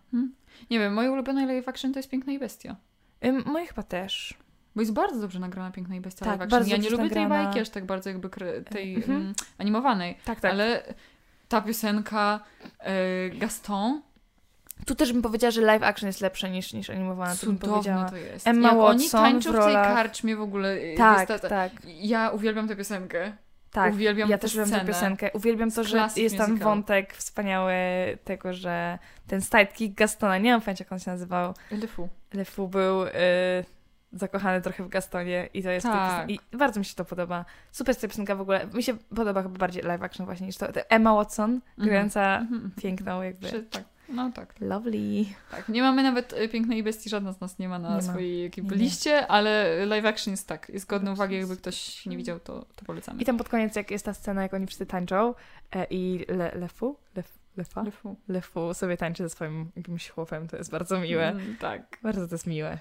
Nie 0.70 0.78
wiem, 0.78 0.94
moje 0.94 1.12
ulubione 1.12 1.46
live 1.46 1.68
action 1.68 1.92
to 1.92 1.98
jest 1.98 2.10
Piękna 2.10 2.32
i 2.32 2.38
Bestia. 2.38 2.76
Ym, 3.24 3.42
moje 3.46 3.66
chyba 3.66 3.82
też. 3.82 4.34
Bo 4.74 4.82
jest 4.82 4.92
bardzo 4.92 5.20
dobrze 5.20 5.38
nagrana 5.38 5.70
Piękna 5.70 5.96
i 5.96 6.00
Bestia 6.00 6.24
Tak, 6.24 6.32
live 6.32 6.42
action. 6.42 6.50
bardzo 6.58 6.70
Ja 6.70 6.76
nie 6.76 6.90
lubię 6.90 7.10
tej 7.10 7.22
nagrana. 7.22 7.44
bajki 7.44 7.60
aż 7.60 7.68
tak 7.68 7.84
bardzo 7.86 8.10
jakby 8.10 8.28
tej 8.70 8.94
Mhm. 8.94 9.34
animowanej, 9.58 10.18
Tak, 10.24 10.40
tak. 10.40 10.52
ale 10.52 10.94
ta 11.48 11.60
piosenka 11.60 12.40
e, 12.78 13.30
Gaston, 13.30 14.02
Tu 14.86 14.94
też 14.94 15.12
bym 15.12 15.22
powiedziała, 15.22 15.50
że 15.50 15.60
live 15.60 15.82
action 15.82 16.06
jest 16.06 16.20
lepsze 16.20 16.50
niż, 16.50 16.72
niż 16.72 16.90
animowana. 16.90 17.36
Cudowne 17.36 18.06
to 18.10 18.16
jest. 18.16 18.46
Emma 18.46 18.68
Jak 18.68 18.76
oni 18.78 19.02
Watson 19.04 19.20
tańczą 19.22 19.52
w 19.52 19.56
w 19.56 19.64
tej 19.64 19.74
karczmie 19.74 20.36
w 20.36 20.40
ogóle. 20.40 20.72
e, 20.72 20.94
Tak, 20.96 21.28
jest 21.30 21.42
ta- 21.42 21.48
tak, 21.48 21.72
Ja 21.86 22.30
uwielbiam 22.30 22.68
tę 22.68 22.76
piosenkę. 22.76 23.32
Tak. 23.76 23.92
Uwielbiam 23.94 24.28
ja 24.30 24.38
też 24.38 24.54
uwielbiam 24.54 24.80
tę 24.80 24.86
piosenkę. 24.86 25.30
Uwielbiam 25.32 25.70
to, 25.70 25.84
że 25.84 26.08
jest 26.16 26.36
tam 26.38 26.50
musical. 26.50 26.68
wątek 26.68 27.14
wspaniały 27.14 27.72
tego, 28.24 28.52
że 28.54 28.98
ten 29.26 29.40
sidekick 29.40 29.94
Gastona, 29.98 30.38
nie 30.38 30.52
mam 30.52 30.60
pojęcia 30.60 30.84
jak 30.84 30.92
on 30.92 30.98
się 30.98 31.10
nazywał, 31.10 31.54
Lefu. 31.70 32.08
Lefu 32.34 32.68
był 32.68 33.04
y, 33.04 33.10
zakochany 34.12 34.60
trochę 34.62 34.84
w 34.84 34.88
Gastonie 34.88 35.48
i 35.54 35.62
to 35.62 35.70
jest 35.70 35.86
Tak. 35.86 36.30
I 36.30 36.40
bardzo 36.52 36.80
mi 36.80 36.86
się 36.86 36.94
to 36.94 37.04
podoba. 37.04 37.44
Super 37.72 37.90
jest 37.90 38.00
ta 38.00 38.08
piosenka 38.08 38.34
w 38.36 38.40
ogóle. 38.40 38.66
Mi 38.74 38.82
się 38.82 38.94
podoba 39.16 39.42
chyba 39.42 39.58
bardziej 39.58 39.82
live 39.82 40.02
action 40.02 40.26
właśnie 40.26 40.46
niż 40.46 40.56
to. 40.56 40.66
Emma 40.88 41.14
Watson, 41.14 41.60
grająca 41.78 42.38
Mhm. 42.38 42.70
piękną 42.82 43.22
jakby. 43.22 43.46
Przy- 43.46 43.62
Tak. 43.62 43.82
No 44.08 44.32
tak. 44.32 44.54
Lovely. 44.60 45.24
Tak, 45.50 45.68
nie 45.68 45.82
mamy 45.82 46.02
nawet 46.02 46.32
e, 46.32 46.48
Pięknej 46.48 46.82
Bestii, 46.82 47.10
żadna 47.10 47.32
z 47.32 47.40
nas 47.40 47.58
nie 47.58 47.68
ma 47.68 47.78
na 47.78 47.96
Nie 47.96 48.02
swojej 48.02 48.42
jakby 48.56 48.76
liście, 48.76 49.26
ale 49.26 49.86
live 49.86 50.04
action 50.06 50.32
jest 50.32 50.48
tak, 50.48 50.68
jest 50.68 50.86
godny 50.86 51.12
uwagi, 51.12 51.36
jakby 51.36 51.56
ktoś 51.56 52.06
nie 52.06 52.16
widział, 52.16 52.40
to, 52.40 52.66
to 52.76 52.84
polecamy. 52.84 53.22
I 53.22 53.24
tam 53.24 53.38
pod 53.38 53.48
koniec, 53.48 53.76
jak 53.76 53.90
jest 53.90 54.04
ta 54.04 54.14
scena, 54.14 54.42
jak 54.42 54.54
oni 54.54 54.66
wszyscy 54.66 54.86
tańczą 54.86 55.34
e, 55.72 55.86
i 55.90 56.24
Le, 56.28 56.52
Lefu, 56.54 56.96
Lef, 57.16 57.38
Lefa? 57.56 57.82
Lefu. 57.82 58.16
Lefu 58.28 58.74
sobie 58.74 58.96
tańczy 58.96 59.22
ze 59.22 59.30
swoim 59.30 59.70
jakimś 59.76 60.08
chłopem, 60.08 60.48
to 60.48 60.56
jest 60.56 60.70
bardzo 60.70 61.00
miłe. 61.00 61.28
Mm, 61.28 61.56
tak. 61.56 61.98
Bardzo 62.02 62.28
to 62.28 62.34
jest 62.34 62.46
miłe. 62.46 62.78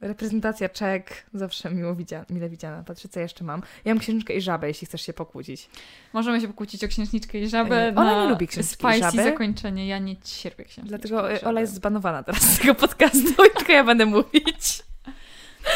Reprezentacja 0.00 0.68
Czech, 0.68 1.26
zawsze 1.34 1.70
miło 1.70 1.94
widzia, 1.94 2.24
mile 2.30 2.48
widziana. 2.48 2.82
Patrzę, 2.82 3.08
co 3.08 3.20
jeszcze 3.20 3.44
mam. 3.44 3.62
Ja 3.84 3.94
mam 3.94 4.00
księżniczkę 4.00 4.34
i 4.34 4.40
żabę, 4.40 4.68
jeśli 4.68 4.86
chcesz 4.86 5.02
się 5.06 5.12
pokłócić. 5.12 5.68
Możemy 6.12 6.40
się 6.40 6.48
pokłócić 6.48 6.84
o 6.84 6.88
księżniczkę 6.88 7.38
i 7.38 7.48
żabę. 7.48 7.92
Ona 7.96 8.14
na 8.16 8.24
nie 8.24 8.30
lubi 8.30 8.48
księżniczki 8.48 8.86
i 8.96 8.98
żaby. 8.98 9.22
zakończenie. 9.24 9.86
Ja 9.86 9.98
nie 9.98 10.16
cierpię 10.16 10.64
księżniczki 10.64 10.88
Dlatego 10.88 11.30
i 11.30 11.34
e. 11.34 11.44
Ola 11.44 11.60
jest 11.60 11.74
zbanowana 11.74 12.22
teraz 12.22 12.42
z 12.42 12.58
tego 12.58 12.74
podcastu 12.74 13.44
i 13.52 13.56
tylko 13.56 13.72
ja 13.72 13.84
będę 13.84 14.06
mówić. 14.06 14.82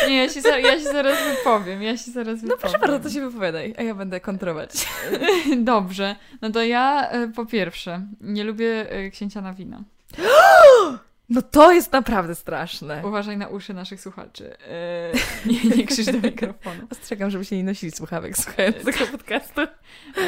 Nie, 0.09 0.17
ja 0.17 0.29
się, 0.29 0.41
ja 0.61 0.79
się 0.79 0.85
zaraz 0.85 1.19
wypowiem. 1.37 1.83
Ja 1.83 1.97
się 1.97 2.11
zaraz 2.11 2.43
No 2.43 2.49
wypowiem. 2.49 2.59
proszę 2.61 2.79
bardzo, 2.79 3.01
to 3.01 3.11
się 3.15 3.21
wypowiadaj, 3.21 3.75
a 3.79 3.83
ja 3.83 3.95
będę 3.95 4.21
kontrować. 4.21 4.71
Dobrze. 5.59 6.17
No 6.43 6.51
to 6.51 6.63
ja 6.63 7.11
e, 7.11 7.29
po 7.29 7.47
pierwsze 7.47 8.07
nie 8.21 8.45
lubię 8.45 8.91
e, 8.91 9.11
księcia 9.11 9.41
na 9.41 9.55
wina. 9.55 9.83
No 11.31 11.43
to 11.43 11.73
jest 11.73 11.93
naprawdę 11.93 12.35
straszne. 12.35 13.03
Uważaj 13.07 13.37
na 13.37 13.49
uszy 13.49 13.75
naszych 13.75 14.01
słuchaczy. 14.01 14.57
E, 14.69 15.13
nie, 15.47 15.77
nie 15.77 15.87
krzycz 15.87 16.07
do 16.07 16.21
mikrofonu. 16.29 16.87
Ostrzegam, 16.91 17.31
żeby 17.31 17.45
się 17.45 17.57
nie 17.57 17.65
nosili 17.65 17.93
słuchawek 17.93 18.37
słuchając 18.39 18.85
tego 18.85 19.07
podcastu. 19.07 19.61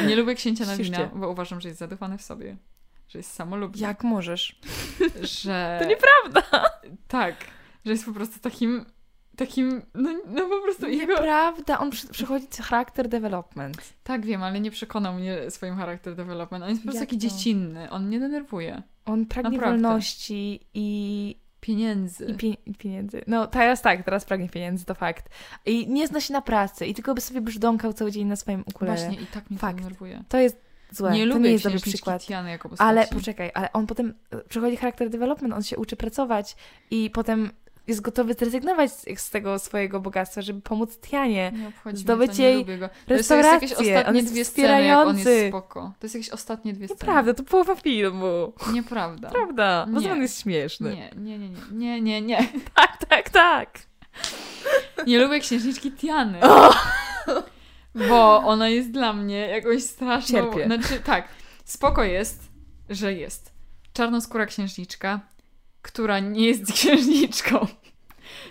Nie 0.07 0.15
lubię 0.15 0.35
księcia 0.35 0.65
na 0.65 0.77
wina, 0.77 1.09
bo 1.15 1.29
uważam, 1.29 1.61
że 1.61 1.67
jest 1.67 1.79
zadufany 1.79 2.17
w 2.17 2.21
sobie. 2.21 2.57
Że 3.07 3.19
jest 3.19 3.33
samolubny. 3.33 3.81
Jak 3.81 4.03
możesz? 4.03 4.59
Że... 5.21 5.77
To 5.81 5.87
nieprawda. 5.87 6.69
Tak. 7.07 7.35
Że 7.85 7.91
jest 7.91 8.05
po 8.05 8.13
prostu 8.13 8.39
takim... 8.39 8.85
Takim... 9.37 9.81
No, 9.93 10.09
no 10.27 10.41
po 10.49 10.61
prostu 10.61 10.87
jego... 10.87 11.13
Nieprawda, 11.13 11.79
on 11.79 11.89
przy- 11.89 12.07
przechodzi 12.07 12.47
charakter 12.61 13.07
development. 13.07 13.93
Tak, 14.03 14.25
wiem, 14.25 14.43
ale 14.43 14.59
nie 14.59 14.71
przekonał 14.71 15.13
mnie 15.13 15.51
swoim 15.51 15.75
charakter 15.75 16.15
development. 16.15 16.63
On 16.63 16.69
jest 16.69 16.81
po 16.81 16.85
prostu 16.85 16.99
Jak 17.01 17.09
taki 17.09 17.21
to? 17.21 17.27
dziecinny. 17.27 17.89
On 17.89 18.07
mnie 18.07 18.19
denerwuje. 18.19 18.83
On 19.05 19.25
pragnie 19.25 19.51
Naprawdę. 19.51 19.81
wolności 19.81 20.59
i, 20.73 21.35
Pieniędzy. 21.61 22.25
i, 22.25 22.33
pie, 22.33 22.53
pieniędzy. 22.77 23.23
No 23.27 23.47
teraz 23.47 23.81
tak, 23.81 24.03
teraz 24.05 24.25
pragnie 24.25 24.49
pieniędzy, 24.49 24.85
to 24.85 24.93
fakt. 24.95 25.29
I 25.65 25.87
nie 25.87 26.07
zna 26.07 26.21
się 26.21 26.33
na 26.33 26.41
pracy 26.41 26.85
i 26.85 26.93
tylko 26.93 27.13
by 27.13 27.21
sobie 27.21 27.41
brzdąkał 27.41 27.93
cały 27.93 28.11
dzień 28.11 28.27
na 28.27 28.35
swoim 28.35 28.63
ukulele. 28.67 28.97
Właśnie, 28.97 29.23
i 29.23 29.27
tak 29.27 29.49
mnie 29.49 29.59
Fakt. 29.59 29.75
to 29.77 29.83
denerwuje. 29.83 30.23
To 30.29 30.37
jest 30.37 30.57
złe, 30.91 31.11
Nie 31.11 31.27
to 31.27 31.33
lubię 31.33 31.39
nie 31.45 31.51
jest 31.51 31.63
dobry 31.63 31.79
przykład. 31.79 32.25
Ale 32.77 33.07
poczekaj, 33.07 33.51
ale 33.53 33.73
on 33.73 33.87
potem 33.87 34.13
e, 34.31 34.37
przechodzi 34.37 34.77
charakter 34.77 35.09
development, 35.09 35.53
on 35.53 35.63
się 35.63 35.77
uczy 35.77 35.95
pracować 35.95 36.55
i 36.91 37.09
potem 37.09 37.51
jest 37.87 38.01
gotowy 38.01 38.33
zrezygnować 38.33 38.91
z, 38.91 39.19
z 39.19 39.29
tego 39.29 39.59
swojego 39.59 39.99
bogactwa, 39.99 40.41
żeby 40.41 40.61
pomóc 40.61 40.99
Tianie. 40.99 41.51
Nie 41.85 41.97
zdobyć 41.97 42.27
mnie 42.27 42.37
to, 42.37 42.41
nie 42.41 42.49
jej 42.49 42.79
go. 42.79 42.89
To 43.05 43.13
jest, 43.13 43.29
jakieś 43.29 43.71
restaurację, 43.71 43.77
on 43.77 43.97
ostatnie 43.97 44.19
jest 44.19 44.33
dwie 44.33 44.45
sceny, 44.45 44.83
jak 44.85 45.07
on 45.07 45.17
jest 45.17 45.47
spoko. 45.49 45.93
To 45.99 46.05
jest 46.05 46.15
jakieś 46.15 46.29
ostatnie 46.29 46.73
dwie 46.73 46.87
sceny. 46.87 46.99
Nieprawda, 47.01 47.33
to 47.33 47.43
połowa 47.43 47.75
filmu. 47.75 48.53
Nieprawda. 48.73 49.29
Prawda, 49.29 49.85
bo 49.89 49.99
Nie. 49.99 50.11
on 50.11 50.21
jest 50.21 50.41
śmieszny. 50.41 50.95
Nie, 50.95 51.11
nie, 51.15 51.39
nie, 51.39 51.49
nie, 51.49 51.57
nie, 51.71 52.01
nie, 52.01 52.21
nie. 52.21 52.47
Tak, 52.75 53.05
tak, 53.05 53.29
tak. 53.29 53.79
Nie 55.07 55.19
lubię 55.19 55.39
księżniczki 55.39 55.91
Tiany. 55.91 56.41
O! 56.41 56.73
Bo 58.09 58.37
ona 58.37 58.69
jest 58.69 58.91
dla 58.91 59.13
mnie 59.13 59.37
jakąś 59.37 59.83
straszną... 59.83 60.39
Cierpię. 60.39 60.65
Znaczy, 60.65 60.99
tak, 60.99 61.27
spoko 61.65 62.03
jest, 62.03 62.51
że 62.89 63.13
jest 63.13 63.53
czarnoskóra 63.93 64.45
księżniczka, 64.45 65.19
która 65.83 66.19
nie 66.19 66.47
jest 66.47 66.73
księżniczką. 66.73 67.67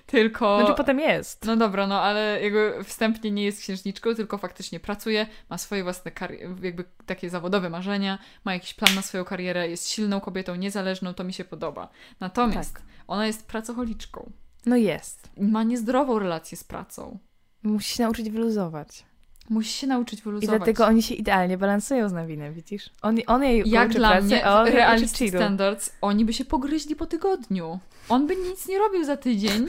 Tylko... 0.07 0.59
Znaczy 0.59 0.74
potem 0.76 1.01
jest. 1.01 1.45
No 1.47 1.57
dobra, 1.57 1.87
no 1.87 2.01
ale 2.03 2.43
jakby 2.43 2.85
wstępnie 2.85 3.30
nie 3.30 3.45
jest 3.45 3.61
księżniczką, 3.61 4.14
tylko 4.14 4.39
faktycznie 4.39 4.80
pracuje, 4.80 5.26
ma 5.51 5.59
swoje 5.59 5.83
własne 5.83 6.11
kari- 6.11 6.64
jakby 6.64 6.85
takie 7.07 7.30
zawodowe 7.30 7.70
marzenia, 7.70 8.18
ma 8.45 8.55
jakiś 8.55 8.74
plan 8.74 8.95
na 8.95 9.03
swoją 9.03 9.24
karierę, 9.24 9.68
jest 9.68 9.89
silną 9.89 10.20
kobietą, 10.20 10.55
niezależną, 10.55 11.14
to 11.14 11.24
mi 11.24 11.33
się 11.33 11.45
podoba. 11.45 11.89
Natomiast 12.20 12.74
Tak. 12.74 12.83
ona 13.07 13.26
jest 13.26 13.47
pracocholiczką. 13.47 14.33
No 14.66 14.76
jest. 14.76 15.30
Ma 15.37 15.62
niezdrową 15.62 16.18
relację 16.18 16.59
z 16.59 16.64
pracą. 16.64 17.18
Musi 17.62 17.95
się 17.97 18.03
nauczyć 18.03 18.30
wyluzować. 18.30 19.05
Musi 19.51 19.72
się 19.72 19.86
nauczyć 19.86 20.20
I 20.20 20.22
wyluzować. 20.22 20.57
dlatego 20.59 20.86
oni 20.86 21.03
się 21.03 21.14
idealnie 21.14 21.59
balansują 21.59 22.09
z 22.09 22.12
Nawinem, 22.12 22.55
widzisz? 22.55 22.90
On, 23.03 23.16
on 23.26 23.43
jej 23.45 23.62
Jak 23.70 23.88
uczy 23.88 23.99
dla 23.99 24.11
pracy, 24.11 24.26
mnie, 24.26 24.47
a 24.47 24.62
on 24.62 24.68
chillu. 25.14 25.38
Standards, 25.38 25.93
oni 26.01 26.24
by 26.24 26.32
się 26.32 26.45
pogryźli 26.45 26.97
po 26.97 27.07
tygodniu. 27.07 27.78
On 28.09 28.26
by 28.26 28.36
nic 28.36 28.68
nie 28.68 28.78
robił 28.78 29.05
za 29.05 29.16
tydzień, 29.16 29.66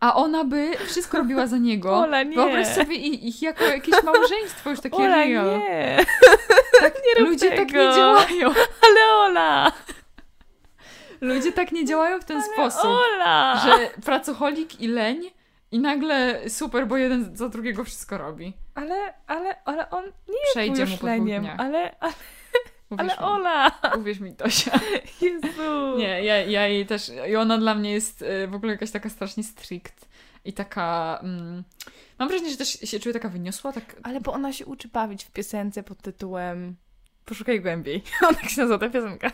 a 0.00 0.14
ona 0.14 0.44
by 0.44 0.70
wszystko 0.86 1.18
robiła 1.18 1.46
za 1.46 1.56
niego. 1.58 1.96
Ola, 2.02 2.22
nie. 2.22 2.36
Wyobraź 2.36 2.66
sobie 2.66 2.96
ich, 2.96 3.22
ich 3.24 3.42
jako 3.42 3.64
jakieś 3.64 4.02
małżeństwo 4.04 4.70
już 4.70 4.80
takie 4.80 4.96
Ola, 4.96 5.16
real. 5.24 5.58
nie. 5.58 5.98
Tak, 6.80 6.94
nie 7.06 7.24
ludzie 7.24 7.50
tak 7.50 7.58
nie 7.58 7.66
tego. 7.66 7.94
działają. 7.96 8.48
Ale 8.86 9.12
Ola! 9.14 9.72
Ludzie 11.20 11.52
tak 11.52 11.72
nie 11.72 11.84
działają 11.84 12.20
w 12.20 12.24
ten 12.24 12.42
sposób, 12.42 12.84
Ola! 12.84 13.62
że 13.64 13.90
pracocholik 14.04 14.80
i 14.80 14.88
leń 14.88 15.30
i 15.72 15.78
nagle 15.78 16.40
super, 16.50 16.86
bo 16.86 16.96
jeden 16.96 17.36
za 17.36 17.48
drugiego 17.48 17.84
wszystko 17.84 18.18
robi. 18.18 18.52
Ale, 18.74 19.14
ale, 19.26 19.62
ale 19.64 19.90
on 19.90 20.04
nie 20.04 20.34
Przejdzie 20.52 20.74
był 20.76 20.84
mu 20.86 20.90
już 20.90 20.90
po 20.90 20.96
dwóch 21.06 21.08
leniem. 21.18 21.42
dniach. 21.42 21.60
Ale, 21.60 21.96
ale, 22.00 22.12
Uwierz 22.90 23.10
ale 23.18 23.20
mi. 23.20 23.34
Ola! 23.34 23.70
Uwierz 23.98 24.20
mi, 24.20 24.34
Tosia. 24.36 24.80
Jezu! 25.20 25.98
Nie, 25.98 26.24
ja, 26.24 26.36
ja 26.36 26.68
jej 26.68 26.86
też, 26.86 27.10
i 27.30 27.36
ona 27.36 27.58
dla 27.58 27.74
mnie 27.74 27.92
jest 27.92 28.22
y, 28.22 28.48
w 28.48 28.54
ogóle 28.54 28.72
jakaś 28.72 28.90
taka 28.90 29.08
strasznie 29.08 29.44
strict 29.44 30.08
i 30.44 30.52
taka, 30.52 31.18
mm, 31.22 31.64
mam 32.18 32.28
wrażenie, 32.28 32.50
że 32.50 32.56
też 32.56 32.68
się 32.68 33.00
czuje 33.00 33.12
taka 33.12 33.28
wyniosła, 33.28 33.72
tak, 33.72 33.96
Ale 34.02 34.20
bo 34.20 34.32
ona 34.32 34.52
się 34.52 34.66
uczy 34.66 34.88
bawić 34.88 35.24
w 35.24 35.30
piosence 35.30 35.82
pod 35.82 35.98
tytułem 36.02 36.76
Poszukaj 37.24 37.60
głębiej. 37.60 38.02
Ona 38.28 38.38
się 38.48 38.60
nazywa 38.60 38.78
ta 38.78 38.90
piosenka. 38.90 39.30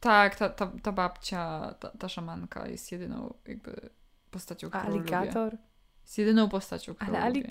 tak, 0.00 0.34
ta, 0.34 0.48
ta, 0.48 0.72
ta 0.82 0.92
babcia, 0.92 1.74
ta, 1.80 1.88
ta 1.90 2.08
szamanka 2.08 2.68
jest 2.68 2.92
jedyną 2.92 3.34
jakby 3.46 3.90
postacią, 4.30 4.68
A 4.72 4.78
którą 4.80 4.96
lubię. 4.98 5.16
aligator? 5.16 5.56
Jest 6.02 6.18
jedyną 6.18 6.48
postacią, 6.48 6.94
którą 6.94 7.16
Ale 7.16 7.28
lubię. 7.28 7.42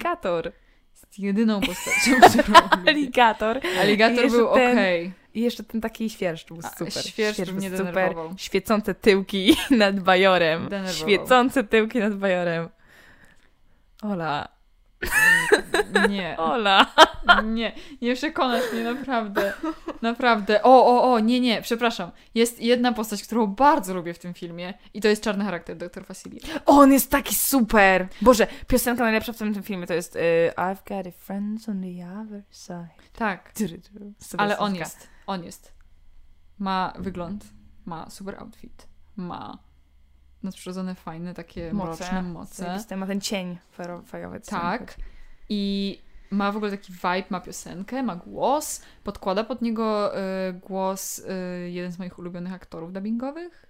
Jest 1.04 1.20
jedyną 1.20 1.62
postacią, 1.62 2.12
którą. 2.44 2.60
Aligator. 2.88 3.60
Aligator 3.82 4.30
był 4.30 4.54
ten- 4.54 4.72
okej. 4.72 5.14
I 5.34 5.42
jeszcze 5.42 5.64
ten 5.64 5.82
taki 5.82 6.10
świerszcz 6.10 6.48
był 6.48 6.60
A, 6.64 6.70
super. 6.70 7.06
świerszcz 7.06 7.42
był 7.42 7.54
mnie 7.56 7.70
super. 7.70 7.86
denerwował. 7.86 8.34
Świecące 8.38 8.96
tyłki 8.96 9.58
nad 9.78 10.00
bajorem. 10.00 10.70
Denerwował. 10.70 10.94
Świecące 11.10 11.64
tyłki 11.64 12.00
nad 12.00 12.16
bajorem. 12.16 12.70
Ola. 14.02 14.48
Nie. 16.10 16.38
Ola. 16.38 16.86
Nie, 17.44 17.76
nie 18.02 18.16
przekonasz 18.16 18.74
mnie, 18.74 18.84
naprawdę. 18.84 19.54
Naprawdę. 20.02 20.64
O, 20.64 20.86
o, 20.86 21.14
o, 21.14 21.20
nie, 21.20 21.40
nie, 21.40 21.62
przepraszam. 21.62 22.12
Jest 22.36 22.62
jedna 22.62 22.94
postać, 22.94 23.24
którą 23.24 23.48
bardzo 23.48 23.94
lubię 23.94 24.14
w 24.14 24.20
tym 24.20 24.34
filmie 24.34 24.74
i 24.94 25.02
to 25.02 25.08
jest 25.08 25.24
czarny 25.24 25.46
charakter 25.46 25.78
Dr. 25.78 26.06
Facilier. 26.06 26.42
On 26.66 26.92
jest 26.92 27.12
taki 27.12 27.36
super! 27.36 28.08
Boże, 28.22 28.48
piosenka 28.68 29.04
najlepsza 29.04 29.34
w 29.34 29.38
tym, 29.38 29.54
tym 29.54 29.64
filmie 29.64 29.88
to 29.88 29.94
jest 29.94 30.16
y, 30.16 30.20
I've 30.58 30.88
got 30.88 31.08
a 31.08 31.12
friends 31.12 31.70
on 31.70 31.82
the 31.82 32.20
other 32.22 32.44
side. 32.52 33.10
Tak, 33.14 33.54
ale 34.38 34.58
on 34.58 34.76
jest, 34.76 35.08
on 35.28 35.44
jest. 35.44 35.74
Ma 36.60 36.94
wygląd, 37.00 37.46
ma 37.86 38.10
super 38.10 38.36
outfit, 38.40 38.88
ma 39.16 39.69
nadprzyrodzone, 40.44 40.96
fajne, 40.96 41.34
takie 41.34 41.74
mroczne 41.74 42.22
moce. 42.22 42.56
Zajebiste. 42.56 42.98
Ma 42.98 43.08
ten 43.08 43.22
cień 43.22 43.58
fajowy. 44.06 44.40
Tak. 44.40 44.96
I 45.50 46.02
ma 46.32 46.52
w 46.52 46.58
ogóle 46.58 46.72
taki 46.72 46.94
vibe, 46.94 47.26
ma 47.30 47.42
piosenkę, 47.42 48.04
ma 48.04 48.16
głos, 48.16 48.82
podkłada 49.04 49.44
pod 49.44 49.62
niego 49.62 50.18
y, 50.18 50.54
głos 50.54 51.20
y, 51.20 51.70
jeden 51.70 51.92
z 51.92 52.00
moich 52.00 52.20
ulubionych 52.20 52.54
aktorów 52.54 52.94
dubbingowych, 52.94 53.66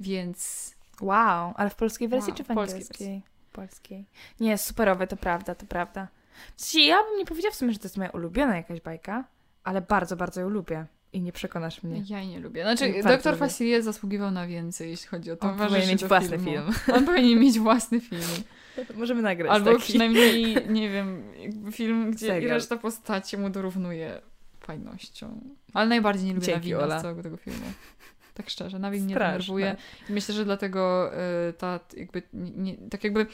więc 0.00 0.70
Wow, 1.00 1.54
ale 1.56 1.70
w 1.70 1.74
polskiej 1.74 2.08
wersji 2.08 2.30
Wow, 2.30 2.36
czy 2.36 2.44
w 2.44 2.46
w 2.46 2.54
polskiej 2.54 2.80
angielskiej? 2.80 3.22
Polskiej. 3.52 4.06
Nie, 4.40 4.58
superowe, 4.58 5.06
to 5.06 5.16
prawda, 5.16 5.54
to 5.54 5.66
prawda. 5.66 6.08
W 6.56 6.62
sensie, 6.62 6.86
ja 6.86 7.02
bym 7.02 7.18
nie 7.18 7.24
powiedziała 7.24 7.52
w 7.52 7.56
sumie, 7.56 7.72
że 7.72 7.78
to 7.78 7.84
jest 7.84 7.96
moja 7.96 8.10
ulubiona 8.10 8.56
jakaś 8.56 8.80
bajka, 8.80 9.24
ale 9.64 9.80
bardzo, 9.80 10.16
bardzo 10.16 10.40
ją 10.40 10.48
lubię. 10.48 10.86
I 11.12 11.20
nie 11.20 11.32
przekonasz 11.32 11.82
mnie. 11.82 12.02
ja 12.08 12.24
nie 12.24 12.40
lubię. 12.40 12.62
Znaczy, 12.62 12.92
bardzo 12.92 13.08
doktor. 13.08 13.36
Facilier 13.36 13.82
zasługiwał 13.82 14.30
na 14.30 14.46
więcej, 14.46 14.90
jeśli 14.90 15.08
chodzi 15.08 15.30
o 15.30 15.32
On 15.32 15.38
towarzyszy 15.38 15.68
powinien 15.74 15.90
mieć 15.90 16.04
własny 16.04 16.38
filmu. 16.38 16.72
film. 16.72 16.96
On 16.96 17.04
powinien 17.06 17.38
mieć 17.40 17.58
własny 17.58 18.00
film. 18.00 18.22
Możemy 18.96 19.22
nagrać 19.22 19.52
Albo 19.52 19.70
taki. 19.72 19.82
przynajmniej, 19.82 20.56
nie 20.78 20.90
wiem, 20.90 21.22
jakby 21.40 21.72
film, 21.72 22.10
gdzie 22.10 22.26
i 22.26 22.28
Serial. 22.28 22.54
reszta 22.54 22.76
postaci 22.76 23.36
mu 23.36 23.50
dorównuje 23.50 24.20
fajnością. 24.60 25.40
Ale 25.74 25.88
najbardziej 25.88 26.26
nie 26.26 26.32
lubię 26.34 26.46
Dzięki, 26.46 26.70
Nawina 26.70 26.84
Ola. 26.84 26.98
z 26.98 27.02
całego 27.02 27.22
tego 27.22 27.36
filmu. 27.36 27.64
Tak 28.34 28.50
szczerze, 28.50 28.78
Nawin 28.78 29.04
mnie 29.04 29.14
Straszne. 29.14 29.32
denerwuje. 29.32 29.76
I 30.10 30.12
myślę, 30.12 30.34
że 30.34 30.44
dlatego 30.44 31.10
y, 31.48 31.52
ta 31.52 31.80
jakby, 31.96 32.22
nie, 32.34 32.50
nie, 32.50 32.76
tak 32.90 33.04
jakby, 33.04 33.26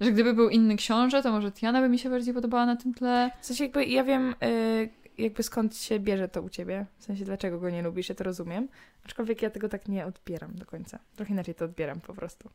że 0.00 0.12
gdyby 0.12 0.34
był 0.34 0.48
inny 0.48 0.76
książę, 0.76 1.22
to 1.22 1.32
może 1.32 1.52
Tiana 1.52 1.80
by 1.80 1.88
mi 1.88 1.98
się 1.98 2.10
bardziej 2.10 2.34
podobała 2.34 2.66
na 2.66 2.76
tym 2.76 2.94
tle. 2.94 3.30
W 3.40 3.46
sensie 3.46 3.64
jakby 3.64 3.84
ja 3.84 4.04
wiem 4.04 4.34
y, 4.44 4.88
jakby 5.18 5.42
skąd 5.42 5.76
się 5.76 6.00
bierze 6.00 6.28
to 6.28 6.42
u 6.42 6.48
ciebie. 6.48 6.86
W 6.98 7.04
sensie 7.04 7.24
dlaczego 7.24 7.60
go 7.60 7.70
nie 7.70 7.82
lubisz, 7.82 8.08
ja 8.08 8.14
to 8.14 8.24
rozumiem. 8.24 8.68
Aczkolwiek 9.04 9.42
ja 9.42 9.50
tego 9.50 9.68
tak 9.68 9.88
nie 9.88 10.06
odbieram 10.06 10.54
do 10.54 10.66
końca. 10.66 10.98
Trochę 11.16 11.32
inaczej 11.32 11.54
to 11.54 11.64
odbieram 11.64 12.00
po 12.00 12.14
prostu. 12.14 12.50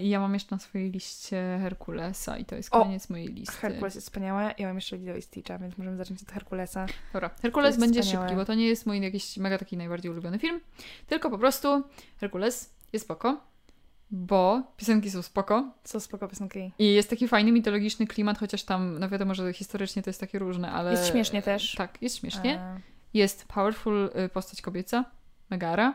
I 0.00 0.08
ja 0.08 0.20
mam 0.20 0.34
jeszcze 0.34 0.54
na 0.54 0.58
swojej 0.58 0.90
liście 0.90 1.58
Herkulesa 1.62 2.38
i 2.38 2.44
to 2.44 2.54
jest 2.56 2.68
O! 2.74 2.82
koniec 2.82 3.10
mojej 3.10 3.28
listy. 3.28 3.56
Herkules 3.56 3.94
jest 3.94 4.06
wspaniałe. 4.06 4.54
Ja 4.58 4.66
mam 4.66 4.76
jeszcze 4.76 4.96
Lilo 4.96 5.16
i 5.16 5.22
Stitcha, 5.22 5.58
więc 5.58 5.78
możemy 5.78 5.96
zacząć 5.96 6.22
od 6.22 6.30
Herkulesa. 6.32 6.86
Dobra, 7.12 7.30
Herkules 7.42 7.76
będzie 7.78 8.00
wspaniałe. 8.02 8.26
szybki, 8.28 8.36
bo 8.36 8.44
to 8.44 8.54
nie 8.54 8.66
jest 8.66 8.86
mój 8.86 9.00
jakiś 9.00 9.36
mega 9.36 9.58
taki 9.58 9.76
najbardziej 9.76 10.10
ulubiony 10.10 10.38
film, 10.38 10.60
tylko 11.06 11.30
po 11.30 11.38
prostu 11.38 11.82
Herkules 12.20 12.74
jest 12.92 13.04
spoko, 13.04 13.40
bo 14.10 14.62
piosenki 14.76 15.10
są 15.10 15.22
spoko 15.22 15.70
Co 15.84 16.00
spoko 16.00 16.28
piosenki. 16.28 16.72
i 16.78 16.94
jest 16.94 17.10
taki 17.10 17.28
fajny 17.28 17.52
mitologiczny 17.52 18.06
klimat, 18.06 18.38
chociaż 18.38 18.62
tam, 18.62 18.98
no 18.98 19.08
wiadomo, 19.08 19.34
że 19.34 19.52
historycznie 19.52 20.02
to 20.02 20.10
jest 20.10 20.20
takie 20.20 20.38
różne, 20.38 20.72
ale... 20.72 20.90
Jest 20.90 21.06
śmiesznie 21.10 21.42
też. 21.42 21.74
Tak, 21.74 22.02
jest 22.02 22.16
śmiesznie. 22.16 22.58
E, 22.60 22.80
Jest 23.14 23.44
powerful 23.48 24.10
y, 24.24 24.28
postać 24.28 24.62
kobieca, 24.62 25.04
Megara 25.50 25.94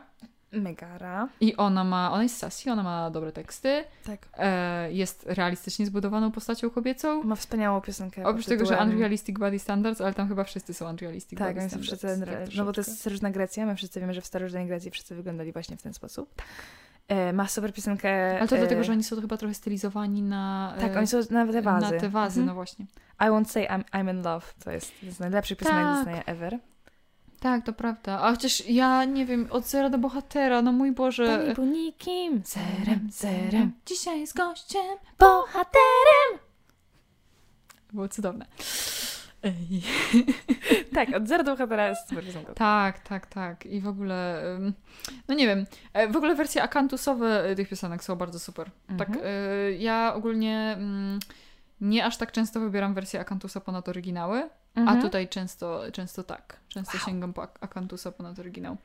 Megara. 0.52 1.28
i 1.42 1.56
ona 1.56 1.84
ma, 1.84 2.12
ona 2.12 2.24
jest 2.24 2.38
sassy, 2.38 2.72
ona 2.72 2.84
ma 2.84 3.10
dobre 3.12 3.32
teksty, 3.32 3.84
Tak. 4.06 4.28
e, 4.38 4.92
jest 4.94 5.26
realistycznie 5.28 5.86
zbudowaną 5.86 6.32
postacią 6.32 6.70
kobiecą, 6.70 7.24
Ma 7.24 7.36
wspaniałą 7.36 7.82
piosenkę. 7.82 8.26
oprócz 8.26 8.46
tego, 8.46 8.66
że 8.66 8.78
Unrealistic 8.78 9.40
Body 9.40 9.60
Standards, 9.60 10.02
ale 10.02 10.14
tam 10.14 10.28
chyba 10.28 10.44
wszyscy 10.44 10.74
są 10.74 10.90
Unrealistic 10.90 11.40
Tak, 11.40 11.56
Body 11.56 11.70
są 11.70 11.84
Standards. 11.84 11.88
wszyscy, 11.88 12.48
tak 12.48 12.56
no 12.58 12.66
bo 12.66 12.74
to 12.74 12.82
jest 12.82 13.00
starożytna 13.00 13.32
Grecja, 13.32 13.66
my 13.66 13.76
wszyscy 13.76 14.00
wiemy, 14.00 14.14
że 14.14 14.22
w 14.22 14.26
starożytnej 14.26 14.68
Grecji 14.68 14.92
wszyscy 14.92 15.16
wyglądali 15.16 15.52
właśnie 15.54 15.78
w 15.78 15.82
ten 15.82 15.94
sposób. 15.94 16.34
E, 16.40 16.44
ma 17.34 17.48
super 17.48 17.74
piosenkę. 17.74 18.38
Ale 18.40 18.48
to 18.48 18.56
e, 18.56 18.60
dlatego, 18.60 18.84
że 18.84 18.92
oni 18.92 19.04
są 19.04 19.22
chyba 19.22 19.38
trochę 19.38 19.54
stylizowani 19.54 20.22
na. 20.22 20.74
Tak, 20.80 20.96
e, 20.96 20.98
oni 20.98 21.08
są 21.08 21.20
na 21.30 21.46
te 21.48 21.62
wazy. 21.62 21.92
Na 21.94 22.00
te 22.00 22.10
wazy, 22.10 22.40
Mhm. 22.40 22.46
no 22.48 22.54
właśnie. 22.54 22.86
I 23.20 23.24
won't 23.24 23.46
say 23.46 23.68
I'm, 23.68 23.84
I'm 23.84 24.12
in 24.12 24.24
love. 24.24 24.46
To 24.64 24.72
jest 24.72 24.92
z 25.10 25.20
najlepszych 25.20 25.58
piosenek 25.58 25.84
Tak. 25.86 25.98
Disneya 25.98 26.24
ever. 26.26 26.58
Tak, 27.40 27.66
to 27.66 27.74
prawda. 27.74 28.20
A 28.22 28.32
chociaż 28.32 28.66
ja 28.70 29.06
nie 29.06 29.26
wiem, 29.26 29.48
od 29.50 29.68
zera 29.68 29.90
do 29.90 29.98
bohatera, 29.98 30.62
no 30.62 30.72
mój 30.72 30.92
Boże. 30.92 31.38
To 31.38 31.48
nie 31.48 31.54
był 31.54 31.66
nikim. 31.66 32.42
Zerem, 32.46 33.10
zerem. 33.12 33.72
Dzisiaj 33.86 34.20
jest 34.20 34.36
gościem. 34.38 34.98
Bohaterem! 35.20 36.40
Było 37.94 38.08
cudowne. 38.08 38.46
Ej. 39.44 39.82
Tak, 40.94 41.10
od 41.16 41.28
zera 41.28 41.44
do 41.44 41.52
bohatera 41.52 41.88
jest 41.90 42.10
super 42.10 42.26
piosenka. 42.26 42.54
Tak, 42.54 43.00
tak, 43.00 43.26
tak. 43.28 43.66
I 43.66 43.82
w 43.82 43.88
ogóle, 43.88 44.42
no 45.28 45.36
nie 45.36 45.48
wiem, 45.48 45.66
e, 45.94 46.08
w 46.08 46.16
ogóle 46.18 46.36
wersje 46.36 46.64
akantusowe 46.64 47.56
tych 47.56 47.70
piosenek 47.70 48.04
są 48.04 48.16
bardzo 48.16 48.40
super. 48.40 48.72
Tak, 48.98 49.10
Mhm. 49.10 49.26
e, 49.28 49.72
ja 49.72 50.14
ogólnie 50.16 50.76
mm, 50.78 51.20
nie 51.82 52.06
aż 52.06 52.18
tak 52.18 52.32
często 52.32 52.60
wybieram 52.60 52.94
wersję 52.94 53.20
akantusa 53.20 53.60
ponad 53.62 53.90
oryginały, 53.90 54.50
Mhm. 54.76 54.98
a 54.98 55.02
tutaj 55.02 55.28
często, 55.28 55.82
często 55.94 56.24
tak. 56.24 56.60
Często 56.68 56.98
Wow. 56.98 57.06
sięgam 57.06 57.34
po 57.34 57.42
ak- 57.44 57.58
akantusa 57.62 58.12
ponad 58.12 58.40
oryginał. 58.40 58.78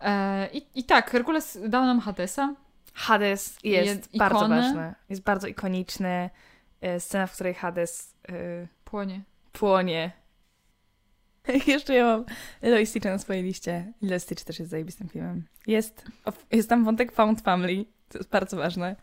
E, 0.00 0.48
i, 0.52 0.66
I 0.74 0.84
tak, 0.84 1.10
Herkules 1.10 1.58
dał 1.68 1.84
nam 1.84 2.00
Hadesa. 2.00 2.54
Hades 2.94 3.58
jest 3.64 3.86
Jest 3.86 4.16
bardzo 4.16 4.38
ikony. 4.38 4.56
ważny. 4.62 4.94
Jest 5.08 5.22
bardzo 5.22 5.46
ikoniczny. 5.46 6.30
E, 6.80 7.00
Scena, 7.00 7.26
w 7.26 7.32
której 7.32 7.54
Hades 7.54 8.14
e, 8.28 8.32
Płonie. 8.84 9.20
Płonie. 9.58 10.12
Jeszcze 11.66 11.94
ja 11.94 12.04
mam 12.06 12.24
i 12.82 12.86
Stitcha 12.86 13.10
na 13.10 13.18
swojej 13.18 13.42
liście. 13.42 13.92
I 14.02 14.20
Stitch 14.20 14.44
też 14.44 14.58
jest 14.58 14.70
zajebistym 14.70 15.08
filmem. 15.08 15.44
Jest, 15.66 16.04
jest 16.52 16.68
tam 16.68 16.84
wątek 16.84 17.12
Found 17.12 17.40
Family, 17.40 17.84
to 18.08 18.18
jest 18.18 18.30
bardzo 18.30 18.56
ważne. 18.56 18.96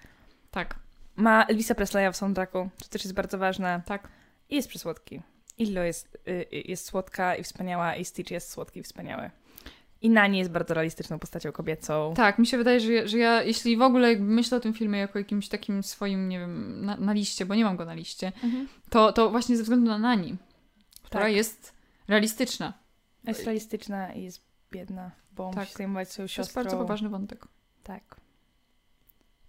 Tak, 0.51 0.75
Ma 1.15 1.43
Elvisa 1.45 1.75
Presleya 1.75 2.11
w 2.11 2.15
soundtracku, 2.17 2.69
to 2.83 2.89
też 2.89 3.03
jest 3.03 3.15
bardzo 3.15 3.37
ważne. 3.37 3.81
tak. 3.85 4.07
I 4.49 4.55
jest 4.55 4.67
przysłodki. 4.69 5.21
I 5.57 5.65
Lilo 5.65 5.83
jest, 5.83 6.17
y, 6.27 6.31
y, 6.31 6.61
jest 6.65 6.85
słodka 6.85 7.35
i 7.35 7.43
wspaniała, 7.43 7.95
i 7.95 8.05
Stitch 8.05 8.31
jest 8.31 8.51
słodki 8.51 8.79
i 8.79 8.83
wspaniały. 8.83 9.29
I 10.01 10.09
Nani 10.09 10.37
jest 10.39 10.51
bardzo 10.51 10.73
realistyczną 10.73 11.19
postacią 11.19 11.51
kobiecą. 11.51 12.13
Tak, 12.17 12.39
mi 12.39 12.47
się 12.47 12.57
wydaje, 12.57 12.79
że, 12.79 13.07
że 13.07 13.17
ja, 13.17 13.43
jeśli 13.43 13.77
w 13.77 13.81
ogóle 13.81 14.15
myślę 14.15 14.57
o 14.57 14.61
tym 14.61 14.73
filmie 14.73 14.99
jako 14.99 15.19
jakimś 15.19 15.47
takim 15.49 15.83
swoim, 15.83 16.29
nie 16.29 16.39
wiem, 16.39 16.85
na, 16.85 16.97
na 16.97 17.13
liście, 17.13 17.45
bo 17.45 17.55
nie 17.55 17.63
mam 17.65 17.77
go 17.77 17.85
na 17.85 17.93
liście, 17.93 18.31
Mhm. 18.43 18.67
to, 18.89 19.13
to 19.13 19.29
właśnie 19.29 19.57
ze 19.57 19.63
względu 19.63 19.87
na 19.91 19.97
Nani, 19.97 20.35
która 21.15 21.25
Tak. 21.25 21.35
jest 21.35 21.73
realistyczna. 22.07 22.73
Jest 23.23 23.43
realistyczna 23.43 24.13
i 24.13 24.23
jest 24.23 24.41
biedna, 24.71 25.11
bo 25.31 25.49
Tak. 25.49 25.59
musi 25.59 25.73
zajmować 25.73 26.09
swoją 26.11 26.23
To 26.23 26.23
jest 26.23 26.33
siostrą. 26.35 26.63
bardzo 26.63 26.77
poważny 26.77 27.09
wątek. 27.09 27.47
Tak. 27.83 28.15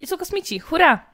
I 0.01 0.07
są 0.07 0.17
kosmici, 0.17 0.59
hurra! 0.59 1.05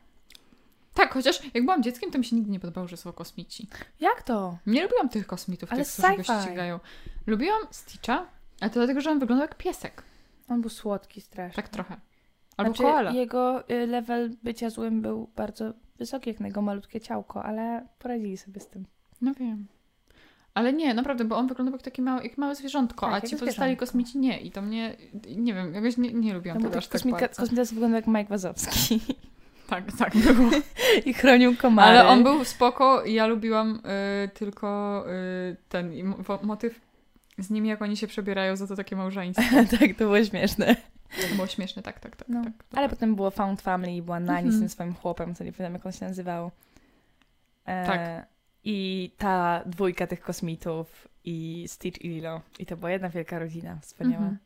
Tak, 0.94 1.14
chociaż 1.14 1.44
jak 1.54 1.64
byłam 1.66 1.84
dzieckiem, 1.84 2.12
to 2.12 2.18
mi 2.18 2.26
się 2.26 2.36
nigdy 2.36 2.52
nie 2.52 2.60
podobało, 2.60 2.88
że 2.88 2.98
są 2.98 3.12
kosmici. 3.14 3.68
Jak 4.00 4.24
to? 4.24 4.58
Nie 4.66 4.84
lubiłam 4.84 5.10
tych 5.10 5.28
kosmitów, 5.28 5.72
Ale 5.74 5.86
tych, 5.86 5.94
którzy 5.94 6.18
go 6.18 6.42
ścigają. 6.42 6.80
Lubiłam 7.28 7.62
Stitcha, 7.72 8.26
ale 8.62 8.70
to 8.70 8.80
dlatego, 8.80 9.02
że 9.02 9.12
on 9.12 9.20
wyglądał 9.20 9.48
jak 9.48 9.56
piesek. 9.58 10.04
On 10.48 10.62
był 10.62 10.70
słodki 10.70 11.22
strasznie. 11.22 11.56
Tak 11.64 11.70
trochę. 11.70 11.98
Albo 12.58 12.72
znaczy, 12.74 12.84
koala. 12.84 13.12
jego 13.12 13.70
y, 13.70 13.88
level 13.88 14.36
bycia 14.44 14.70
złym 14.70 15.02
był 15.02 15.30
bardzo 15.36 15.74
wysoki, 15.98 16.30
jak 16.30 16.40
na 16.40 16.48
jego 16.48 16.62
malutkie 16.62 17.02
ciałko, 17.02 17.44
ale 17.44 17.88
poradzili 18.00 18.38
sobie 18.38 18.60
z 18.62 18.68
tym. 18.68 18.86
No 19.22 19.34
wiem. 19.34 19.68
Ale 20.54 20.74
nie, 20.74 20.94
naprawdę, 20.94 21.26
bo 21.26 21.38
on 21.38 21.48
wyglądał 21.48 21.74
jak 21.74 21.82
takie 21.82 22.02
małe, 22.02 22.24
jak 22.24 22.38
małe 22.38 22.56
zwierzątko, 22.56 23.06
Tak, 23.10 23.24
a 23.24 23.28
ci 23.28 23.36
pozostali 23.38 23.78
kosmici 23.78 24.18
nie. 24.18 24.40
I 24.42 24.52
to 24.52 24.62
mnie, 24.62 24.96
nie 25.38 25.54
wiem, 25.54 25.74
jakoś 25.74 25.98
nie, 25.98 26.14
nie 26.14 26.34
lubiłam 26.34 26.58
No 26.58 26.64
tego 26.68 26.78
aż 26.78 26.86
tak 26.88 26.92
kosmika, 26.92 27.20
bardzo. 27.20 27.42
kosmita 27.42 27.64
wyglądał 27.64 27.96
jak 27.96 28.08
Mike 28.08 28.30
Wazowski 28.30 29.00
Tak, 29.70 29.84
tak 29.98 30.18
było. 30.18 30.50
i 31.06 31.14
chronił 31.14 31.56
komary. 31.58 32.00
Ale 32.00 32.08
on 32.10 32.24
był 32.24 32.46
spoko 32.46 33.04
i 33.04 33.14
ja 33.14 33.28
lubiłam 33.28 33.80
y, 34.26 34.28
tylko 34.30 35.04
y, 35.52 35.56
ten 35.70 35.94
i 35.94 36.04
mo- 36.04 36.18
motyw 36.44 36.80
z 37.38 37.50
nimi, 37.50 37.70
jak 37.70 37.82
oni 37.82 37.98
się 37.98 38.08
przebierają 38.08 38.56
za 38.56 38.68
to 38.68 38.76
takie 38.76 38.96
małżeństwo. 38.96 39.44
tak, 39.80 39.90
to 39.90 39.96
było 39.98 40.24
śmieszne. 40.24 40.76
To 41.30 41.36
było 41.36 41.48
śmieszne, 41.48 41.84
tak, 41.84 42.00
tak, 42.00 42.16
tak. 42.16 42.30
No. 42.30 42.44
tak, 42.44 42.54
Ale 42.76 42.90
potem 42.90 43.16
było 43.16 43.32
Found 43.32 43.62
Family 43.62 43.96
i 43.96 44.02
była 44.02 44.20
Nani 44.20 44.42
z 44.42 44.54
Mhm. 44.54 44.62
tym 44.62 44.70
swoim 44.70 44.94
chłopem, 44.94 45.36
co 45.36 45.44
nie 45.44 45.52
pamiętam 45.52 45.74
jak 45.74 45.86
on 45.86 45.92
się 45.92 46.06
nazywał. 46.06 46.52
E, 47.66 47.86
Tak. 47.86 48.33
I 48.64 49.12
ta 49.18 49.62
dwójka 49.66 50.08
tych 50.08 50.22
kosmitów 50.22 51.08
i 51.26 51.66
Stitch 51.68 52.02
i 52.02 52.10
Lilo. 52.10 52.42
I 52.60 52.66
to 52.66 52.78
była 52.78 52.92
jedna 52.92 53.10
wielka 53.10 53.40
rodzina, 53.40 53.78
wspaniała. 53.82 54.18
Mhm. 54.24 54.38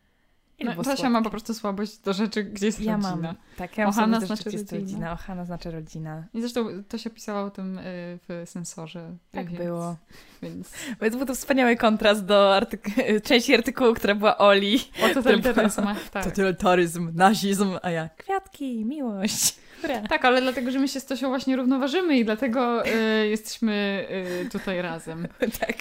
To 0.60 0.66
No, 0.66 0.84
słodkie. 0.84 1.10
ma 1.10 1.22
po 1.22 1.30
prostu 1.30 1.54
słabość 1.54 1.98
do 1.98 2.14
rzeczy, 2.14 2.44
gdzie 2.44 2.66
jest 2.66 2.80
Ja 2.80 2.96
rodzina. 2.96 3.16
mam. 3.16 3.36
Tak, 3.58 3.78
ja 3.78 3.84
mam 3.86 3.90
Ohana 3.94 4.20
znaczy 4.20 4.44
rodzina. 4.44 4.64
rodzina. 4.80 5.12
Ohana 5.12 5.46
znaczy 5.46 5.72
rodzina. 5.72 6.24
I 6.34 6.42
zresztą 6.42 6.84
Tosia 6.90 7.10
pisała 7.10 7.42
o 7.44 7.50
tym 7.52 7.78
y, 7.78 7.84
w 8.28 8.42
sensorze. 8.46 9.12
Tak 9.32 9.46
więc, 9.50 9.58
było. 9.64 9.96
Więc 10.42 10.72
Więc 11.02 11.16
był 11.16 11.26
to 11.26 11.36
wspaniały 11.36 11.76
kontrast 11.76 12.26
do 12.26 12.58
artyku- 12.60 13.22
części 13.22 13.56
artykułu, 13.56 13.94
która 13.94 14.16
była 14.16 14.38
Oli. 14.38 14.80
o 15.06 15.10
totalitaryzmach, 15.14 16.10
tak. 16.10 16.24
Totalitaryzm, 16.26 17.12
nazizm, 17.16 17.78
a 17.82 17.90
ja 17.92 18.10
kwiatki, 18.18 18.86
miłość. 18.86 19.56
Hurra. 19.82 20.02
Tak, 20.02 20.26
ale 20.26 20.42
dlatego, 20.42 20.72
że 20.72 20.80
my 20.80 20.88
się 20.88 21.00
z 21.00 21.06
Tosią 21.06 21.28
właśnie 21.28 21.56
równoważymy 21.56 22.18
i 22.18 22.26
dlatego 22.26 22.88
y, 22.88 23.28
jesteśmy 23.28 24.08
y, 24.46 24.50
tutaj 24.50 24.82
razem. 24.82 25.28
tak. 25.60 25.76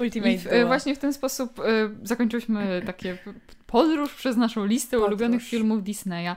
Ultimate 0.00 0.32
I 0.32 0.38
w, 0.38 0.46
y, 0.46 0.66
właśnie 0.66 0.94
w 0.94 0.98
ten 0.98 1.12
sposób 1.12 1.58
y, 1.58 1.62
zakończyliśmy 2.02 2.82
takie 2.86 3.18
podróż 3.66 4.14
przez 4.14 4.36
naszą 4.36 4.64
listę 4.64 4.90
Podróż. 4.90 5.08
ulubionych 5.08 5.42
filmów 5.42 5.82
Disneya. 5.82 6.36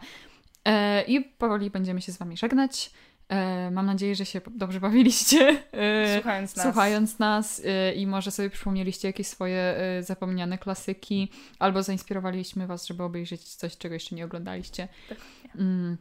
E, 0.65 1.03
I 1.03 1.21
powoli 1.21 1.69
będziemy 1.69 2.01
się 2.01 2.11
z 2.11 2.17
wami 2.17 2.37
żegnać. 2.37 2.91
E, 3.29 3.71
mam 3.71 3.85
nadzieję, 3.85 4.15
że 4.15 4.25
się 4.25 4.41
dobrze 4.51 4.79
bawiliście. 4.79 5.63
E, 5.71 6.13
Słuchając 6.15 6.55
nas. 6.55 6.65
Słuchając 6.65 7.19
nas 7.19 7.61
i 7.95 8.07
może 8.07 8.31
sobie 8.31 8.49
przypomnieliście 8.49 9.07
jakieś 9.07 9.27
swoje 9.27 9.75
zapomniane 9.99 10.57
klasyki, 10.57 11.31
albo 11.59 11.83
zainspirowaliśmy 11.83 12.67
Was, 12.67 12.87
żeby 12.87 13.03
obejrzeć 13.03 13.43
coś, 13.55 13.77
czego 13.77 13.93
jeszcze 13.93 14.15
nie 14.15 14.25
oglądaliście. 14.25 14.87
Dokładnie. 15.09 15.97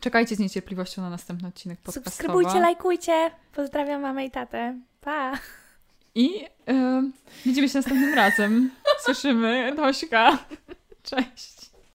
Czekajcie 0.00 0.36
z 0.36 0.38
niecierpliwością 0.38 1.02
na 1.02 1.10
następny 1.10 1.48
odcinek 1.48 1.78
podcastowy. 1.78 2.10
Subskrybujcie, 2.10 2.60
lajkujcie. 2.60 3.30
Pozdrawiam 3.54 4.02
mamę 4.02 4.24
i 4.24 4.30
tatę. 4.30 4.78
Pa! 5.00 5.32
I 6.14 6.44
y, 6.44 7.10
widzimy 7.44 7.68
się 7.68 7.78
następnym 7.78 8.14
razem. 8.14 8.70
Słyszymy. 9.04 9.72
Tośka. 9.76 10.38
Cześć. 11.02 11.57